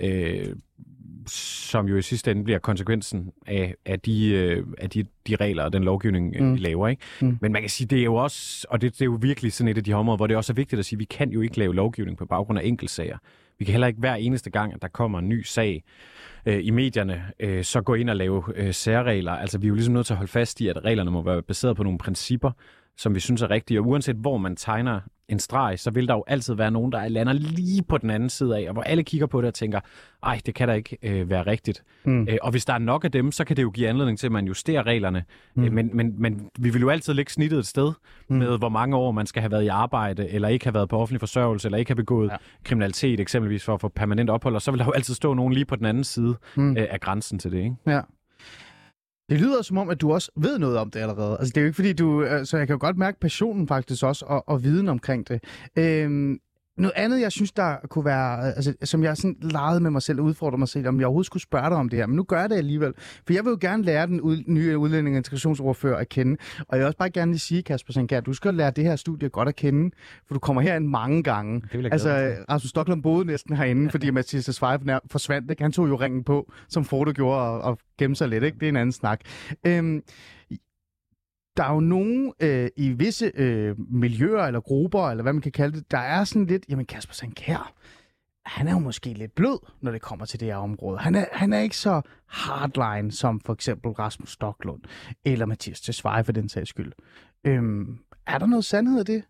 øh, 0.01 0.57
som 1.29 1.89
jo 1.89 1.97
i 1.97 2.03
sidste 2.03 2.31
ende 2.31 2.45
bliver 2.45 2.59
konsekvensen 2.59 3.33
af, 3.47 3.75
af, 3.87 4.01
de, 4.01 4.29
øh, 4.29 4.67
af 4.79 4.91
de, 4.91 5.05
de 5.29 5.37
regler 5.37 5.65
og 5.65 5.73
den 5.73 5.85
lovgivning, 5.85 6.35
øh, 6.37 6.43
mm. 6.43 6.55
vi 6.55 6.59
laver. 6.59 6.89
Ikke? 6.89 7.03
Mm. 7.21 7.39
Men 7.41 7.53
man 7.53 7.63
kan 7.63 7.71
sige, 7.71 7.87
det 7.87 7.99
er 7.99 8.05
jo 8.05 8.15
også, 8.15 8.67
og 8.71 8.81
det, 8.81 8.93
det 8.93 9.01
er 9.01 9.05
jo 9.05 9.19
virkelig 9.21 9.53
sådan 9.53 9.69
et 9.69 9.77
af 9.77 9.85
de 9.85 9.93
områder, 9.93 10.17
hvor 10.17 10.27
det 10.27 10.37
også 10.37 10.53
er 10.53 10.55
vigtigt 10.55 10.79
at 10.79 10.87
sige, 10.87 10.97
at 10.97 11.01
vi 11.01 11.05
kan 11.05 11.31
jo 11.31 11.41
ikke 11.41 11.59
lave 11.59 11.75
lovgivning 11.75 12.19
på 12.19 12.27
baggrund 12.27 12.59
af 12.59 12.63
enkeltsager. 12.65 13.19
Vi 13.59 13.65
kan 13.65 13.73
heller 13.73 13.87
ikke 13.87 14.01
hver 14.01 14.15
eneste 14.15 14.51
gang, 14.51 14.75
at 14.75 14.83
der 14.83 14.89
kommer 14.89 15.19
en 15.19 15.29
ny 15.29 15.43
sag 15.43 15.85
øh, 16.47 16.61
i 16.63 16.71
medierne, 16.71 17.23
øh, 17.41 17.65
så 17.65 17.81
gå 17.81 17.95
ind 17.95 18.11
og 18.11 18.17
lave 18.17 18.43
øh, 18.55 18.75
særregler. 18.75 19.33
Altså 19.33 19.59
vi 19.59 19.67
er 19.67 19.69
jo 19.69 19.75
ligesom 19.75 19.95
nødt 19.95 20.07
til 20.07 20.13
at 20.13 20.19
holde 20.19 20.33
fast 20.33 20.61
i, 20.61 20.69
at 20.69 20.85
reglerne 20.85 21.11
må 21.11 21.23
være 21.23 21.43
baseret 21.43 21.77
på 21.77 21.83
nogle 21.83 21.99
principper, 21.99 22.51
som 22.97 23.15
vi 23.15 23.21
synes 23.21 23.43
er 23.43 23.51
rigtige. 23.51 23.81
Og 23.81 23.87
uanset 23.87 24.17
hvor 24.17 24.37
man 24.37 24.57
tegner 24.57 25.01
en 25.29 25.39
streg, 25.39 25.79
så 25.79 25.91
vil 25.91 26.09
der 26.09 26.15
jo 26.15 26.25
altid 26.27 26.55
være 26.55 26.71
nogen, 26.71 26.93
der 26.93 27.09
lander 27.09 27.33
lige 27.33 27.83
på 27.83 27.99
den 27.99 28.11
anden 28.11 28.31
side 28.31 28.59
af, 28.59 28.65
og 28.69 28.73
hvor 28.73 28.83
alle 28.83 29.05
kigger 29.05 29.27
på 29.27 29.41
det 29.41 29.49
og 29.49 29.55
tænker, 29.55 29.81
ej, 30.23 30.41
det 30.47 30.55
kan 30.55 30.69
da 30.69 30.75
ikke 30.75 30.99
øh, 31.03 31.31
være 31.31 31.47
rigtigt. 31.47 31.83
Mm. 32.05 32.29
Øh, 32.31 32.39
og 32.43 32.51
hvis 32.51 32.65
der 32.65 32.73
er 32.73 32.79
nok 32.79 33.05
af 33.05 33.13
dem, 33.13 33.33
så 33.33 33.45
kan 33.45 33.57
det 33.57 33.63
jo 33.63 33.71
give 33.71 33.89
anledning 33.89 34.19
til, 34.19 34.27
at 34.27 34.33
man 34.33 34.47
justerer 34.47 34.87
reglerne. 34.87 35.25
Mm. 35.55 35.65
Øh, 35.65 35.73
men, 35.73 35.91
men, 35.97 36.15
men 36.19 36.49
vi 36.59 36.71
vil 36.71 36.81
jo 36.81 36.89
altid 36.89 37.15
lægge 37.15 37.33
snittet 37.33 37.59
et 37.59 37.67
sted 37.67 37.93
mm. 38.29 38.37
med, 38.37 38.59
hvor 38.59 38.69
mange 38.69 38.97
år 38.97 39.13
man 39.13 39.27
skal 39.27 39.43
have 39.43 39.51
været 39.51 39.65
i 39.65 39.69
arbejde, 39.69 40.29
eller 40.29 40.49
ikke 40.49 40.67
have 40.67 40.75
været 40.75 40.89
på 40.89 40.99
offentlig 40.99 41.21
forsørgelse, 41.21 41.69
eller 41.69 41.79
ikke 41.79 41.89
have 41.89 41.97
begået 41.97 42.31
ja. 42.31 42.37
kriminalitet, 42.65 43.21
eksempelvis 43.21 43.65
for 43.65 43.75
at 43.75 43.81
få 43.81 43.89
permanent 43.89 44.31
ophold, 44.31 44.55
og 44.55 44.63
så 44.63 44.71
vil 44.71 44.79
der 44.79 44.85
jo 44.85 44.93
altid 44.93 45.15
stå 45.15 45.35
nogen 45.35 45.53
lige 45.53 45.65
på 45.65 45.77
den 45.77 45.87
anden 45.87 46.05
side 46.05 46.37
mm. 46.57 46.77
øh, 46.77 46.87
af 46.91 47.01
grænsen 47.01 47.39
til 47.39 47.53
det. 47.53 47.59
Ikke? 47.59 47.77
Ja. 47.87 48.01
Det 49.31 49.41
lyder 49.41 49.63
som 49.63 49.79
om, 49.79 49.91
at 49.91 50.01
du 50.01 50.13
også 50.13 50.31
ved 50.37 50.59
noget 50.59 50.79
om 50.79 50.91
det 50.91 51.01
allerede. 51.01 51.37
Altså, 51.39 51.53
det 51.55 51.57
er 51.57 51.61
jo 51.61 51.67
ikke 51.67 51.77
fordi, 51.77 51.93
du... 51.93 52.25
Altså, 52.25 52.57
jeg 52.57 52.67
kan 52.67 52.75
jo 52.75 52.81
godt 52.81 52.99
mærke 52.99 53.21
passionen 53.21 53.69
faktisk 53.69 54.03
også, 54.03 54.25
og, 54.29 54.49
og 54.49 54.65
viden 54.65 54.89
omkring 54.89 55.29
det. 55.29 55.45
Øhm, 55.77 56.39
noget 56.79 56.93
andet, 56.97 57.21
jeg 57.21 57.33
synes, 57.33 57.53
der 57.53 57.77
kunne 57.91 58.05
være, 58.05 58.55
altså, 58.55 58.75
som 58.85 59.03
jeg 59.03 59.17
sådan 59.17 59.37
legede 59.41 59.81
med 59.81 59.91
mig 59.91 60.03
selv 60.03 60.21
og 60.21 60.25
udfordrede 60.25 60.59
mig 60.59 60.69
selv, 60.69 60.89
om 60.89 60.99
jeg 60.99 61.07
overhovedet 61.07 61.27
skulle 61.27 61.43
spørge 61.43 61.71
dig 61.71 61.77
om 61.77 61.89
det 61.89 61.99
her, 61.99 62.07
men 62.07 62.17
nu 62.17 62.23
gør 62.23 62.41
jeg 62.41 62.51
det 62.51 62.57
alligevel. 62.57 62.93
For 63.27 63.33
jeg 63.33 63.45
vil 63.45 63.51
jo 63.51 63.59
gerne 63.61 63.83
lære 63.83 64.07
den 64.07 64.21
ud, 64.21 64.43
nye 64.47 64.79
udlænding- 64.79 65.15
og 65.15 65.17
integrationsordfører 65.17 65.97
at 65.97 66.09
kende. 66.09 66.37
Og 66.59 66.67
jeg 66.71 66.79
vil 66.79 66.87
også 66.87 66.99
bare 66.99 67.11
gerne 67.11 67.33
lige 67.33 67.41
sige, 67.41 67.63
Kasper 67.63 67.93
Sankær, 67.93 68.21
du 68.21 68.33
skal 68.33 68.55
lære 68.55 68.71
det 68.71 68.85
her 68.85 68.97
studie 68.97 69.29
godt 69.29 69.49
at 69.49 69.57
kende, 69.57 69.91
for 70.27 70.35
du 70.35 70.41
kommer 70.41 70.63
herind 70.63 70.87
mange 70.87 71.23
gange. 71.23 71.61
Det 71.61 71.73
vil 71.73 71.83
jeg 71.83 71.93
altså, 71.93 72.37
Rasmus 72.51 72.71
Stockholm 72.71 73.03
boede 73.03 73.25
næsten 73.25 73.57
herinde, 73.57 73.91
fordi 73.91 74.11
Mathias 74.11 74.45
Tesfaye 74.45 75.01
forsvandt. 75.11 75.51
Ikke? 75.51 75.63
Han 75.63 75.73
tog 75.73 75.89
jo 75.89 75.97
ringen 75.97 76.25
på, 76.25 76.53
som 76.69 76.85
Frodo 76.85 77.13
gjorde, 77.15 77.41
og, 77.41 77.61
og 77.61 77.79
gemte 77.99 78.19
sig 78.19 78.29
lidt. 78.29 78.45
Ikke? 78.45 78.59
Det 78.59 78.67
er 78.67 78.69
en 78.69 78.77
anden 78.77 78.93
snak. 78.93 79.21
Øhm, 79.67 80.03
der 81.59 81.65
er 81.65 81.73
jo 81.75 81.81
nogen 81.81 82.33
øh, 82.41 82.69
i 82.77 82.91
visse 82.91 83.33
øh, 83.35 83.75
miljøer 83.79 84.43
eller 84.43 84.61
grupper, 84.61 85.11
eller 85.11 85.23
hvad 85.23 85.33
man 85.33 85.43
kan 85.43 85.53
kalde 85.53 85.79
det, 85.79 85.91
der 85.91 85.99
er 85.99 86.25
sådan 86.25 86.47
lidt, 86.47 86.65
jamen 86.69 86.87
Kasper 86.87 87.15
Sankær, 87.15 87.73
han 88.45 88.69
er 88.69 88.73
jo 88.73 88.79
måske 88.79 89.13
lidt 89.13 89.35
blød, 89.35 89.59
når 89.81 89.93
det 89.93 90.03
kommer 90.03 90.27
til 90.27 90.41
det 90.41 90.49
her 90.49 90.57
område. 90.57 90.99
Han 90.99 91.15
er, 91.15 91.25
han 91.33 91.53
er 91.53 91.59
ikke 91.59 91.77
så 91.77 92.01
hardline 92.27 93.13
som 93.13 93.41
for 93.41 93.53
eksempel 93.53 93.91
Rasmus 93.91 94.33
Stocklund, 94.33 94.81
eller 95.25 95.47
Mathias 95.47 95.81
Tesfaye 95.81 96.25
for 96.25 96.33
den 96.33 96.49
sags 96.49 96.69
skyld. 96.69 96.93
Øhm, 97.45 97.99
er 98.27 98.39
der 98.39 98.47
noget 98.47 98.65
sandhed 98.65 98.99
af 98.99 99.07
det? 99.07 99.25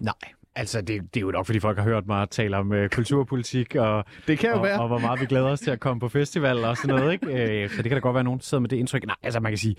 Nej, 0.00 0.14
altså 0.54 0.80
det, 0.80 1.14
det 1.14 1.20
er 1.20 1.20
jo 1.20 1.30
nok, 1.30 1.46
fordi 1.46 1.60
folk 1.60 1.78
har 1.78 1.84
hørt 1.84 2.06
mig 2.06 2.30
tale 2.30 2.56
om 2.56 2.72
øh, 2.72 2.90
kulturpolitik, 2.90 3.74
og, 3.74 4.04
Det 4.26 4.38
kan 4.38 4.50
jo 4.50 4.56
og, 4.56 4.62
være. 4.62 4.80
og 4.80 4.88
hvor 4.88 4.98
meget 4.98 5.20
vi 5.20 5.26
glæder 5.26 5.48
os 5.50 5.60
til 5.60 5.70
at 5.70 5.80
komme 5.80 6.00
på 6.00 6.08
festival 6.08 6.64
og 6.64 6.76
sådan 6.76 6.94
noget. 6.96 7.12
Ikke? 7.12 7.26
Øh, 7.62 7.70
så 7.70 7.76
det 7.76 7.84
kan 7.84 7.92
da 7.92 7.98
godt 7.98 8.14
være, 8.14 8.20
at 8.20 8.24
nogen 8.24 8.40
sidder 8.40 8.60
med 8.60 8.68
det 8.68 8.76
indtryk. 8.76 9.06
Nej, 9.06 9.16
altså 9.22 9.40
man 9.40 9.52
kan 9.52 9.58
sige, 9.58 9.76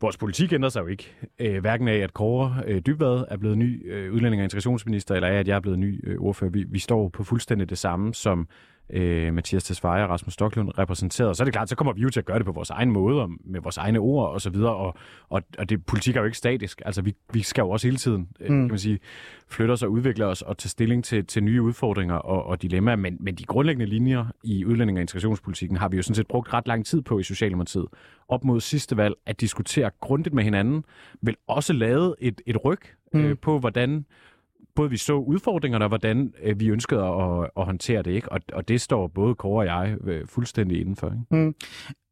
vores 0.00 0.16
politik 0.16 0.52
ændrer 0.52 0.68
sig 0.68 0.80
jo 0.80 0.86
ikke. 0.86 1.14
Øh, 1.38 1.60
hverken 1.60 1.88
af, 1.88 1.96
at 1.96 2.14
Kåre 2.14 2.62
øh, 2.66 2.82
Dybvad 2.86 3.24
er 3.28 3.36
blevet 3.36 3.58
ny 3.58 3.92
øh, 3.92 4.12
udlænding- 4.12 4.40
og 4.40 4.44
integrationsminister, 4.44 5.14
eller 5.14 5.28
af, 5.28 5.34
at 5.34 5.48
jeg 5.48 5.56
er 5.56 5.60
blevet 5.60 5.78
ny 5.78 6.08
øh, 6.10 6.16
ordfører. 6.18 6.50
Vi, 6.50 6.64
vi 6.68 6.78
står 6.78 7.08
på 7.08 7.24
fuldstændig 7.24 7.70
det 7.70 7.78
samme, 7.78 8.14
som 8.14 8.48
øh, 8.92 9.34
Mathias 9.34 9.64
Tesfaye 9.64 10.02
og 10.02 10.10
Rasmus 10.10 10.34
Stocklund 10.34 10.78
repræsenteret. 10.78 11.36
Så 11.36 11.42
er 11.42 11.44
det 11.44 11.52
klart, 11.54 11.68
så 11.68 11.76
kommer 11.76 11.92
vi 11.92 12.00
jo 12.00 12.08
til 12.10 12.20
at 12.20 12.26
gøre 12.26 12.38
det 12.38 12.46
på 12.46 12.52
vores 12.52 12.70
egen 12.70 12.90
måde, 12.90 13.22
og 13.22 13.30
med 13.44 13.60
vores 13.60 13.76
egne 13.76 13.98
ord 13.98 14.30
og 14.32 14.40
så 14.40 14.50
videre, 14.50 14.74
og, 14.76 14.94
og, 15.28 15.42
og 15.58 15.68
det, 15.68 15.86
politik 15.86 16.16
er 16.16 16.20
jo 16.20 16.24
ikke 16.26 16.38
statisk. 16.38 16.82
Altså, 16.84 17.02
vi, 17.02 17.14
vi 17.32 17.42
skal 17.42 17.62
jo 17.62 17.70
også 17.70 17.86
hele 17.86 17.96
tiden, 17.96 18.28
øh, 18.40 18.50
Mm. 18.50 18.56
kan 18.60 18.68
man 18.68 18.78
sige, 18.78 18.98
flytte 19.48 19.72
os 19.72 19.82
og 19.82 19.90
udvikle 19.90 20.26
os 20.26 20.42
og 20.42 20.58
tage 20.58 20.68
stilling 20.70 21.04
til, 21.04 21.26
til 21.26 21.44
nye 21.44 21.62
udfordringer 21.62 22.14
og, 22.14 22.44
og 22.46 22.62
dilemmaer, 22.62 22.96
men, 22.96 23.16
men 23.20 23.34
de 23.34 23.44
grundlæggende 23.44 23.86
linjer 23.86 24.24
i 24.44 24.64
udlænding- 24.64 24.98
og 24.98 25.00
integrationspolitikken 25.02 25.78
har 25.78 25.88
vi 25.88 25.96
jo 25.96 26.02
sådan 26.02 26.14
set 26.14 26.26
brugt 26.28 26.54
ret 26.54 26.66
lang 26.68 26.86
tid 26.86 27.02
på 27.02 27.18
i 27.18 27.22
Socialdemokratiet. 27.22 27.86
Op 28.28 28.44
mod 28.44 28.60
sidste 28.60 28.96
valg 28.96 29.14
at 29.26 29.40
diskutere 29.40 29.90
grundigt 30.00 30.34
med 30.34 30.44
hinanden, 30.44 30.84
vil 31.22 31.36
også 31.46 31.72
lave 31.72 32.14
et, 32.20 32.40
et 32.46 32.64
ryg 32.64 32.78
øh, 33.14 33.30
Mm. 33.30 33.36
på, 33.36 33.58
hvordan 33.58 34.04
både 34.74 34.90
vi 34.90 34.96
så 34.96 35.12
udfordringerne, 35.12 35.84
og 35.84 35.88
hvordan 35.88 36.34
øh, 36.42 36.60
vi 36.60 36.68
ønskede 36.68 37.02
at, 37.02 37.50
at 37.56 37.64
håndtere 37.64 38.02
det. 38.02 38.10
Ikke? 38.10 38.32
Og, 38.32 38.40
og 38.52 38.68
det 38.68 38.80
står 38.80 39.06
både 39.06 39.34
Kåre 39.34 39.62
og 39.62 39.66
jeg 39.66 39.96
øh, 40.04 40.26
fuldstændig 40.26 40.80
indenfor. 40.80 41.06
Ikke? 41.06 41.44
Mm. 41.44 41.54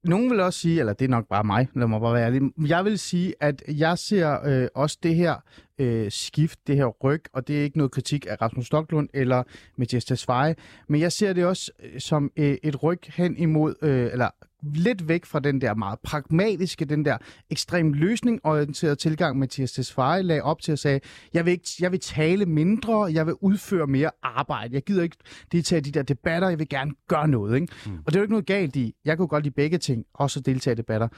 Nogen 0.05 0.31
vil 0.31 0.41
også 0.41 0.61
sige, 0.61 0.81
eller 0.81 0.93
det 0.93 1.05
er 1.05 1.09
nok 1.09 1.29
bare 1.29 1.45
mig, 1.45 1.69
lad 1.75 1.87
mig 1.87 2.01
bare 2.01 2.15
være 2.15 2.25
ærlig. 2.27 2.43
Jeg 2.69 2.85
vil 2.85 2.99
sige, 2.99 3.35
at 3.41 3.63
jeg 3.69 3.99
ser 3.99 4.47
øh, 4.47 4.69
også 4.75 4.99
det 5.03 5.15
her 5.15 5.35
øh, 5.79 6.11
skift, 6.11 6.59
det 6.67 6.77
her 6.77 6.87
ryg, 6.87 7.23
og 7.33 7.49
det 7.49 7.59
er 7.59 7.63
ikke 7.63 7.79
noget 7.79 7.93
kritik 7.93 8.27
af 8.29 8.43
Rasmus 8.43 8.67
Stocklund 8.67 9.09
eller 9.15 9.43
Mathias 9.77 10.05
Tesfaye, 10.05 10.55
men 10.89 11.01
jeg 11.01 11.13
ser 11.13 11.33
det 11.33 11.45
også 11.45 11.73
øh, 11.85 12.01
som 12.01 12.31
øh, 12.37 12.57
et 12.63 12.83
ryg 12.83 13.01
hen 13.09 13.37
imod, 13.37 13.75
øh, 13.83 14.13
eller 14.13 14.31
lidt 14.63 15.09
væk 15.09 15.25
fra 15.25 15.41
den 15.41 15.61
der 15.61 15.75
meget 15.75 15.99
pragmatiske, 16.01 16.85
den 16.85 17.05
der 17.05 17.19
ekstremt 17.51 17.95
løsningorienterede 17.95 18.97
tilgang, 18.97 19.39
Mathias 19.39 19.73
Tesfaye 19.73 20.23
lagde 20.23 20.43
op 20.43 20.63
til 20.63 20.73
at 20.73 20.79
sige, 20.79 21.01
jeg 21.35 21.45
vil, 21.45 21.51
ikke, 21.51 21.69
jeg 21.81 21.93
vil 21.93 22.01
tale 22.01 22.47
mindre, 22.47 23.13
jeg 23.13 23.27
vil 23.27 23.35
udføre 23.41 23.87
mere 23.87 24.11
arbejde. 24.23 24.75
Jeg 24.75 24.83
gider 24.83 25.03
ikke 25.03 25.17
deltage 25.53 25.79
i 25.79 25.83
de 25.83 25.91
der 25.91 26.03
debatter, 26.03 26.49
jeg 26.49 26.59
vil 26.59 26.69
gerne 26.69 26.93
gøre 27.09 27.29
noget. 27.29 27.61
Ikke? 27.61 27.73
Mm. 27.87 27.93
Og 27.93 28.07
det 28.07 28.17
er 28.17 28.21
jo 28.21 28.23
ikke 28.23 28.33
noget 28.33 28.47
galt 28.47 28.77
i. 28.77 28.95
Jeg 29.05 29.17
kunne 29.17 29.29
godt 29.29 29.45
lide 29.45 29.55
begge 29.55 29.79
ting, 29.79 30.05
også 30.15 30.41
at 30.41 30.47
deltage 30.47 30.73
i 30.73 30.77
debatter. 30.77 31.09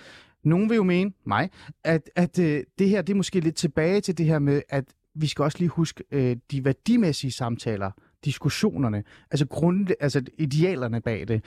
Nogen 0.44 0.70
vil 0.70 0.76
jo 0.76 0.82
mene, 0.82 1.12
mig, 1.26 1.50
at, 1.84 2.10
at 2.16 2.38
øh, 2.38 2.62
det 2.78 2.88
her 2.88 3.02
det 3.02 3.12
er 3.12 3.16
måske 3.16 3.40
lidt 3.40 3.56
tilbage 3.56 4.00
til 4.00 4.18
det 4.18 4.26
her 4.26 4.38
med, 4.38 4.62
at 4.68 4.84
vi 5.14 5.26
skal 5.26 5.42
også 5.42 5.58
lige 5.58 5.68
huske 5.68 6.04
øh, 6.10 6.36
de 6.50 6.64
værdimæssige 6.64 7.30
samtaler, 7.30 7.90
diskussionerne, 8.24 9.04
altså, 9.30 9.46
grund, 9.46 9.86
altså 10.00 10.22
idealerne 10.38 11.00
bag 11.00 11.28
det. 11.28 11.44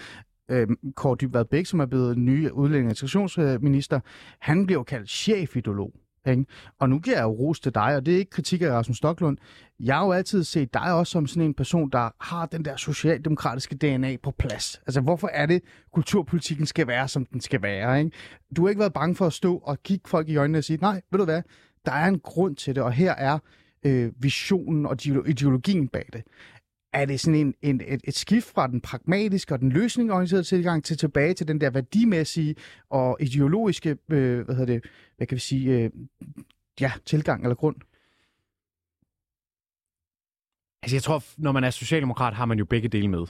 Øh, 0.51 0.67
Kåre 0.95 1.17
Dybvad 1.21 1.45
Bæk, 1.45 1.65
som 1.65 1.79
er 1.79 1.85
blevet 1.85 2.17
ny 2.17 2.49
udlænding- 2.49 2.85
og 2.85 2.91
integrationsminister, 2.91 3.99
han 4.39 4.65
bliver 4.65 4.79
jo 4.79 4.83
kaldt 4.83 5.09
chefideolog. 5.09 5.93
Ikke? 6.27 6.45
Og 6.79 6.89
nu 6.89 6.99
giver 6.99 7.17
jeg 7.17 7.23
jo 7.23 7.31
ros 7.31 7.59
til 7.59 7.75
dig, 7.75 7.95
og 7.95 8.05
det 8.05 8.13
er 8.13 8.17
ikke 8.17 8.31
kritik 8.31 8.61
af 8.61 8.69
Rasmus 8.71 8.97
Stocklund. 8.97 9.37
Jeg 9.79 9.95
har 9.95 10.05
jo 10.05 10.11
altid 10.11 10.43
set 10.43 10.73
dig 10.73 10.93
også 10.93 11.11
som 11.11 11.27
sådan 11.27 11.43
en 11.43 11.53
person, 11.53 11.89
der 11.89 12.09
har 12.21 12.45
den 12.45 12.65
der 12.65 12.75
socialdemokratiske 12.75 13.75
DNA 13.75 14.17
på 14.23 14.31
plads. 14.31 14.81
Altså, 14.87 15.01
hvorfor 15.01 15.27
er 15.27 15.45
det, 15.45 15.61
kulturpolitikken 15.93 16.65
skal 16.65 16.87
være, 16.87 17.07
som 17.07 17.25
den 17.25 17.41
skal 17.41 17.61
være? 17.61 17.99
Ikke? 17.99 18.11
Du 18.55 18.61
har 18.61 18.69
ikke 18.69 18.79
været 18.79 18.93
bange 18.93 19.15
for 19.15 19.25
at 19.25 19.33
stå 19.33 19.57
og 19.57 19.83
kigge 19.83 20.09
folk 20.09 20.29
i 20.29 20.35
øjnene 20.35 20.57
og 20.57 20.63
sige, 20.63 20.77
nej, 20.77 21.01
ved 21.11 21.19
du 21.19 21.25
hvad, 21.25 21.41
der 21.85 21.91
er 21.91 22.07
en 22.07 22.19
grund 22.19 22.55
til 22.55 22.75
det, 22.75 22.83
og 22.83 22.91
her 22.91 23.11
er 23.11 23.39
øh, 23.85 24.11
visionen 24.19 24.85
og 24.85 25.05
ideologien 25.05 25.87
bag 25.87 26.05
det. 26.13 26.23
Er 26.93 27.05
det 27.05 27.19
sådan 27.19 27.39
en, 27.39 27.53
en, 27.61 27.81
et, 27.87 28.01
et 28.03 28.15
skift 28.15 28.47
fra 28.47 28.67
den 28.67 28.81
pragmatiske 28.81 29.53
og 29.53 29.59
den 29.59 29.69
løsningorienterede 29.69 30.43
tilgang 30.43 30.83
til 30.83 30.97
tilbage 30.97 31.33
til 31.33 31.47
den 31.47 31.61
der 31.61 31.69
værdimæssige 31.69 32.55
og 32.89 33.17
ideologiske, 33.19 33.97
øh, 34.09 34.45
hvad 34.45 34.55
hedder 34.55 34.73
det, 34.73 34.85
hvad 35.17 35.27
kan 35.27 35.35
vi 35.35 35.39
sige, 35.39 35.79
øh, 35.79 35.89
ja, 36.81 36.91
tilgang 37.05 37.43
eller 37.43 37.55
grund? 37.55 37.75
Altså, 40.83 40.95
jeg 40.95 41.03
tror, 41.03 41.23
når 41.37 41.51
man 41.51 41.63
er 41.63 41.69
socialdemokrat, 41.69 42.33
har 42.33 42.45
man 42.45 42.57
jo 42.57 42.65
begge 42.65 42.87
dele 42.87 43.07
med. 43.07 43.25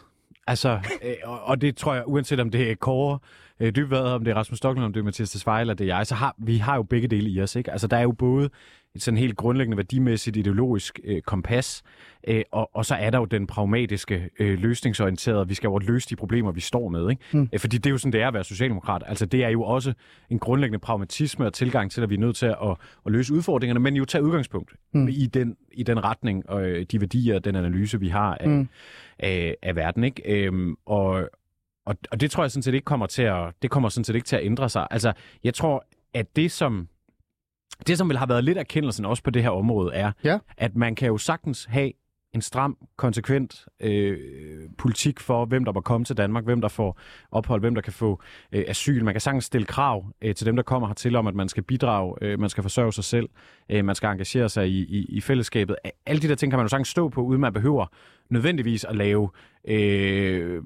Altså, 0.47 0.79
øh, 1.03 1.15
og, 1.23 1.43
og 1.43 1.61
det 1.61 1.77
tror 1.77 1.93
jeg, 1.93 2.03
uanset 2.07 2.39
om 2.39 2.49
det 2.49 2.71
er 2.71 2.75
Kåre 2.75 3.19
øh, 3.59 3.75
Dybvad, 3.75 4.01
om 4.05 4.23
det 4.23 4.31
er 4.31 4.35
Rasmus 4.35 4.57
Stoklund, 4.57 4.85
om 4.85 4.93
det 4.93 4.99
er 4.99 5.03
Mathias 5.03 5.31
Tesfaye, 5.31 5.61
eller 5.61 5.73
det 5.73 5.89
er 5.89 5.95
jeg, 5.97 6.07
så 6.07 6.15
har 6.15 6.35
vi 6.37 6.57
har 6.57 6.75
jo 6.75 6.83
begge 6.83 7.07
dele 7.07 7.29
i 7.29 7.41
os. 7.41 7.55
Ikke? 7.55 7.71
Altså, 7.71 7.87
der 7.87 7.97
er 7.97 8.01
jo 8.01 8.11
både 8.11 8.49
et 8.95 9.01
sådan 9.01 9.17
helt 9.17 9.37
grundlæggende 9.37 9.77
værdimæssigt 9.77 10.37
ideologisk 10.37 10.99
øh, 11.03 11.21
kompas, 11.21 11.83
øh, 12.27 12.41
og, 12.51 12.69
og 12.73 12.85
så 12.85 12.95
er 12.95 13.09
der 13.09 13.17
jo 13.17 13.25
den 13.25 13.47
pragmatiske, 13.47 14.29
øh, 14.39 14.59
løsningsorienterede, 14.59 15.47
vi 15.47 15.53
skal 15.53 15.67
jo 15.67 15.77
løse 15.77 16.09
de 16.09 16.15
problemer, 16.15 16.51
vi 16.51 16.61
står 16.61 16.89
med. 16.89 17.09
Ikke? 17.09 17.21
Mm. 17.31 17.49
Øh, 17.53 17.59
fordi 17.59 17.77
det 17.77 17.85
er 17.85 17.91
jo 17.91 17.97
sådan, 17.97 18.13
det 18.13 18.21
er 18.21 18.27
at 18.27 18.33
være 18.33 18.43
socialdemokrat. 18.43 19.03
Altså, 19.05 19.25
det 19.25 19.43
er 19.43 19.49
jo 19.49 19.63
også 19.63 19.93
en 20.29 20.39
grundlæggende 20.39 20.79
pragmatisme 20.79 21.45
og 21.45 21.53
tilgang 21.53 21.91
til, 21.91 22.01
at 22.01 22.09
vi 22.09 22.15
er 22.15 22.19
nødt 22.19 22.35
til 22.35 22.45
at, 22.45 22.57
at, 22.63 22.75
at 23.05 23.11
løse 23.11 23.33
udfordringerne, 23.33 23.79
men 23.79 23.95
jo 23.95 24.05
tage 24.05 24.23
udgangspunkt 24.23 24.73
Mm. 24.95 25.07
i, 25.07 25.25
den, 25.25 25.55
i 25.71 25.83
den 25.83 26.03
retning 26.03 26.49
og 26.49 26.63
øh, 26.63 26.85
de 26.91 27.01
værdier 27.01 27.35
og 27.35 27.45
den 27.45 27.55
analyse, 27.55 27.99
vi 27.99 28.07
har 28.07 28.37
af, 28.39 28.49
mm. 28.49 28.67
af, 29.19 29.55
af 29.61 29.75
verden. 29.75 30.03
Ikke? 30.03 30.45
Øhm, 30.45 30.75
og, 30.85 31.29
og, 31.85 31.95
og 32.11 32.19
det 32.21 32.31
tror 32.31 32.43
jeg 32.43 32.51
sådan 32.51 32.63
set 32.63 32.73
ikke 32.73 32.85
kommer 32.85 33.05
til 33.05 33.23
at, 33.23 33.53
det 33.61 33.71
kommer 33.71 33.89
sådan 33.89 34.03
set 34.05 34.15
ikke 34.15 34.25
til 34.25 34.35
at 34.35 34.45
ændre 34.45 34.69
sig. 34.69 34.87
Altså, 34.91 35.13
jeg 35.43 35.53
tror, 35.53 35.85
at 36.13 36.35
det 36.35 36.51
som, 36.51 36.87
det 37.87 37.97
som 37.97 38.09
vil 38.09 38.17
have 38.17 38.29
været 38.29 38.43
lidt 38.43 38.57
erkendelsen 38.57 39.05
også 39.05 39.23
på 39.23 39.29
det 39.29 39.43
her 39.43 39.49
område, 39.49 39.93
er, 39.93 40.11
Ja. 40.23 40.39
at 40.57 40.75
man 40.75 40.95
kan 40.95 41.07
jo 41.07 41.17
sagtens 41.17 41.65
have 41.65 41.91
en 42.33 42.41
stram, 42.41 42.77
konsekvent 42.97 43.65
øh, 43.79 44.17
politik 44.77 45.19
for, 45.19 45.45
hvem 45.45 45.65
der 45.65 45.71
må 45.71 45.81
komme 45.81 46.05
til 46.05 46.17
Danmark, 46.17 46.43
hvem 46.43 46.61
der 46.61 46.67
får 46.67 46.99
ophold, 47.31 47.61
hvem 47.61 47.75
der 47.75 47.81
kan 47.81 47.93
få 47.93 48.21
øh, 48.51 48.63
asyl. 48.67 49.03
Man 49.03 49.13
kan 49.13 49.21
sagtens 49.21 49.45
stille 49.45 49.65
krav 49.65 50.05
øh, 50.21 50.35
til 50.35 50.45
dem, 50.45 50.55
der 50.55 50.63
kommer 50.63 50.87
hertil 50.87 51.15
om, 51.15 51.27
at 51.27 51.35
man 51.35 51.49
skal 51.49 51.63
bidrage, 51.63 52.15
øh, 52.21 52.39
man 52.39 52.49
skal 52.49 52.61
forsørge 52.61 52.93
sig 52.93 53.03
selv, 53.03 53.29
øh, 53.69 53.85
man 53.85 53.95
skal 53.95 54.09
engagere 54.09 54.49
sig 54.49 54.67
i, 54.67 54.79
i, 54.79 55.05
i 55.09 55.21
fællesskabet. 55.21 55.75
Alle 56.05 56.21
de 56.21 56.27
der 56.27 56.35
ting 56.35 56.51
kan 56.51 56.57
man 56.57 56.63
jo 56.65 56.69
sagtens 56.69 56.87
stå 56.87 57.09
på, 57.09 57.21
uden 57.21 57.41
man 57.41 57.53
behøver 57.53 57.85
nødvendigvis 58.33 58.83
at 58.83 58.95
lave 58.95 59.29
øh, 59.67 60.61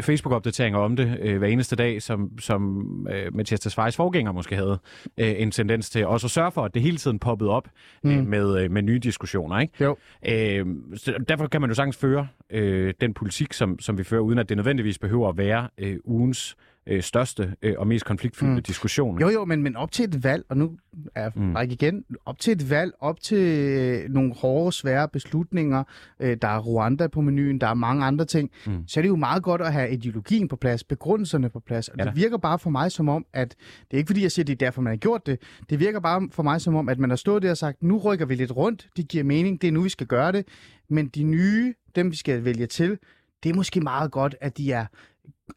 Facebook-opdateringer 0.00 0.78
om 0.78 0.96
det 0.96 1.18
øh, 1.22 1.38
hver 1.38 1.48
eneste 1.48 1.76
dag, 1.76 2.02
som, 2.02 2.38
som 2.38 2.82
øh, 3.10 3.34
Mathias 3.36 3.60
Tesfayes 3.60 3.96
forgænger 3.96 4.32
måske 4.32 4.56
havde 4.56 4.78
øh, 5.18 5.34
en 5.38 5.50
tendens 5.50 5.90
til. 5.90 6.06
Også 6.06 6.26
at 6.26 6.30
sørge 6.30 6.52
for, 6.52 6.64
at 6.64 6.74
det 6.74 6.82
hele 6.82 6.96
tiden 6.96 7.18
poppede 7.18 7.50
op 7.50 7.68
øh, 8.04 8.18
Mm. 8.18 8.24
med, 8.26 8.62
øh, 8.64 8.70
med 8.70 8.82
nye 8.82 8.98
diskussioner. 8.98 9.58
Ikke? 9.58 9.84
Jo. 9.84 9.96
Øh, 10.28 10.66
så 10.94 11.14
derfor 11.28 11.46
kan 11.46 11.60
man 11.60 11.70
jo 11.70 11.74
sagtens 11.74 11.96
føre 11.96 12.28
øh, 12.50 12.94
den 13.00 13.14
politik, 13.14 13.52
som, 13.52 13.78
som 13.78 13.98
vi 13.98 14.04
fører, 14.04 14.20
uden 14.20 14.38
at 14.38 14.48
det 14.48 14.56
nødvendigvis 14.56 14.98
behøver 14.98 15.28
at 15.28 15.38
være 15.38 15.68
øh, 15.78 15.96
ugens 16.04 16.56
øh, 16.86 17.02
største 17.02 17.54
øh, 17.62 17.74
og 17.78 17.86
mest 17.86 18.04
konfliktfyldte 18.04 18.54
Mm. 18.54 18.62
diskussion. 18.62 19.20
Jo, 19.20 19.28
jo, 19.28 19.44
men, 19.44 19.62
men 19.62 19.76
op 19.76 19.92
til 19.92 20.04
et 20.04 20.24
valg, 20.24 20.44
og 20.48 20.56
nu 20.56 20.76
er 21.14 21.30
Mm. 21.34 21.56
igen, 21.70 22.04
op 22.26 22.38
til 22.38 22.52
et 22.52 22.70
valg, 22.70 22.92
op 23.00 23.20
til 23.20 23.38
øh, 23.38 24.08
nogle 24.10 24.34
hårde, 24.34 24.72
svære 24.72 25.08
beslutninger, 25.08 25.84
øh, 26.20 26.36
der 26.42 26.48
er 26.48 26.58
Rwanda 26.60 27.06
på 27.06 27.20
menuen, 27.20 27.60
der 27.60 27.66
er 27.66 27.74
mange 27.74 28.04
andre 28.04 28.24
ting, 28.24 28.50
mm. 28.66 28.88
Så 28.88 29.00
er 29.00 29.02
det 29.02 29.08
jo 29.08 29.16
meget 29.16 29.42
godt 29.42 29.60
at 29.60 29.72
have 29.72 29.90
ideologien 29.92 30.48
på 30.48 30.56
plads, 30.56 30.84
begrundelserne 30.84 31.48
på 31.50 31.60
plads. 31.60 31.88
Og 31.88 31.94
Ja 31.98 32.04
det 32.04 32.16
virker 32.16 32.36
bare 32.38 32.58
for 32.58 32.70
mig 32.70 32.92
som 32.92 33.08
om, 33.08 33.26
at 33.32 33.54
det 33.90 33.96
er 33.96 33.96
ikke 33.98 34.08
fordi, 34.08 34.22
jeg 34.22 34.32
siger, 34.32 34.44
det 34.44 34.52
er 34.52 34.56
derfor, 34.66 34.82
man 34.82 34.90
har 34.90 34.96
gjort 34.96 35.26
det. 35.26 35.38
Det 35.70 35.80
virker 35.80 36.00
bare 36.00 36.28
for 36.32 36.42
mig 36.42 36.60
som 36.60 36.74
om, 36.74 36.88
at 36.88 36.98
man 36.98 37.10
har 37.10 37.16
stået 37.16 37.42
der 37.42 37.50
og 37.50 37.56
sagt, 37.56 37.82
nu 37.82 37.98
rykker 37.98 38.26
vi 38.26 38.34
lidt 38.34 38.56
rundt, 38.56 38.88
det 38.96 39.08
giver 39.08 39.24
mening, 39.24 39.60
det 39.62 39.68
er 39.68 39.72
nu, 39.72 39.80
vi 39.82 39.88
skal 39.88 40.06
gøre 40.06 40.32
det. 40.32 40.44
Men 40.90 41.08
de 41.08 41.22
nye, 41.22 41.74
dem 41.96 42.10
vi 42.10 42.16
skal 42.16 42.44
vælge 42.44 42.66
til, 42.66 42.98
det 43.46 43.52
er 43.52 43.56
måske 43.56 43.80
meget 43.80 44.10
godt, 44.10 44.36
at 44.40 44.58
de 44.58 44.72
er 44.72 44.86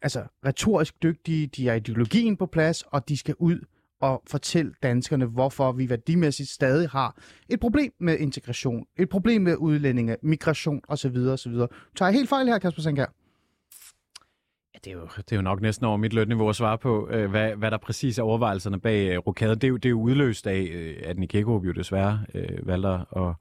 altså 0.02 0.24
retorisk 0.46 1.04
dygtige, 1.04 1.48
de 1.48 1.68
har 1.68 1.74
ideologien 1.74 2.38
på 2.38 2.46
plads, 2.46 2.82
og 2.82 3.10
de 3.10 3.18
skal 3.18 3.36
ud 3.40 3.60
og 4.02 4.24
fortælle 4.28 4.74
danskerne, 4.84 5.26
hvorfor 5.26 5.72
vi 5.72 5.90
værdimæssigt 5.90 6.50
stadig 6.50 6.90
har 6.90 7.22
et 7.50 7.60
problem 7.60 7.94
med 8.00 8.18
integration, 8.18 8.86
et 9.00 9.10
problem 9.10 9.42
med 9.42 9.56
udlændinge, 9.56 10.18
migration 10.24 10.82
osv. 10.88 11.18
osv. 11.18 11.54
Tager 11.96 12.12
helt 12.12 12.30
fejl 12.30 12.48
her, 12.48 12.60
Kasper 12.60 12.82
Sankær? 12.82 13.06
Ja, 14.74 14.80
det, 14.84 14.92
er 14.92 14.94
jo, 14.94 15.08
det 15.18 15.32
er 15.32 15.36
jo 15.36 15.42
nok 15.42 15.62
næsten 15.62 15.86
over 15.86 15.98
mit 15.98 16.14
lønniveau 16.14 16.50
at 16.50 16.56
svare 16.56 16.78
på, 16.78 17.10
øh, 17.12 17.30
hvad, 17.30 17.56
hvad 17.56 17.72
der 17.72 17.78
præcis 17.78 18.18
er 18.18 18.24
overvejelserne 18.24 18.80
bag 18.80 19.10
øh, 19.10 19.18
rokaden. 19.18 19.56
Det 19.56 19.64
er, 19.64 19.70
jo, 19.70 19.78
det 19.78 19.86
er 19.86 19.90
jo 19.90 20.02
udløst 20.02 20.48
af, 20.48 20.70
øh, 20.74 20.96
at 21.04 21.18
Nick 21.20 21.34
Hækkerup 21.34 21.66
jo 21.66 21.72
desværre 21.72 22.26
øh, 22.34 22.68
valgte 22.68 22.90
at, 22.90 23.34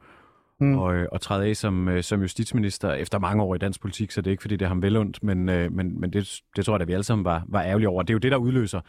mm. 0.60 0.78
og, 0.78 0.94
øh, 0.94 1.06
og 1.12 1.20
træde 1.20 1.46
af 1.46 1.56
som, 1.56 1.88
øh, 1.88 2.02
som 2.02 2.20
justitsminister 2.20 2.92
efter 2.92 3.18
mange 3.18 3.42
år 3.42 3.54
i 3.54 3.58
dansk 3.58 3.80
politik, 3.80 4.10
så 4.10 4.20
det 4.20 4.26
er 4.26 4.30
ikke 4.30 4.42
fordi, 4.42 4.56
det 4.56 4.64
er 4.64 4.68
ham 4.68 4.82
velundt, 4.82 5.22
men, 5.22 5.48
øh, 5.48 5.72
men, 5.72 6.00
men 6.00 6.12
det, 6.12 6.40
det 6.56 6.64
tror 6.64 6.74
jeg, 6.74 6.80
at 6.80 6.88
vi 6.88 6.92
alle 6.92 7.04
sammen 7.04 7.24
var, 7.24 7.44
var 7.48 7.62
ærgerlige 7.62 7.88
over. 7.88 8.02
Det 8.02 8.10
er 8.10 8.14
jo 8.14 8.18
det, 8.18 8.32
der 8.32 8.38
udløser 8.38 8.80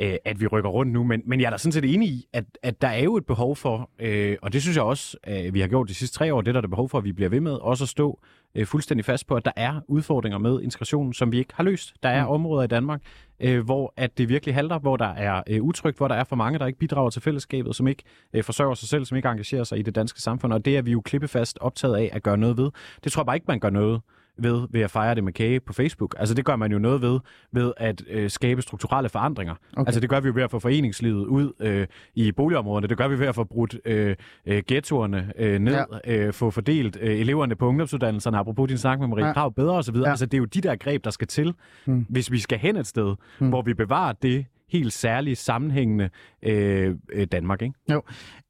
øh, 0.00 0.14
at 0.24 0.40
vi 0.40 0.46
rykker 0.46 0.70
rundt 0.70 0.92
nu. 0.92 1.04
Men, 1.04 1.22
men 1.26 1.40
jeg 1.40 1.46
er 1.46 1.50
da 1.50 1.58
sådan 1.58 1.72
set 1.72 1.94
enig 1.94 2.08
i, 2.08 2.28
at, 2.32 2.44
at 2.62 2.82
der 2.82 2.88
er 2.88 3.02
jo 3.02 3.16
et 3.16 3.26
behov 3.26 3.56
for, 3.56 3.90
øh, 3.98 4.36
og 4.42 4.52
det 4.52 4.62
synes 4.62 4.76
jeg 4.76 4.84
også, 4.84 5.16
at 5.22 5.54
vi 5.54 5.60
har 5.60 5.68
gjort 5.68 5.88
de 5.88 5.94
sidste 5.94 6.18
tre 6.18 6.34
år, 6.34 6.40
det 6.40 6.54
der 6.54 6.58
er 6.58 6.62
der 6.62 6.68
behov 6.68 6.88
for, 6.88 6.98
at 6.98 7.04
vi 7.04 7.12
bliver 7.12 7.28
ved 7.28 7.40
med 7.40 7.52
også 7.52 7.84
at 7.84 7.88
stå 7.88 8.20
øh, 8.54 8.66
fuldstændig 8.66 9.04
fast 9.04 9.26
på, 9.26 9.34
at 9.34 9.44
der 9.44 9.52
er 9.56 9.80
udfordringer 9.88 10.38
med 10.38 10.60
integrationen, 10.62 11.12
som 11.12 11.32
vi 11.32 11.38
ikke 11.38 11.54
har 11.54 11.64
løst. 11.64 11.94
Der 12.02 12.08
er 12.08 12.24
mm. 12.24 12.30
områder 12.30 12.62
i 12.62 12.66
Danmark, 12.66 13.02
øh, 13.40 13.64
hvor 13.64 13.94
at 13.96 14.18
det 14.18 14.28
virkelig 14.28 14.54
halter, 14.54 14.78
hvor 14.78 14.96
der 14.96 15.08
er 15.08 15.42
øh, 15.46 15.62
utrygt, 15.62 15.96
hvor 15.96 16.08
der 16.08 16.14
er 16.14 16.24
for 16.24 16.36
mange, 16.36 16.58
der 16.58 16.66
ikke 16.66 16.78
bidrager 16.78 17.10
til 17.10 17.22
fællesskabet, 17.22 17.76
som 17.76 17.88
ikke 17.88 18.02
øh, 18.32 18.44
forsørger 18.44 18.74
sig 18.74 18.88
selv, 18.88 19.04
som 19.04 19.16
ikke 19.16 19.28
engagerer 19.28 19.64
sig 19.64 19.78
i 19.78 19.82
det 19.82 19.94
danske 19.94 20.20
samfund, 20.20 20.52
og 20.52 20.64
det 20.64 20.76
er 20.76 20.82
vi 20.82 20.90
jo 20.90 21.00
klippefast 21.00 21.58
optaget 21.60 21.96
af 21.96 22.10
at 22.12 22.22
gøre 22.22 22.36
noget 22.36 22.56
ved. 22.56 22.70
Det 23.04 23.12
tror 23.12 23.22
jeg 23.22 23.26
bare 23.26 23.36
ikke, 23.36 23.46
man 23.48 23.60
gør 23.60 23.70
noget 23.70 24.00
ved, 24.36 24.66
ved 24.70 24.80
at 24.80 24.90
fejre 24.90 25.14
det 25.14 25.24
med 25.24 25.32
kage 25.32 25.60
på 25.60 25.72
Facebook. 25.72 26.14
Altså 26.18 26.34
det 26.34 26.44
gør 26.44 26.56
man 26.56 26.72
jo 26.72 26.78
noget 26.78 27.02
ved, 27.02 27.20
ved 27.52 27.72
at 27.76 28.02
øh, 28.08 28.30
skabe 28.30 28.62
strukturelle 28.62 29.08
forandringer. 29.08 29.54
Okay. 29.76 29.88
Altså 29.88 30.00
det 30.00 30.10
gør 30.10 30.20
vi 30.20 30.28
jo 30.28 30.32
ved 30.34 30.42
at 30.42 30.50
få 30.50 30.58
foreningslivet 30.58 31.26
ud 31.26 31.52
øh, 31.60 31.86
i 32.14 32.32
boligområderne. 32.32 32.86
Det 32.86 32.98
gør 32.98 33.08
vi 33.08 33.18
ved 33.18 33.26
at 33.26 33.34
få 33.34 33.44
brudt 33.44 33.76
øh, 33.84 34.16
øh, 34.46 34.62
ghettoerne 34.66 35.32
øh, 35.36 35.58
ned, 35.58 35.84
ja. 36.04 36.16
øh, 36.16 36.32
få 36.32 36.50
fordelt 36.50 36.98
øh, 37.00 37.20
eleverne 37.20 37.56
på 37.56 37.66
ungdomsuddannelserne, 37.66 38.38
apropos 38.38 38.68
din 38.68 38.78
snak 38.78 39.00
med 39.00 39.08
Marie 39.08 39.26
ja. 39.26 39.32
Krav, 39.32 39.54
bedre 39.54 39.74
osv. 39.74 39.96
Ja. 39.96 40.10
Altså 40.10 40.26
det 40.26 40.34
er 40.34 40.38
jo 40.38 40.44
de 40.44 40.60
der 40.60 40.76
greb, 40.76 41.04
der 41.04 41.10
skal 41.10 41.26
til, 41.26 41.54
hmm. 41.84 42.06
hvis 42.08 42.32
vi 42.32 42.38
skal 42.38 42.58
hen 42.58 42.76
et 42.76 42.86
sted, 42.86 43.14
hmm. 43.38 43.48
hvor 43.48 43.62
vi 43.62 43.74
bevarer 43.74 44.12
det 44.12 44.46
helt 44.70 44.92
særlige, 44.92 45.36
sammenhængende 45.36 46.10
øh, 46.42 46.94
øh, 47.12 47.26
Danmark. 47.32 47.62
Ikke? 47.62 47.74
Jo. 47.92 48.02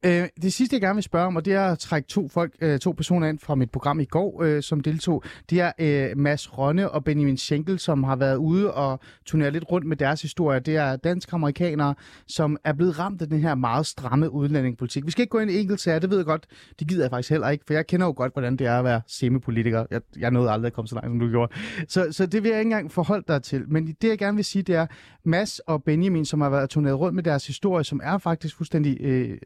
Øh, 0.05 0.29
det 0.43 0.53
sidste, 0.53 0.75
jeg 0.75 0.81
gerne 0.81 0.95
vil 0.95 1.03
spørge 1.03 1.27
om, 1.27 1.37
og 1.37 1.45
det 1.45 1.55
er 1.55 1.65
at 1.65 1.79
trække 1.79 2.09
to, 2.09 2.29
folk, 2.29 2.53
øh, 2.61 2.79
to 2.79 2.93
personer 2.93 3.29
ind 3.29 3.39
fra 3.39 3.55
mit 3.55 3.71
program 3.71 4.01
i 4.01 4.05
går, 4.05 4.43
øh, 4.43 4.63
som 4.63 4.81
deltog. 4.81 5.23
Det 5.51 5.61
er 5.61 5.73
øh, 5.79 6.19
Mads 6.19 6.59
Rønne 6.59 6.91
og 6.91 7.05
Benjamin 7.05 7.37
Schenkel, 7.37 7.79
som 7.79 8.05
har 8.05 8.17
været 8.17 8.37
ude 8.37 8.75
og 8.75 9.01
turnere 9.27 9.51
lidt 9.51 9.65
rundt 9.71 9.87
med 9.87 9.97
deres 9.97 10.23
historie. 10.23 10.61
Det 10.61 10.77
er 10.77 10.97
dansk-amerikanere, 10.97 11.95
som 12.27 12.57
er 12.65 12.73
blevet 12.73 12.99
ramt 12.99 13.23
af 13.23 13.29
den 13.29 13.41
her 13.41 13.55
meget 13.55 13.87
stramme 13.87 14.31
udlændingepolitik. 14.31 15.07
Vi 15.07 15.11
skal 15.11 15.23
ikke 15.23 15.31
gå 15.31 15.39
ind 15.39 15.51
i 15.51 15.61
enkelt 15.61 15.81
sager, 15.81 15.99
det 15.99 16.11
ved 16.11 16.17
jeg 16.17 16.27
godt. 16.27 16.47
Det 16.79 16.89
gider 16.89 17.03
jeg 17.05 17.11
faktisk 17.11 17.31
heller 17.31 17.49
ikke, 17.49 17.65
for 17.67 17.75
jeg 17.75 17.87
kender 17.87 18.07
jo 18.07 18.13
godt, 18.17 18.33
hvordan 18.33 18.57
det 18.57 18.67
er 18.67 18.79
at 18.79 18.85
være 18.85 19.01
semipolitiker. 19.07 19.87
Jeg, 19.91 20.01
jeg 20.19 20.31
nåede 20.31 20.51
aldrig 20.51 20.67
at 20.67 20.73
komme 20.73 20.89
så 20.89 20.95
langt, 20.95 21.09
som 21.11 21.21
du 21.21 21.29
gjorde. 21.29 21.53
Så, 21.89 22.07
så 22.11 22.27
det 22.27 22.43
vil 22.43 22.49
jeg 22.49 22.59
ikke 22.61 22.69
engang 22.69 22.93
forholde 22.93 23.25
dig 23.29 23.43
til. 23.43 23.65
Men 23.69 23.87
det, 23.87 24.09
jeg 24.09 24.19
gerne 24.19 24.37
vil 24.37 24.45
sige, 24.45 24.63
det 24.63 24.75
er 24.75 24.87
Mads 25.25 25.59
og 25.59 25.85
Benjamin, 25.85 26.10
som 26.25 26.41
har 26.41 26.51
været 26.51 26.71
turneret 26.71 26.99
rundt 26.99 27.15
med 27.15 27.23
deres 27.23 27.47
historie, 27.47 27.85
som 27.85 28.01
er 28.05 28.19
faktisk 28.19 28.57
fuldstændig 28.57 29.01
øh, 29.01 29.39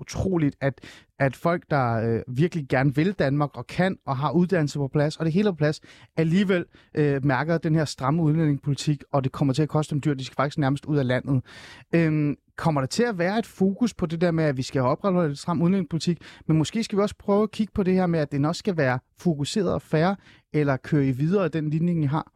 utroligt, 0.00 0.56
at, 0.60 0.80
at 1.18 1.36
folk, 1.36 1.64
der 1.70 1.94
øh, 1.94 2.36
virkelig 2.36 2.68
gerne 2.68 2.94
vil 2.94 3.12
Danmark 3.12 3.56
og 3.56 3.66
kan 3.66 3.98
og 4.06 4.16
har 4.16 4.30
uddannelse 4.30 4.78
på 4.78 4.88
plads, 4.88 5.16
og 5.16 5.24
det 5.24 5.32
hele 5.32 5.50
på 5.50 5.56
plads, 5.56 5.80
alligevel 6.16 6.64
øh, 6.94 7.24
mærker 7.24 7.58
den 7.58 7.74
her 7.74 7.84
stramme 7.84 8.22
udlændingepolitik, 8.22 9.04
og 9.12 9.24
det 9.24 9.32
kommer 9.32 9.54
til 9.54 9.62
at 9.62 9.68
koste 9.68 9.90
dem 9.94 10.00
dyrt. 10.00 10.18
De 10.18 10.24
skal 10.24 10.36
faktisk 10.36 10.58
nærmest 10.58 10.84
ud 10.84 10.96
af 10.96 11.06
landet. 11.06 11.42
Øh, 11.94 12.36
kommer 12.56 12.80
der 12.80 12.88
til 12.88 13.02
at 13.02 13.18
være 13.18 13.38
et 13.38 13.46
fokus 13.46 13.94
på 13.94 14.06
det 14.06 14.20
der 14.20 14.30
med, 14.30 14.44
at 14.44 14.56
vi 14.56 14.62
skal 14.62 14.80
opretholde 14.80 15.30
et 15.30 15.38
stram 15.38 15.62
udlændingepolitik, 15.62 16.18
men 16.46 16.58
måske 16.58 16.84
skal 16.84 16.98
vi 16.98 17.02
også 17.02 17.14
prøve 17.18 17.42
at 17.42 17.50
kigge 17.50 17.72
på 17.74 17.82
det 17.82 17.94
her 17.94 18.06
med, 18.06 18.20
at 18.20 18.32
den 18.32 18.44
også 18.44 18.58
skal 18.58 18.76
være 18.76 18.98
fokuseret 19.18 19.72
og 19.72 19.82
færre, 19.82 20.16
eller 20.52 20.76
køre 20.76 21.06
i 21.06 21.12
videre 21.12 21.48
den 21.48 21.70
linje, 21.70 22.02
I 22.02 22.06
har? 22.06 22.32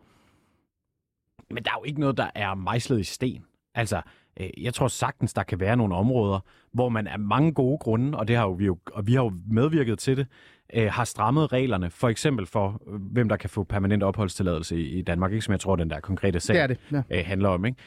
Men 1.51 1.65
der 1.65 1.71
er 1.71 1.75
jo 1.81 1.85
ikke 1.85 2.01
noget, 2.01 2.17
der 2.17 2.31
er 2.35 2.55
mejslet 2.55 3.01
i 3.01 3.05
sten. 3.05 3.45
Altså, 3.75 4.03
Øh, 4.41 4.51
jeg 4.65 4.75
tror 4.75 4.89
sagtens, 4.89 5.35
der 5.35 5.43
kan 5.43 5.61
være 5.61 5.77
nogle 5.77 5.95
områder, 5.95 6.41
hvor 6.73 6.89
man 6.89 7.07
af 7.07 7.19
mange 7.19 7.53
gode 7.53 7.79
grunde, 7.79 8.19
og 8.19 8.29
det 8.29 8.37
har 8.37 8.43
jo 8.43 8.53
vi 8.53 8.65
jo, 8.65 8.79
og 8.93 9.07
vi 9.07 9.13
har 9.15 9.23
jo 9.23 9.33
medvirket 9.51 9.99
til 9.99 10.17
det, 10.17 10.27
øh, 10.75 10.93
har 10.93 11.05
strammet 11.05 11.53
reglerne, 11.53 11.91
for 11.91 12.09
eksempel 12.09 12.47
for, 12.47 12.83
øh, 12.89 13.01
hvem 13.01 13.29
der 13.29 13.37
kan 13.37 13.51
få 13.51 13.65
permanent 13.65 14.03
opholdstilladelse 14.03 14.77
i, 14.77 14.99
i 14.99 15.03
Danmark, 15.03 15.33
ikke 15.33 15.45
som 15.45 15.53
jeg 15.53 15.61
tror, 15.61 15.77
den 15.77 15.91
der 15.91 16.01
konkrete 16.01 16.41
sag 16.41 16.69
det 16.69 16.79
det, 16.91 17.05
ja. 17.11 17.23
handler 17.23 17.49
om. 17.49 17.65
Ikke? 17.65 17.79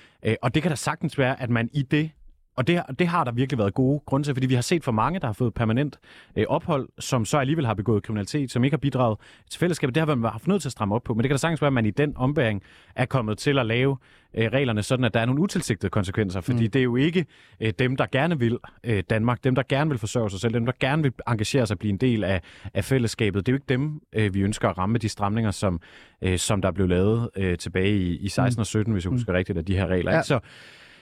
og 0.41 0.55
det 0.55 0.61
kan 0.61 0.71
da 0.71 0.75
sagtens 0.75 1.17
være, 1.17 1.41
at 1.41 1.49
man 1.49 1.69
i 1.73 1.81
det 1.81 2.11
og 2.55 2.67
det, 2.67 2.83
det 2.99 3.07
har 3.07 3.23
der 3.23 3.31
virkelig 3.31 3.57
været 3.57 3.73
gode 3.73 3.99
grunde 4.05 4.27
til, 4.27 4.35
fordi 4.35 4.47
vi 4.47 4.53
har 4.53 4.61
set 4.61 4.83
for 4.83 4.91
mange, 4.91 5.19
der 5.19 5.25
har 5.25 5.33
fået 5.33 5.53
permanent 5.53 5.99
øh, 6.35 6.45
ophold, 6.49 6.89
som 6.99 7.25
så 7.25 7.37
alligevel 7.37 7.65
har 7.65 7.73
begået 7.73 8.03
kriminalitet, 8.03 8.51
som 8.51 8.63
ikke 8.63 8.73
har 8.73 8.79
bidraget 8.79 9.17
til 9.49 9.59
fællesskabet. 9.59 9.95
Det 9.95 10.01
har 10.01 10.15
man 10.15 10.31
haft 10.31 10.47
nødt 10.47 10.61
til 10.61 10.67
at 10.67 10.71
stramme 10.71 10.95
op 10.95 11.03
på. 11.03 11.13
Men 11.13 11.23
det 11.23 11.29
kan 11.29 11.33
da 11.33 11.37
sagtens 11.37 11.61
være, 11.61 11.67
at 11.67 11.73
man 11.73 11.85
i 11.85 11.91
den 11.91 12.13
ombæring 12.17 12.63
er 12.95 13.05
kommet 13.05 13.37
til 13.37 13.59
at 13.59 13.65
lave 13.65 13.97
øh, 14.33 14.47
reglerne 14.53 14.83
sådan, 14.83 15.05
at 15.05 15.13
der 15.13 15.19
er 15.19 15.25
nogle 15.25 15.41
utilsigtede 15.41 15.89
konsekvenser. 15.89 16.41
Fordi 16.41 16.63
mm. 16.63 16.71
det 16.71 16.79
er 16.79 16.83
jo 16.83 16.95
ikke 16.95 17.25
øh, 17.59 17.73
dem, 17.79 17.95
der 17.95 18.05
gerne 18.11 18.39
vil 18.39 18.57
øh, 18.83 19.03
Danmark, 19.09 19.43
dem, 19.43 19.55
der 19.55 19.63
gerne 19.69 19.89
vil 19.89 19.99
forsørge 19.99 20.29
sig 20.29 20.39
selv, 20.39 20.53
dem, 20.53 20.65
der 20.65 20.73
gerne 20.79 21.03
vil 21.03 21.13
engagere 21.27 21.67
sig 21.67 21.75
og 21.75 21.79
blive 21.79 21.91
en 21.91 21.97
del 21.97 22.23
af, 22.23 22.41
af 22.73 22.85
fællesskabet. 22.85 23.45
Det 23.45 23.51
er 23.51 23.53
jo 23.53 23.57
ikke 23.57 23.69
dem, 23.69 24.01
øh, 24.13 24.33
vi 24.33 24.41
ønsker 24.41 24.69
at 24.69 24.77
ramme 24.77 24.97
de 24.97 25.09
stramninger, 25.09 25.51
som, 25.51 25.79
øh, 26.21 26.37
som 26.37 26.61
der 26.61 26.71
blev 26.71 26.87
lavet 26.87 27.29
øh, 27.35 27.57
tilbage 27.57 27.97
i, 27.97 28.17
i 28.17 28.29
16 28.29 28.59
mm. 28.59 28.61
og 28.61 28.65
17, 28.65 28.93
hvis 28.93 29.05
jeg 29.05 29.09
husker 29.09 29.31
mm. 29.31 29.37
rigtigt, 29.37 29.57
af 29.57 29.65
de 29.65 29.75
her 29.77 29.87
regler. 29.87 30.11
Ja. 30.11 30.21
Så 30.21 30.39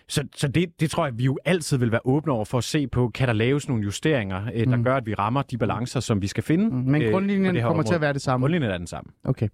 så, 0.08 0.28
så 0.36 0.48
det, 0.48 0.80
det 0.80 0.92
tror 0.92 1.06
jeg, 1.06 1.18
vi 1.18 1.24
jo 1.24 1.38
altid 1.46 1.78
vil 1.78 1.92
være 1.92 2.02
åbne 2.06 2.32
over 2.32 2.46
for 2.46 2.58
at 2.58 2.64
se 2.64 2.88
på, 2.88 3.12
kan 3.14 3.28
der 3.28 3.34
laves 3.34 3.68
nogle 3.68 3.84
justeringer, 3.84 4.46
øh, 4.54 4.68
der 4.68 4.76
mm. 4.76 4.84
gør, 4.84 4.96
at 4.96 5.06
vi 5.06 5.14
rammer 5.14 5.42
de 5.42 5.58
balancer, 5.58 6.00
som 6.00 6.22
vi 6.22 6.28
skal 6.28 6.44
finde. 6.44 6.70
Mm. 6.70 6.76
Men 6.76 7.02
øh, 7.02 7.12
grundlinjen 7.12 7.56
kommer 7.56 7.70
område. 7.70 7.88
til 7.88 7.96
at 7.96 8.02
være 8.02 8.14
det 8.14 8.22
samme? 8.22 8.44
Grundlinjen 8.44 8.72
er 8.72 8.78
den 8.78 8.88
samme. 8.88 9.12
Okay. 9.24 9.48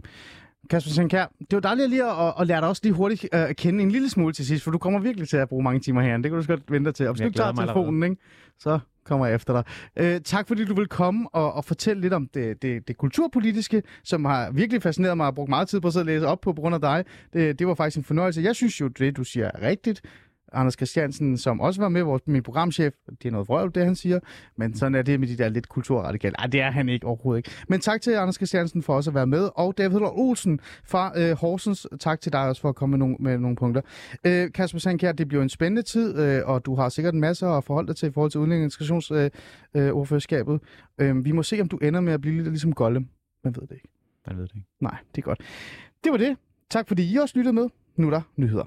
Kasper 0.69 0.91
Sinkær, 0.91 1.25
det 1.39 1.53
var 1.53 1.59
dejligt 1.59 1.89
lige 1.89 2.03
at, 2.03 2.33
at 2.39 2.47
lære 2.47 2.61
dig 2.61 2.69
også 2.69 2.81
lige 2.83 2.93
hurtigt 2.93 3.27
øh, 3.33 3.41
at 3.41 3.55
kende 3.55 3.83
en 3.83 3.91
lille 3.91 4.09
smule 4.09 4.33
til 4.33 4.45
sidst, 4.45 4.63
for 4.63 4.71
du 4.71 4.77
kommer 4.77 4.99
virkelig 4.99 5.29
til 5.29 5.37
at 5.37 5.49
bruge 5.49 5.63
mange 5.63 5.79
timer 5.79 6.01
herinde. 6.01 6.23
Det 6.23 6.31
kan 6.31 6.41
du 6.41 6.47
godt 6.47 6.71
vente 6.71 6.91
til. 6.91 7.07
Og 7.07 7.13
hvis 7.13 7.21
jeg 7.21 7.29
du 7.29 7.33
tager 7.33 7.51
telefonen, 7.51 8.03
ikke, 8.03 8.15
så 8.59 8.79
kommer 9.03 9.25
jeg 9.25 9.35
efter 9.35 9.53
dig. 9.53 9.63
Øh, 9.95 10.21
tak 10.21 10.47
fordi 10.47 10.65
du 10.65 10.75
vil 10.75 10.87
komme 10.87 11.29
og, 11.29 11.53
og 11.53 11.65
fortælle 11.65 12.01
lidt 12.01 12.13
om 12.13 12.27
det, 12.33 12.61
det, 12.61 12.87
det 12.87 12.97
kulturpolitiske, 12.97 13.83
som 14.03 14.25
har 14.25 14.51
virkelig 14.51 14.81
fascineret 14.81 15.17
mig 15.17 15.27
og 15.27 15.35
brugt 15.35 15.49
meget 15.49 15.67
tid 15.67 15.81
på 15.81 15.87
at 15.87 15.93
sidde 15.93 16.03
og 16.03 16.07
læse 16.07 16.27
op 16.27 16.41
på 16.41 16.53
på 16.53 16.61
grund 16.61 16.75
af 16.75 16.81
dig. 16.81 17.05
Det, 17.33 17.59
det 17.59 17.67
var 17.67 17.73
faktisk 17.73 17.97
en 17.97 18.03
fornøjelse. 18.03 18.41
Jeg 18.41 18.55
synes 18.55 18.81
jo, 18.81 18.87
det 18.87 19.17
du 19.17 19.23
siger 19.23 19.51
er 19.53 19.61
rigtigt. 19.61 20.01
Anders 20.53 20.73
Christiansen, 20.73 21.37
som 21.37 21.61
også 21.61 21.81
var 21.81 21.89
med, 21.89 22.01
vores, 22.01 22.21
min 22.25 22.43
programchef. 22.43 22.93
Det 23.09 23.27
er 23.27 23.31
noget 23.31 23.47
vrøvl, 23.47 23.71
det 23.75 23.85
han 23.85 23.95
siger. 23.95 24.19
Men 24.57 24.75
sådan 24.75 24.95
er 24.95 25.01
det 25.01 25.19
med 25.19 25.27
de 25.27 25.37
der 25.37 25.49
lidt 25.49 25.69
kulturradikale. 25.69 26.35
Nej, 26.39 26.47
det 26.47 26.61
er 26.61 26.71
han 26.71 26.89
ikke 26.89 27.07
overhovedet 27.07 27.37
ikke. 27.39 27.51
Men 27.67 27.79
tak 27.79 28.01
til 28.01 28.11
Anders 28.11 28.35
Christiansen 28.35 28.83
for 28.83 28.95
også 28.95 29.09
at 29.09 29.13
være 29.13 29.27
med. 29.27 29.49
Og 29.55 29.77
David 29.77 29.99
Olsen 30.01 30.59
fra 30.83 31.19
øh, 31.19 31.37
Horsens. 31.37 31.87
Tak 31.99 32.21
til 32.21 32.31
dig 32.33 32.47
også 32.47 32.61
for 32.61 32.69
at 32.69 32.75
komme 32.75 32.91
med 32.91 32.99
nogle, 32.99 33.15
med 33.19 33.37
nogle 33.37 33.55
punkter. 33.55 33.81
Øh, 34.23 34.51
Kasper 34.51 34.79
Sandkjær, 34.79 35.11
det 35.11 35.27
bliver 35.27 35.43
en 35.43 35.49
spændende 35.49 35.81
tid, 35.81 36.19
øh, 36.19 36.41
og 36.45 36.65
du 36.65 36.75
har 36.75 36.89
sikkert 36.89 37.13
en 37.13 37.19
masse 37.19 37.47
at 37.47 37.63
forholde 37.63 37.87
dig 37.87 37.95
til 37.95 38.09
i 38.09 38.11
forhold 38.11 38.31
til 38.31 38.39
udlænding- 38.39 38.61
og 38.61 38.63
integrationsordførerskabet. 38.63 40.59
Øh, 40.99 41.09
øh, 41.09 41.25
vi 41.25 41.31
må 41.31 41.43
se, 41.43 41.61
om 41.61 41.67
du 41.67 41.77
ender 41.77 42.01
med 42.01 42.13
at 42.13 42.21
blive 42.21 42.35
lidt 42.35 42.47
ligesom 42.47 42.73
Gollum. 42.73 43.07
Man 43.43 43.55
ved 43.55 43.61
det 43.61 43.71
ikke. 43.71 43.89
Man 44.27 44.37
ved 44.37 44.43
det 44.43 44.55
ikke. 44.55 44.67
Nej, 44.79 44.97
det 45.15 45.21
er 45.21 45.25
godt. 45.25 45.39
Det 46.03 46.11
var 46.11 46.17
det. 46.17 46.37
Tak 46.69 46.87
fordi 46.87 47.13
I 47.13 47.17
også 47.17 47.37
lyttede 47.37 47.53
med. 47.53 47.69
Nu 47.95 48.07
er 48.07 48.11
der 48.11 48.21
nyheder. 48.35 48.63